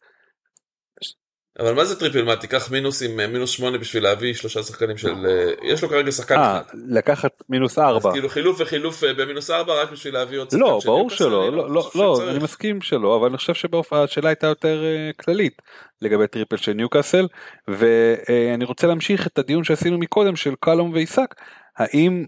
אבל 1.60 1.74
מה 1.74 1.86
זה 1.86 2.00
triple? 2.00 2.24
מה, 2.24 2.36
תיקח 2.36 2.72
מינוס 2.72 3.04
עם 3.04 3.20
אה, 3.20 3.28
מינוס 3.28 3.50
שמונה 3.50 3.78
בשביל 3.78 4.04
להביא 4.04 4.34
שלושה 4.34 4.64
שחקנים 4.64 4.98
של... 4.98 5.26
אה, 5.26 5.52
יש 5.64 5.84
לו 5.84 5.90
כרגע 5.90 6.12
שחקן 6.12 6.36
אה, 6.36 6.62
אחד. 6.62 6.64
לקחת 6.74 7.32
מינוס 7.50 7.80
אז 7.80 7.86
ארבע. 7.86 8.12
כאילו 8.12 8.30
חילוף 8.30 8.58
וחילוף 8.60 9.04
במינוס 9.04 9.50
ארבע 9.50 9.82
רק 9.82 9.92
בשביל 9.92 10.14
להביא 10.14 10.40
עוד 10.40 10.50
שחקן 10.50 10.64
לא, 10.64 10.80
ברור 10.86 11.10
שלא, 11.10 11.30
לא, 11.30 11.52
לא, 11.52 11.90
לא, 11.96 12.16
שצריך. 12.16 12.30
אני 12.30 12.44
מסכים 12.44 12.82
שלא, 12.82 13.16
אבל 13.16 13.28
אני 13.28 13.38
חושב 13.38 13.54
שהשאלה 13.54 14.30
הייתה 14.30 14.48
יותר 14.48 14.84
כללית 15.20 15.62
לגבי 16.02 16.28
triple 16.28 16.58
של 16.58 16.74
ניוקאסל, 16.74 17.28
ואני 17.68 18.66
רוצה 18.66 18.88
להמשיך 18.88 19.28
את 19.28 19.40
הדיון 19.40 19.64
שעשינו 19.64 19.98
מקודם 19.98 20.36
של 20.36 20.54
קאלום 20.60 20.94
ואיסאק, 20.94 21.36
האם, 21.78 22.26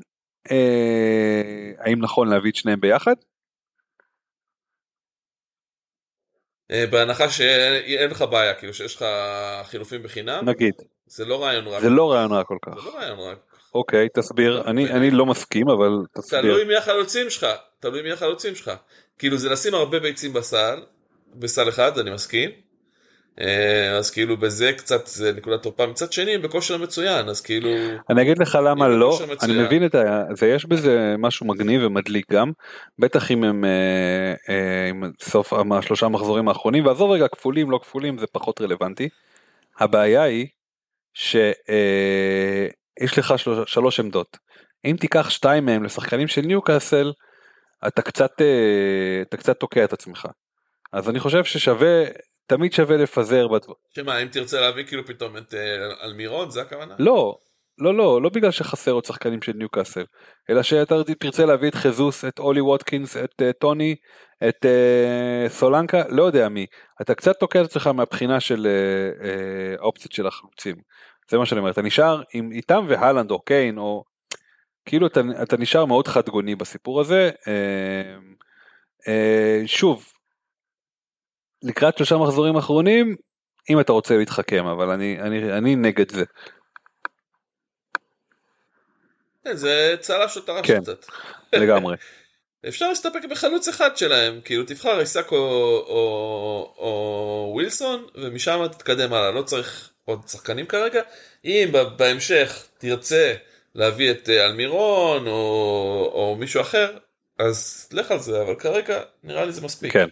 האם 1.79 1.99
נכון 1.99 2.27
להביא 2.27 2.51
את 2.51 2.55
שניהם 2.55 2.79
ביחד? 2.79 3.13
אה, 3.13 3.29
בהנחה 6.71 7.29
שאין 7.29 8.09
לך 8.09 8.21
בעיה, 8.21 8.53
כאילו 8.53 8.73
שיש 8.73 8.95
לך 8.95 9.05
חילופים 9.63 10.03
בחינם, 10.03 10.49
נגיד, 10.49 10.73
זה 11.05 11.25
לא 11.25 11.43
רעיון 11.43 11.67
רע. 11.67 11.81
זה 11.81 11.89
לא 11.89 12.11
רעיון 12.11 12.31
רע 12.31 12.43
כל 12.43 12.57
כך. 12.61 12.71
זה 12.75 12.89
לא 12.89 12.95
רעיון 12.97 13.19
רע. 13.19 13.33
אוקיי, 13.75 14.07
תסביר, 14.13 14.63
אני 14.65 14.91
אני 14.91 15.11
לא 15.11 15.25
מסכים, 15.25 15.69
אבל 15.69 15.87
תלוי 15.87 16.05
תסביר. 16.21 16.67
מי 16.67 16.75
החלוצים 16.75 17.29
שלך, 17.29 17.47
תלוי 17.79 18.01
מי 18.01 18.11
החלוצים 18.11 18.55
שלך. 18.55 18.71
כאילו 19.17 19.37
זה 19.37 19.49
לשים 19.49 19.73
הרבה 19.73 19.99
ביצים 19.99 20.33
בסל, 20.33 20.81
בסל 21.35 21.69
אחד, 21.69 21.97
אני 21.97 22.11
מסכים. 22.11 22.49
אה, 23.41 23.97
אז 23.97 24.11
כאילו 24.11 24.37
בזה 24.37 24.73
קצת 24.73 25.07
זה 25.07 25.33
נקודת 25.33 25.63
תורפה. 25.63 25.87
מצד 25.87 26.13
שני, 26.13 26.37
בכושר 26.37 26.77
מצוין, 26.77 27.29
אז 27.29 27.41
כאילו... 27.41 27.69
אני 28.09 28.21
אגיד 28.21 28.37
לך 28.37 28.57
למה 28.63 28.87
לא. 28.87 29.19
אני 29.43 29.63
מבין 29.63 29.85
את 29.85 29.95
ה... 29.95 30.23
זה 30.33 30.47
יש 30.47 30.65
בזה 30.65 31.15
משהו 31.17 31.47
מגניב 31.47 31.81
ומדליק 31.83 32.31
גם, 32.31 32.51
בטח 32.99 33.31
אם 33.31 33.43
הם 33.43 33.65
אה, 33.65 34.33
אה, 34.49 34.89
עם 34.89 35.03
סוף 35.21 35.53
השלושה 35.53 36.07
מחזורים 36.07 36.47
האחרונים, 36.47 36.85
ועזוב 36.85 37.11
רגע 37.11 37.27
כפולים 37.27 37.71
לא 37.71 37.79
כפולים 37.83 38.17
זה 38.17 38.25
פחות 38.31 38.61
רלוונטי. 38.61 39.09
הבעיה 39.79 40.23
היא 40.23 40.47
שיש 41.13 41.57
לך 43.17 43.39
שלוש, 43.39 43.73
שלוש 43.73 43.99
עמדות, 43.99 44.37
אם 44.85 44.95
תיקח 44.99 45.29
שתיים 45.29 45.65
מהם 45.65 45.83
לשחקנים 45.83 46.27
של 46.27 46.41
ניוקאסל, 46.41 47.11
אתה 47.87 48.01
קצת, 48.01 48.41
אה, 48.41 49.21
אתה 49.21 49.37
קצת 49.37 49.59
תוקע 49.59 49.83
את 49.83 49.93
עצמך. 49.93 50.27
אז 50.93 51.09
אני 51.09 51.19
חושב 51.19 51.43
ששווה, 51.43 52.03
תמיד 52.49 52.73
שווה 52.73 52.97
לפזר 52.97 53.47
בדבר. 53.47 53.73
שמה, 53.95 54.17
אם 54.17 54.27
תרצה 54.27 54.61
להביא 54.61 54.83
כאילו 54.83 55.05
פתאום 55.05 55.37
את 55.37 55.53
אה, 55.53 56.05
אלמירון, 56.05 56.49
זה 56.49 56.61
הכוונה? 56.61 56.95
לא, 56.99 57.37
לא, 57.77 57.93
לא, 57.93 58.21
לא 58.21 58.29
בגלל 58.29 58.51
שחסר 58.51 58.91
עוד 58.91 59.05
שחקנים 59.05 59.41
של 59.41 59.51
ניוקאסל, 59.55 60.03
אלא 60.49 60.63
שאתה 60.63 60.95
תרצה 61.19 61.45
להביא 61.45 61.69
את 61.69 61.75
חזוס, 61.75 62.25
את 62.25 62.39
אולי 62.39 62.61
ווטקינס, 62.61 63.17
את 63.17 63.41
uh, 63.41 63.53
טוני, 63.59 63.95
את 64.49 64.65
uh, 64.65 65.49
סולנקה, 65.49 66.03
לא 66.09 66.23
יודע 66.23 66.49
מי. 66.49 66.65
אתה 67.01 67.15
קצת 67.15 67.39
תוקע 67.39 67.61
את 67.61 67.65
עצמך 67.65 67.87
מהבחינה 67.87 68.39
של 68.39 68.67
uh, 68.67 69.23
uh, 69.23 69.81
האופציות 69.81 70.11
של 70.11 70.27
החלוצים. 70.27 70.75
זה 71.29 71.37
מה 71.37 71.45
שאני 71.45 71.59
אומר, 71.59 71.71
אתה 71.71 71.81
נשאר 71.81 72.21
עם 72.33 72.51
איתם 72.51 72.85
והלנד 72.87 73.31
או 73.31 73.39
קיין 73.41 73.77
או 73.77 74.03
כאילו 74.85 75.07
אתה, 75.07 75.21
אתה 75.43 75.57
נשאר 75.57 75.85
מאוד 75.85 76.07
חד 76.07 76.29
גוני 76.29 76.55
בסיפור 76.55 77.01
הזה. 77.01 77.31
Uh, 77.41 77.47
uh, 79.07 79.67
שוב, 79.67 80.05
לקראת 81.63 81.97
שלושה 81.97 82.17
מחזורים 82.17 82.55
אחרונים, 82.55 83.15
אם 83.69 83.79
אתה 83.79 83.91
רוצה 83.91 84.17
להתחכם, 84.17 84.65
אבל 84.65 84.89
אני, 84.89 85.21
אני, 85.21 85.53
אני 85.53 85.75
נגד 85.75 86.11
זה. 86.11 86.23
כן, 89.43 89.55
זה 89.55 89.95
צל"ש 89.99 90.37
או 90.37 90.41
טר"ש 90.41 90.67
כן. 90.67 90.81
קצת. 90.81 91.05
לגמרי. 91.53 91.95
אפשר 92.67 92.89
להסתפק 92.89 93.21
בחלוץ 93.29 93.67
אחד 93.67 93.97
שלהם, 93.97 94.39
כאילו 94.45 94.63
תבחר 94.63 94.99
איסק 94.99 95.31
או, 95.31 95.37
או, 95.87 96.73
או 96.77 97.51
ווילסון, 97.53 98.07
ומשם 98.15 98.67
תתקדם 98.71 99.13
הלאה, 99.13 99.31
לא 99.31 99.41
צריך 99.41 99.89
עוד 100.05 100.27
שחקנים 100.27 100.65
כרגע. 100.65 101.01
אם 101.45 101.71
בהמשך 101.97 102.67
תרצה 102.77 103.33
להביא 103.75 104.11
את 104.11 104.29
אה, 104.29 104.45
אלמירון 104.45 105.27
או, 105.27 106.11
או 106.13 106.35
מישהו 106.39 106.61
אחר, 106.61 106.97
אז 107.39 107.89
לך 107.91 108.11
על 108.11 108.19
זה, 108.19 108.41
אבל 108.41 108.55
כרגע 108.55 109.01
נראה 109.23 109.45
לי 109.45 109.51
זה 109.51 109.61
מספיק. 109.61 109.93
כן. 109.93 110.07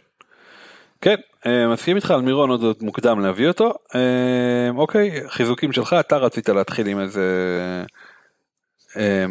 כן, 1.02 1.16
אה, 1.46 1.68
מסכים 1.68 1.96
איתך 1.96 2.12
על 2.12 2.22
מירון 2.22 2.50
עוד 2.50 2.78
מוקדם 2.82 3.20
להביא 3.20 3.48
אותו. 3.48 3.74
אה, 3.96 4.70
אוקיי, 4.78 5.30
חיזוקים 5.30 5.72
שלך, 5.72 5.96
אתה 6.00 6.18
רצית 6.18 6.50
להתחיל 6.50 6.88
עם 6.88 7.00
איזה... 7.00 7.24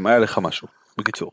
היה 0.05 0.19
לך 0.19 0.39
משהו, 0.39 0.69
בקיצור. 0.99 1.31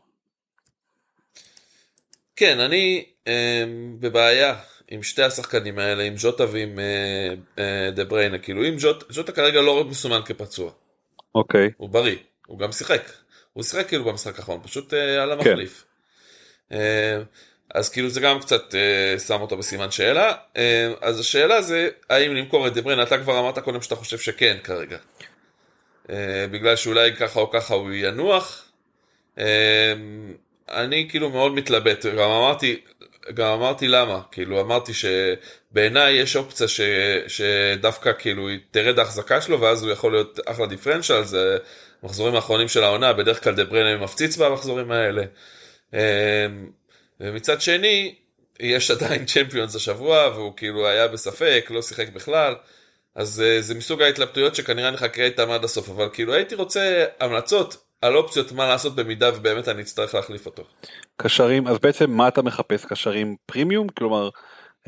כן, 2.36 2.60
אני 2.60 3.04
אה, 3.26 3.64
בבעיה 4.00 4.54
עם 4.88 5.02
שתי 5.02 5.22
השחקנים 5.22 5.78
האלה, 5.78 6.02
עם 6.02 6.16
ז'וטה 6.16 6.44
ועם 6.52 6.78
אה, 6.78 7.34
אה, 7.58 7.90
דה 7.90 8.04
בריינה, 8.04 8.38
כאילו 8.38 8.68
אם 8.68 8.78
ז'וט, 8.78 9.12
ז'וטה 9.12 9.32
כרגע 9.32 9.60
לא 9.60 9.84
מסומן 9.84 10.20
כפצוע. 10.24 10.70
אוקיי. 11.34 11.70
הוא 11.76 11.88
בריא, 11.88 12.16
הוא 12.46 12.58
גם 12.58 12.72
שיחק. 12.72 13.12
הוא 13.52 13.64
שיחק 13.64 13.88
כאילו 13.88 14.04
במשחק 14.04 14.38
האחרון, 14.38 14.60
פשוט 14.62 14.94
אה, 14.94 15.22
על 15.22 15.32
המחליף. 15.32 15.84
אה, 17.74 17.80
אז 17.80 17.88
כאילו 17.88 18.08
זה 18.08 18.20
גם 18.20 18.40
קצת 18.40 18.74
אה, 18.74 19.18
שם 19.18 19.40
אותו 19.40 19.56
בסימן 19.56 19.90
שאלה. 19.90 20.32
אה, 20.56 20.92
אז 21.02 21.20
השאלה 21.20 21.62
זה, 21.62 21.88
האם 22.10 22.34
למכור 22.34 22.66
את 22.66 22.74
דה 22.74 22.82
בריינה, 22.82 23.02
אתה 23.02 23.18
כבר 23.18 23.38
אמרת 23.38 23.58
קודם 23.58 23.82
שאתה 23.82 23.96
חושב 23.96 24.18
שכן 24.18 24.56
כרגע. 24.64 24.96
אה, 26.10 26.46
בגלל 26.50 26.76
שאולי 26.76 27.16
ככה 27.16 27.40
או 27.40 27.50
ככה 27.50 27.74
הוא 27.74 27.90
ינוח. 27.92 28.64
אה, 29.38 29.94
אני 30.70 31.06
כאילו 31.10 31.30
מאוד 31.30 31.54
מתלבט, 31.54 32.06
גם 32.06 32.30
אמרתי, 32.30 32.80
גם 33.34 33.52
אמרתי 33.52 33.88
למה, 33.88 34.20
כאילו 34.32 34.60
אמרתי 34.60 34.92
שבעיניי 34.94 36.12
יש 36.12 36.36
אופציה 36.36 36.68
ש, 36.68 36.80
שדווקא 37.28 38.12
כאילו 38.18 38.48
תרד 38.70 38.98
ההחזקה 38.98 39.40
שלו 39.40 39.60
ואז 39.60 39.82
הוא 39.82 39.92
יכול 39.92 40.12
להיות 40.12 40.40
אחלה 40.46 40.66
דיפרנציאל, 40.66 41.24
זה 41.24 41.58
מחזורים 42.02 42.34
האחרונים 42.34 42.68
של 42.68 42.84
העונה, 42.84 43.12
בדרך 43.12 43.44
כלל 43.44 43.54
דה 43.54 43.64
בריינה 43.64 44.04
מפציץ 44.04 44.36
במחזורים 44.36 44.90
האלה. 44.90 45.24
אמ, 45.92 45.98
ומצד 47.20 47.60
שני, 47.60 48.14
יש 48.60 48.90
עדיין 48.90 49.24
צ'מפיונס 49.24 49.76
השבוע 49.76 50.28
והוא 50.34 50.52
כאילו 50.56 50.86
היה 50.88 51.08
בספק, 51.08 51.66
לא 51.70 51.82
שיחק 51.82 52.08
בכלל. 52.08 52.54
אז 53.14 53.42
אה, 53.46 53.62
זה 53.62 53.74
מסוג 53.74 54.02
ההתלבטויות 54.02 54.54
שכנראה 54.54 54.90
נחכה 54.90 55.22
איתם 55.22 55.50
עד 55.50 55.64
הסוף, 55.64 55.88
אבל 55.88 56.08
כאילו 56.12 56.34
הייתי 56.34 56.54
רוצה 56.54 57.04
המלצות 57.20 57.76
על 58.00 58.16
אופציות 58.16 58.52
מה 58.52 58.66
לעשות 58.66 58.94
במידה 58.94 59.30
ובאמת 59.36 59.68
אני 59.68 59.82
אצטרך 59.82 60.14
להחליף 60.14 60.46
אותו. 60.46 60.62
קשרים, 61.16 61.66
אז 61.66 61.78
בעצם 61.78 62.10
מה 62.10 62.28
אתה 62.28 62.42
מחפש? 62.42 62.84
קשרים 62.84 63.36
פרימיום? 63.46 63.88
כלומר, 63.88 64.28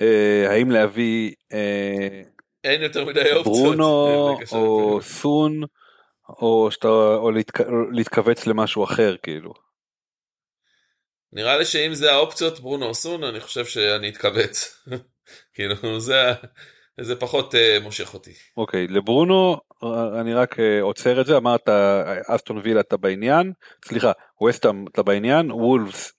אה, 0.01 0.47
האם 0.51 0.71
להביא... 0.71 1.33
אה, 1.53 2.23
אין 2.65 2.83
יותר 2.83 3.05
מדי 3.05 3.33
אופציות. 3.33 3.45
ברונו 3.45 4.39
או 4.53 4.99
סון, 5.03 5.61
או, 6.29 6.71
שאתה, 6.71 6.89
או 6.89 7.31
להתכ... 7.31 7.61
להתכווץ 7.93 8.47
למשהו 8.47 8.85
אחר 8.85 9.17
כאילו. 9.23 9.66
נראה 11.37 11.57
לי 11.57 11.65
שאם 11.65 11.95
זה 11.95 12.13
האופציות 12.13 12.61
ברונו 12.61 12.87
או 12.87 12.95
סון, 12.95 13.25
אני 13.25 13.41
חושב 13.41 13.65
שאני 13.65 14.09
אתכווץ. 14.09 14.85
כאילו 15.55 16.01
זה... 16.01 16.33
זה 17.01 17.17
פחות 17.17 17.55
uh, 17.55 17.83
מושך 17.83 18.15
אותי. 18.15 18.33
אוקיי, 18.57 18.87
okay, 18.87 18.93
לברונו 18.93 19.57
אני 20.21 20.35
רק 20.35 20.55
uh, 20.55 20.83
עוצר 20.83 21.21
את 21.21 21.27
זה, 21.27 21.37
אמרת 21.37 21.69
אסטון 22.27 22.61
וילה 22.63 22.81
אתה 22.81 22.97
בעניין, 22.97 23.53
סליחה, 23.85 24.13
ווסטאם 24.41 24.85
אתה 24.89 25.03
בעניין, 25.03 25.53
וולפס 25.53 26.13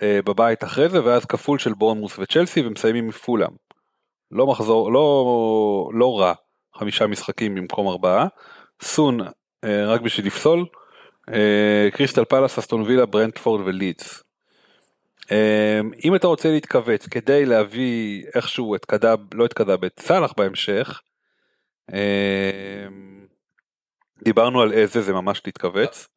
uh, 0.00 0.04
בבית 0.24 0.64
אחרי 0.64 0.88
זה, 0.88 1.04
ואז 1.04 1.24
כפול 1.24 1.58
של 1.58 1.72
בורנמוס 1.72 2.18
וצ'לסי 2.18 2.60
ומסיימים 2.60 3.08
מפולאם. 3.08 3.50
לא 4.30 4.46
מחזור, 4.46 4.92
לא, 4.92 5.88
לא 5.94 6.18
רע, 6.20 6.34
חמישה 6.76 7.06
משחקים 7.06 7.54
במקום 7.54 7.88
ארבעה. 7.88 8.26
סון 8.82 9.20
uh, 9.20 9.68
רק 9.86 10.00
בשביל 10.00 10.26
לפסול, 10.26 10.66
קריסטל 11.92 12.24
פלאס, 12.24 12.58
אסטון 12.58 12.82
וילה, 12.82 13.06
ברנדפורד 13.06 13.60
ולידס. 13.66 14.21
אמ, 15.30 15.90
אם 16.04 16.14
אתה 16.14 16.26
רוצה 16.26 16.50
להתכווץ 16.50 17.06
כדי 17.06 17.46
להביא 17.46 18.24
איכשהו 18.34 18.74
את 18.74 18.84
קדאב, 18.84 19.20
לא 19.34 19.44
את 19.44 19.52
קדאב, 19.52 19.84
את 19.84 20.00
סאלח 20.00 20.32
בהמשך, 20.36 21.00
אמ, 21.92 23.26
דיברנו 24.24 24.62
על 24.62 24.72
איזה 24.72 25.02
זה 25.02 25.12
ממש 25.12 25.42
להתכווץ. 25.46 26.08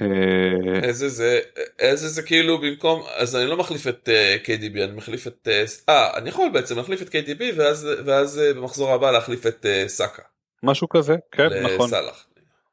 אה, 0.00 0.80
איזה 0.82 1.08
זה, 1.08 1.40
איזה 1.78 2.08
זה 2.08 2.22
כאילו 2.22 2.60
במקום, 2.60 3.02
אז 3.16 3.36
אני 3.36 3.46
לא 3.46 3.56
מחליף 3.56 3.86
את 3.86 4.08
uh, 4.08 4.46
KDB, 4.46 4.84
אני 4.84 4.92
מחליף 4.92 5.26
את, 5.26 5.48
אה, 5.48 5.64
uh, 5.90 6.16
אני 6.16 6.28
יכול 6.28 6.50
בעצם 6.52 6.76
להחליף 6.76 7.02
את 7.02 7.08
KDB 7.08 7.42
ואז, 7.56 7.88
ואז 8.06 8.38
uh, 8.40 8.56
במחזור 8.56 8.92
הבא 8.92 9.10
להחליף 9.10 9.46
את 9.46 9.66
uh, 9.66 9.88
סאקה. 9.88 10.22
משהו 10.62 10.88
כזה, 10.88 11.16
כן, 11.32 11.48
נכון. 11.62 11.86
לסאלח. 11.86 12.26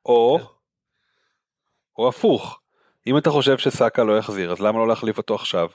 או, 0.06 0.40
כן. 0.40 0.46
או 1.98 2.08
הפוך, 2.08 2.60
אם 3.08 3.18
אתה 3.18 3.30
חושב 3.30 3.58
שסאקה 3.58 4.04
לא 4.04 4.18
יחזיר, 4.18 4.52
אז 4.52 4.60
למה 4.60 4.80
לא 4.80 4.88
להחליף 4.88 5.18
אותו 5.18 5.36
עכשיו? 5.36 5.68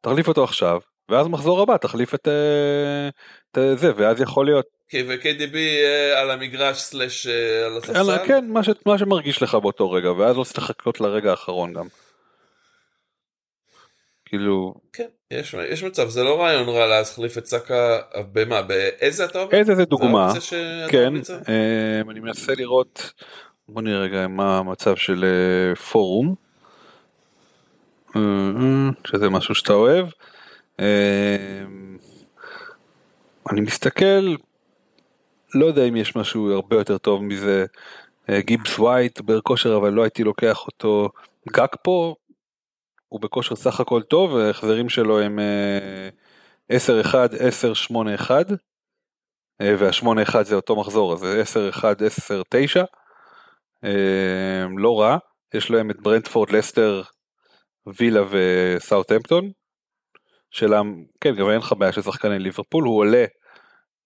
תחליף 0.00 0.28
אותו 0.28 0.44
עכשיו, 0.44 0.80
ואז 1.08 1.26
מחזור 1.26 1.62
הבא 1.62 1.76
תחליף 1.76 2.14
את, 2.14 2.28
אה, 2.28 3.72
את 3.72 3.78
זה, 3.78 3.92
ואז 3.96 4.20
יכול 4.20 4.46
להיות. 4.46 4.66
כן, 4.88 5.04
ו-KDB 5.08 5.56
אה, 5.56 6.20
על 6.20 6.30
המגרש 6.30 6.80
סלאש 6.80 7.26
אה, 7.26 7.66
על 7.66 7.76
הספסל? 7.76 8.26
כן, 8.26 8.44
מה, 8.48 8.62
ש, 8.62 8.68
מה 8.86 8.98
שמרגיש 8.98 9.42
לך 9.42 9.54
באותו 9.54 9.90
רגע, 9.90 10.12
ואז 10.12 10.36
לא 10.36 10.44
צריך 10.44 10.58
לחכות 10.58 11.00
לרגע 11.00 11.30
האחרון 11.30 11.72
גם. 11.72 11.86
כאילו... 14.24 14.74
כן, 14.92 15.06
יש, 15.30 15.54
יש 15.68 15.82
מצב, 15.82 16.08
זה 16.08 16.22
לא 16.22 16.40
רעיון 16.40 16.68
רע 16.68 16.86
להחליף 16.86 17.38
את 17.38 17.46
סאקה 17.46 17.98
במה, 18.32 18.62
באיזה 18.62 19.24
אתה 19.24 19.42
אומר? 19.42 19.54
איזה 19.54 19.74
זה 19.74 19.84
דוגמה, 19.84 20.32
כן, 20.88 21.12
אני 22.10 22.20
מנסה 22.20 22.54
לראות, 22.54 23.12
בוא 23.68 23.82
נראה 23.82 24.00
רגע 24.00 24.28
מה 24.28 24.58
המצב 24.58 24.96
של 24.96 25.24
אה, 25.24 25.76
פורום. 25.76 26.34
אה, 28.16 28.20
אה, 28.20 28.90
שזה 29.06 29.28
משהו 29.28 29.54
שאתה 29.54 29.72
אוהב. 29.72 30.06
אני 33.50 33.60
מסתכל, 33.60 34.34
לא 35.54 35.66
יודע 35.66 35.84
אם 35.84 35.96
יש 35.96 36.16
משהו 36.16 36.52
הרבה 36.52 36.76
יותר 36.76 36.98
טוב 36.98 37.22
מזה. 37.22 37.66
גיבס 38.30 38.78
ווייט 38.78 39.20
בכושר 39.20 39.76
אבל 39.76 39.92
לא 39.92 40.02
הייתי 40.02 40.24
לוקח 40.24 40.66
אותו. 40.66 41.08
גג 41.48 41.66
פה 41.82 42.14
הוא 43.08 43.20
בכושר 43.20 43.56
סך 43.56 43.80
הכל 43.80 44.02
טוב, 44.02 44.36
ההחזרים 44.36 44.88
שלו 44.88 45.20
הם 45.20 45.38
10-1, 46.72 46.76
10-8-1. 47.90 48.30
וה-8-1 49.60 50.42
זה 50.42 50.54
אותו 50.54 50.76
מחזור, 50.76 51.12
אז 51.12 51.18
זה 51.18 51.42
10-1, 51.72 51.82
10-9. 52.76 52.84
אמ, 53.84 54.78
לא 54.78 55.00
רע, 55.00 55.18
יש 55.54 55.70
להם 55.70 55.90
את 55.90 56.00
ברנדפורד, 56.00 56.50
לסטר, 56.50 57.02
וילה 57.86 58.22
וסאוטהמפטון. 58.30 59.50
שאלה, 60.50 60.80
כן, 61.20 61.34
גם 61.34 61.50
אין 61.50 61.58
לך 61.58 61.72
בעיה 61.78 61.92
של 61.92 62.02
שחקני 62.02 62.38
ליברפול, 62.38 62.84
הוא 62.84 62.98
עולה. 62.98 63.24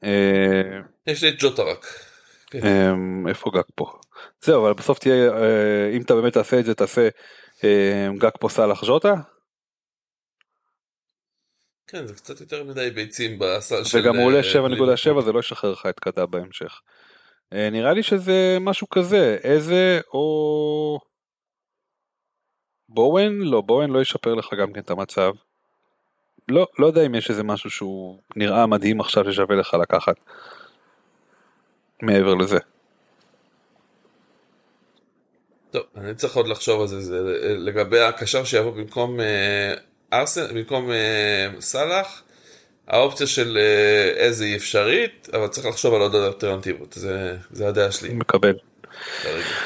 אה, 0.05 0.80
יש 1.06 1.24
לי 1.24 1.28
את 1.28 1.34
ג'וטה 1.38 1.62
רק. 1.62 1.86
כן. 2.51 2.66
אמ, 2.66 3.28
איפה 3.28 3.51
גג 3.55 3.62
פה? 3.74 3.92
זהו, 4.44 4.62
אבל 4.64 4.72
בסוף 4.72 4.98
תהיה, 4.98 5.32
אה, 5.32 5.90
אם 5.92 6.02
אתה 6.02 6.14
באמת 6.14 6.32
תעשה 6.32 6.60
את 6.60 6.64
זה, 6.64 6.74
תעשה 6.74 7.09
אמ, 7.64 8.18
גג 8.18 8.30
פה 8.40 8.48
סאלח 8.48 8.84
ג'וטה. 8.84 9.14
כן, 11.86 12.06
זה 12.06 12.14
קצת 12.14 12.40
יותר 12.40 12.64
מדי 12.64 12.90
ביצים 12.90 13.38
בסל 13.38 13.84
של... 13.84 13.98
וגם 13.98 14.16
הוא 14.16 14.24
עולה 14.24 14.40
7.7, 14.40 15.16
אה, 15.16 15.22
זה 15.22 15.32
לא 15.32 15.38
ישחרר 15.38 15.72
לך 15.72 15.86
את 15.86 16.01
קדה 16.01 16.26
בהמשך. 16.26 16.80
אה, 17.52 17.70
נראה 17.70 17.93
לי 17.93 18.02
שזה 18.02 18.59
משהו 18.60 18.89
כזה, 18.89 19.39
איזה 19.44 20.01
או... 20.14 20.98
בואן? 22.89 23.32
לא, 23.32 23.60
בואן 23.60 23.90
לא 23.90 24.02
ישפר 24.02 24.35
לך 24.35 24.55
גם 24.55 24.72
כן 24.72 24.81
את 24.81 24.90
המצב. 24.90 25.32
לא, 26.48 26.66
לא 26.78 26.86
יודע 26.86 27.06
אם 27.06 27.14
יש 27.14 27.31
איזה 27.31 27.43
משהו 27.43 27.70
שהוא 27.70 28.18
נראה 28.36 28.66
מדהים 28.66 29.01
עכשיו 29.01 29.32
ששווה 29.32 29.56
לך 29.56 29.74
לקחת. 29.74 30.16
מעבר 32.02 32.35
לזה. 32.35 32.59
טוב, 35.70 35.82
אני 35.97 36.14
צריך 36.14 36.36
עוד 36.36 36.48
לחשוב 36.48 36.81
על 36.81 36.86
זה, 36.86 37.01
זה 37.01 37.20
לגבי 37.59 38.01
הקשר 38.01 38.44
שיבוא 38.44 38.70
במקום 38.70 39.20
אה, 39.20 39.74
ארסן, 40.12 40.55
במקום 40.55 40.90
אה, 40.90 41.48
סאלח. 41.60 42.22
האופציה 42.90 43.26
של 43.26 43.58
אה, 43.58 44.10
איזה 44.16 44.44
היא 44.44 44.56
אפשרית, 44.56 45.28
אבל 45.32 45.46
צריך 45.46 45.66
לחשוב 45.66 45.94
על 45.94 46.00
עוד 46.00 46.14
אלטרנטיבות, 46.14 46.92
זה, 46.92 47.36
זה 47.50 47.68
הדעה 47.68 47.92
שלי. 47.92 48.14
מקבל. 48.14 48.54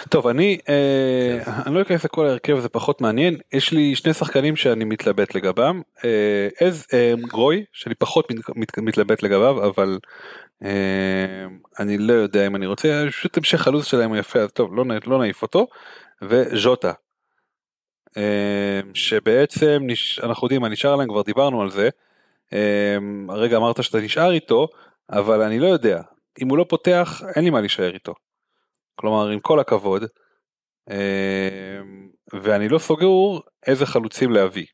טוב 0.09 0.27
אני 0.27 0.59
אה. 0.69 1.63
אני 1.67 1.75
לא 1.75 1.83
אכנס 1.83 2.05
לכל 2.05 2.27
ההרכב 2.27 2.59
זה 2.59 2.69
פחות 2.69 3.01
מעניין 3.01 3.37
יש 3.53 3.73
לי 3.73 3.95
שני 3.95 4.15
שחקנים 4.15 4.57
שאני 4.57 4.85
מתלבט 4.85 5.35
לגבם 5.35 5.81
אה, 6.05 6.67
אז 6.67 6.87
גרוי 7.27 7.65
שאני 7.73 7.95
פחות 7.95 8.29
מתלבט 8.77 9.23
לגביו 9.23 9.67
אבל 9.67 9.99
אני 11.79 11.99
לא 11.99 12.13
יודע 12.13 12.47
אם 12.47 12.57
אני 12.57 12.67
רוצה 12.67 13.05
פשוט 13.09 13.37
המשך 13.37 13.67
הלו"ז 13.67 13.85
שלהם 13.87 14.11
הוא 14.11 14.17
יפה 14.17 14.39
אז 14.39 14.51
טוב 14.53 14.75
לא, 14.77 14.85
לא 15.07 15.19
נעיף 15.19 15.43
אותו 15.43 15.67
וז'וטה 16.23 16.93
אה, 18.17 18.81
שבעצם 18.95 19.83
נש... 19.83 20.21
אנחנו 20.23 20.47
יודעים 20.47 20.61
מה 20.61 20.69
נשאר 20.69 20.97
להם, 20.97 21.09
כבר 21.09 21.23
דיברנו 21.23 21.63
על 21.63 21.71
זה. 21.71 21.89
אה, 22.53 22.97
הרגע 23.29 23.57
אמרת 23.57 23.83
שאתה 23.83 23.99
נשאר 23.99 24.33
איתו, 24.33 24.69
אבל 25.11 25.43
אני 25.43 25.59
לא 25.59 25.67
יודע, 25.67 26.03
אם 26.43 26.49
הוא 26.49 26.59
לא 26.59 26.67
פותח, 26.69 27.23
אין 27.37 27.45
לי 27.45 27.51
מה 27.51 27.61
להישאר 27.61 27.95
איתו. 27.95 28.15
כלומר, 28.95 29.29
עם 29.29 29.41
כל 29.41 29.61
הכבוד, 29.61 30.05
ואני 32.33 32.69
לא 32.69 32.79
סוגר 32.79 33.07
איזה 33.67 33.87
חלוצים 33.87 34.31
להביא. 34.31 34.67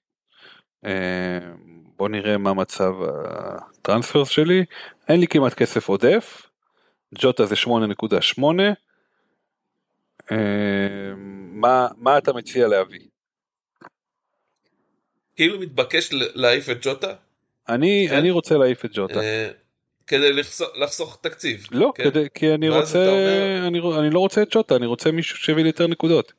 בוא 1.97 2.09
נראה 2.09 2.39
מה 2.39 2.55
מצב 2.55 2.93
הטרנספרס 3.03 4.29
שלי, 4.29 4.65
אין 5.09 5.21
לי 5.21 5.27
כמעט 5.27 5.55
כסף 5.55 5.89
עודף, 5.89 6.51
ג'וטה 7.15 7.47
זה 7.47 7.55
8.8, 7.55 8.43
מה, 11.53 11.89
מה 11.97 12.19
אתה 12.19 12.33
מציע 12.33 12.69
להביא? 12.69 13.07
כאילו 15.37 15.61
מתבקש 15.61 16.11
להעיף 16.13 16.71
את 16.71 16.77
ג'וטה? 16.83 17.15
אני, 17.75 18.07
כן? 18.11 18.17
אני 18.17 18.31
רוצה 18.31 18.57
להעיף 18.57 18.85
את 18.85 18.91
ג'וטה. 18.95 19.21
אה, 19.21 19.51
כדי 20.07 20.33
לחסוך, 20.33 20.69
לחסוך 20.75 21.19
תקציב. 21.21 21.67
לא, 21.71 21.93
כן? 21.95 22.05
כדי, 22.05 22.27
כי 22.35 22.55
אני 22.55 22.69
רוצה, 22.69 22.99
אומר... 22.99 23.67
אני, 23.67 23.81
אני 23.99 24.11
לא 24.11 24.19
רוצה 24.19 24.43
את 24.43 24.49
ג'וטה, 24.51 24.77
אני 24.77 24.87
רוצה 24.87 25.11
מישהו 25.11 25.39
שיביא 25.39 25.63
לי 25.63 25.69
יותר 25.69 25.87
נקודות. 25.87 26.33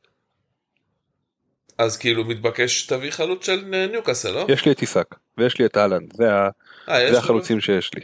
אז 1.78 1.98
כאילו 1.98 2.26
מתבקש 2.26 2.86
תביא 2.86 3.12
חלוץ 3.12 3.46
של 3.46 3.88
ניוקאסל, 3.92 4.32
לא? 4.32 4.46
יש 4.50 4.66
לי 4.66 4.72
את 4.72 4.80
עיסק, 4.80 5.16
ויש 5.38 5.60
לי 5.60 5.66
את 5.66 5.78
אהלנד, 5.78 6.14
זה. 6.14 6.48
아, 6.88 6.92
זה 7.12 7.18
החלוצים 7.18 7.56
לו... 7.56 7.62
שיש 7.62 7.92
לי. 7.94 8.02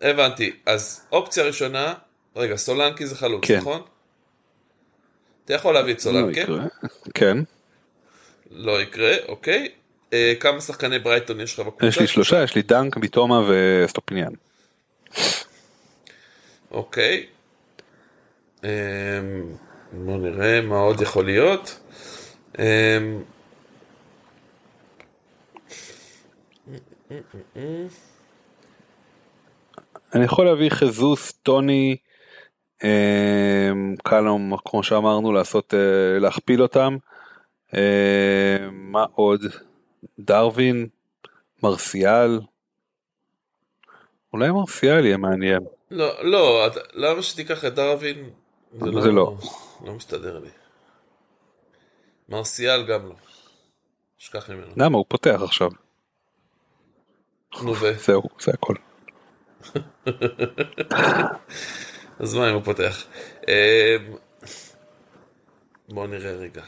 הבנתי, 0.00 0.52
אז 0.66 1.06
אופציה 1.12 1.44
ראשונה, 1.44 1.94
רגע, 2.36 2.56
סולנקי 2.56 3.06
זה 3.06 3.16
חלוץ, 3.16 3.44
כן. 3.44 3.56
נכון? 3.56 3.82
אתה 5.44 5.54
יכול 5.54 5.74
להביא 5.74 5.94
את 5.94 6.00
סולנקי? 6.00 6.44
לא 6.48 6.58
כן. 7.14 7.38
לא 8.50 8.82
יקרה, 8.82 9.12
אוקיי. 9.28 9.68
אה, 10.12 10.32
כמה 10.40 10.60
שחקני 10.60 10.98
ברייטון 10.98 11.40
יש 11.40 11.54
לך 11.54 11.66
בקבוצה? 11.66 11.86
יש 11.86 11.98
לי 11.98 12.06
שלושה, 12.06 12.42
יש 12.42 12.54
לי 12.54 12.62
דנק, 12.62 12.96
מיטומה 12.96 13.42
ואסטופיניאן. 13.48 14.32
אוקיי. 16.70 17.26
אה, 18.64 18.70
בוא 19.92 20.18
נראה 20.18 20.60
מה 20.60 20.78
עוד 20.78 21.00
יכול 21.00 21.24
להיות. 21.24 21.80
אה, 22.58 22.98
אני 30.14 30.24
יכול 30.24 30.44
להביא 30.44 30.70
ז'סוס, 30.70 31.32
טוני, 31.32 31.96
קלום, 34.02 34.56
כמו 34.64 34.82
שאמרנו, 34.82 35.32
לעשות, 35.32 35.74
להכפיל 36.20 36.62
אותם. 36.62 36.96
מה 38.72 39.04
עוד? 39.14 39.44
דרווין, 40.18 40.88
מרסיאל. 41.62 42.40
אולי 44.32 44.50
מרסיאל 44.50 45.06
יהיה 45.06 45.16
מעניין. 45.16 45.60
לא, 45.90 46.24
לא, 46.24 46.68
למה 46.92 47.22
שתיקח 47.22 47.64
את 47.64 47.74
דרווין? 47.74 48.30
זה, 48.72 48.86
לא, 48.90 49.00
זה 49.00 49.10
לא. 49.10 49.36
לא 49.84 49.94
מסתדר 49.94 50.38
לי. 50.38 50.50
מרסיאל 52.28 52.86
גם 52.86 53.08
לא. 53.08 53.14
שכח 54.18 54.50
ממנו. 54.50 54.72
למה? 54.76 54.96
הוא 54.96 55.04
פותח 55.08 55.40
עכשיו. 55.44 55.70
נו 57.62 57.76
ו... 57.76 57.92
זהו, 58.06 58.22
זה 58.40 58.52
הכל. 58.52 58.74
אז 62.18 62.34
מה 62.34 62.48
אם 62.48 62.54
הוא 62.54 62.62
פותח? 62.64 63.04
אמ, 63.48 64.16
בוא 65.88 66.06
נראה 66.06 66.32
רגע. 66.32 66.62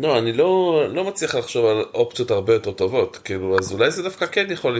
לא, 0.00 0.18
אני 0.18 0.32
לא, 0.32 0.82
לא 0.88 1.04
מצליח 1.04 1.34
לחשוב 1.34 1.66
על 1.66 1.84
אופציות 1.94 2.30
הרבה 2.30 2.52
יותר 2.52 2.72
טובות, 2.72 3.16
כאילו, 3.16 3.58
אז 3.58 3.72
אולי 3.72 3.90
זה 3.90 4.02
דווקא 4.02 4.26
כן 4.26 4.46
יכול 4.50 4.78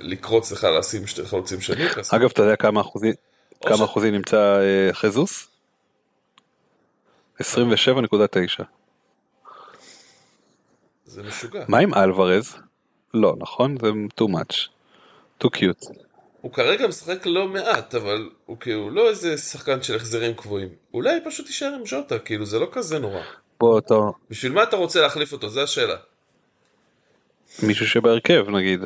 לקרוץ 0.00 0.52
לך 0.52 0.64
לשים 0.78 1.06
שתי 1.06 1.26
חלוצים 1.26 1.60
של 1.60 1.74
ניוקאסל. 1.74 2.16
אגב, 2.16 2.30
אתה 2.32 2.42
יודע 2.42 2.56
כמה 2.56 2.80
אחוזים, 2.80 3.14
כמה 3.66 3.76
ש... 3.76 3.80
אחוזים 3.80 4.14
נמצא 4.14 4.60
אה, 4.60 4.92
חזוס? 4.92 5.48
27.9. 7.40 7.44
זה 11.04 11.22
משוגע. 11.22 11.64
מה 11.68 11.78
עם 11.78 11.94
אלוורז? 11.94 12.56
לא, 13.14 13.34
נכון? 13.38 13.76
זה 13.82 13.90
too 14.20 14.28
much. 14.28 14.68
too 15.44 15.48
cute. 15.56 15.92
הוא 16.40 16.52
כרגע 16.52 16.86
משחק 16.86 17.26
לא 17.26 17.48
מעט, 17.48 17.94
אבל 17.94 18.30
הוא 18.46 18.56
כאילו 18.60 18.90
לא 18.90 19.08
איזה 19.08 19.38
שחקן 19.38 19.82
של 19.82 19.96
החזרים 19.96 20.34
קבועים. 20.34 20.68
אולי 20.94 21.20
פשוט 21.24 21.46
יישאר 21.46 21.74
עם 21.74 21.86
ז'וטה, 21.86 22.18
כאילו 22.18 22.46
זה 22.46 22.58
לא 22.58 22.68
כזה 22.72 22.98
נורא. 22.98 23.22
פה 23.62 23.74
אותו. 23.74 24.12
בשביל 24.30 24.52
מה 24.52 24.62
אתה 24.62 24.76
רוצה 24.76 25.00
להחליף 25.00 25.32
אותו? 25.32 25.48
זו 25.48 25.62
השאלה. 25.62 25.96
מישהו 27.62 27.86
שבהרכב 27.86 28.46
נגיד. 28.48 28.80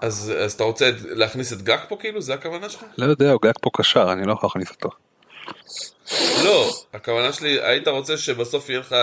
אז, 0.00 0.32
אז 0.38 0.52
אתה 0.52 0.64
רוצה 0.64 0.90
להכניס 1.08 1.52
את 1.52 1.62
גג 1.62 1.78
פה 1.88 1.96
כאילו? 2.00 2.20
זה 2.20 2.34
הכוונה 2.34 2.68
שלך? 2.68 2.84
לא 2.98 3.06
יודע, 3.06 3.32
הוא 3.32 3.40
גג 3.42 3.52
פה 3.60 3.70
קשר, 3.76 4.12
אני 4.12 4.26
לא 4.26 4.32
יכול 4.32 4.46
להכניס 4.46 4.70
אותו. 4.70 4.88
לא, 6.44 6.70
הכוונה 6.94 7.32
שלי, 7.32 7.60
היית 7.62 7.88
רוצה 7.88 8.16
שבסוף 8.16 8.68
יהיה 8.68 8.80
לך 8.80 8.96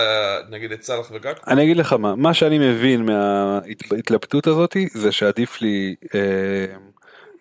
נגיד 0.50 0.72
את 0.72 0.82
סאלח 0.82 1.10
וגג? 1.10 1.34
אני 1.46 1.64
אגיד 1.64 1.76
לך 1.76 1.92
מה, 1.92 2.14
מה 2.14 2.34
שאני 2.34 2.58
מבין 2.58 3.06
מההתלבטות 3.06 4.46
הזאת 4.46 4.76
זה 4.92 5.12
שעדיף 5.12 5.60
לי 5.60 5.94
אה, 6.14 6.20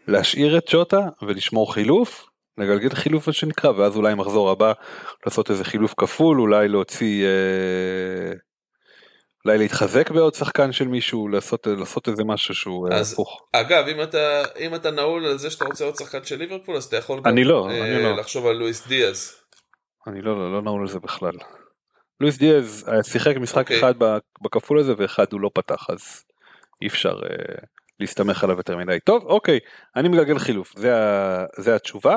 להשאיר 0.08 0.58
את 0.58 0.68
שוטה 0.68 1.02
ולשמור 1.22 1.74
חילוף 1.74 2.27
לגלגל 2.58 2.90
חילוף 2.90 3.28
מה 3.28 3.34
שנקרא 3.34 3.72
ואז 3.72 3.96
אולי 3.96 4.14
מחזור 4.14 4.50
הבא 4.50 4.74
לעשות 5.26 5.52
איזה 5.52 5.64
חילוף 5.64 5.94
כפול 5.98 6.42
אולי 6.42 6.68
להוציא 6.68 7.26
אה, 7.26 8.34
אולי 9.46 9.58
להתחזק 9.58 10.12
בעוד 10.12 10.34
שחקן 10.34 10.72
של 10.72 10.88
מישהו 10.88 11.28
לעשות 11.28 11.68
לעשות 11.68 12.08
איזה 12.08 12.24
משהו 12.24 12.56
שהוא 12.56 12.90
אה, 12.92 12.98
אז, 12.98 13.14
הפוך. 13.14 13.42
אגב 13.54 13.88
אם 13.88 14.02
אתה 14.02 14.44
אם 14.60 14.76
אתה 14.76 14.92
נעול 14.92 15.26
על 15.26 15.38
זה 15.38 15.50
שאתה 15.50 15.66
רוצה 15.66 15.86
עוד 15.86 15.96
שחקן 15.96 16.24
של 16.24 16.36
ליברפול 16.36 16.76
אז 16.76 16.84
אתה 16.84 16.98
יכול 16.98 17.22
אני 17.26 17.44
גם, 17.44 17.50
לא, 17.50 17.70
אה, 17.70 17.84
אני 17.84 18.04
לא. 18.04 18.18
לחשוב 18.18 18.48
על 18.48 18.56
לואיס 18.56 18.88
דיאז. 18.88 19.36
אני 20.08 20.22
לא, 20.22 20.38
לא, 20.38 20.54
לא 20.54 20.62
נעול 20.62 20.82
על 20.82 20.88
זה 20.88 21.00
בכלל. 21.00 21.34
לואיס 22.20 22.38
דיאז 22.38 22.86
אה, 22.88 23.04
שיחק 23.04 23.38
משחק 23.38 23.58
okay. 23.58 23.62
אוקיי. 23.62 23.80
אחד 23.80 23.94
בכפול 24.44 24.80
הזה 24.80 24.94
ואחד 24.98 25.26
הוא 25.32 25.42
לא 25.42 25.50
פתח 25.54 25.86
אז 25.90 26.24
אי 26.82 26.88
אפשר 26.88 27.20
אה, 27.24 27.56
להסתמך 28.00 28.44
עליו 28.44 28.58
יותר 28.58 28.78
מדי. 28.78 29.00
טוב 29.00 29.24
אוקיי 29.26 29.60
אני 29.96 30.10
מגלגל 30.10 30.40
חילוף 30.40 30.74
זה, 30.78 30.94
זה 31.58 31.76
התשובה. 31.76 32.16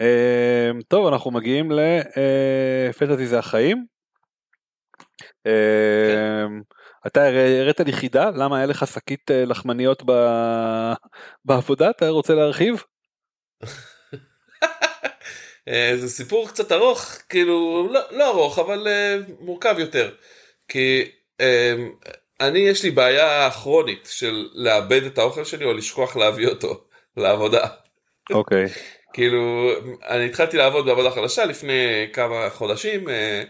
אמ, 0.00 0.82
טוב 0.88 1.06
אנחנו 1.06 1.30
מגיעים 1.30 1.70
לפנטזי 1.70 3.22
אה, 3.22 3.28
זה 3.28 3.38
החיים. 3.38 3.84
אמ, 5.46 6.62
אתה 7.06 7.20
הראת 7.60 7.80
לי 7.80 7.92
חידה 7.92 8.30
למה 8.30 8.56
היה 8.56 8.66
לך 8.66 8.86
שקית 8.86 9.30
אה, 9.30 9.44
לחמניות 9.44 10.02
בעבודה 11.44 11.90
אתה 11.90 12.08
רוצה 12.08 12.34
להרחיב? 12.34 12.82
אה, 15.68 15.92
זה 15.96 16.08
סיפור 16.08 16.48
קצת 16.48 16.72
ארוך 16.72 17.18
כאילו 17.28 17.88
לא, 17.92 18.00
לא 18.10 18.30
ארוך 18.30 18.58
אבל 18.58 18.88
מורכב 19.40 19.74
יותר 19.78 20.10
כי 20.68 21.10
אמ, 21.40 21.90
אני 22.40 22.58
יש 22.58 22.84
לי 22.84 22.90
בעיה 22.90 23.50
כרונית 23.50 24.08
של 24.10 24.48
לאבד 24.54 25.02
את 25.02 25.18
האוכל 25.18 25.44
שלי 25.44 25.64
או 25.64 25.72
לשכוח 25.72 26.16
להביא 26.16 26.48
אותו 26.48 26.84
לעבודה. 27.16 27.66
אוקיי. 28.30 28.64
כאילו, 29.16 29.70
אני 30.08 30.26
התחלתי 30.26 30.56
לעבוד 30.56 30.86
בעבודה 30.86 31.10
חדשה 31.10 31.44
לפני 31.44 32.06
כמה 32.12 32.50
חודשים, 32.50 33.08
אה, 33.08 33.42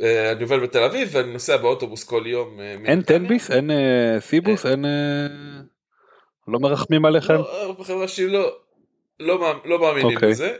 אה, 0.00 0.32
אני 0.32 0.42
עובד 0.42 0.58
בתל 0.62 0.82
אביב 0.82 1.08
ואני 1.12 1.32
נוסע 1.32 1.56
באוטובוס 1.56 2.04
כל 2.04 2.22
יום. 2.26 2.60
אה, 2.60 2.76
אין 2.84 3.02
תנביס? 3.02 3.50
אין 3.50 3.70
סיבוס? 4.20 4.66
אין... 4.66 4.84
לא 6.48 6.58
מרחמים 6.58 7.04
עליכם? 7.04 7.34
לא, 7.34 7.76
בחברה 7.78 8.08
שלי 8.08 8.28
לא, 8.28 8.56
לא, 9.20 9.54
לא 9.64 9.78
מאמינים 9.78 10.16
אוקיי. 10.16 10.30
בזה. 10.30 10.56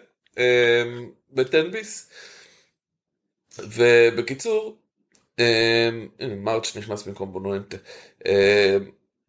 בתנביס. 1.32 2.10
ובקיצור, 3.58 4.78
מרץ' 6.36 6.76
נכנס 6.76 7.06
במקום 7.06 7.32
בונואנטה. 7.32 7.76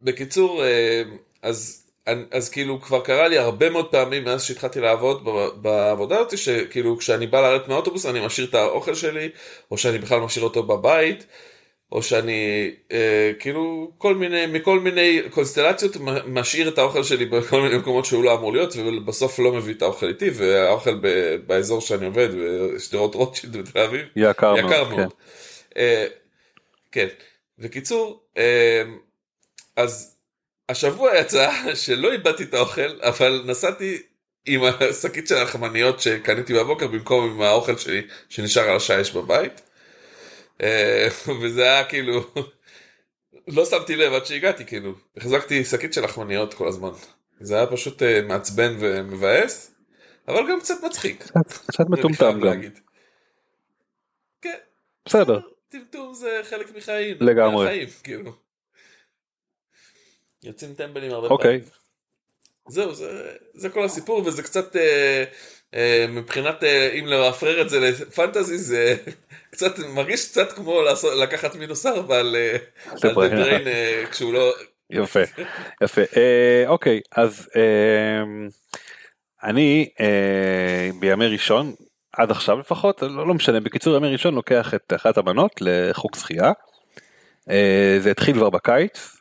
בקיצור, 0.01 0.63
אז 1.41 1.84
אז 2.31 2.49
כאילו 2.49 2.81
כבר 2.81 2.99
קרה 2.99 3.27
לי 3.27 3.37
הרבה 3.37 3.69
מאוד 3.69 3.91
פעמים 3.91 4.23
מאז 4.23 4.43
שהתחלתי 4.43 4.79
לעבוד 4.79 5.23
בעבודה 5.55 6.19
הזאת 6.19 6.37
שכאילו 6.37 6.97
כשאני 6.97 7.27
בא 7.27 7.41
לרדת 7.41 7.67
מהאוטובוס 7.67 8.05
אני 8.05 8.25
משאיר 8.25 8.47
את 8.47 8.53
האוכל 8.53 8.95
שלי 8.95 9.29
או 9.71 9.77
שאני 9.77 9.97
בכלל 9.97 10.19
משאיר 10.19 10.45
אותו 10.45 10.63
בבית 10.63 11.25
או 11.91 12.03
שאני 12.03 12.71
אה, 12.91 13.31
כאילו 13.39 13.91
כל 13.97 14.15
מיני 14.15 14.45
מכל 14.45 14.79
מיני 14.79 15.21
קונסטלציות 15.29 15.97
משאיר 16.25 16.67
את 16.67 16.77
האוכל 16.77 17.03
שלי 17.03 17.25
בכל 17.25 17.61
מיני 17.61 17.77
מקומות 17.77 18.05
שהוא 18.05 18.23
לא 18.23 18.33
אמור 18.33 18.53
להיות 18.53 18.75
ובסוף 18.77 19.39
לא 19.39 19.51
מביא 19.51 19.73
את 19.73 19.81
האוכל 19.81 20.07
איתי 20.07 20.29
והאוכל 20.33 20.95
ב, 21.01 21.35
באזור 21.35 21.81
שאני 21.81 22.05
עובד 22.05 22.29
בשדרות 22.75 23.15
רוטשילד 23.15 23.57
בתל 23.57 23.79
אביב 23.79 24.05
יקר, 24.15 24.53
יקר 24.57 24.83
מאוד, 24.83 24.99
מאוד. 24.99 25.13
כן. 25.13 25.79
אה, 25.81 26.05
כן. 26.91 27.07
בקיצור 27.59 28.23
אה, 28.37 28.83
אז 29.75 30.14
השבוע 30.69 31.17
יצא 31.17 31.51
שלא 31.75 32.11
איבדתי 32.11 32.43
את 32.43 32.53
האוכל, 32.53 33.01
אבל 33.01 33.43
נסעתי 33.45 34.01
עם 34.45 34.61
השקית 34.63 35.27
של 35.27 35.35
הלחמניות 35.35 35.99
שקניתי 35.99 36.53
בבוקר 36.53 36.87
במקום 36.87 37.31
עם 37.31 37.41
האוכל 37.41 37.77
שלי 37.77 38.01
שנשאר 38.29 38.69
על 38.69 38.75
השיש 38.75 39.13
בבית. 39.13 39.61
אה, 40.61 41.07
וזה 41.41 41.63
היה 41.63 41.83
כאילו, 41.83 42.31
לא 43.47 43.65
שמתי 43.65 43.95
לב 43.95 44.13
עד 44.13 44.25
שהגעתי 44.25 44.65
כאילו, 44.65 44.93
החזקתי 45.17 45.63
שקית 45.63 45.93
של 45.93 46.03
לחמניות 46.03 46.53
כל 46.53 46.67
הזמן. 46.67 46.89
זה 47.39 47.55
היה 47.55 47.67
פשוט 47.67 48.03
אה, 48.03 48.21
מעצבן 48.21 48.75
ומבאס, 48.79 49.75
אבל 50.27 50.49
גם 50.49 50.59
קצת 50.59 50.75
מצחיק. 50.83 51.23
קצת 51.67 51.89
מטומטם 51.89 52.39
גם. 52.39 52.61
כן. 54.41 54.57
בסדר. 55.05 55.39
טמטום 55.69 56.13
זה 56.13 56.41
חלק 56.49 56.75
מחיים. 56.75 57.17
לגמרי. 57.19 57.65
מהחיים, 57.65 57.87
כאילו. 58.03 58.44
יוצאים 60.45 60.73
טמבלים 60.73 61.11
הרבה 61.11 61.27
אוקיי. 61.27 61.59
פעמים. 61.59 61.85
זהו, 62.67 62.93
זה, 62.93 63.33
זה 63.53 63.69
כל 63.69 63.85
הסיפור, 63.85 64.23
וזה 64.25 64.43
קצת, 64.43 64.75
אה, 64.75 65.23
אה, 65.73 66.05
מבחינת, 66.09 66.63
אה, 66.63 66.91
אם 66.99 67.05
להפרר 67.05 67.61
את 67.61 67.69
זה 67.69 67.79
לפנטזי, 67.79 68.57
זה 68.57 68.95
קצת, 69.51 69.79
מרגיש 69.79 70.29
קצת 70.29 70.51
כמו 70.51 70.81
לעשות, 70.81 71.13
לקחת 71.19 71.55
מינוס 71.55 71.85
ארבע 71.85 72.19
על 72.19 72.35
אה, 72.35 72.57
על 72.91 72.97
זה 72.97 73.07
דה 73.07 73.13
בריין. 73.13 73.35
בריין 73.35 73.67
אה, 73.67 74.03
כשהוא 74.11 74.33
לא... 74.33 74.53
יפה 74.89 75.19
יפה 75.83 76.01
אה, 76.01 76.63
אוקיי 76.67 77.01
אז 77.11 77.49
אה, 77.55 78.23
אני 79.43 79.89
אה, 79.99 80.89
בימי 80.99 81.27
ראשון 81.27 81.75
עד 82.13 82.31
עכשיו 82.31 82.59
לפחות 82.59 83.01
לא, 83.01 83.27
לא 83.27 83.33
משנה 83.33 83.59
בקיצור 83.59 83.95
ימי 83.95 84.11
ראשון 84.11 84.35
לוקח 84.35 84.73
את 84.73 84.93
אחת 84.95 85.17
הבנות 85.17 85.51
לחוג 85.61 86.15
שחייה. 86.15 86.51
אה, 87.49 87.97
זה 87.99 88.11
התחיל 88.11 88.35
כבר 88.35 88.49
בקיץ 88.49 88.97
אה, 88.97 89.14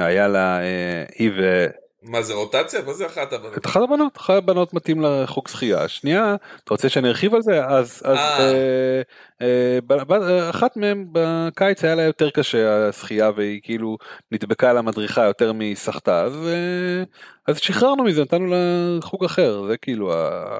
היה 0.00 0.28
לה 0.28 0.60
אה, 0.60 1.04
היא 1.18 1.30
ו... 1.38 1.66
מה 2.02 2.22
זה 2.22 2.34
רוטציה? 2.34 2.82
מה 2.86 2.92
זה 2.92 3.06
אחת 3.06 3.32
הבנות? 3.32 3.58
את 3.58 3.66
אחת 3.66 3.80
הבנות, 3.82 4.16
אחת 4.16 4.34
הבנות 4.34 4.74
מתאים 4.74 5.00
לחוג 5.00 5.48
שחייה. 5.48 5.88
שנייה, 5.88 6.36
אתה 6.64 6.74
רוצה 6.74 6.88
שאני 6.88 7.08
ארחיב 7.08 7.34
על 7.34 7.42
זה? 7.42 7.64
אז, 7.64 8.02
אז 8.04 8.18
אה. 8.18 9.02
אה, 9.42 9.78
אה, 10.10 10.50
אחת 10.50 10.76
מהן 10.76 11.06
בקיץ 11.12 11.84
היה 11.84 11.94
לה 11.94 12.02
יותר 12.02 12.30
קשה 12.30 12.88
השחייה 12.88 13.30
והיא 13.36 13.60
כאילו 13.62 13.96
נדבקה 14.32 14.70
על 14.70 14.78
המדריכה 14.78 15.24
יותר 15.24 15.52
מסחטה, 15.54 16.22
אז, 16.22 16.48
אה, 16.48 17.04
אז 17.48 17.58
שחררנו 17.58 18.04
מזה, 18.04 18.22
נתנו 18.22 18.46
לה 18.46 18.56
חוג 19.02 19.24
אחר, 19.24 19.66
זה 19.66 19.76
כאילו, 19.76 20.14
ה... 20.14 20.58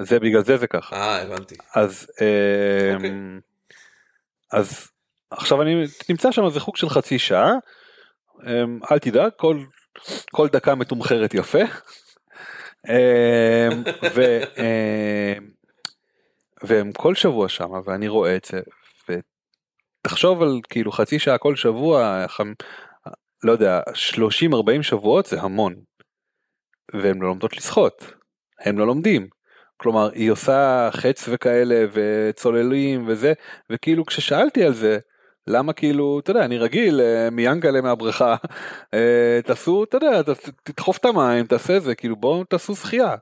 זה 0.00 0.20
בגלל 0.20 0.44
זה 0.44 0.56
זה 0.56 0.66
ככה. 0.66 0.96
אה, 0.96 1.22
הבנתי. 1.22 1.54
אז, 1.74 2.06
אה, 2.20 2.94
אוקיי. 2.94 3.10
אז 4.52 4.88
עכשיו 5.30 5.62
אני 5.62 5.84
נמצא 6.08 6.32
שם 6.32 6.50
זה 6.50 6.60
חוג 6.60 6.76
של 6.76 6.88
חצי 6.88 7.18
שעה, 7.18 7.50
אה, 7.50 7.56
אל 8.92 8.98
תדאג, 8.98 9.30
כל, 9.36 9.64
כל 10.32 10.48
דקה 10.48 10.74
מתומחרת 10.74 11.34
יפה. 11.34 11.62
אה, 12.88 13.68
ו, 14.14 14.20
אה, 14.58 15.34
והם 16.62 16.92
כל 16.92 17.14
שבוע 17.14 17.48
שם 17.48 17.70
ואני 17.84 18.08
רואה 18.08 18.36
את 18.36 18.44
זה 18.44 18.60
ותחשוב 19.08 20.42
על 20.42 20.60
כאילו 20.68 20.92
חצי 20.92 21.18
שעה 21.18 21.38
כל 21.38 21.56
שבוע 21.56 22.24
חמ... 22.28 22.52
לא 23.44 23.52
יודע 23.52 23.80
30 23.94 24.54
40 24.54 24.82
שבועות 24.82 25.26
זה 25.26 25.40
המון. 25.40 25.74
והם 26.94 27.22
לא 27.22 27.28
לומדות 27.28 27.56
לשחות 27.56 28.14
הם 28.60 28.78
לא 28.78 28.86
לומדים. 28.86 29.28
כלומר 29.76 30.10
היא 30.12 30.30
עושה 30.30 30.88
חץ 30.92 31.28
וכאלה 31.28 31.84
וצוללים 31.92 33.04
וזה 33.08 33.32
וכאילו 33.70 34.06
כששאלתי 34.06 34.64
על 34.64 34.74
זה 34.74 34.98
למה 35.46 35.72
כאילו 35.72 36.20
אתה 36.22 36.30
יודע 36.30 36.44
אני 36.44 36.58
רגיל 36.58 37.00
אה, 37.00 37.30
מיאנגלה 37.30 37.80
מהבריכה 37.80 38.36
אה, 38.94 39.40
תעשו 39.44 39.84
אתה 39.84 39.96
יודע 39.96 40.22
תדחוף 40.62 40.98
את 40.98 41.04
המים 41.04 41.46
תעשה 41.46 41.80
זה 41.80 41.94
כאילו 41.94 42.16
בואו 42.16 42.44
תעשו 42.44 42.76
שחייה. 42.76 43.14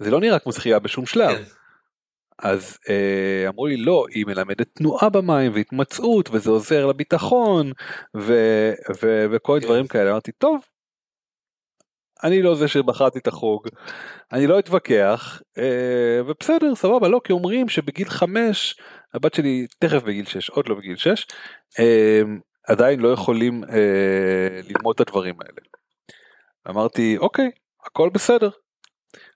זה 0.00 0.10
לא 0.10 0.20
נראה 0.20 0.38
כמו 0.38 0.52
שחייה 0.52 0.78
בשום 0.78 1.06
שלב. 1.06 1.36
כן. 1.36 1.42
אז 2.38 2.78
אה, 2.88 3.48
אמרו 3.48 3.66
לי 3.66 3.76
לא 3.76 4.04
היא 4.10 4.26
מלמדת 4.26 4.68
תנועה 4.74 5.08
במים 5.08 5.52
והתמצאות 5.54 6.28
וזה 6.32 6.50
עוזר 6.50 6.86
לביטחון 6.86 7.72
ו, 8.16 8.32
ו, 9.02 9.26
וכל 9.30 9.58
כן. 9.60 9.66
דברים 9.66 9.86
כאלה 9.86 10.10
אמרתי 10.10 10.32
טוב. 10.32 10.60
אני 12.24 12.42
לא 12.42 12.54
זה 12.54 12.68
שבחרתי 12.68 13.18
את 13.18 13.26
החוג 13.26 13.68
אני 14.32 14.46
לא 14.46 14.58
אתווכח 14.58 15.42
אה, 15.58 16.20
ובסדר 16.26 16.74
סבבה 16.74 17.08
לא 17.08 17.20
כי 17.24 17.32
אומרים 17.32 17.68
שבגיל 17.68 18.08
חמש 18.08 18.76
הבת 19.14 19.34
שלי 19.34 19.66
תכף 19.78 20.02
בגיל 20.02 20.24
שש 20.24 20.50
עוד 20.50 20.68
לא 20.68 20.74
בגיל 20.74 20.96
שש 20.96 21.26
אה, 21.78 22.22
עדיין 22.68 23.00
לא 23.00 23.08
יכולים 23.08 23.64
אה, 23.64 24.60
ללמוד 24.68 24.94
את 24.94 25.00
הדברים 25.00 25.34
האלה. 25.40 25.60
אמרתי 26.68 27.16
אוקיי 27.18 27.50
הכל 27.86 28.10
בסדר. 28.12 28.50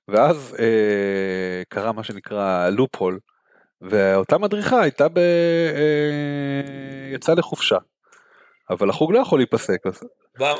ואז 0.08 0.56
אה, 0.58 1.62
קרה 1.68 1.92
מה 1.92 2.04
שנקרא 2.04 2.68
לופ 2.68 2.96
הול 2.96 3.18
ואותה 3.80 4.38
מדריכה 4.38 4.80
הייתה 4.80 5.08
ב... 5.08 5.18
אה, 5.18 7.14
יצאה 7.14 7.34
לחופשה. 7.34 7.78
אבל 8.70 8.90
החוג 8.90 9.12
לא 9.12 9.18
יכול 9.18 9.38
להיפסק 9.38 9.86
באה. 10.38 10.54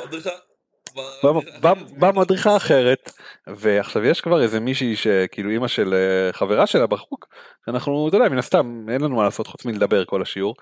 באה- 1.99 2.11
מדריכה 2.11 2.55
אחרת 2.55 3.11
ועכשיו 3.47 4.05
יש 4.05 4.21
כבר 4.21 4.41
איזה 4.41 4.59
מישהי 4.59 4.95
שכאילו 4.95 5.49
אימא 5.49 5.67
של 5.67 5.93
אה, 5.93 6.33
חברה 6.33 6.67
שלה 6.67 6.87
בחוג 6.87 7.19
אנחנו 7.67 8.07
אתה 8.07 8.17
יודע 8.17 8.29
מן 8.29 8.37
הסתם 8.37 8.85
אין 8.89 9.01
לנו 9.01 9.15
מה 9.15 9.23
לעשות 9.23 9.47
חוץ 9.47 9.65
מלדבר 9.65 10.05
כל 10.05 10.21
השיעור. 10.21 10.55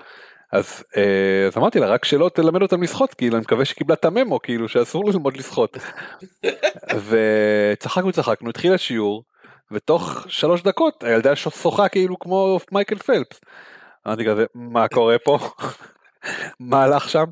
אז, 0.52 0.84
אה, 0.98 1.48
אז 1.48 1.58
אמרתי 1.58 1.80
לה 1.80 1.88
רק 1.88 2.06
שלא 2.06 2.30
תלמד 2.34 2.62
אותם 2.62 2.84
לשחות 2.84 3.14
כאילו 3.14 3.36
אני 3.36 3.42
מקווה 3.42 3.66
שקיבלה 3.66 3.94
את 3.94 4.06
הממו 4.06 4.42
כאילו 4.42 4.70
שאסור 4.70 5.10
ללמוד 5.10 5.38
לשחות. 5.38 5.78
וצחקנו 7.10 8.12
צחקנו 8.12 8.50
התחיל 8.50 8.74
השיעור 8.74 9.24
ותוך 9.72 10.26
שלוש 10.30 10.62
דקות 10.62 11.04
הילדה 11.04 11.36
שוחה 11.36 11.90
כאילו 11.90 12.20
כמו 12.20 12.60
מייקל 12.72 12.98
פלפס. 12.98 13.40
אמרתי 14.08 14.26
כזה 14.26 14.46
מה 14.56 14.88
קורה 14.88 15.20
פה 15.20 15.40
מה 16.60 16.84
הלך 16.84 17.10
שם 17.10 17.26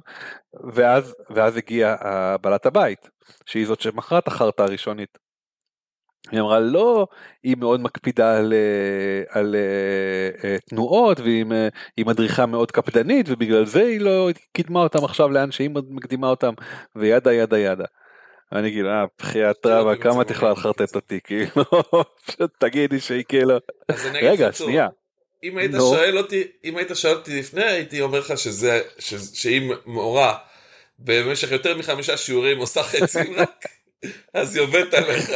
ואז 0.74 1.16
ואז 1.30 1.58
הגיעה 1.58 1.96
בעלת 2.38 2.66
הבית 2.66 3.10
שהיא 3.46 3.68
זאת 3.68 3.82
שמכרה 3.82 4.20
את 4.20 4.28
החרטא 4.28 4.62
הראשונית. 4.62 5.18
היא 6.32 6.40
אמרה 6.40 6.60
לא 6.60 7.08
היא 7.44 7.56
מאוד 7.60 7.80
מקפידה 7.80 8.38
על, 8.38 8.54
אה, 8.54 9.40
על 9.40 9.56
אה, 9.56 10.50
אה, 10.50 10.58
תנועות 10.70 11.20
והיא 11.20 11.46
היא 11.98 12.06
מדריכה 12.06 12.46
מאוד 12.46 12.72
קפדנית 12.72 13.26
ובגלל 13.30 13.66
זה 13.66 13.82
היא 13.82 14.02
לא 14.02 14.30
קידמה 14.54 14.80
אותם 14.80 15.04
עכשיו 15.04 15.30
לאן 15.30 15.52
שהיא 15.52 15.70
מקדימה 15.70 16.30
אותם 16.30 16.54
וידה 16.96 17.34
ידה 17.34 17.60
ידה. 17.60 17.86
אני 18.52 18.72
כאילו 18.72 18.90
אה 18.90 19.06
בחייאת 19.20 19.58
כאילו, 19.64 19.76
רבה 19.82 19.96
כמה. 19.96 20.22
את 20.22 20.32
יכולה 20.32 20.52
לחרטט 20.52 20.96
אותי 20.96 21.20
כאילו 21.28 21.64
תגידי 22.60 23.00
שהיא 23.00 23.24
כאילו 23.28 23.58
רגע 24.14 24.52
שנייה 24.52 24.88
אם 25.44 25.58
היית 25.58 25.72
נו. 25.72 25.80
שואל 25.80 26.18
אותי, 26.18 26.44
אם 26.64 26.78
היית 26.78 26.90
שואל 26.96 27.14
אותי 27.16 27.40
לפני, 27.40 27.64
הייתי 27.64 28.02
אומר 28.02 28.20
לך 28.20 28.38
שזה, 28.38 28.82
ש- 29.00 29.14
שהיא 29.42 29.72
מורה 29.86 30.38
במשך 31.00 31.52
יותר 31.52 31.78
מחמישה 31.78 32.18
שיעורים 32.18 32.58
עושה 32.58 32.84
חצים 32.84 33.34
רק, 33.40 33.66
אז 34.34 34.56
היא 34.56 34.64
עובדת 34.64 34.94
עליך, 34.94 35.30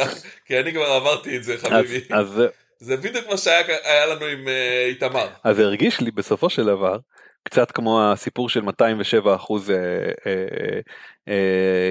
כי 0.44 0.58
אני 0.60 0.72
כבר 0.72 0.84
עברתי 0.86 1.36
את 1.36 1.44
זה 1.44 1.54
אז, 1.54 1.60
חביבי. 1.60 2.00
אז, 2.10 2.28
זה- 2.28 2.48
זה 2.78 2.96
בדיוק 2.96 3.26
מה 3.30 3.36
שהיה 3.36 3.62
היה 3.84 4.06
לנו 4.06 4.26
עם 4.26 4.48
אה, 4.48 4.86
איתמר. 4.88 5.28
אז 5.44 5.56
זה 5.56 5.62
הרגיש 5.62 6.00
לי 6.00 6.10
בסופו 6.10 6.50
של 6.50 6.64
דבר 6.64 6.96
קצת 7.44 7.70
כמו 7.70 8.10
הסיפור 8.12 8.48
של 8.48 8.60
207 8.60 9.34
אחוז 9.34 9.70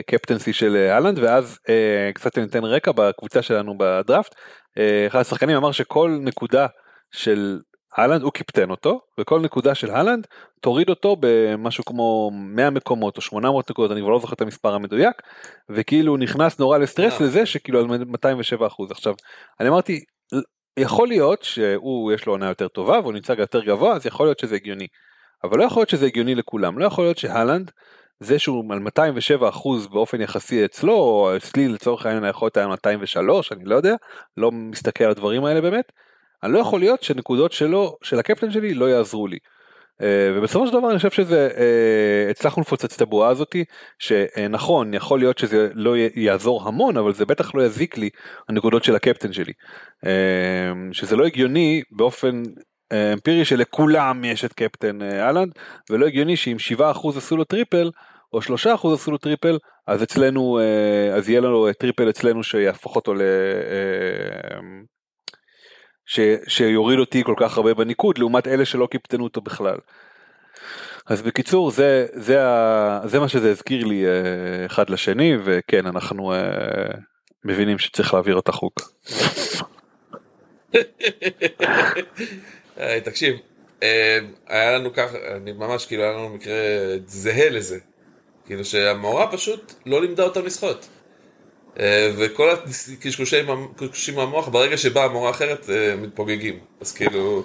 קפטנסי 0.08 0.54
של 0.54 0.76
אה, 0.76 0.94
אהלנד 0.96 1.20
ואז 1.20 1.60
אה, 1.70 2.12
קצת 2.14 2.38
ניתן 2.38 2.64
רקע 2.66 2.92
בקבוצה 2.92 3.42
שלנו 3.42 3.76
בדראפט. 3.78 4.36
אה, 4.78 5.08
אחד 5.08 5.20
השחקנים 5.20 5.56
אמר 5.56 5.72
שכל 5.72 6.18
נקודה 6.22 6.68
של 7.12 7.60
אהלנד 8.00 8.22
הוא 8.22 8.32
קיפטן 8.32 8.70
אותו 8.70 9.02
וכל 9.20 9.40
נקודה 9.40 9.76
של 9.76 9.92
אהלנד 9.92 10.28
תוריד 10.62 10.90
אותו 10.90 11.16
במשהו 11.20 11.86
כמו 11.86 12.32
100 12.34 12.70
מקומות 12.70 13.18
או 13.18 13.22
800 13.22 13.72
נקודות 13.72 13.92
אני 13.92 14.02
כבר 14.02 14.10
לא 14.10 14.20
זוכר 14.20 14.34
את 14.34 14.42
המספר 14.42 14.74
המדויק 14.74 15.22
וכאילו 15.70 16.18
נכנס 16.18 16.60
נורא 16.60 16.78
לסטרס 16.78 17.22
אה. 17.22 17.26
לזה 17.26 17.46
שכאילו 17.46 17.80
על 17.80 17.86
207 17.86 18.68
אחוז 18.68 18.92
עכשיו 18.92 19.14
אני 19.60 19.70
אמרתי 19.70 20.04
יכול 20.80 21.08
להיות 21.08 21.44
שהוא 21.44 22.12
יש 22.12 22.26
לו 22.26 22.34
עונה 22.34 22.48
יותר 22.48 22.68
טובה 22.68 23.00
והוא 23.00 23.14
נמצא 23.14 23.34
יותר 23.38 23.64
גבוה 23.64 23.96
אז 23.96 24.06
יכול 24.06 24.26
להיות 24.26 24.40
שזה 24.40 24.56
הגיוני. 24.56 24.88
אבל 25.44 25.58
לא 25.58 25.64
יכול 25.64 25.80
להיות 25.82 25.90
שזה 25.90 26.06
הגיוני 26.06 26.36
לכולם 26.36 26.80
לא 26.80 26.86
יכול 26.86 27.04
להיות 27.04 27.18
שהלנד 27.18 27.72
זה 28.20 28.40
שהוא 28.40 28.74
על 28.74 28.80
207 28.80 29.50
אחוז 29.50 29.88
באופן 29.88 30.22
יחסי 30.22 30.66
אצלו 30.66 30.94
או 30.94 31.38
אצלי 31.38 31.68
לצורך 31.68 32.06
העניין 32.06 32.26
יכול 32.30 32.46
להיות 32.46 32.58
היה 32.58 32.68
203 32.68 33.52
אני 33.52 33.66
לא 33.66 33.76
יודע 33.76 33.96
לא 34.38 34.52
מסתכל 34.52 35.04
על 35.04 35.12
הדברים 35.12 35.46
האלה 35.46 35.62
באמת. 35.62 35.92
אני 36.44 36.54
לא 36.54 36.60
יכול 36.60 36.80
להיות 36.80 37.04
שנקודות 37.04 37.52
שלו 37.52 37.98
של 38.04 38.20
הקפטן 38.20 38.52
שלי 38.52 38.74
לא 38.74 38.90
יעזרו 38.90 39.28
לי. 39.28 39.38
אה, 40.02 40.32
ובסופו 40.36 40.68
של 40.68 40.74
דבר 40.74 40.90
אני 40.90 40.98
חושב 40.98 41.12
שזה 41.12 41.50
אה, 41.58 42.30
הצלחנו 42.30 42.62
לפוצץ 42.62 42.96
את 42.96 43.02
הבועה 43.02 43.30
הזאתי 43.30 43.64
שנכון 44.00 44.94
יכול 44.94 45.20
להיות 45.20 45.38
שזה 45.38 45.70
לא 45.74 45.96
יעזור 46.16 46.68
המון 46.68 46.98
אבל 46.98 47.14
זה 47.14 47.26
בטח 47.26 47.56
לא 47.56 47.62
יזיק 47.62 47.98
לי 47.98 48.10
הנקודות 48.50 48.84
של 48.84 48.96
הקפטן 48.96 49.34
שלי. 49.34 49.54
אה, 50.06 50.12
שזה 50.92 51.16
לא 51.16 51.26
הגיוני 51.26 51.82
באופן 51.92 52.44
אמפירי 53.14 53.46
שלכולם 53.46 54.24
יש 54.24 54.46
את 54.46 54.54
קפטן 54.54 55.02
אה, 55.02 55.26
האלנד 55.26 55.52
ולא 55.90 56.06
הגיוני 56.06 56.36
שאם 56.36 56.58
7% 56.78 56.82
עשו 57.18 57.38
לו 57.38 57.44
triple 57.44 57.92
או 58.34 58.42
שלושה 58.42 58.74
אחוז 58.74 59.00
עשו 59.00 59.12
לו 59.12 59.18
triple, 59.18 59.58
אז 59.88 60.04
אצלנו, 60.04 60.60
אז 61.14 61.30
יהיה 61.30 61.42
לנו 61.42 61.68
triple 61.80 62.10
אצלנו 62.10 62.44
שיהפוך 62.44 62.96
אותו 62.96 63.14
ל... 63.14 63.22
אה, 66.18 66.36
ש, 66.48 66.56
שיוריד 66.56 67.00
אותי 67.00 67.24
כל 67.24 67.36
כך 67.38 67.58
הרבה 67.58 67.74
בניקוד 67.74 68.18
לעומת 68.18 68.48
אלה 68.48 68.66
שלא 68.66 68.88
קיפטנו 68.92 69.24
אותו 69.24 69.42
בכלל. 69.42 69.78
אז 71.06 71.22
בקיצור 71.22 71.72
זה 71.72 72.08
זה 72.14 72.48
ה, 72.48 73.02
זה 73.06 73.20
מה 73.20 73.28
שזה 73.28 73.52
הזכיר 73.52 73.86
לי 73.86 74.06
אה, 74.06 74.66
אחד 74.66 74.90
לשני 74.90 75.34
וכן 75.44 75.86
אנחנו 75.86 76.34
מבינים 77.46 77.78
שצריך 77.78 78.14
להעביר 78.14 78.40
את 78.40 78.50
החוק. 78.50 78.82
תקשיב 83.04 83.36
היה 84.48 84.72
לנו 84.72 84.94
ככה 84.94 85.18
אני 85.36 85.52
ממש 85.52 85.86
כאילו 85.86 86.04
היה 86.04 86.12
לנו 86.12 86.30
מקרה 86.30 86.56
זהה 87.06 87.50
לזה 87.50 87.80
כאילו 88.46 88.66
שהמורה 88.66 89.32
פשוט 89.32 89.74
לא 89.86 90.02
לימדה 90.02 90.24
אותם 90.24 90.46
לשחות. 90.46 90.88
אה, 91.80 92.12
וכל 92.18 92.50
הקשקושים 92.50 94.16
מהמוח 94.16 94.48
ברגע 94.48 94.78
שבאה 94.78 95.08
מורה 95.08 95.30
אחרת 95.30 95.70
אה, 95.70 95.96
מתפוגגים. 95.96 96.60
אז 96.82 96.92
כאילו... 96.92 97.44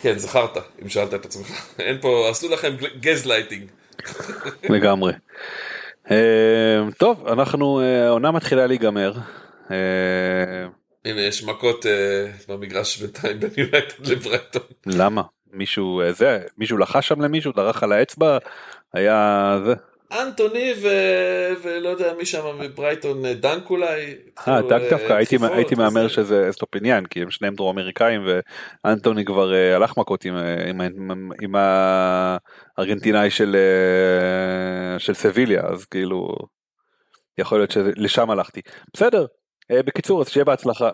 כן, 0.00 0.18
זכרת, 0.18 0.56
אם 0.82 0.88
שאלת 0.88 1.14
את 1.14 1.24
עצמך. 1.24 1.66
אין 1.78 1.98
פה, 2.00 2.28
עשו 2.30 2.48
לכם 2.48 2.74
גז 3.00 3.26
לייטינג. 3.26 3.70
לגמרי. 4.74 5.12
אה, 6.10 6.78
טוב, 6.98 7.28
אנחנו, 7.28 7.80
העונה 7.80 8.30
מתחילה 8.30 8.66
להיגמר. 8.66 9.12
הנה, 11.04 11.20
יש 11.20 11.44
מכות 11.44 11.86
במגרש 12.48 12.98
בינתיים 12.98 13.40
בין 13.40 13.50
יונייטד 13.56 14.06
לברייטון. 14.06 14.62
למה? 14.86 15.22
מישהו, 15.52 16.02
זה, 16.10 16.40
מישהו 16.58 16.78
לחש 16.78 17.08
שם 17.08 17.20
למישהו, 17.20 17.52
דרך 17.52 17.82
על 17.82 17.92
האצבע, 17.92 18.38
היה 18.92 19.58
זה. 19.66 19.74
אנטוני 20.12 20.72
ו... 20.82 20.88
ולא 21.62 21.88
יודע 21.88 22.12
מי 22.18 22.26
שם 22.26 22.58
מברייטון 22.58 23.22
דנק 23.26 23.70
אולי. 23.70 24.14
אה 24.48 24.62
דנק 24.62 24.90
דווקא 24.90 25.12
הייתי, 25.12 25.36
הייתי 25.52 25.74
מהמר 25.74 26.08
שזה 26.08 26.50
אסטופיניאן 26.50 27.06
כי 27.06 27.22
הם 27.22 27.30
שניהם 27.30 27.54
דרום 27.54 27.78
אמריקאים 27.78 28.26
ואנטוני 28.84 29.24
כבר 29.24 29.52
אה, 29.52 29.76
הלך 29.76 29.96
מכות 29.96 30.24
עם, 30.24 30.36
עם, 30.68 30.80
עם, 30.80 31.30
עם 31.40 31.54
הארגנטינאי 32.78 33.30
של, 33.30 33.56
אה, 33.56 34.98
של 34.98 35.14
סביליה 35.14 35.62
אז 35.66 35.84
כאילו 35.84 36.36
יכול 37.38 37.58
להיות 37.58 37.70
שלשם 37.70 38.30
הלכתי. 38.30 38.60
בסדר 38.94 39.26
אה, 39.72 39.82
בקיצור 39.82 40.20
אז 40.20 40.28
שיהיה 40.28 40.44
בהצלחה. 40.44 40.90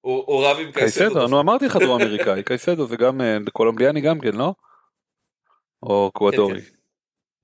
הוא 0.00 0.46
רב 0.46 0.56
עם 0.60 0.72
קייסדו. 0.72 1.28
נו 1.28 1.40
אמרתי 1.40 1.66
לך 1.66 1.76
דרום 1.76 2.02
אמריקאי 2.02 2.42
קייסדו 2.42 2.86
זה 2.86 2.96
גם 2.96 3.20
קולומביאני 3.52 4.00
גם 4.00 4.20
כן 4.20 4.34
לא? 4.34 4.54
או 5.82 6.10
קוואדורי. 6.14 6.60
כן, 6.60 6.60
כן. 6.60 6.75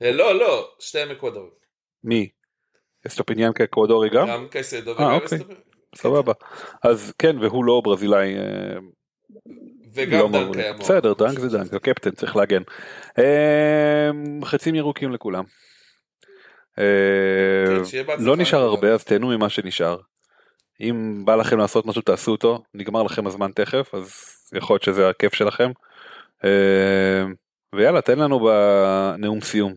אה, 0.03 0.13
לא, 0.13 0.39
לא, 0.39 0.71
שתיהם 0.79 1.11
אקוודורים. 1.11 1.51
מי? 2.05 2.29
אסטופיניאן 3.07 3.53
אקוודורי 3.53 4.11
גם? 4.11 4.29
גם 4.29 4.49
קייסדו 4.51 4.91
אה, 4.91 4.97
וגם 4.97 5.15
אוקיי. 5.15 5.39
סבבה. 5.95 6.33
אז 6.83 7.13
כן, 7.19 7.39
והוא 7.39 7.65
לא 7.65 7.81
ברזילאי. 7.85 8.37
אה, 8.37 8.43
וגם 9.95 10.19
לא 10.19 10.29
דנק 10.29 10.57
היה 10.57 10.73
בסדר, 10.73 11.13
דנק 11.13 11.39
זה 11.39 11.59
דנק, 11.59 11.75
הקפטן 11.75 12.11
צריך 12.11 12.37
להגן. 12.37 12.63
חצים 14.45 14.75
ירוקים 14.75 15.13
לכולם. 15.13 15.45
כן, 16.77 16.83
לא 18.19 18.37
נשאר 18.37 18.63
הרבה 18.63 18.93
אז 18.93 19.05
תהנו 19.05 19.29
ממה 19.29 19.49
שנשאר. 19.49 19.97
אם 20.81 21.23
בא 21.25 21.37
לכם 21.37 21.59
לעשות 21.59 21.87
משהו 21.87 22.03
תעשו 22.03 22.31
אותו, 22.33 22.63
נגמר 22.75 23.03
לכם 23.03 23.27
הזמן 23.27 23.51
תכף, 23.53 23.95
אז 23.95 24.11
יכול 24.55 24.75
להיות 24.75 24.83
שזה 24.83 25.09
הכיף 25.09 25.35
שלכם. 25.35 25.71
ויאללה 27.75 28.01
תן 28.01 28.19
לנו 28.19 28.41
בנאום 28.41 29.41
סיום. 29.41 29.75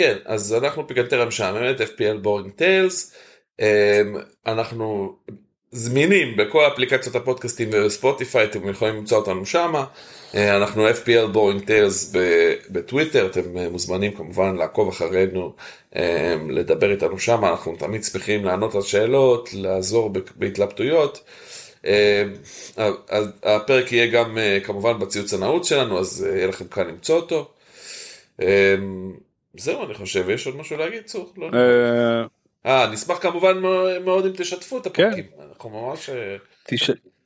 כן, 0.00 0.16
אז 0.24 0.54
אנחנו 0.54 0.86
פיקנטריה 0.86 1.24
משעממת, 1.24 1.80
FPL 1.80 2.18
Boring 2.22 2.50
Tales, 2.52 3.14
אמ, 3.60 3.66
אנחנו 4.46 5.16
זמינים 5.70 6.36
בכל 6.36 6.66
אפליקציות 6.66 7.16
הפודקאסטים 7.16 7.68
וספוטיפיי, 7.72 8.44
אתם 8.44 8.68
יכולים 8.68 8.96
למצוא 8.96 9.18
אותנו 9.18 9.46
שם, 9.46 9.74
אה, 10.34 10.56
אנחנו 10.56 10.88
FPL 10.88 11.26
Boring 11.32 11.64
Tales 11.64 12.12
בטוויטר, 12.70 13.26
אתם 13.26 13.58
אה, 13.58 13.68
מוזמנים 13.68 14.12
כמובן 14.12 14.56
לעקוב 14.56 14.88
אחרינו, 14.88 15.54
אמ, 15.96 16.50
לדבר 16.50 16.90
איתנו 16.90 17.18
שם, 17.18 17.44
אנחנו 17.44 17.76
תמיד 17.76 18.04
שמחים 18.04 18.44
לענות 18.44 18.74
על 18.74 18.82
שאלות, 18.82 19.48
לעזור 19.52 20.10
בהתלבטויות. 20.36 21.24
אמ, 21.84 21.90
הפרק 23.42 23.92
יהיה 23.92 24.06
גם 24.06 24.38
כמובן 24.64 24.98
בציוץ 24.98 25.34
הנעוץ 25.34 25.68
שלנו, 25.68 25.98
אז 25.98 26.26
יהיה 26.34 26.46
לכם 26.46 26.64
קל 26.68 26.82
למצוא 26.82 27.16
אותו. 27.16 27.50
זהו, 29.54 29.84
אני 29.84 29.94
חושב, 29.94 30.28
יש 30.28 30.46
עוד 30.46 30.56
משהו 30.56 30.76
להגיד, 30.76 31.04
צור? 31.04 31.32
לא 31.36 31.50
אה, 31.54 32.24
אה, 32.66 32.92
נשמח 32.92 33.18
כמובן 33.18 33.58
מאוד 34.04 34.26
אם 34.26 34.32
תשתפו 34.36 34.78
את 34.78 34.86
הפרקים. 34.86 35.24
כן. 35.24 35.42
אנחנו 35.48 35.70
ממש... 35.70 36.10
אה, 36.10 36.36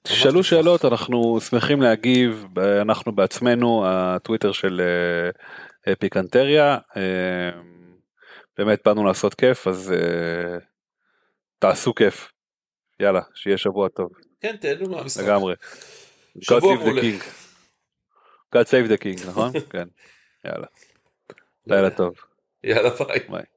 תשאלו 0.03 0.45
שאלות, 0.45 0.85
אנחנו 0.85 1.41
שמחים 1.41 1.83
להגיב, 1.83 2.45
אנחנו 2.81 3.13
בעצמנו, 3.13 3.85
הטוויטר 3.87 4.53
של 4.53 4.81
אה, 5.89 5.97
פיקנטריה. 5.97 6.79
באמת 8.59 8.81
באנו 8.85 9.05
לעשות 9.05 9.35
כיף, 9.35 9.69
אז 9.69 9.95
תעשו 11.59 11.95
כיף. 11.95 12.33
יאללה, 13.01 13.21
שיהיה 13.35 13.59
שבוע 13.59 13.89
טוב. 13.89 14.11
כן, 14.41 14.57
תהנו 14.57 14.91
מהמשחק. 14.91 15.25
לגמרי. 15.25 15.55
The 16.39 16.61
king. 17.01 17.23
God 18.55 18.69
save 18.69 18.89
the 18.89 19.05
king, 19.05 19.29
נכון? 19.29 19.53
כן. 19.73 19.89
יאללה. 20.45 20.67
לילה 21.67 21.91
טוב. 21.91 22.15
יאללה 22.65 22.91
ביי. 22.91 23.21
ביי. 23.29 23.54